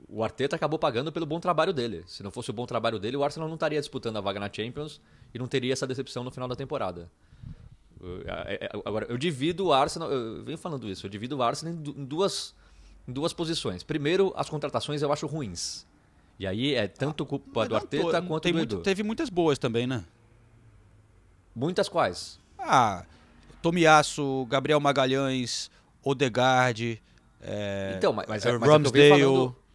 o 0.09 0.23
Arteta 0.23 0.55
acabou 0.55 0.79
pagando 0.79 1.11
pelo 1.11 1.25
bom 1.25 1.39
trabalho 1.39 1.71
dele. 1.71 2.03
Se 2.07 2.23
não 2.23 2.31
fosse 2.31 2.49
o 2.49 2.53
bom 2.53 2.65
trabalho 2.65 2.99
dele, 2.99 3.15
o 3.15 3.23
Arsenal 3.23 3.47
não 3.47 3.55
estaria 3.55 3.79
disputando 3.79 4.17
a 4.17 4.21
vaga 4.21 4.39
na 4.39 4.51
Champions 4.51 4.99
e 5.33 5.39
não 5.39 5.47
teria 5.47 5.71
essa 5.71 5.85
decepção 5.85 6.23
no 6.23 6.31
final 6.31 6.47
da 6.47 6.55
temporada. 6.55 7.09
É, 8.25 8.65
é, 8.65 8.69
agora, 8.85 9.05
eu 9.09 9.17
divido 9.17 9.67
o 9.67 9.73
Arsenal, 9.73 10.11
eu 10.11 10.43
venho 10.43 10.57
falando 10.57 10.89
isso, 10.89 11.05
eu 11.05 11.09
divido 11.09 11.37
o 11.37 11.43
Arsenal 11.43 11.73
em 11.73 12.05
duas, 12.05 12.55
em 13.07 13.11
duas 13.11 13.33
posições. 13.33 13.83
Primeiro, 13.83 14.33
as 14.35 14.49
contratações 14.49 15.01
eu 15.01 15.11
acho 15.11 15.27
ruins. 15.27 15.85
E 16.39 16.47
aí 16.47 16.73
é 16.73 16.87
tanto 16.87 17.25
culpa 17.25 17.67
do 17.67 17.75
Arteta 17.75 18.21
quanto 18.21 18.47
do 18.47 18.53
muito, 18.53 18.75
Edu. 18.75 18.81
Teve 18.81 19.03
muitas 19.03 19.29
boas 19.29 19.59
também, 19.59 19.85
né? 19.85 20.05
Muitas 21.53 21.89
quais? 21.89 22.39
Ah, 22.57 23.05
Tomiasso, 23.61 24.45
Gabriel 24.49 24.79
Magalhães, 24.79 25.69
Odegaard, 26.01 27.01
é, 27.41 27.93
então, 27.97 28.11
mas, 28.11 28.27
mas, 28.27 28.45
é, 28.45 28.57
mas 28.57 28.69
Ramsdale. 28.69 29.21
É... 29.21 29.68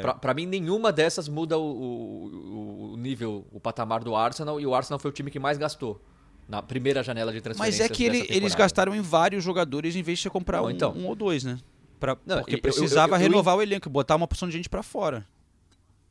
Pra, 0.00 0.14
pra, 0.14 0.34
mim, 0.34 0.46
nenhuma 0.46 0.92
dessas 0.92 1.28
muda 1.28 1.58
o, 1.58 1.62
o, 1.62 2.92
o, 2.92 2.96
nível, 2.96 3.46
o 3.52 3.60
patamar 3.60 4.02
do 4.02 4.14
Arsenal, 4.14 4.60
e 4.60 4.66
o 4.66 4.74
Arsenal 4.74 4.98
foi 4.98 5.10
o 5.10 5.14
time 5.14 5.30
que 5.30 5.38
mais 5.38 5.58
gastou 5.58 6.00
na 6.48 6.60
primeira 6.62 7.02
janela 7.02 7.32
de 7.32 7.40
transferência. 7.40 7.84
Mas 7.84 7.90
é 7.90 7.92
que 7.92 8.04
ele, 8.04 8.26
eles 8.28 8.54
gastaram 8.54 8.94
em 8.94 9.00
vários 9.00 9.42
jogadores 9.42 9.96
em 9.96 10.02
vez 10.02 10.18
de 10.18 10.24
você 10.24 10.30
comprar 10.30 10.58
Não, 10.58 10.66
um, 10.66 10.70
então, 10.70 10.92
um, 10.92 11.06
ou 11.06 11.14
dois, 11.14 11.44
né? 11.44 11.58
Pra, 11.98 12.16
Não, 12.26 12.38
porque 12.38 12.56
eu, 12.56 12.60
precisava 12.60 13.12
eu, 13.12 13.16
eu, 13.16 13.22
renovar 13.22 13.56
o 13.56 13.62
elenco, 13.62 13.88
botar 13.88 14.16
uma 14.16 14.26
porção 14.26 14.48
de 14.48 14.56
gente 14.56 14.68
para 14.68 14.82
fora. 14.82 15.26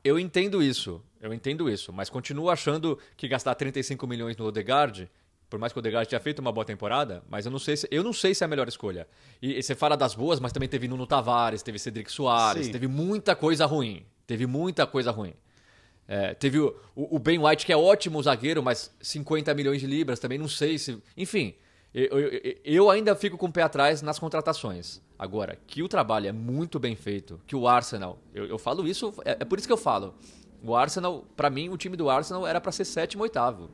Eu 0.04 0.18
entendo 0.18 0.64
isso, 0.64 1.02
eu 1.22 1.34
entendo 1.34 1.70
isso, 1.70 1.94
mas 1.94 2.10
continuo 2.10 2.50
achando 2.50 2.98
que 3.16 3.28
gastar 3.28 3.54
35 3.54 4.08
milhões 4.08 4.36
no 4.36 4.46
Odegaard 4.46 5.10
por 5.52 5.60
mais 5.60 5.74
que 5.74 5.78
o 5.78 5.82
Odegaard 5.82 6.10
tenha 6.10 6.20
feito 6.22 6.40
uma 6.40 6.52
boa 6.52 6.64
temporada, 6.64 7.22
mas 7.30 7.46
eu 7.46 7.52
não 7.52 7.60
sei 7.60 7.76
se, 7.76 7.86
eu 7.92 8.02
não 8.02 8.14
sei 8.14 8.34
se 8.34 8.42
é 8.42 8.46
a 8.46 8.48
melhor 8.48 8.70
escolha. 8.70 9.06
E, 9.42 9.60
e 9.60 9.62
você 9.62 9.76
fala 9.76 9.98
das 9.98 10.16
boas, 10.16 10.40
mas 10.40 10.54
também 10.54 10.70
teve 10.70 10.88
Nuno 10.88 11.06
Tavares, 11.06 11.62
teve 11.62 11.78
Cedric 11.78 12.10
Soares, 12.10 12.68
Sim. 12.68 12.72
teve 12.72 12.88
muita 12.88 13.36
coisa 13.36 13.66
ruim. 13.66 14.06
Teve 14.26 14.48
muita 14.48 14.88
coisa 14.88 15.12
ruim. 15.12 15.34
É, 16.08 16.34
teve 16.34 16.58
o, 16.58 16.74
o, 16.96 17.20
Ben 17.20 17.38
White, 17.38 17.66
que 17.66 17.74
é 17.74 17.76
ótimo 17.76 18.24
zagueiro, 18.24 18.64
mas 18.64 18.96
50 19.02 19.54
milhões 19.54 19.82
de 19.82 19.88
libras 19.88 20.20
também, 20.20 20.38
não 20.38 20.48
sei 20.48 20.78
se. 20.78 20.98
Enfim, 21.18 21.54
eu, 21.94 22.18
eu, 22.18 22.56
eu, 22.64 22.90
ainda 22.90 23.14
fico 23.14 23.38
com 23.38 23.48
o 23.48 23.52
pé 23.52 23.62
atrás 23.62 24.02
nas 24.02 24.18
contratações. 24.18 25.02
Agora, 25.20 25.58
que 25.68 25.84
o 25.84 25.90
trabalho 25.90 26.28
é 26.28 26.32
muito 26.32 26.80
bem 26.80 26.96
feito, 26.96 27.42
que 27.46 27.58
o 27.58 27.68
Arsenal. 27.68 28.18
Eu, 28.34 28.46
eu 28.46 28.58
falo 28.58 28.88
isso, 28.88 29.14
é, 29.26 29.32
é 29.42 29.46
por 29.46 29.60
isso 29.60 29.68
que 29.68 29.74
eu 29.74 29.78
falo. 29.78 30.16
O 30.64 30.74
Arsenal, 30.74 31.26
para 31.36 31.50
mim, 31.50 31.68
o 31.68 31.76
time 31.76 31.98
do 31.98 32.10
Arsenal 32.10 32.48
era 32.48 32.62
para 32.62 32.72
ser 32.72 32.86
sétimo, 32.86 33.24
oitavo. 33.24 33.70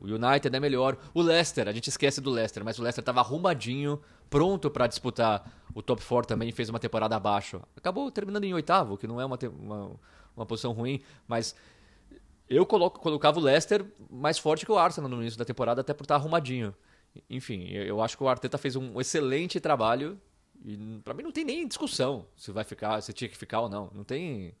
O 0.00 0.06
United 0.06 0.54
é 0.54 0.60
melhor. 0.60 0.96
O 1.12 1.20
Leicester, 1.20 1.68
a 1.68 1.72
gente 1.72 1.88
esquece 1.88 2.20
do 2.20 2.30
Leicester, 2.30 2.64
mas 2.64 2.78
o 2.78 2.82
Leicester 2.82 3.02
estava 3.02 3.20
arrumadinho, 3.20 4.00
pronto 4.28 4.70
para 4.70 4.86
disputar 4.86 5.44
o 5.74 5.82
top 5.82 6.02
4 6.04 6.26
também, 6.26 6.50
fez 6.50 6.68
uma 6.68 6.78
temporada 6.78 7.14
abaixo. 7.14 7.60
Acabou 7.76 8.10
terminando 8.10 8.44
em 8.44 8.54
oitavo, 8.54 8.96
que 8.96 9.06
não 9.06 9.20
é 9.20 9.24
uma, 9.24 9.38
uma, 9.58 10.00
uma 10.36 10.46
posição 10.46 10.72
ruim, 10.72 11.02
mas 11.28 11.54
eu 12.48 12.66
coloco, 12.66 12.98
colocava 12.98 13.38
o 13.38 13.42
Leicester 13.42 13.84
mais 14.10 14.38
forte 14.38 14.66
que 14.66 14.72
o 14.72 14.78
Arsenal 14.78 15.08
no 15.08 15.20
início 15.20 15.38
da 15.38 15.44
temporada, 15.44 15.82
até 15.82 15.94
por 15.94 16.04
estar 16.04 16.16
arrumadinho. 16.16 16.74
Enfim, 17.28 17.68
eu 17.68 18.00
acho 18.00 18.16
que 18.16 18.24
o 18.24 18.28
Arteta 18.28 18.56
fez 18.58 18.76
um 18.76 19.00
excelente 19.00 19.60
trabalho 19.60 20.18
e 20.64 20.76
para 21.04 21.14
mim 21.14 21.22
não 21.22 21.32
tem 21.32 21.44
nem 21.44 21.66
discussão 21.66 22.26
se 22.36 22.50
vai 22.52 22.64
ficar, 22.64 23.00
se 23.00 23.12
tinha 23.12 23.28
que 23.28 23.36
ficar 23.36 23.60
ou 23.60 23.68
não. 23.68 23.90
Não 23.94 24.04
tem 24.04 24.54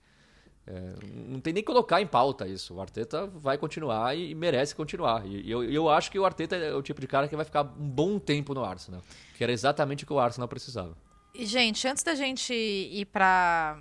é, 0.66 0.94
não 1.26 1.40
tem 1.40 1.52
nem 1.52 1.62
colocar 1.62 2.00
em 2.00 2.06
pauta 2.06 2.46
isso. 2.46 2.74
O 2.74 2.80
Arteta 2.80 3.26
vai 3.26 3.58
continuar 3.58 4.16
e, 4.16 4.34
merece 4.34 4.74
continuar. 4.74 5.26
E 5.26 5.50
eu, 5.50 5.64
eu 5.64 5.88
acho 5.88 6.10
que 6.10 6.18
o 6.18 6.24
Arteta 6.24 6.56
é 6.56 6.74
o 6.74 6.82
tipo 6.82 7.00
de 7.00 7.06
cara 7.06 7.28
que 7.28 7.36
vai 7.36 7.44
ficar 7.44 7.62
um 7.62 7.88
bom 7.88 8.18
tempo 8.18 8.54
no 8.54 8.64
Arsenal. 8.64 9.02
Que 9.36 9.42
era 9.42 9.52
exatamente 9.52 10.04
o 10.04 10.06
que 10.06 10.12
o 10.12 10.18
Arsenal 10.18 10.48
precisava. 10.48 10.96
E, 11.34 11.46
gente, 11.46 11.86
antes 11.86 12.02
da 12.02 12.14
gente 12.14 12.52
ir 12.54 13.06
para 13.06 13.78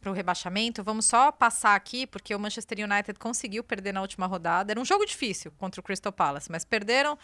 para 0.00 0.12
o 0.12 0.14
rebaixamento, 0.14 0.80
vamos 0.80 1.06
só 1.06 1.32
passar 1.32 1.74
aqui, 1.74 2.06
porque 2.06 2.32
o 2.32 2.38
Manchester 2.38 2.78
United 2.84 3.18
conseguiu 3.18 3.64
perder 3.64 3.92
na 3.92 4.00
última 4.00 4.26
rodada. 4.26 4.72
Era 4.72 4.80
um 4.80 4.84
jogo 4.84 5.04
difícil 5.04 5.50
contra 5.58 5.80
o 5.80 5.82
Crystal 5.82 6.12
Palace, 6.12 6.48
mas 6.50 6.64
perderam. 6.64 7.18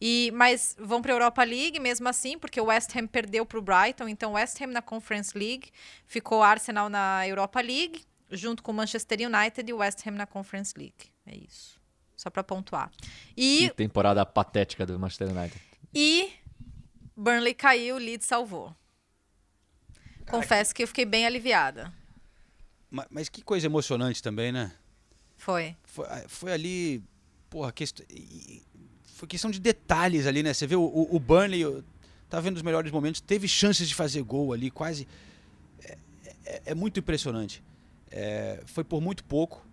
E, 0.00 0.30
mas 0.32 0.76
vão 0.78 1.02
para 1.02 1.12
a 1.12 1.16
Europa 1.16 1.42
League 1.42 1.80
mesmo 1.80 2.08
assim, 2.08 2.38
porque 2.38 2.60
o 2.60 2.66
West 2.66 2.94
Ham 2.96 3.08
perdeu 3.08 3.44
para 3.44 3.58
o 3.58 3.62
Brighton. 3.62 4.08
Então, 4.08 4.34
West 4.34 4.60
Ham 4.60 4.68
na 4.68 4.80
Conference 4.80 5.36
League, 5.36 5.70
ficou 6.06 6.44
Arsenal 6.44 6.88
na 6.88 7.26
Europa 7.26 7.60
League 7.60 8.04
junto 8.32 8.62
com 8.62 8.72
o 8.72 8.74
Manchester 8.74 9.18
United 9.20 9.68
e 9.68 9.72
o 9.72 9.78
West 9.78 10.06
Ham 10.06 10.12
na 10.12 10.26
Conference 10.26 10.74
League. 10.76 11.12
É 11.26 11.36
isso. 11.36 11.80
Só 12.16 12.30
para 12.30 12.42
pontuar. 12.42 12.90
E 13.36 13.68
que 13.68 13.74
temporada 13.74 14.24
patética 14.24 14.86
do 14.86 14.98
Manchester 14.98 15.28
United. 15.28 15.60
E 15.94 16.30
Burnley 17.16 17.54
caiu, 17.54 17.98
Leeds 17.98 18.26
salvou. 18.26 18.74
Confesso 20.28 20.74
que 20.74 20.82
eu 20.82 20.88
fiquei 20.88 21.04
bem 21.04 21.26
aliviada. 21.26 21.92
Mas, 22.90 23.06
mas, 23.10 23.28
que 23.28 23.42
coisa 23.42 23.66
emocionante 23.66 24.22
também, 24.22 24.52
né? 24.52 24.72
Foi. 25.36 25.76
Foi, 25.82 26.06
foi 26.28 26.52
ali, 26.52 27.02
porra, 27.50 27.72
quest... 27.72 28.02
foi 29.14 29.26
questão 29.26 29.50
de 29.50 29.58
detalhes 29.58 30.26
ali, 30.26 30.42
né? 30.42 30.54
Você 30.54 30.66
vê 30.66 30.76
o, 30.76 30.82
o, 30.82 31.16
o 31.16 31.18
Burnley, 31.18 31.64
tá 32.28 32.38
vendo 32.38 32.56
os 32.56 32.62
melhores 32.62 32.92
momentos, 32.92 33.20
teve 33.20 33.48
chances 33.48 33.88
de 33.88 33.94
fazer 33.94 34.22
gol 34.22 34.52
ali, 34.52 34.70
quase. 34.70 35.08
É, 35.82 35.98
é, 36.44 36.62
é 36.66 36.74
muito 36.74 37.00
impressionante. 37.00 37.62
É, 38.12 38.62
foi 38.66 38.84
por 38.84 39.00
muito 39.00 39.24
pouco. 39.24 39.66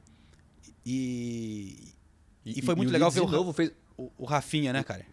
E, 0.85 1.93
e, 2.45 2.59
e 2.59 2.61
foi 2.61 2.73
muito 2.73 2.91
legal 2.91 3.11
ver 3.11 3.21
o, 3.21 3.27
novo 3.27 3.51
fez... 3.51 3.71
o, 3.97 4.09
o 4.17 4.25
Rafinha, 4.25 4.71
né, 4.71 4.81
cara? 4.81 5.05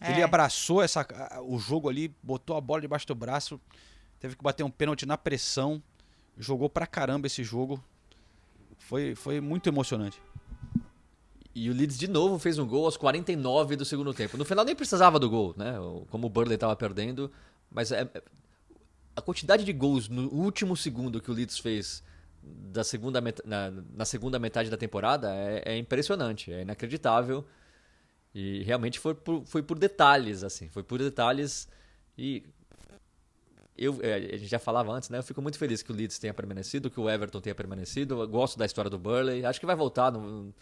É. 0.00 0.12
Ele 0.12 0.22
abraçou 0.22 0.82
essa, 0.82 1.06
o 1.46 1.58
jogo 1.58 1.88
ali, 1.88 2.14
botou 2.22 2.56
a 2.56 2.60
bola 2.60 2.80
debaixo 2.80 3.06
do 3.06 3.14
braço, 3.14 3.60
teve 4.18 4.34
que 4.34 4.42
bater 4.42 4.64
um 4.64 4.70
pênalti 4.70 5.06
na 5.06 5.16
pressão, 5.16 5.82
jogou 6.36 6.68
pra 6.68 6.86
caramba 6.86 7.26
esse 7.26 7.44
jogo. 7.44 7.82
Foi, 8.78 9.14
foi 9.14 9.40
muito 9.40 9.68
emocionante. 9.68 10.20
E 11.54 11.70
o 11.70 11.72
Leeds 11.72 11.98
de 11.98 12.08
novo 12.08 12.38
fez 12.38 12.58
um 12.58 12.66
gol 12.66 12.84
aos 12.84 12.98
49 12.98 13.76
do 13.76 13.84
segundo 13.84 14.12
tempo. 14.12 14.36
No 14.36 14.44
final 14.44 14.64
nem 14.64 14.76
precisava 14.76 15.18
do 15.18 15.28
gol, 15.28 15.54
né? 15.56 15.74
Como 16.10 16.26
o 16.26 16.30
Burley 16.30 16.54
estava 16.54 16.76
perdendo, 16.76 17.32
mas 17.70 17.92
é, 17.92 18.02
é, 18.02 18.22
a 19.16 19.22
quantidade 19.22 19.64
de 19.64 19.72
gols 19.72 20.08
no 20.08 20.28
último 20.28 20.76
segundo 20.76 21.20
que 21.20 21.30
o 21.30 21.34
Leeds 21.34 21.58
fez 21.58 22.02
da 22.46 22.84
segunda 22.84 23.20
na, 23.44 23.70
na, 23.94 24.04
segunda 24.04 24.38
metade 24.38 24.70
da 24.70 24.76
temporada 24.76 25.34
é, 25.34 25.62
é, 25.64 25.76
impressionante, 25.76 26.52
é 26.52 26.62
inacreditável. 26.62 27.44
E 28.34 28.62
realmente 28.64 29.00
foi 29.00 29.14
por, 29.14 29.44
foi 29.46 29.62
por 29.62 29.78
detalhes, 29.78 30.44
assim, 30.44 30.68
foi 30.68 30.82
por 30.82 30.98
detalhes. 30.98 31.68
E 32.16 32.44
eu, 33.76 33.98
é, 34.02 34.14
a 34.14 34.36
gente 34.36 34.46
já 34.46 34.58
falava 34.58 34.92
antes, 34.92 35.08
né? 35.08 35.18
Eu 35.18 35.22
fico 35.22 35.40
muito 35.42 35.58
feliz 35.58 35.82
que 35.82 35.90
o 35.90 35.94
Leeds 35.94 36.18
tenha 36.18 36.32
permanecido, 36.32 36.90
que 36.90 37.00
o 37.00 37.08
Everton 37.08 37.40
tenha 37.40 37.54
permanecido. 37.54 38.22
Eu 38.22 38.28
gosto 38.28 38.58
da 38.58 38.66
história 38.66 38.90
do 38.90 38.98
Burley. 38.98 39.44
Acho 39.44 39.58
que 39.58 39.66
vai 39.66 39.76
voltar. 39.76 40.12
No, 40.12 40.54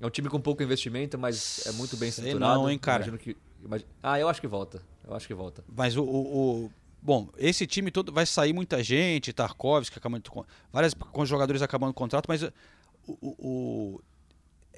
é 0.00 0.06
um 0.06 0.10
time 0.10 0.28
com 0.28 0.40
pouco 0.40 0.62
investimento, 0.62 1.16
mas 1.16 1.66
é 1.66 1.72
muito 1.72 1.96
bem 1.96 2.08
estruturado. 2.08 2.44
Sei 2.44 2.62
não, 2.62 2.70
hein, 2.70 2.78
cara? 2.78 3.16
Que, 3.16 3.36
imagino, 3.64 3.90
ah, 4.02 4.18
eu 4.18 4.28
acho 4.28 4.40
que 4.40 4.46
volta. 4.46 4.82
Eu 5.06 5.14
acho 5.14 5.26
que 5.26 5.34
volta. 5.34 5.64
Mas 5.74 5.96
o, 5.96 6.02
o, 6.02 6.64
o 6.64 6.72
Bom, 7.04 7.28
esse 7.36 7.66
time 7.66 7.90
todo 7.90 8.10
vai 8.10 8.24
sair 8.24 8.54
muita 8.54 8.82
gente, 8.82 9.30
Tarkovsky 9.30 9.98
acabando 9.98 10.24
vários 10.72 10.94
jogadores 11.26 11.60
acabando 11.60 11.90
o 11.90 11.94
contrato, 11.94 12.24
mas 12.26 12.42
o, 12.42 12.50
o, 13.06 14.00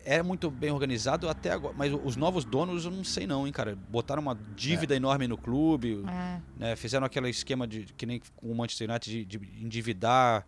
é 0.04 0.20
muito 0.24 0.50
bem 0.50 0.72
organizado 0.72 1.28
até 1.28 1.52
agora. 1.52 1.72
Mas 1.78 1.92
os 1.92 2.16
novos 2.16 2.44
donos 2.44 2.84
eu 2.84 2.90
não 2.90 3.04
sei 3.04 3.28
não, 3.28 3.46
hein, 3.46 3.52
cara. 3.52 3.76
Botaram 3.88 4.20
uma 4.20 4.36
dívida 4.56 4.96
enorme 4.96 5.28
no 5.28 5.38
clube, 5.38 6.02
É. 6.08 6.40
né, 6.56 6.74
fizeram 6.76 7.06
aquele 7.06 7.30
esquema 7.30 7.64
de 7.64 7.84
que 7.96 8.04
nem 8.04 8.20
com 8.34 8.50
o 8.50 8.56
Manchester 8.56 8.90
United 8.90 9.24
de, 9.24 9.38
de 9.38 9.64
endividar 9.64 10.44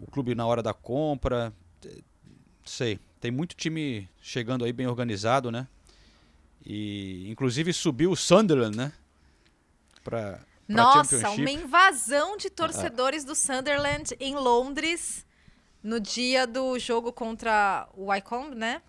o 0.00 0.10
clube 0.10 0.34
na 0.34 0.44
hora 0.44 0.60
da 0.60 0.74
compra. 0.74 1.52
Sei. 2.64 2.98
Tem 3.20 3.30
muito 3.30 3.54
time 3.54 4.08
chegando 4.20 4.64
aí 4.64 4.72
bem 4.72 4.88
organizado, 4.88 5.52
né? 5.52 5.68
E 6.66 7.28
inclusive 7.30 7.72
subiu 7.72 8.10
o 8.10 8.16
Sunderland, 8.16 8.76
né? 8.76 8.92
Pra 10.02 10.40
Nossa, 10.76 11.30
uma 11.30 11.50
invasão 11.50 12.36
de 12.36 12.48
torcedores 12.50 13.24
do 13.24 13.34
Sunderland 13.34 14.14
em 14.20 14.34
Londres 14.34 15.26
no 15.82 15.98
dia 16.00 16.46
do 16.46 16.78
jogo 16.78 17.12
contra 17.12 17.88
o 17.94 18.06
Wycombe, 18.10 18.54
né? 18.54 18.80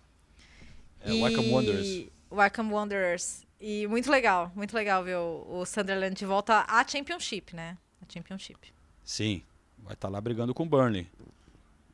É, 1.00 1.12
Wycombe 1.12 1.50
Wanderers. 1.50 2.06
Wycombe 2.30 2.72
Wanderers. 2.72 3.44
E 3.60 3.86
muito 3.86 4.10
legal, 4.10 4.52
muito 4.54 4.74
legal 4.74 5.02
ver 5.02 5.16
o, 5.16 5.46
o 5.60 5.66
Sunderland 5.66 6.14
de 6.14 6.26
volta 6.26 6.64
à 6.68 6.86
Championship, 6.86 7.54
né? 7.54 7.76
A 8.00 8.12
Championship. 8.12 8.72
Sim, 9.02 9.42
vai 9.78 9.94
estar 9.94 10.08
lá 10.08 10.20
brigando 10.20 10.52
com 10.54 10.64
o 10.64 10.66
Burnley. 10.66 11.06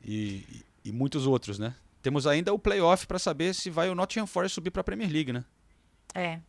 E, 0.03 0.45
e- 0.49 0.65
e 0.87 0.93
muitos 0.93 1.27
outros, 1.27 1.59
né? 1.59 1.75
Temos 2.03 2.27
ainda 2.27 2.53
o 2.55 2.59
playoff 2.59 3.07
para 3.07 3.19
saber 3.19 3.55
se 3.55 3.69
vai 3.69 3.91
o 3.91 3.95
Nottingham 3.95 4.27
Forest 4.27 4.55
subir 4.55 4.71
para 4.71 4.81
a 4.81 4.85
Premier 4.85 5.11
League, 5.13 5.33
né? 5.33 5.45
É. 6.15 6.41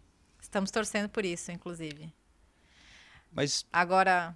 Estamos 0.42 0.72
torcendo 0.72 1.10
por 1.10 1.24
isso, 1.26 1.52
inclusive. 1.52 2.12
Mas 3.32 3.66
Agora, 3.72 4.36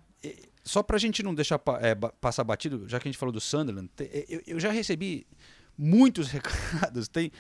só 0.64 0.82
para 0.82 0.96
a 0.96 1.00
gente 1.00 1.22
não 1.22 1.34
deixar 1.36 1.60
é, 1.82 1.94
passar 1.96 2.44
batido, 2.44 2.88
já 2.88 3.00
que 3.00 3.08
a 3.08 3.12
gente 3.12 3.20
falou 3.20 3.34
do 3.34 3.42
Sunderland, 3.42 3.90
eu, 4.30 4.42
eu 4.48 4.60
já 4.60 4.72
recebi 4.72 5.28
muitos 5.78 6.28
recados. 6.32 7.08
Tem 7.08 7.32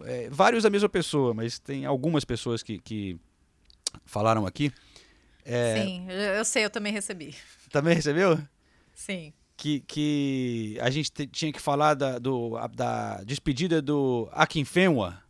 é, 0.00 0.28
vários 0.30 0.62
da 0.62 0.70
mesma 0.70 0.88
pessoa, 0.88 1.34
mas 1.34 1.58
tem 1.58 1.84
algumas 1.84 2.24
pessoas 2.24 2.62
que, 2.62 2.78
que 2.78 3.18
falaram 4.04 4.46
aqui. 4.46 4.72
É, 5.44 5.82
sim, 5.84 6.06
eu, 6.08 6.44
sei, 6.44 6.64
eu 6.64 6.70
também 6.70 6.92
recebi. 6.92 7.34
Também 7.70 7.94
recebeu? 7.94 8.38
Sim. 8.94 9.32
que, 9.56 9.80
que 9.80 10.78
a 10.80 10.88
gente 10.90 11.10
te- 11.10 11.26
tinha 11.26 11.52
que 11.52 11.60
falar 11.60 11.94
da, 11.94 12.18
do, 12.18 12.56
a- 12.56 12.66
da 12.68 13.22
despedida 13.24 13.82
do 13.82 14.28
Akinfenwa. 14.32 15.20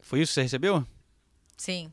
Foi 0.00 0.20
isso 0.20 0.30
que 0.30 0.34
você 0.34 0.42
recebeu? 0.42 0.86
Sim. 1.56 1.92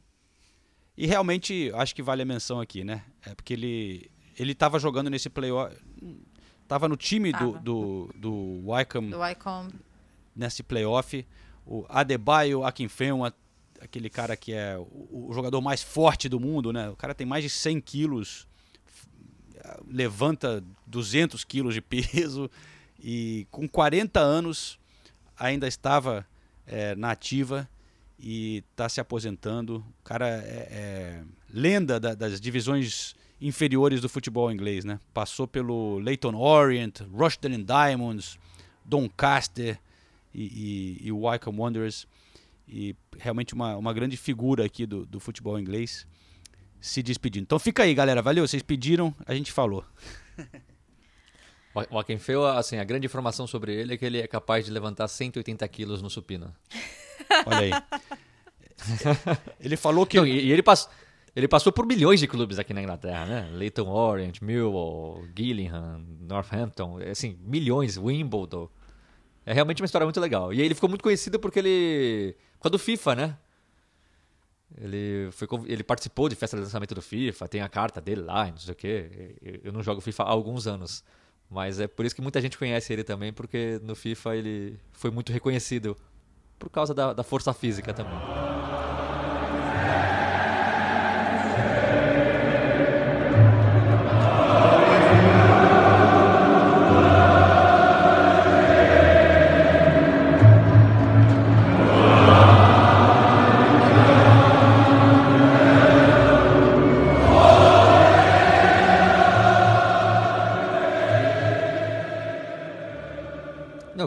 E 1.00 1.08
realmente 1.08 1.72
acho 1.76 1.96
que 1.96 2.04
vale 2.04 2.24
a 2.24 2.26
menção 2.26 2.60
aqui, 2.60 2.84
né? 2.84 3.06
É 3.26 3.34
porque 3.34 3.54
ele 3.54 4.12
ele 4.38 4.52
estava 4.52 4.78
jogando 4.78 5.10
nesse 5.10 5.30
playoff, 5.30 5.74
tava 6.68 6.90
no 6.90 6.98
time 6.98 7.32
do, 7.32 7.54
do, 7.60 8.10
do 8.16 8.70
Wycombe 8.70 9.10
Do 9.12 9.20
Wycombe. 9.20 9.74
nesse 10.36 10.62
playoff. 10.62 11.26
O 11.66 11.86
Adebayo 11.88 12.66
Akinfenwa, 12.66 13.34
aquele 13.80 14.10
cara 14.10 14.36
que 14.36 14.52
é 14.52 14.78
o, 14.78 15.30
o 15.30 15.34
jogador 15.34 15.62
mais 15.62 15.82
forte 15.82 16.28
do 16.28 16.38
mundo, 16.38 16.74
né? 16.74 16.90
O 16.90 16.98
cara 16.98 17.16
tem 17.16 17.26
mais 17.26 17.46
de 17.46 17.50
100 17.50 17.80
quilos, 17.80 18.46
levanta 19.88 20.62
200 20.86 21.46
quilos 21.46 21.74
de 21.74 21.80
peso 21.82 22.52
e 23.00 23.48
com 23.52 23.70
40 23.70 24.20
anos 24.20 24.78
ainda 25.38 25.66
estava 25.66 26.28
é, 26.68 26.94
na 26.94 27.12
ativa 27.12 27.70
e 28.20 28.64
está 28.72 28.90
se 28.90 29.00
aposentando. 29.00 29.78
O 30.00 30.04
cara 30.04 30.28
é, 30.28 30.68
é 30.72 31.24
lenda 31.50 32.00
da- 32.00 32.14
das 32.14 32.40
divisões 32.40 33.16
inferiores 33.42 34.02
do 34.02 34.10
futebol 34.10 34.52
inglês, 34.52 34.84
né? 34.84 35.00
Passou 35.14 35.48
pelo 35.48 35.98
Leyton 36.00 36.36
Orient, 36.36 37.00
Rochdale 37.14 37.64
Diamonds, 37.64 38.38
Doncaster 38.84 39.80
e, 40.34 40.98
e, 41.02 41.08
e 41.08 41.12
o 41.12 41.22
Wycombe 41.26 41.60
Wanderers. 41.60 42.06
E 42.68 42.96
realmente 43.18 43.54
uma, 43.54 43.76
uma 43.78 43.94
grande 43.94 44.18
figura 44.18 44.66
aqui 44.66 44.86
do, 44.86 45.06
do 45.06 45.20
futebol 45.20 45.58
inglês 45.60 46.06
se 46.82 47.02
despedindo. 47.02 47.44
Então 47.44 47.58
fica 47.58 47.84
aí, 47.84 47.94
galera. 47.94 48.22
Valeu, 48.22 48.48
vocês 48.48 48.62
pediram, 48.62 49.16
a 49.26 49.34
gente 49.34 49.52
falou. 49.52 49.84
O 51.92 52.00
Akenfeu, 52.00 52.46
assim, 52.46 52.78
a 52.78 52.84
grande 52.84 53.06
informação 53.06 53.46
sobre 53.46 53.74
ele 53.74 53.94
é 53.94 53.98
que 53.98 54.04
ele 54.04 54.20
é 54.20 54.28
capaz 54.28 54.66
de 54.66 54.72
levantar 54.72 55.08
180 55.08 55.66
quilos 55.70 56.02
no 56.02 56.10
supino. 56.10 56.54
Olha 57.46 57.60
aí. 57.60 57.72
ele 59.60 59.78
falou 59.78 60.06
que... 60.06 60.18
Não, 60.18 60.26
e, 60.26 60.48
e 60.48 60.52
ele, 60.52 60.64
pass... 60.64 60.90
ele 61.36 61.48
passou 61.48 61.72
por 61.72 61.86
milhões 61.86 62.20
de 62.20 62.28
clubes 62.28 62.60
aqui 62.60 62.74
na 62.74 62.82
Inglaterra, 62.82 63.26
né? 63.26 63.50
Leyton 63.54 63.88
Orient, 63.88 64.42
Millwall, 64.42 65.24
Gillingham, 65.38 66.04
Northampton, 66.22 67.00
assim, 67.10 67.38
milhões, 67.42 67.98
Wimbledon. 67.98 68.70
É 69.46 69.54
realmente 69.54 69.82
uma 69.82 69.86
história 69.86 70.06
muito 70.06 70.20
legal. 70.20 70.54
E 70.54 70.62
ele 70.62 70.76
ficou 70.76 70.90
muito 70.90 71.04
conhecido 71.04 71.40
porque 71.40 71.60
ele... 71.60 72.36
Por 72.58 72.64
causa 72.64 72.72
do 72.72 72.80
FIFA, 72.80 73.16
né? 73.16 73.38
Ele, 74.78 75.30
foi, 75.32 75.48
ele 75.66 75.84
participou 75.84 76.30
de 76.30 76.36
festa 76.36 76.56
de 76.56 76.64
lançamento 76.64 76.94
do 76.94 77.02
FIFA, 77.02 77.48
tem 77.48 77.62
a 77.62 77.70
carta 77.70 78.00
dele 78.00 78.22
lá, 78.22 78.48
não 78.48 78.58
sei 78.58 78.74
o 78.74 78.76
quê. 78.76 79.36
Eu 79.64 79.72
não 79.72 79.82
jogo 79.82 80.00
FIFA 80.00 80.24
há 80.24 80.30
alguns 80.30 80.68
anos. 80.68 81.04
Mas 81.50 81.80
é 81.80 81.88
por 81.88 82.06
isso 82.06 82.16
que 82.16 82.22
muita 82.22 82.40
gente 82.40 82.58
conhece 82.58 82.94
ele 82.94 83.04
também, 83.04 83.34
porque 83.34 83.80
no 83.82 83.96
FIFA 83.96 84.36
ele 84.36 84.80
foi 84.92 85.10
muito 85.10 85.32
reconhecido 85.34 85.98
por 86.60 86.70
causa 86.70 86.94
da, 86.94 87.14
da 87.14 87.24
força 87.24 87.54
física 87.54 87.94
também. 87.94 88.59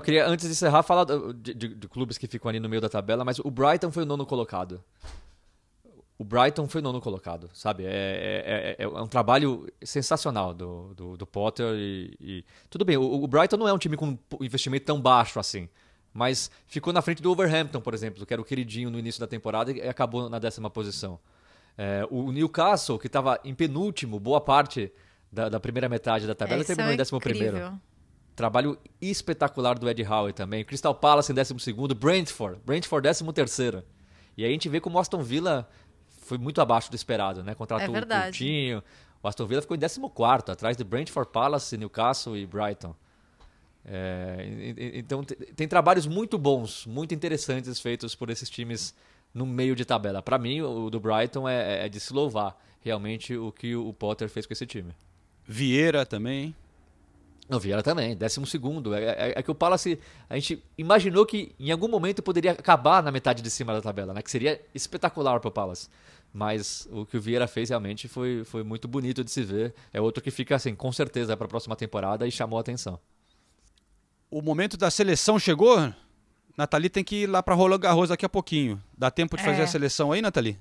Eu 0.03 0.05
queria, 0.05 0.27
antes 0.27 0.47
de 0.47 0.53
encerrar, 0.53 0.83
falar 0.83 1.05
de, 1.05 1.55
de- 1.55 1.75
de 1.75 1.89
clubes 1.89 2.19
que 2.19 2.27
ficam 2.27 2.49
ali 2.49 2.59
no 2.61 2.69
meio 2.69 2.81
da 2.83 2.89
tabela, 2.89 3.25
mas 3.25 3.39
o 3.39 3.51
Brighton 3.51 3.91
foi 3.91 4.03
o 4.03 4.07
nono 4.07 4.27
colocado. 4.27 4.83
O 6.19 6.25
Brighton 6.25 6.69
foi 6.69 6.81
o 6.81 6.85
nono 6.85 7.01
colocado, 7.01 7.51
sabe? 7.53 7.85
É, 7.85 7.89
é, 7.89 8.77
é- 8.79 8.85
é 8.85 8.87
um 8.89 9.09
trabalho 9.09 9.67
sensacional 9.83 10.55
do, 10.55 10.95
do, 10.95 11.17
do 11.17 11.27
Potter 11.27 11.67
e, 11.75 12.15
e- 12.21 12.45
Tudo 12.71 12.85
bem, 12.85 12.97
o, 12.97 13.03
o 13.03 13.27
Brighton 13.27 13.57
não 13.57 13.67
é 13.67 13.73
um 13.73 13.79
time 13.79 13.97
com 13.97 14.07
um 14.07 14.19
investimento 14.45 14.85
tão 14.87 15.01
baixo 15.01 15.41
assim, 15.41 15.69
mas 16.15 16.51
ficou 16.67 16.93
na 16.93 17.03
frente 17.03 17.21
do 17.23 17.31
Overhampton, 17.33 17.81
por 17.81 17.93
exemplo, 17.95 18.25
que 18.25 18.33
era 18.33 18.41
o 18.41 18.45
queridinho 18.45 18.91
no 18.91 18.99
início 18.99 19.21
da 19.21 19.27
temporada 19.27 19.73
e 19.73 19.81
acabou 19.89 20.29
na 20.29 20.39
décima 20.39 20.71
posição. 20.71 21.19
É, 21.77 22.07
o 22.11 22.31
Newcastle, 22.31 22.99
que 22.99 23.07
estava 23.09 23.41
em 23.45 23.55
penúltimo, 23.55 24.21
boa 24.21 24.41
parte 24.41 24.93
da, 25.33 25.49
da 25.49 25.59
primeira 25.59 25.89
metade 25.89 26.27
da 26.27 26.35
tabela, 26.35 26.61
É, 26.61 26.65
terminou 26.65 26.91
é 26.91 26.95
em 26.95 26.97
décimo 26.99 27.19
primeiro. 27.19 27.57
Trabalho 28.35 28.79
espetacular 29.01 29.79
do 29.79 29.89
Ed 29.89 30.03
Howe 30.05 30.33
também. 30.33 30.65
Crystal 30.65 30.95
Palace 30.95 31.31
em 31.31 31.35
12 31.35 31.55
Brentford. 31.95 32.61
Brentford 32.65 33.09
13 33.09 33.83
E 34.37 34.45
aí 34.45 34.49
a 34.51 34.53
gente 34.53 34.69
vê 34.69 34.81
como 34.81 34.97
o 34.97 35.01
Aston 35.01 35.23
Villa 35.23 35.69
foi 36.23 36.39
muito 36.39 36.61
abaixo 36.61 36.91
do 36.91 36.97
esperado, 36.97 37.43
né? 37.43 37.55
Contratou 37.55 37.85
É 37.85 37.89
o. 37.89 37.93
Coutinho. 38.39 38.83
O 39.23 39.29
Aston 39.29 39.47
Villa 39.47 39.61
ficou 39.63 39.77
em 39.77 39.81
14 39.81 40.01
atrás 40.51 40.77
de 40.77 40.83
Brentford, 40.85 41.31
Palace, 41.31 41.77
Newcastle 41.77 42.37
e 42.37 42.47
Brighton. 42.47 42.95
É, 43.85 44.93
então 44.95 45.25
te- 45.25 45.35
tem 45.35 45.67
trabalhos 45.67 46.07
muito 46.07 46.39
bons, 46.39 46.87
muito 46.87 47.13
interessantes 47.15 47.81
feitos 47.81 48.15
por 48.15 48.31
esses 48.31 48.49
times 48.49 48.95
no 49.35 49.45
meio 49.45 49.75
de 49.75 49.85
tabela. 49.85 50.23
Para 50.23 50.39
mim, 50.39 50.61
o 50.61 50.89
do 50.89 51.01
Brighton 51.01 51.49
é, 51.49 51.87
é 51.87 51.89
de 51.89 51.99
se 51.99 52.13
louvar 52.13 52.57
realmente 52.81 53.37
o 53.37 53.51
que 53.53 53.75
o 53.75 53.93
Potter 53.93 54.29
fez 54.29 54.47
com 54.47 54.53
esse 54.53 54.67
time. 54.67 54.93
Vieira 55.45 56.07
também. 56.07 56.55
O 57.49 57.59
Vieira 57.59 57.83
também, 57.83 58.17
décimo 58.17 58.47
segundo. 58.47 58.95
É, 58.95 59.05
é- 59.05 59.33
é 59.37 59.43
que 59.43 59.51
o 59.51 59.55
Palace, 59.55 59.99
a 60.31 60.35
gente 60.37 60.63
imaginou 60.79 61.27
que 61.27 61.55
em 61.59 61.71
algum 61.71 61.89
momento 61.89 62.23
poderia 62.23 62.53
acabar 62.53 63.03
na 63.03 63.11
metade 63.11 63.43
de 63.43 63.51
cima 63.51 63.73
da 63.75 63.83
tabela, 63.83 64.15
né? 64.15 64.23
Que 64.23 64.31
seria 64.31 64.61
espetacular 64.75 65.39
para 65.41 65.49
o 65.49 65.53
Palace. 65.53 65.89
Mas 66.33 66.89
o 66.91 67.05
que 67.05 67.17
o 67.17 67.21
Vieira 67.21 67.47
fez 67.47 67.69
realmente 67.69 68.09
foi, 68.09 68.43
foi 68.45 68.63
muito 68.63 68.89
bonito 68.89 69.23
de 69.23 69.31
se 69.31 69.43
ver. 69.43 69.75
É 69.93 70.01
outro 70.01 70.23
que 70.23 70.31
fica, 70.31 70.57
assim, 70.57 70.75
com 70.75 70.91
certeza 70.91 71.37
para 71.37 71.45
a 71.45 71.49
próxima 71.49 71.77
temporada 71.77 72.27
e 72.27 72.31
chamou 72.31 72.57
a 72.57 72.61
atenção. 72.63 72.99
O 74.31 74.41
momento 74.41 74.79
da 74.79 74.91
seleção 74.91 75.39
chegou? 75.39 75.93
Nathalie 76.57 76.89
tem 76.89 77.05
que 77.05 77.25
ir 77.25 77.27
lá 77.27 77.43
para 77.43 77.55
Roland 77.55 77.81
Garros 77.81 78.09
daqui 78.09 78.25
a 78.25 78.29
pouquinho. 78.31 78.83
Dá 78.97 79.11
tempo 79.11 79.37
de 79.37 79.43
fazer 79.43 79.61
É. 79.61 79.65
a 79.65 79.67
seleção 79.67 80.11
aí, 80.13 80.23
Nathalie? 80.23 80.59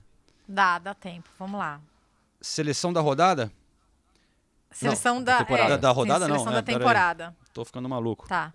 Dá, 0.48 0.78
dá 0.80 0.94
tempo. 0.94 1.30
Vamos 1.40 1.58
lá. 1.60 1.80
Seleção 2.42 2.92
da 2.92 3.00
rodada? 3.00 3.50
Seleção 4.72 5.16
Não, 5.16 5.24
da, 5.24 5.38
temporada. 5.40 5.66
é, 5.66 5.70
da, 5.70 5.78
da 5.78 5.92
rodada 5.92 6.26
sim, 6.26 6.30
não, 6.32 6.38
Seleção 6.38 6.54
né? 6.54 6.62
da 6.62 6.64
temporada. 6.74 7.36
Tô 7.54 7.66
ficando 7.66 7.88
maluco. 7.90 8.28
Tá. 8.28 8.54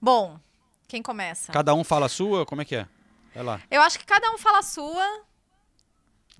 Bom, 0.00 0.38
quem 0.86 1.02
começa? 1.02 1.52
Cada 1.52 1.74
um 1.74 1.82
fala 1.82 2.06
a 2.06 2.08
sua, 2.08 2.44
como 2.46 2.62
é 2.62 2.64
que 2.64 2.76
é? 2.76 2.86
Vai 3.34 3.42
lá. 3.44 3.60
Eu 3.70 3.80
acho 3.82 3.98
que 3.98 4.04
cada 4.06 4.30
um 4.32 4.38
fala 4.38 4.58
a 4.58 4.62
sua. 4.62 5.22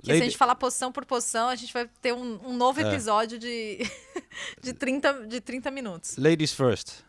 Que 0.01 0.07
se 0.07 0.13
a 0.13 0.25
gente 0.25 0.37
falar 0.37 0.55
posição 0.55 0.93
por 0.93 1.05
posição, 1.05 1.49
a 1.49 1.57
gente 1.57 1.73
vai 1.73 1.89
ter 2.01 2.13
um, 2.15 2.39
um 2.47 2.57
novo 2.57 2.81
É. 2.81 2.85
episódio 2.85 3.37
de, 3.39 3.79
de, 4.63 4.73
30, 4.73 5.27
de 5.27 5.41
30 5.41 5.71
minutos. 5.73 6.17
Ladies 6.17 6.53
first. 6.53 7.01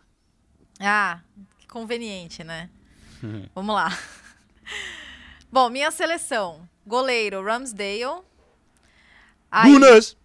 Ah, 0.80 1.20
que 1.60 1.68
conveniente, 1.68 2.44
né? 2.44 2.70
Vamos 3.54 3.76
lá. 3.76 3.96
Bom, 5.52 5.70
minha 5.70 5.92
seleção. 5.92 6.68
Goleiro, 6.86 7.44
Ramsdale. 7.44 8.24
Aí, 9.52 9.72
Gunas! 9.72 10.18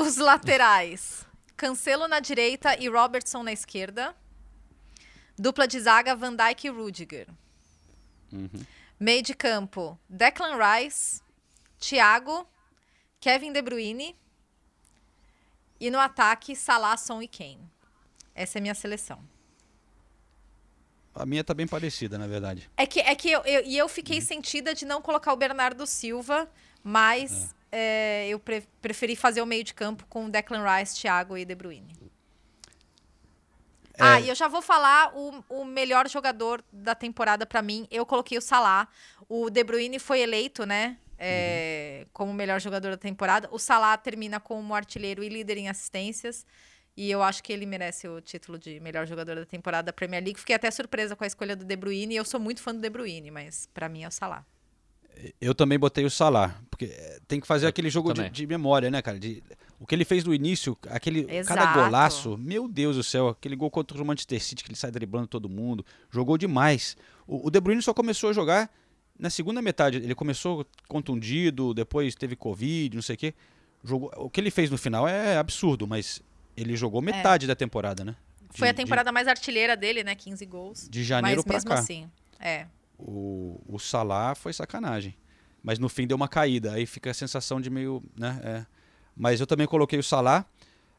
Os 0.00 0.16
laterais. 0.16 1.26
Cancelo 1.56 2.06
na 2.06 2.20
direita 2.20 2.76
e 2.80 2.88
Robertson 2.88 3.42
na 3.42 3.52
esquerda. 3.52 4.14
Dupla 5.36 5.66
de 5.66 5.80
zaga, 5.80 6.14
Van 6.14 6.34
Dijk 6.34 6.66
e 6.66 6.70
Rudiger. 6.70 7.28
Meio 8.98 9.22
de 9.22 9.34
campo, 9.34 9.98
Declan 10.08 10.56
Rice, 10.58 11.20
Thiago, 11.78 12.46
Kevin 13.20 13.52
De 13.52 13.62
Bruyne. 13.62 14.16
E 15.80 15.90
no 15.90 15.98
ataque, 15.98 16.56
Salah, 16.56 16.96
Son 16.96 17.22
e 17.22 17.28
Kane. 17.28 17.60
Essa 18.34 18.58
é 18.58 18.60
a 18.60 18.62
minha 18.62 18.74
seleção. 18.74 19.20
A 21.14 21.24
minha 21.26 21.42
tá 21.42 21.54
bem 21.54 21.66
parecida, 21.66 22.16
na 22.18 22.26
verdade. 22.26 22.68
É 22.76 22.86
que, 22.86 23.00
é 23.00 23.14
que 23.14 23.30
eu, 23.30 23.40
eu- 23.42 23.64
e 23.64 23.76
eu 23.76 23.88
fiquei 23.88 24.20
sentida 24.20 24.74
de 24.74 24.84
não 24.84 25.00
colocar 25.02 25.32
o 25.32 25.36
Bernardo 25.36 25.86
Silva, 25.86 26.48
mas 26.82 27.54
é, 27.70 28.28
eu 28.28 28.38
pre- 28.38 28.64
preferi 28.80 29.14
fazer 29.16 29.42
o 29.42 29.46
meio 29.46 29.64
de 29.64 29.74
campo 29.74 30.06
com 30.06 30.28
Declan 30.30 30.64
Rice, 30.64 30.96
Thiago 31.00 31.36
e 31.36 31.44
De 31.44 31.54
Bruyne. 31.54 31.94
É. 33.94 34.02
Ah, 34.02 34.20
e 34.20 34.28
eu 34.28 34.34
já 34.34 34.46
vou 34.46 34.62
falar 34.62 35.12
o, 35.16 35.44
o 35.48 35.64
melhor 35.64 36.08
jogador 36.08 36.62
da 36.72 36.94
temporada 36.94 37.44
pra 37.44 37.60
mim. 37.60 37.86
Eu 37.90 38.06
coloquei 38.06 38.38
o 38.38 38.40
Salah. 38.40 38.86
O 39.28 39.50
De 39.50 39.64
Bruyne 39.64 39.98
foi 39.98 40.20
eleito, 40.20 40.64
né? 40.64 40.96
é, 41.18 42.06
Como 42.12 42.30
o 42.30 42.34
melhor 42.34 42.60
jogador 42.60 42.90
da 42.90 42.96
temporada. 42.96 43.48
O 43.50 43.58
Salah 43.58 43.96
termina 43.96 44.38
como 44.38 44.72
artilheiro 44.72 45.22
e 45.24 45.28
líder 45.28 45.56
em 45.56 45.68
assistências. 45.68 46.46
E 46.96 47.10
eu 47.10 47.22
acho 47.22 47.42
que 47.42 47.52
ele 47.52 47.66
merece 47.66 48.06
o 48.08 48.20
título 48.20 48.56
de 48.58 48.78
melhor 48.80 49.04
jogador 49.06 49.34
da 49.36 49.46
temporada 49.46 49.86
da 49.86 49.92
Premier 49.92 50.22
League. 50.22 50.38
Fiquei 50.38 50.54
até 50.54 50.70
surpresa 50.70 51.16
com 51.16 51.24
a 51.24 51.26
escolha 51.26 51.56
do 51.56 51.64
De 51.64 51.76
Bruyne. 51.76 52.14
Eu 52.14 52.24
sou 52.24 52.38
muito 52.38 52.62
fã 52.62 52.72
do 52.72 52.80
De 52.80 52.90
Bruyne, 52.90 53.30
mas 53.32 53.68
pra 53.74 53.88
mim 53.88 54.04
é 54.04 54.08
o 54.08 54.12
Salah. 54.12 54.44
Eu 55.40 55.54
também 55.54 55.78
botei 55.78 56.04
o 56.04 56.10
Salah, 56.10 56.56
porque 56.70 56.86
eh, 56.86 57.18
tem 57.26 57.40
que 57.40 57.46
fazer 57.46 57.66
aquele 57.66 57.90
jogo 57.90 58.12
de, 58.12 58.28
de 58.30 58.46
memória, 58.46 58.90
né, 58.90 59.02
cara? 59.02 59.18
De- 59.18 59.42
o 59.80 59.86
que 59.86 59.94
ele 59.94 60.04
fez 60.04 60.24
no 60.24 60.34
início, 60.34 60.76
aquele 60.88 61.24
cada 61.44 61.62
Exato. 61.62 61.78
golaço, 61.80 62.36
meu 62.38 62.66
Deus 62.68 62.96
do 62.96 63.02
céu, 63.02 63.28
aquele 63.28 63.54
gol 63.56 63.70
contra 63.70 64.00
o 64.00 64.04
Manchester 64.04 64.42
City 64.42 64.64
que 64.64 64.70
ele 64.70 64.76
sai 64.78 64.90
driblando 64.90 65.26
todo 65.28 65.48
mundo, 65.48 65.84
jogou 66.10 66.36
demais. 66.38 66.96
O, 67.26 67.46
o 67.46 67.50
De 67.50 67.60
Bruyne 67.60 67.80
só 67.82 67.94
começou 67.94 68.30
a 68.30 68.32
jogar 68.32 68.70
na 69.18 69.30
segunda 69.30 69.60
metade, 69.62 69.98
ele 69.98 70.14
começou 70.14 70.64
contundido, 70.88 71.72
depois 71.74 72.14
teve 72.14 72.34
Covid, 72.36 72.94
não 72.96 73.02
sei 73.02 73.14
o 73.14 73.18
quê. 73.18 73.34
Jogou, 73.84 74.10
o 74.16 74.28
que 74.30 74.40
ele 74.40 74.50
fez 74.50 74.70
no 74.70 74.78
final 74.78 75.06
é 75.06 75.36
absurdo, 75.36 75.86
mas 75.86 76.20
ele 76.56 76.76
jogou 76.76 77.00
metade 77.00 77.46
da 77.46 77.54
temporada, 77.54 78.04
né? 78.04 78.16
De- 78.52 78.58
Foi 78.58 78.68
a 78.68 78.72
de- 78.72 78.76
temporada 78.76 79.12
mais 79.12 79.28
artilheira 79.28 79.76
dele, 79.76 80.02
né? 80.02 80.14
15 80.14 80.44
gols. 80.46 80.88
De 80.90 81.04
janeiro 81.04 81.38
mas 81.40 81.44
pra 81.44 81.54
mesmo 81.54 81.68
cá. 81.70 81.78
assim, 81.78 82.08
é. 82.40 82.66
O, 82.98 83.60
o 83.66 83.78
Salah 83.78 84.34
foi 84.34 84.52
sacanagem. 84.52 85.14
Mas 85.62 85.78
no 85.78 85.88
fim 85.88 86.06
deu 86.06 86.16
uma 86.16 86.28
caída. 86.28 86.72
Aí 86.72 86.86
fica 86.86 87.10
a 87.10 87.14
sensação 87.14 87.60
de 87.60 87.70
meio. 87.70 88.02
Né, 88.16 88.40
é. 88.42 88.66
Mas 89.16 89.40
eu 89.40 89.46
também 89.46 89.66
coloquei 89.66 89.98
o 89.98 90.02
Salah. 90.02 90.44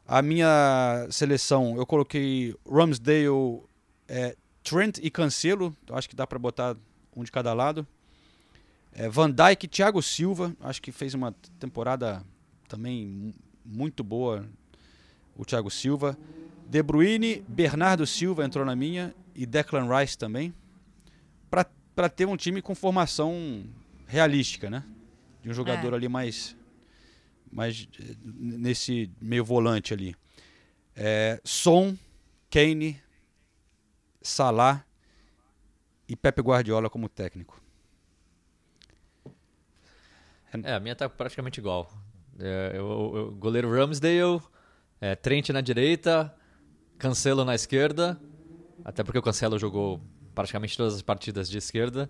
A 0.07 0.21
minha 0.21 1.07
seleção, 1.11 1.75
eu 1.77 1.85
coloquei 1.85 2.55
Ramsdale, 2.69 3.61
é, 4.07 4.35
Trent 4.63 4.97
e 5.01 5.09
Cancelo. 5.09 5.75
Eu 5.87 5.95
acho 5.95 6.09
que 6.09 6.15
dá 6.15 6.25
para 6.25 6.39
botar 6.39 6.75
um 7.15 7.23
de 7.23 7.31
cada 7.31 7.53
lado. 7.53 7.85
É, 8.91 9.07
Van 9.07 9.29
Dijk, 9.31 9.67
Thiago 9.67 10.01
Silva. 10.01 10.55
Acho 10.61 10.81
que 10.81 10.91
fez 10.91 11.13
uma 11.13 11.31
temporada 11.59 12.23
também 12.67 13.07
mu- 13.07 13.33
muito 13.63 14.03
boa. 14.03 14.45
O 15.35 15.45
Thiago 15.45 15.69
Silva. 15.69 16.17
De 16.67 16.83
Bruyne, 16.83 17.43
Bernardo 17.47 18.05
Silva 18.05 18.43
entrou 18.45 18.65
na 18.65 18.75
minha. 18.75 19.13
E 19.35 19.45
Declan 19.45 19.87
Rice 19.97 20.17
também 20.17 20.53
para 21.99 22.07
ter 22.07 22.25
um 22.25 22.37
time 22.37 22.61
com 22.61 22.73
formação 22.73 23.65
realística, 24.07 24.69
né? 24.69 24.85
De 25.43 25.49
um 25.49 25.53
jogador 25.53 25.91
É. 25.91 25.95
ali 25.97 26.07
mais, 26.07 26.55
mais 27.51 27.89
nesse 28.23 29.11
meio 29.19 29.43
volante 29.43 29.93
ali. 29.93 30.15
É, 30.95 31.41
Son, 31.43 31.97
Kane, 32.49 33.01
Salah 34.21 34.85
e 36.07 36.15
Pepe 36.15 36.41
Guardiola 36.41 36.89
como 36.89 37.09
técnico. 37.09 37.61
É, 40.63 40.75
a 40.75 40.79
minha 40.79 40.95
tá 40.95 41.09
praticamente 41.09 41.59
igual. 41.59 41.91
É, 42.39 42.71
eu- 42.75 43.11
eu- 43.13 43.31
goleiro 43.33 43.69
Ramsdale, 43.69 44.41
é, 45.01 45.17
Trent 45.17 45.49
na 45.49 45.59
direita, 45.59 46.33
Cancelo 46.97 47.43
na 47.43 47.55
esquerda, 47.55 48.17
até 48.85 49.03
porque 49.03 49.19
o 49.19 49.21
Cancelo 49.21 49.59
jogou 49.59 50.01
praticamente 50.39 50.77
todas 50.77 50.95
as 50.95 51.01
partidas 51.01 51.49
de 51.49 51.57
esquerda. 51.57 52.09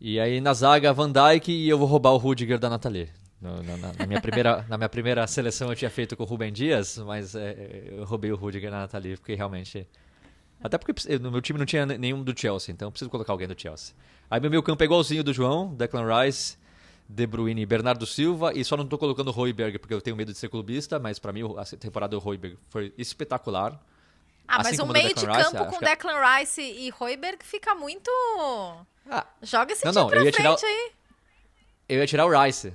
E 0.00 0.18
aí 0.18 0.40
na 0.40 0.52
zaga 0.52 0.92
Van 0.92 1.10
Dijk 1.12 1.52
e 1.52 1.68
eu 1.68 1.78
vou 1.78 1.86
roubar 1.86 2.10
o 2.10 2.16
Rudiger 2.16 2.58
da 2.58 2.68
Nathalie. 2.68 3.08
Na, 3.40 3.62
na- 3.62 3.92
na 3.96 4.06
minha 4.06 4.20
primeira, 4.20 4.64
na 4.68 4.76
minha 4.76 4.88
primeira 4.88 5.24
seleção 5.28 5.68
eu 5.70 5.76
tinha 5.76 5.90
feito 5.90 6.16
com 6.16 6.24
o 6.24 6.26
Rubem 6.26 6.52
Dias, 6.52 6.98
mas 6.98 7.36
é, 7.36 7.84
eu 7.92 8.04
roubei 8.04 8.32
o 8.32 8.36
Rudiger 8.36 8.72
da 8.72 8.78
Nathalie, 8.80 9.16
porque 9.16 9.34
realmente... 9.36 9.86
Até 10.62 10.78
porque 10.78 10.92
no 11.18 11.30
meu 11.30 11.40
time 11.40 11.58
não 11.58 11.66
tinha 11.66 11.86
nenhum 11.86 12.24
do 12.24 12.36
Chelsea, 12.38 12.72
então 12.72 12.88
eu 12.88 12.90
preciso 12.90 13.08
colocar 13.10 13.32
alguém 13.32 13.46
do 13.46 13.54
Chelsea. 13.60 13.94
Aí 14.28 14.40
meu 14.40 14.50
meio 14.50 14.62
campo 14.62 14.82
é 14.82 14.86
igualzinho 14.86 15.22
do 15.22 15.32
João, 15.32 15.72
Declan 15.74 16.06
Rice, 16.22 16.56
De 17.08 17.24
Bruyne 17.26 17.62
e 17.62 17.66
Bernardo 17.66 18.04
Silva, 18.04 18.52
e 18.52 18.64
só 18.64 18.76
não 18.76 18.86
tô 18.86 18.98
colocando 18.98 19.28
o 19.28 19.30
Royberg 19.30 19.78
porque 19.78 19.94
eu 19.94 20.00
tenho 20.00 20.16
medo 20.16 20.32
de 20.32 20.38
ser 20.38 20.48
clubista, 20.48 20.98
mas 20.98 21.20
pra 21.20 21.32
mim 21.32 21.42
a 21.56 21.64
temporada 21.76 22.16
do 22.16 22.18
Royberg 22.18 22.56
foi 22.68 22.92
espetacular. 22.98 23.80
Ah, 24.46 24.60
Assim 24.60 24.70
mas 24.70 24.78
um 24.80 24.86
meio 24.86 25.14
de 25.14 25.26
Rice, 25.26 25.42
campo 25.42 25.64
com 25.70 25.78
que- 25.78 25.84
é- 25.84 25.88
Declan 25.88 26.20
Rice 26.38 26.60
e 26.62 26.92
Hoiberg 26.98 27.38
fica 27.44 27.74
muito. 27.74 28.10
Joga 29.42 29.72
esse 29.72 29.84
Não, 29.84 29.92
time 29.92 30.02
não, 30.02 30.08
pra 30.10 30.18
eu 30.18 30.24
ia 30.24 30.32
frente 30.32 30.36
tirar 30.36 30.54
o- 30.54 30.66
aí. 30.66 30.92
Eu 31.88 31.98
ia 32.00 32.06
tirar 32.06 32.26
o 32.26 32.42
Rice. 32.44 32.74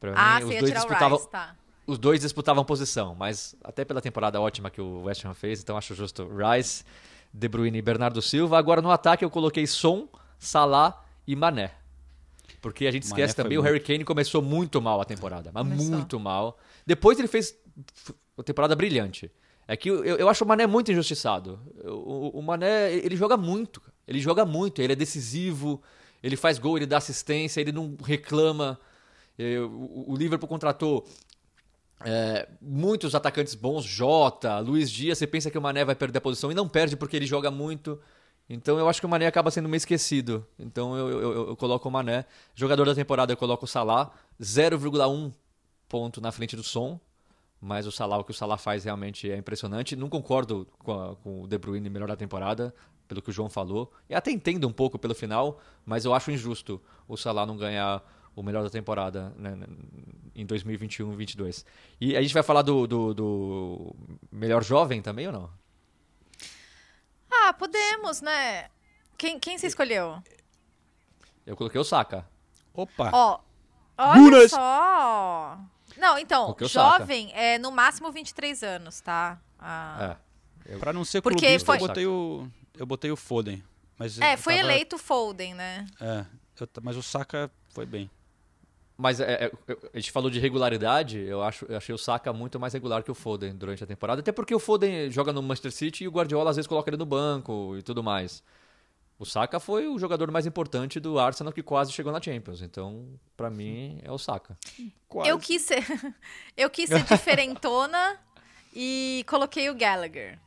Pra 0.00 0.12
Ah, 0.16 0.34
mim, 0.40 0.40
você 0.40 0.44
os 0.46 0.50
ia 0.54 0.60
dois 0.60 0.70
tirar 0.70 0.80
o 0.80 0.86
disputavam, 0.86 1.18
Rice, 1.18 1.30
tá. 1.30 1.56
Os 1.86 1.98
dois 1.98 2.20
disputavam 2.20 2.64
posição, 2.64 3.14
mas 3.14 3.54
até 3.62 3.84
pela 3.84 4.00
temporada 4.00 4.40
ótima 4.40 4.70
que 4.70 4.80
o 4.80 5.02
West 5.02 5.24
Ham 5.24 5.34
fez, 5.34 5.60
então 5.60 5.76
acho 5.76 5.94
justo 5.94 6.28
Rice, 6.28 6.84
De 7.32 7.48
Bruyne 7.48 7.78
e 7.78 7.82
Bernardo 7.82 8.22
Silva. 8.22 8.56
Agora 8.58 8.80
no 8.80 8.90
ataque 8.90 9.24
eu 9.24 9.30
coloquei 9.30 9.66
Son, 9.66 10.08
Salah 10.38 11.04
e 11.26 11.34
Mané. 11.36 11.72
Porque 12.60 12.86
a 12.86 12.90
gente 12.90 13.04
Mané 13.08 13.22
esquece 13.22 13.36
também, 13.36 13.58
o. 13.58 13.62
Harry 13.62 13.80
Kane 13.80 14.04
começou 14.04 14.40
muito 14.40 14.80
mal 14.80 15.00
a 15.00 15.04
temporada, 15.04 15.50
mas 15.52 15.62
Começou. 15.64 15.90
muito 15.92 16.18
mal. 16.20 16.58
Depois 16.86 17.18
ele 17.18 17.28
fez 17.28 17.54
uma 18.36 18.44
temporada 18.44 18.74
brilhante. 18.76 19.30
É 19.66 19.76
que 19.76 19.88
eu, 19.88 20.04
eu 20.04 20.28
acho 20.28 20.44
o 20.44 20.48
Mané 20.48 20.66
muito 20.66 20.92
injustiçado. 20.92 21.58
O, 21.84 22.38
o- 22.38 22.42
Mané, 22.42 22.92
ele 22.94 23.16
joga 23.16 23.36
muito. 23.36 23.80
Ele 24.06 24.20
joga 24.20 24.44
muito, 24.44 24.82
ele 24.82 24.92
é 24.92 24.96
decisivo, 24.96 25.82
ele 26.22 26.36
faz 26.36 26.58
gol, 26.58 26.76
ele 26.76 26.84
dá 26.86 26.98
assistência, 26.98 27.60
ele 27.60 27.72
não 27.72 27.96
reclama. 28.04 28.78
Eh, 29.38 29.58
O, 29.60 30.14
Liverpool 30.16 30.48
contratou 30.48 31.06
é, 32.04 32.48
muitos 32.60 33.14
atacantes 33.14 33.54
bons, 33.54 33.84
Jota, 33.84 34.58
Luiz 34.58 34.90
Dias, 34.90 35.16
você 35.18 35.26
pensa 35.26 35.50
que 35.50 35.56
o 35.58 35.62
Mané 35.62 35.84
vai 35.84 35.94
perder 35.94 36.18
a 36.18 36.20
posição 36.20 36.50
e 36.52 36.54
não 36.54 36.68
perde 36.68 36.96
porque 36.96 37.16
ele 37.16 37.26
joga 37.26 37.50
muito. 37.50 37.98
Então 38.48 38.78
eu 38.78 38.86
acho 38.88 39.00
que 39.00 39.06
o 39.06 39.08
Mané 39.08 39.26
acaba 39.26 39.50
sendo 39.50 39.68
meio 39.68 39.78
esquecido. 39.78 40.46
Então 40.58 40.96
eu, 40.98 41.08
eu- 41.08 41.20
eu- 41.32 41.48
eu 41.48 41.56
coloco 41.56 41.88
o 41.88 41.92
Mané. 41.92 42.26
Jogador 42.54 42.84
da 42.84 42.94
temporada 42.94 43.32
eu 43.32 43.36
coloco 43.38 43.64
o 43.64 43.68
Salah, 43.68 44.10
0,1 44.42 45.32
ponto 45.88 46.20
na 46.20 46.30
frente 46.30 46.54
do 46.56 46.62
som. 46.62 47.00
Mas 47.66 47.86
o 47.86 47.90
Salah, 47.92 48.18
o 48.18 48.24
que 48.24 48.30
o 48.30 48.34
Salah 48.34 48.58
faz 48.58 48.84
realmente 48.84 49.30
é 49.30 49.38
impressionante. 49.38 49.96
Não 49.96 50.10
concordo 50.10 50.68
com, 50.80 50.92
a- 50.92 51.16
com 51.16 51.42
o 51.44 51.46
De 51.46 51.56
Bruyne 51.56 51.88
melhor 51.88 52.06
da 52.08 52.14
temporada, 52.14 52.74
pelo 53.08 53.22
que 53.22 53.30
o 53.30 53.32
João 53.32 53.48
falou. 53.48 53.90
E 54.06 54.14
até 54.14 54.30
entendo 54.30 54.68
um 54.68 54.72
pouco 54.72 54.98
pelo 54.98 55.14
final, 55.14 55.58
mas 55.86 56.04
eu 56.04 56.12
acho 56.12 56.30
injusto 56.30 56.78
o 57.08 57.16
Salah 57.16 57.46
não 57.46 57.56
ganhar 57.56 58.02
o 58.36 58.42
melhor 58.42 58.62
da 58.62 58.68
temporada 58.68 59.32
né, 59.38 59.56
em 60.34 60.44
2021 60.44 61.04
e 61.06 61.08
2022. 61.16 61.64
E 61.98 62.14
a 62.14 62.20
gente 62.20 62.34
vai 62.34 62.42
falar 62.42 62.60
do, 62.60 62.86
do- 62.86 63.14
do 63.14 63.96
melhor 64.30 64.62
jovem 64.62 65.00
também 65.00 65.26
ou 65.28 65.32
não? 65.32 65.50
Ah, 67.32 67.54
podemos, 67.54 68.20
né? 68.20 68.68
Quem, 69.16 69.38
quem 69.40 69.56
você 69.56 69.68
escolheu? 69.68 70.22
Eu 71.46 71.56
coloquei 71.56 71.80
o 71.80 71.84
Saka. 71.84 72.28
Opa! 72.74 73.10
Ó, 73.12 73.40
olha 73.96 74.20
Buras! 74.20 74.50
só. 74.50 75.58
Não, 75.96 76.18
então, 76.18 76.56
jovem 76.62 77.30
é 77.34 77.58
no 77.58 77.70
máximo 77.70 78.10
23 78.12 78.62
anos, 78.62 79.00
tá? 79.00 79.38
Ah. 79.58 80.16
É. 80.66 80.76
Pra 80.78 80.92
não 80.92 81.04
ser 81.04 81.20
Porque 81.20 81.38
clubista, 81.46 81.66
foi- 81.66 81.76
eu 81.76 81.80
botei 81.88 82.06
o 82.06 82.48
eu 82.78 82.86
botei 82.86 83.10
o 83.10 83.16
Foden, 83.16 83.62
mas 83.98 84.18
É, 84.18 84.34
eu 84.34 84.38
foi 84.38 84.56
tava- 84.56 84.66
eleito 84.66 84.98
Foden, 84.98 85.54
né? 85.54 85.86
É, 86.00 86.24
eu 86.60 86.68
mas 86.82 86.96
o 86.96 87.02
Saka 87.02 87.50
foi 87.72 87.86
bem. 87.86 88.10
Mas 88.96 89.18
é, 89.20 89.46
é, 89.46 89.52
eu- 89.68 89.90
a 89.92 89.98
gente 89.98 90.10
falou 90.12 90.30
de 90.30 90.38
regularidade, 90.38 91.18
eu, 91.18 91.42
acho, 91.42 91.64
eu 91.66 91.76
achei 91.76 91.94
o 91.94 91.98
Saka 91.98 92.32
muito 92.32 92.58
mais 92.60 92.72
regular 92.72 93.02
que 93.02 93.10
o 93.10 93.14
Foden 93.14 93.54
durante 93.54 93.82
a 93.82 93.86
temporada, 93.86 94.20
até 94.20 94.30
porque 94.32 94.54
o 94.54 94.58
Foden 94.60 95.10
joga 95.10 95.32
no 95.32 95.42
Manchester 95.42 95.72
City 95.72 96.04
e 96.04 96.08
o 96.08 96.12
Guardiola 96.12 96.50
às 96.50 96.56
vezes 96.56 96.66
coloca 96.68 96.88
ele 96.90 96.96
no 96.96 97.04
banco 97.06 97.74
e 97.76 97.82
tudo 97.82 98.02
mais. 98.02 98.42
O 99.18 99.24
Saka 99.24 99.60
foi 99.60 99.86
o 99.86 99.98
jogador 99.98 100.30
mais 100.30 100.44
importante 100.46 100.98
do 100.98 101.18
Arsenal 101.18 101.52
que 101.52 101.62
quase 101.62 101.92
chegou 101.92 102.12
na 102.12 102.20
Champions, 102.20 102.60
então 102.62 103.18
pra 103.36 103.48
mim 103.48 104.00
é 104.02 104.10
o 104.10 104.18
Saka. 104.18 104.58
Eu 105.24 105.38
quis 105.38 105.62
ser, 105.62 105.84
eu 106.56 106.68
quis 106.68 106.88
ser 106.90 107.02
diferentona 107.04 108.18
e 108.74 109.24
coloquei 109.28 109.70
o 109.70 109.74
Gallagher. 109.74 110.38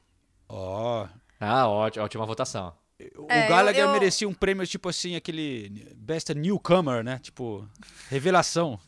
Ó, 0.49 1.07
Ah, 1.39 1.67
ótima, 1.67 2.03
ótima 2.05 2.25
votação. 2.25 2.73
O 3.15 3.27
É, 3.29 3.47
Gallagher 3.47 3.83
eu- 3.83 3.87
eu- 3.87 3.93
merecia 3.93 4.27
um 4.27 4.33
prêmio 4.33 4.65
tipo 4.67 4.89
assim, 4.89 5.15
aquele 5.15 5.69
Best 5.95 6.33
Newcomer, 6.33 7.03
né? 7.03 7.19
Tipo, 7.19 7.67
revelação. 8.09 8.79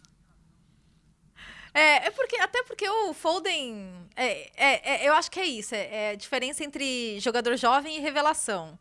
É, 1.73 2.07
é 2.07 2.11
porque, 2.11 2.35
até 2.37 2.63
porque 2.63 2.89
o 2.89 3.13
Foden. 3.13 3.91
É, 4.15 4.49
é, 4.57 5.03
é- 5.05 5.07
eu 5.07 5.13
acho 5.13 5.29
que 5.29 5.39
é 5.39 5.45
isso. 5.45 5.75
É, 5.75 6.07
é 6.07 6.09
a 6.11 6.15
diferença 6.15 6.63
entre 6.63 7.19
jogador 7.19 7.55
jovem 7.55 7.97
e 7.97 7.99
revelação. 7.99 8.77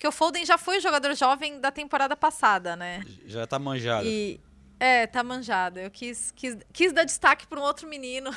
Porque 0.00 0.08
o 0.08 0.12
Foden 0.12 0.46
já 0.46 0.56
foi 0.56 0.80
jogador 0.80 1.14
jovem 1.14 1.60
da 1.60 1.70
temporada 1.70 2.16
passada, 2.16 2.74
né? 2.74 3.04
Já 3.26 3.46
tá 3.46 3.58
manjado. 3.58 4.06
E. 4.06 4.40
É, 4.78 5.06
tá 5.06 5.22
manjado. 5.22 5.78
Eu 5.78 5.90
quis, 5.90 6.30
quis, 6.30 6.56
quis 6.72 6.90
dar 6.90 7.04
destaque 7.04 7.46
para 7.46 7.60
um 7.60 7.62
outro 7.62 7.86
menino. 7.86 8.34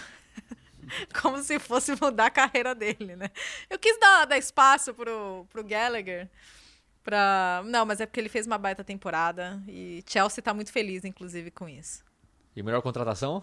Como 1.22 1.42
se 1.42 1.58
fosse 1.60 1.96
mudar 2.02 2.26
a 2.26 2.30
carreira 2.30 2.76
dele, 2.76 3.16
né? 3.16 3.32
Eu 3.70 3.80
quis 3.80 3.98
dar, 3.98 4.26
dar 4.26 4.38
espaço 4.38 4.94
pro, 4.94 5.48
pro 5.50 5.64
Gallagher. 5.64 6.30
Pra... 7.02 7.64
Não, 7.64 7.86
mas 7.86 8.02
é 8.02 8.06
porque 8.06 8.20
ele 8.20 8.28
fez 8.28 8.46
uma 8.46 8.58
baita 8.58 8.84
temporada. 8.84 9.64
E 9.66 10.04
Chelsea 10.06 10.44
tá 10.44 10.54
muito 10.54 10.70
feliz, 10.70 11.06
inclusive, 11.06 11.50
com 11.50 11.70
isso. 11.70 12.04
E 12.54 12.62
melhor 12.62 12.82
contratação? 12.82 13.42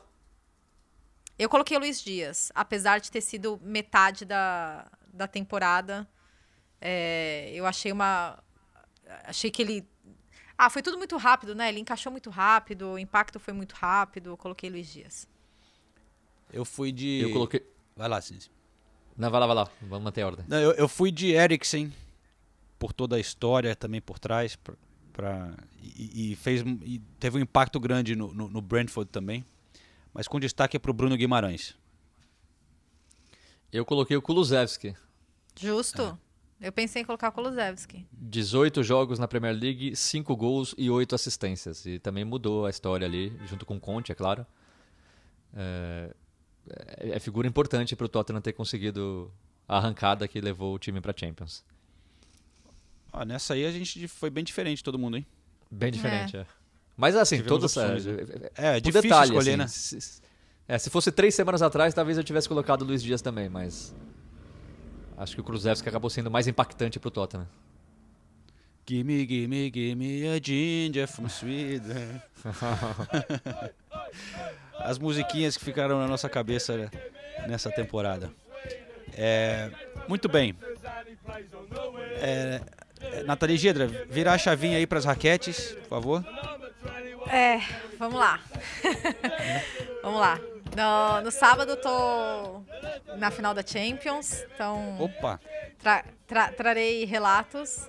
Eu 1.38 1.48
coloquei 1.48 1.74
o 1.74 1.80
Luiz 1.80 2.02
Dias, 2.02 2.52
apesar 2.54 3.00
de 3.00 3.10
ter 3.10 3.22
sido 3.22 3.58
metade 3.62 4.26
da, 4.26 4.86
da 5.10 5.26
temporada. 5.26 6.06
É, 6.80 7.50
eu 7.54 7.66
achei 7.66 7.92
uma. 7.92 8.38
Achei 9.24 9.50
que 9.50 9.62
ele. 9.62 9.86
Ah, 10.56 10.68
foi 10.68 10.82
tudo 10.82 10.98
muito 10.98 11.16
rápido, 11.16 11.54
né? 11.54 11.68
Ele 11.68 11.80
encaixou 11.80 12.12
muito 12.12 12.28
rápido, 12.30 12.90
o 12.92 12.98
impacto 12.98 13.38
foi 13.40 13.54
muito 13.54 13.72
rápido. 13.74 14.30
Eu 14.30 14.36
coloquei 14.36 14.68
Luiz 14.70 14.92
Dias. 14.92 15.28
Eu 16.52 16.64
fui 16.64 16.92
de. 16.92 17.20
Eu 17.20 17.32
coloquei. 17.32 17.64
Vai 17.96 18.08
lá, 18.08 18.20
Sinise. 18.20 18.50
Não, 19.16 19.30
vai 19.30 19.40
lá, 19.40 19.46
vai 19.46 19.56
lá. 19.56 19.70
Vamos 19.82 20.04
manter 20.04 20.22
a 20.22 20.26
ordem. 20.26 20.44
Não, 20.48 20.58
eu, 20.58 20.72
eu 20.72 20.88
fui 20.88 21.10
de 21.10 21.32
Eriksen, 21.32 21.92
por 22.78 22.92
toda 22.92 23.16
a 23.16 23.20
história 23.20 23.74
também 23.76 24.00
por 24.00 24.18
trás. 24.18 24.56
Pra, 24.56 24.74
pra- 25.12 25.54
e, 25.82 26.32
e 26.32 26.36
fez, 26.36 26.62
e 26.84 26.98
teve 27.18 27.38
um 27.38 27.40
impacto 27.40 27.78
grande 27.80 28.14
no, 28.16 28.32
no, 28.32 28.48
no 28.48 28.60
Brentford 28.60 29.10
também. 29.10 29.44
Mas 30.12 30.26
com 30.26 30.40
destaque 30.40 30.78
para 30.78 30.90
o 30.90 30.94
Bruno 30.94 31.16
Guimarães. 31.16 31.74
Eu 33.72 33.84
coloquei 33.84 34.16
o 34.16 34.22
Kulusevski. 34.22 34.94
Justo. 35.54 36.18
Eu 36.60 36.70
pensei 36.72 37.00
em 37.02 37.04
colocar 37.04 37.28
o 37.28 37.32
Kulusevski. 37.32 38.06
18 38.12 38.82
jogos 38.82 39.18
na 39.18 39.26
Premier 39.26 39.54
League, 39.58 39.96
5 39.96 40.36
gols 40.36 40.74
e 40.76 40.90
8 40.90 41.14
assistências. 41.14 41.86
E 41.86 41.98
também 41.98 42.24
mudou 42.24 42.66
a 42.66 42.70
história 42.70 43.06
ali, 43.06 43.32
junto 43.46 43.64
com 43.64 43.76
o 43.76 43.80
Conte, 43.80 44.12
é 44.12 44.14
claro. 44.14 44.44
É, 45.56 46.10
é- 46.98 47.08
é 47.16 47.18
figura 47.20 47.48
importante 47.48 47.96
para 47.96 48.04
o 48.04 48.08
Tottenham 48.08 48.40
ter 48.42 48.52
conseguido 48.52 49.32
a 49.66 49.78
arrancada 49.78 50.28
que 50.28 50.40
levou 50.40 50.74
o 50.74 50.78
time 50.78 51.00
para 51.00 51.14
Champions. 51.16 51.64
Ah, 53.12 53.24
nessa 53.24 53.54
aí 53.54 53.64
a 53.64 53.72
gente 53.72 54.06
foi 54.06 54.28
bem 54.30 54.44
diferente 54.44 54.84
todo 54.84 54.98
mundo, 54.98 55.16
hein? 55.16 55.26
Bem 55.70 55.90
diferente, 55.90 56.36
é. 56.36 56.46
Mas 56.96 57.16
assim, 57.16 57.36
Tivemos 57.36 57.72
todos. 57.72 57.76
opções, 57.76 58.06
é, 58.06 58.12
né? 58.12 58.50
é, 58.56 58.66
É, 58.66 58.72
por 58.74 58.80
difícil 58.82 59.02
detalhe, 59.02 59.30
escolher, 59.32 59.60
assim, 59.62 59.94
né? 59.96 60.00
Se, 60.00 60.22
é, 60.68 60.78
se 60.78 60.90
fosse 60.90 61.10
três 61.10 61.34
semanas 61.34 61.62
atrás, 61.62 61.94
talvez 61.94 62.18
eu 62.18 62.22
tivesse 62.24 62.46
colocado 62.48 62.82
o 62.82 62.84
Luiz 62.84 63.02
Dias 63.02 63.22
também, 63.22 63.48
mas. 63.48 63.94
Acho 65.20 65.34
que 65.34 65.40
o 65.42 65.44
Kruzewski 65.44 65.86
acabou 65.86 66.08
sendo 66.08 66.30
mais 66.30 66.48
impactante 66.48 66.98
pro 66.98 67.10
Tottenham. 67.10 67.46
Gimme, 68.88 69.26
gimme, 69.26 69.70
gimme 69.70 70.28
a 70.28 70.40
ginger 70.42 71.06
from 71.06 71.28
Sweden. 71.28 72.22
As 74.80 74.98
musiquinhas 74.98 75.58
que 75.58 75.64
ficaram 75.64 75.98
na 75.98 76.08
nossa 76.08 76.26
cabeça 76.26 76.90
nessa 77.46 77.70
temporada. 77.70 78.32
É, 79.12 79.70
muito 80.08 80.26
bem. 80.26 80.56
É, 82.14 82.62
Nathalie 83.26 83.58
Gedra, 83.58 83.88
virar 84.08 84.32
a 84.32 84.38
chavinha 84.38 84.78
aí 84.78 84.86
para 84.86 85.00
as 85.00 85.04
raquetes, 85.04 85.72
por 85.82 85.88
favor. 85.88 86.24
É, 87.30 87.60
vamos 87.98 88.18
lá. 88.18 88.40
vamos 90.02 90.18
lá. 90.18 90.40
No, 90.76 91.20
no 91.22 91.30
sábado 91.30 91.76
tô 91.76 92.62
na 93.16 93.30
final 93.30 93.52
da 93.52 93.62
Champions, 93.66 94.44
então 94.54 95.00
Opa! 95.00 95.40
tra- 95.78 96.04
tra- 96.26 96.52
trarei 96.52 97.04
relatos. 97.04 97.88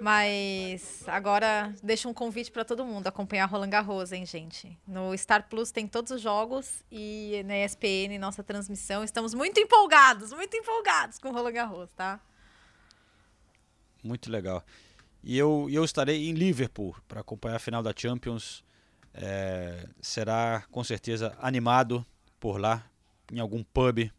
Mas 0.00 1.02
agora 1.08 1.74
deixo 1.82 2.08
um 2.08 2.14
convite 2.14 2.52
para 2.52 2.64
todo 2.64 2.84
mundo 2.84 3.08
acompanhar 3.08 3.46
Roland 3.46 3.70
Garros, 3.70 4.12
hein, 4.12 4.24
gente? 4.24 4.78
No 4.86 5.16
Star 5.18 5.48
Plus 5.48 5.72
tem 5.72 5.88
todos 5.88 6.12
os 6.12 6.20
jogos 6.22 6.84
e 6.88 7.42
na 7.44 7.58
ESPN, 7.64 8.16
nossa 8.16 8.44
transmissão. 8.44 9.02
Estamos 9.02 9.34
muito 9.34 9.58
empolgados, 9.58 10.32
muito 10.32 10.56
empolgados 10.56 11.18
com 11.18 11.32
Roland 11.32 11.50
Garros, 11.52 11.90
tá? 11.96 12.20
Muito 14.04 14.30
legal. 14.30 14.62
E 15.24 15.36
eu, 15.36 15.66
e 15.68 15.74
eu 15.74 15.84
estarei 15.84 16.28
em 16.28 16.32
Liverpool 16.32 16.94
para 17.08 17.20
acompanhar 17.20 17.56
a 17.56 17.58
final 17.60 17.82
da 17.82 17.92
Champions. 17.96 18.62
É, 19.20 19.84
será 20.00 20.62
com 20.70 20.82
certeza 20.84 21.36
animado 21.40 22.06
por 22.38 22.56
lá, 22.60 22.88
em 23.32 23.40
algum 23.40 23.64
pub 23.64 24.10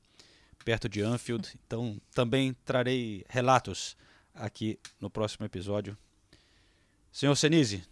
perto 0.66 0.90
de 0.90 1.02
Anfield. 1.02 1.58
Então 1.66 2.00
também 2.14 2.54
trarei 2.66 3.24
relatos 3.30 3.96
aqui 4.36 4.78
no 5.00 5.10
próximo 5.10 5.46
episódio. 5.46 5.98
Senhor 7.12 7.34
Senise, 7.36 7.84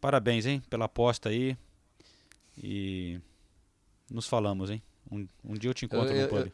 parabéns, 0.00 0.44
hein, 0.46 0.62
pela 0.68 0.84
aposta 0.84 1.30
aí. 1.30 1.56
E 2.56 3.18
nos 4.10 4.26
falamos, 4.28 4.70
hein? 4.70 4.82
Um, 5.10 5.26
um 5.42 5.54
dia 5.54 5.70
eu 5.70 5.74
te 5.74 5.86
encontro 5.86 6.14
Eu- 6.14 6.22
no 6.22 6.28
pub. 6.28 6.46
eu- 6.46 6.52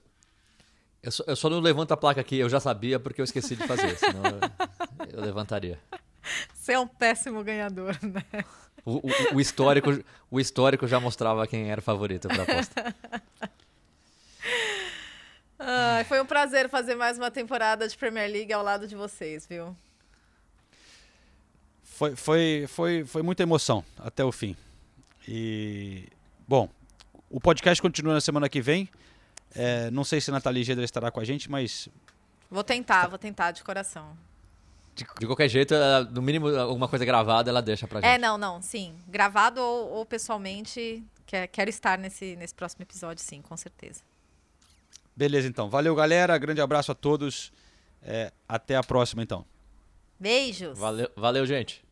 Eu 1.03 1.11
só, 1.13 1.25
eu 1.27 1.35
só 1.37 1.49
não 1.51 1.61
levanto 1.61 1.93
a 1.93 1.97
placa 1.97 2.21
aqui, 2.21 2.37
eu 2.37 2.49
já 2.49 2.61
sabia 2.61 3.01
porque 3.01 3.21
eu 3.23 3.25
esqueci 3.25 3.57
de 3.57 3.67
fazer, 3.67 3.97
senão 3.97 4.23
eu, 5.09 5.19
eu 5.19 5.21
levantaria. 5.23 5.81
Você 6.55 6.73
é 6.73 6.79
um 6.79 6.87
péssimo 6.87 7.43
ganhador, 7.43 7.97
né? 8.03 8.45
O, 8.85 8.97
o- 9.09 9.35
o 9.37 9.41
histórico, 9.41 9.91
o 10.31 10.41
histórico 10.41 10.87
já 10.87 10.99
mostrava 11.01 11.47
quem 11.47 11.71
era 11.71 11.81
o 11.81 11.83
favorito 11.85 12.29
para 12.29 12.43
aposta. 12.43 12.95
Ai, 15.59 16.05
foi 16.05 16.21
um 16.21 16.27
prazer 16.27 16.69
fazer 16.71 16.95
mais 16.95 17.19
uma 17.19 17.31
temporada 17.31 17.87
de 17.87 17.97
Premier 17.97 18.31
League 18.31 18.53
ao 18.53 18.63
lado 18.63 18.89
de 18.89 18.95
vocês, 18.97 19.47
viu? 19.47 19.77
Foi, 21.83 22.17
foi, 22.17 22.65
foi, 22.67 23.05
foi 23.05 23.23
muita 23.23 23.43
emoção 23.43 23.85
até 23.99 24.25
o 24.25 24.33
fim. 24.33 24.57
E, 25.29 26.09
bom, 26.49 26.69
o 27.29 27.39
podcast 27.39 27.81
continua 27.83 28.15
na 28.15 28.21
semana 28.23 28.49
que 28.49 28.63
vem. 28.63 28.89
É, 29.55 29.91
não 29.91 30.03
sei 30.05 30.21
se 30.21 30.31
a 30.31 30.33
Nathalie 30.33 30.65
Gedra 30.65 30.85
estará 30.85 31.11
com 31.11 31.21
a 31.21 31.25
gente, 31.25 31.51
mas 31.51 31.89
Vou 32.51 32.65
tentar, 32.65 33.07
vou 33.09 33.19
tentar 33.19 33.51
de 33.51 33.63
coração. 33.63 34.17
De 34.95 35.27
qualquer 35.27 35.49
jeito, 35.49 35.73
ela- 35.75 36.05
no 36.05 36.21
mínimo, 36.21 36.49
alguma 36.49 36.87
coisa 36.89 37.05
gravada 37.05 37.49
ela 37.51 37.63
deixa 37.63 37.87
pra 37.89 38.01
gente. 38.01 38.11
É, 38.11 38.19
não, 38.19 38.37
não, 38.37 38.61
sim. 38.61 38.95
Gravado 39.09 39.61
ou, 39.61 39.91
ou 39.93 40.07
pessoalmente, 40.07 41.03
quer- 41.25 41.47
quero 41.49 41.71
estar 41.71 41.97
nesse, 41.99 42.37
nesse 42.37 42.55
próximo 42.55 42.83
episódio, 42.83 43.23
sim, 43.25 43.41
com 43.41 43.57
certeza. 43.57 44.03
beleza 45.17 45.47
então. 45.49 45.69
Valeu, 45.71 45.95
galera. 45.95 46.37
Grande 46.39 46.61
abraço 46.61 46.91
a 46.93 46.95
todos. 46.95 47.53
É, 48.03 48.33
até 48.49 48.77
a 48.77 48.83
próxima, 48.83 49.23
então. 49.23 49.45
Beijos! 50.19 50.79
Valeu, 50.79 51.11
valeu, 51.17 51.47
gente. 51.47 51.83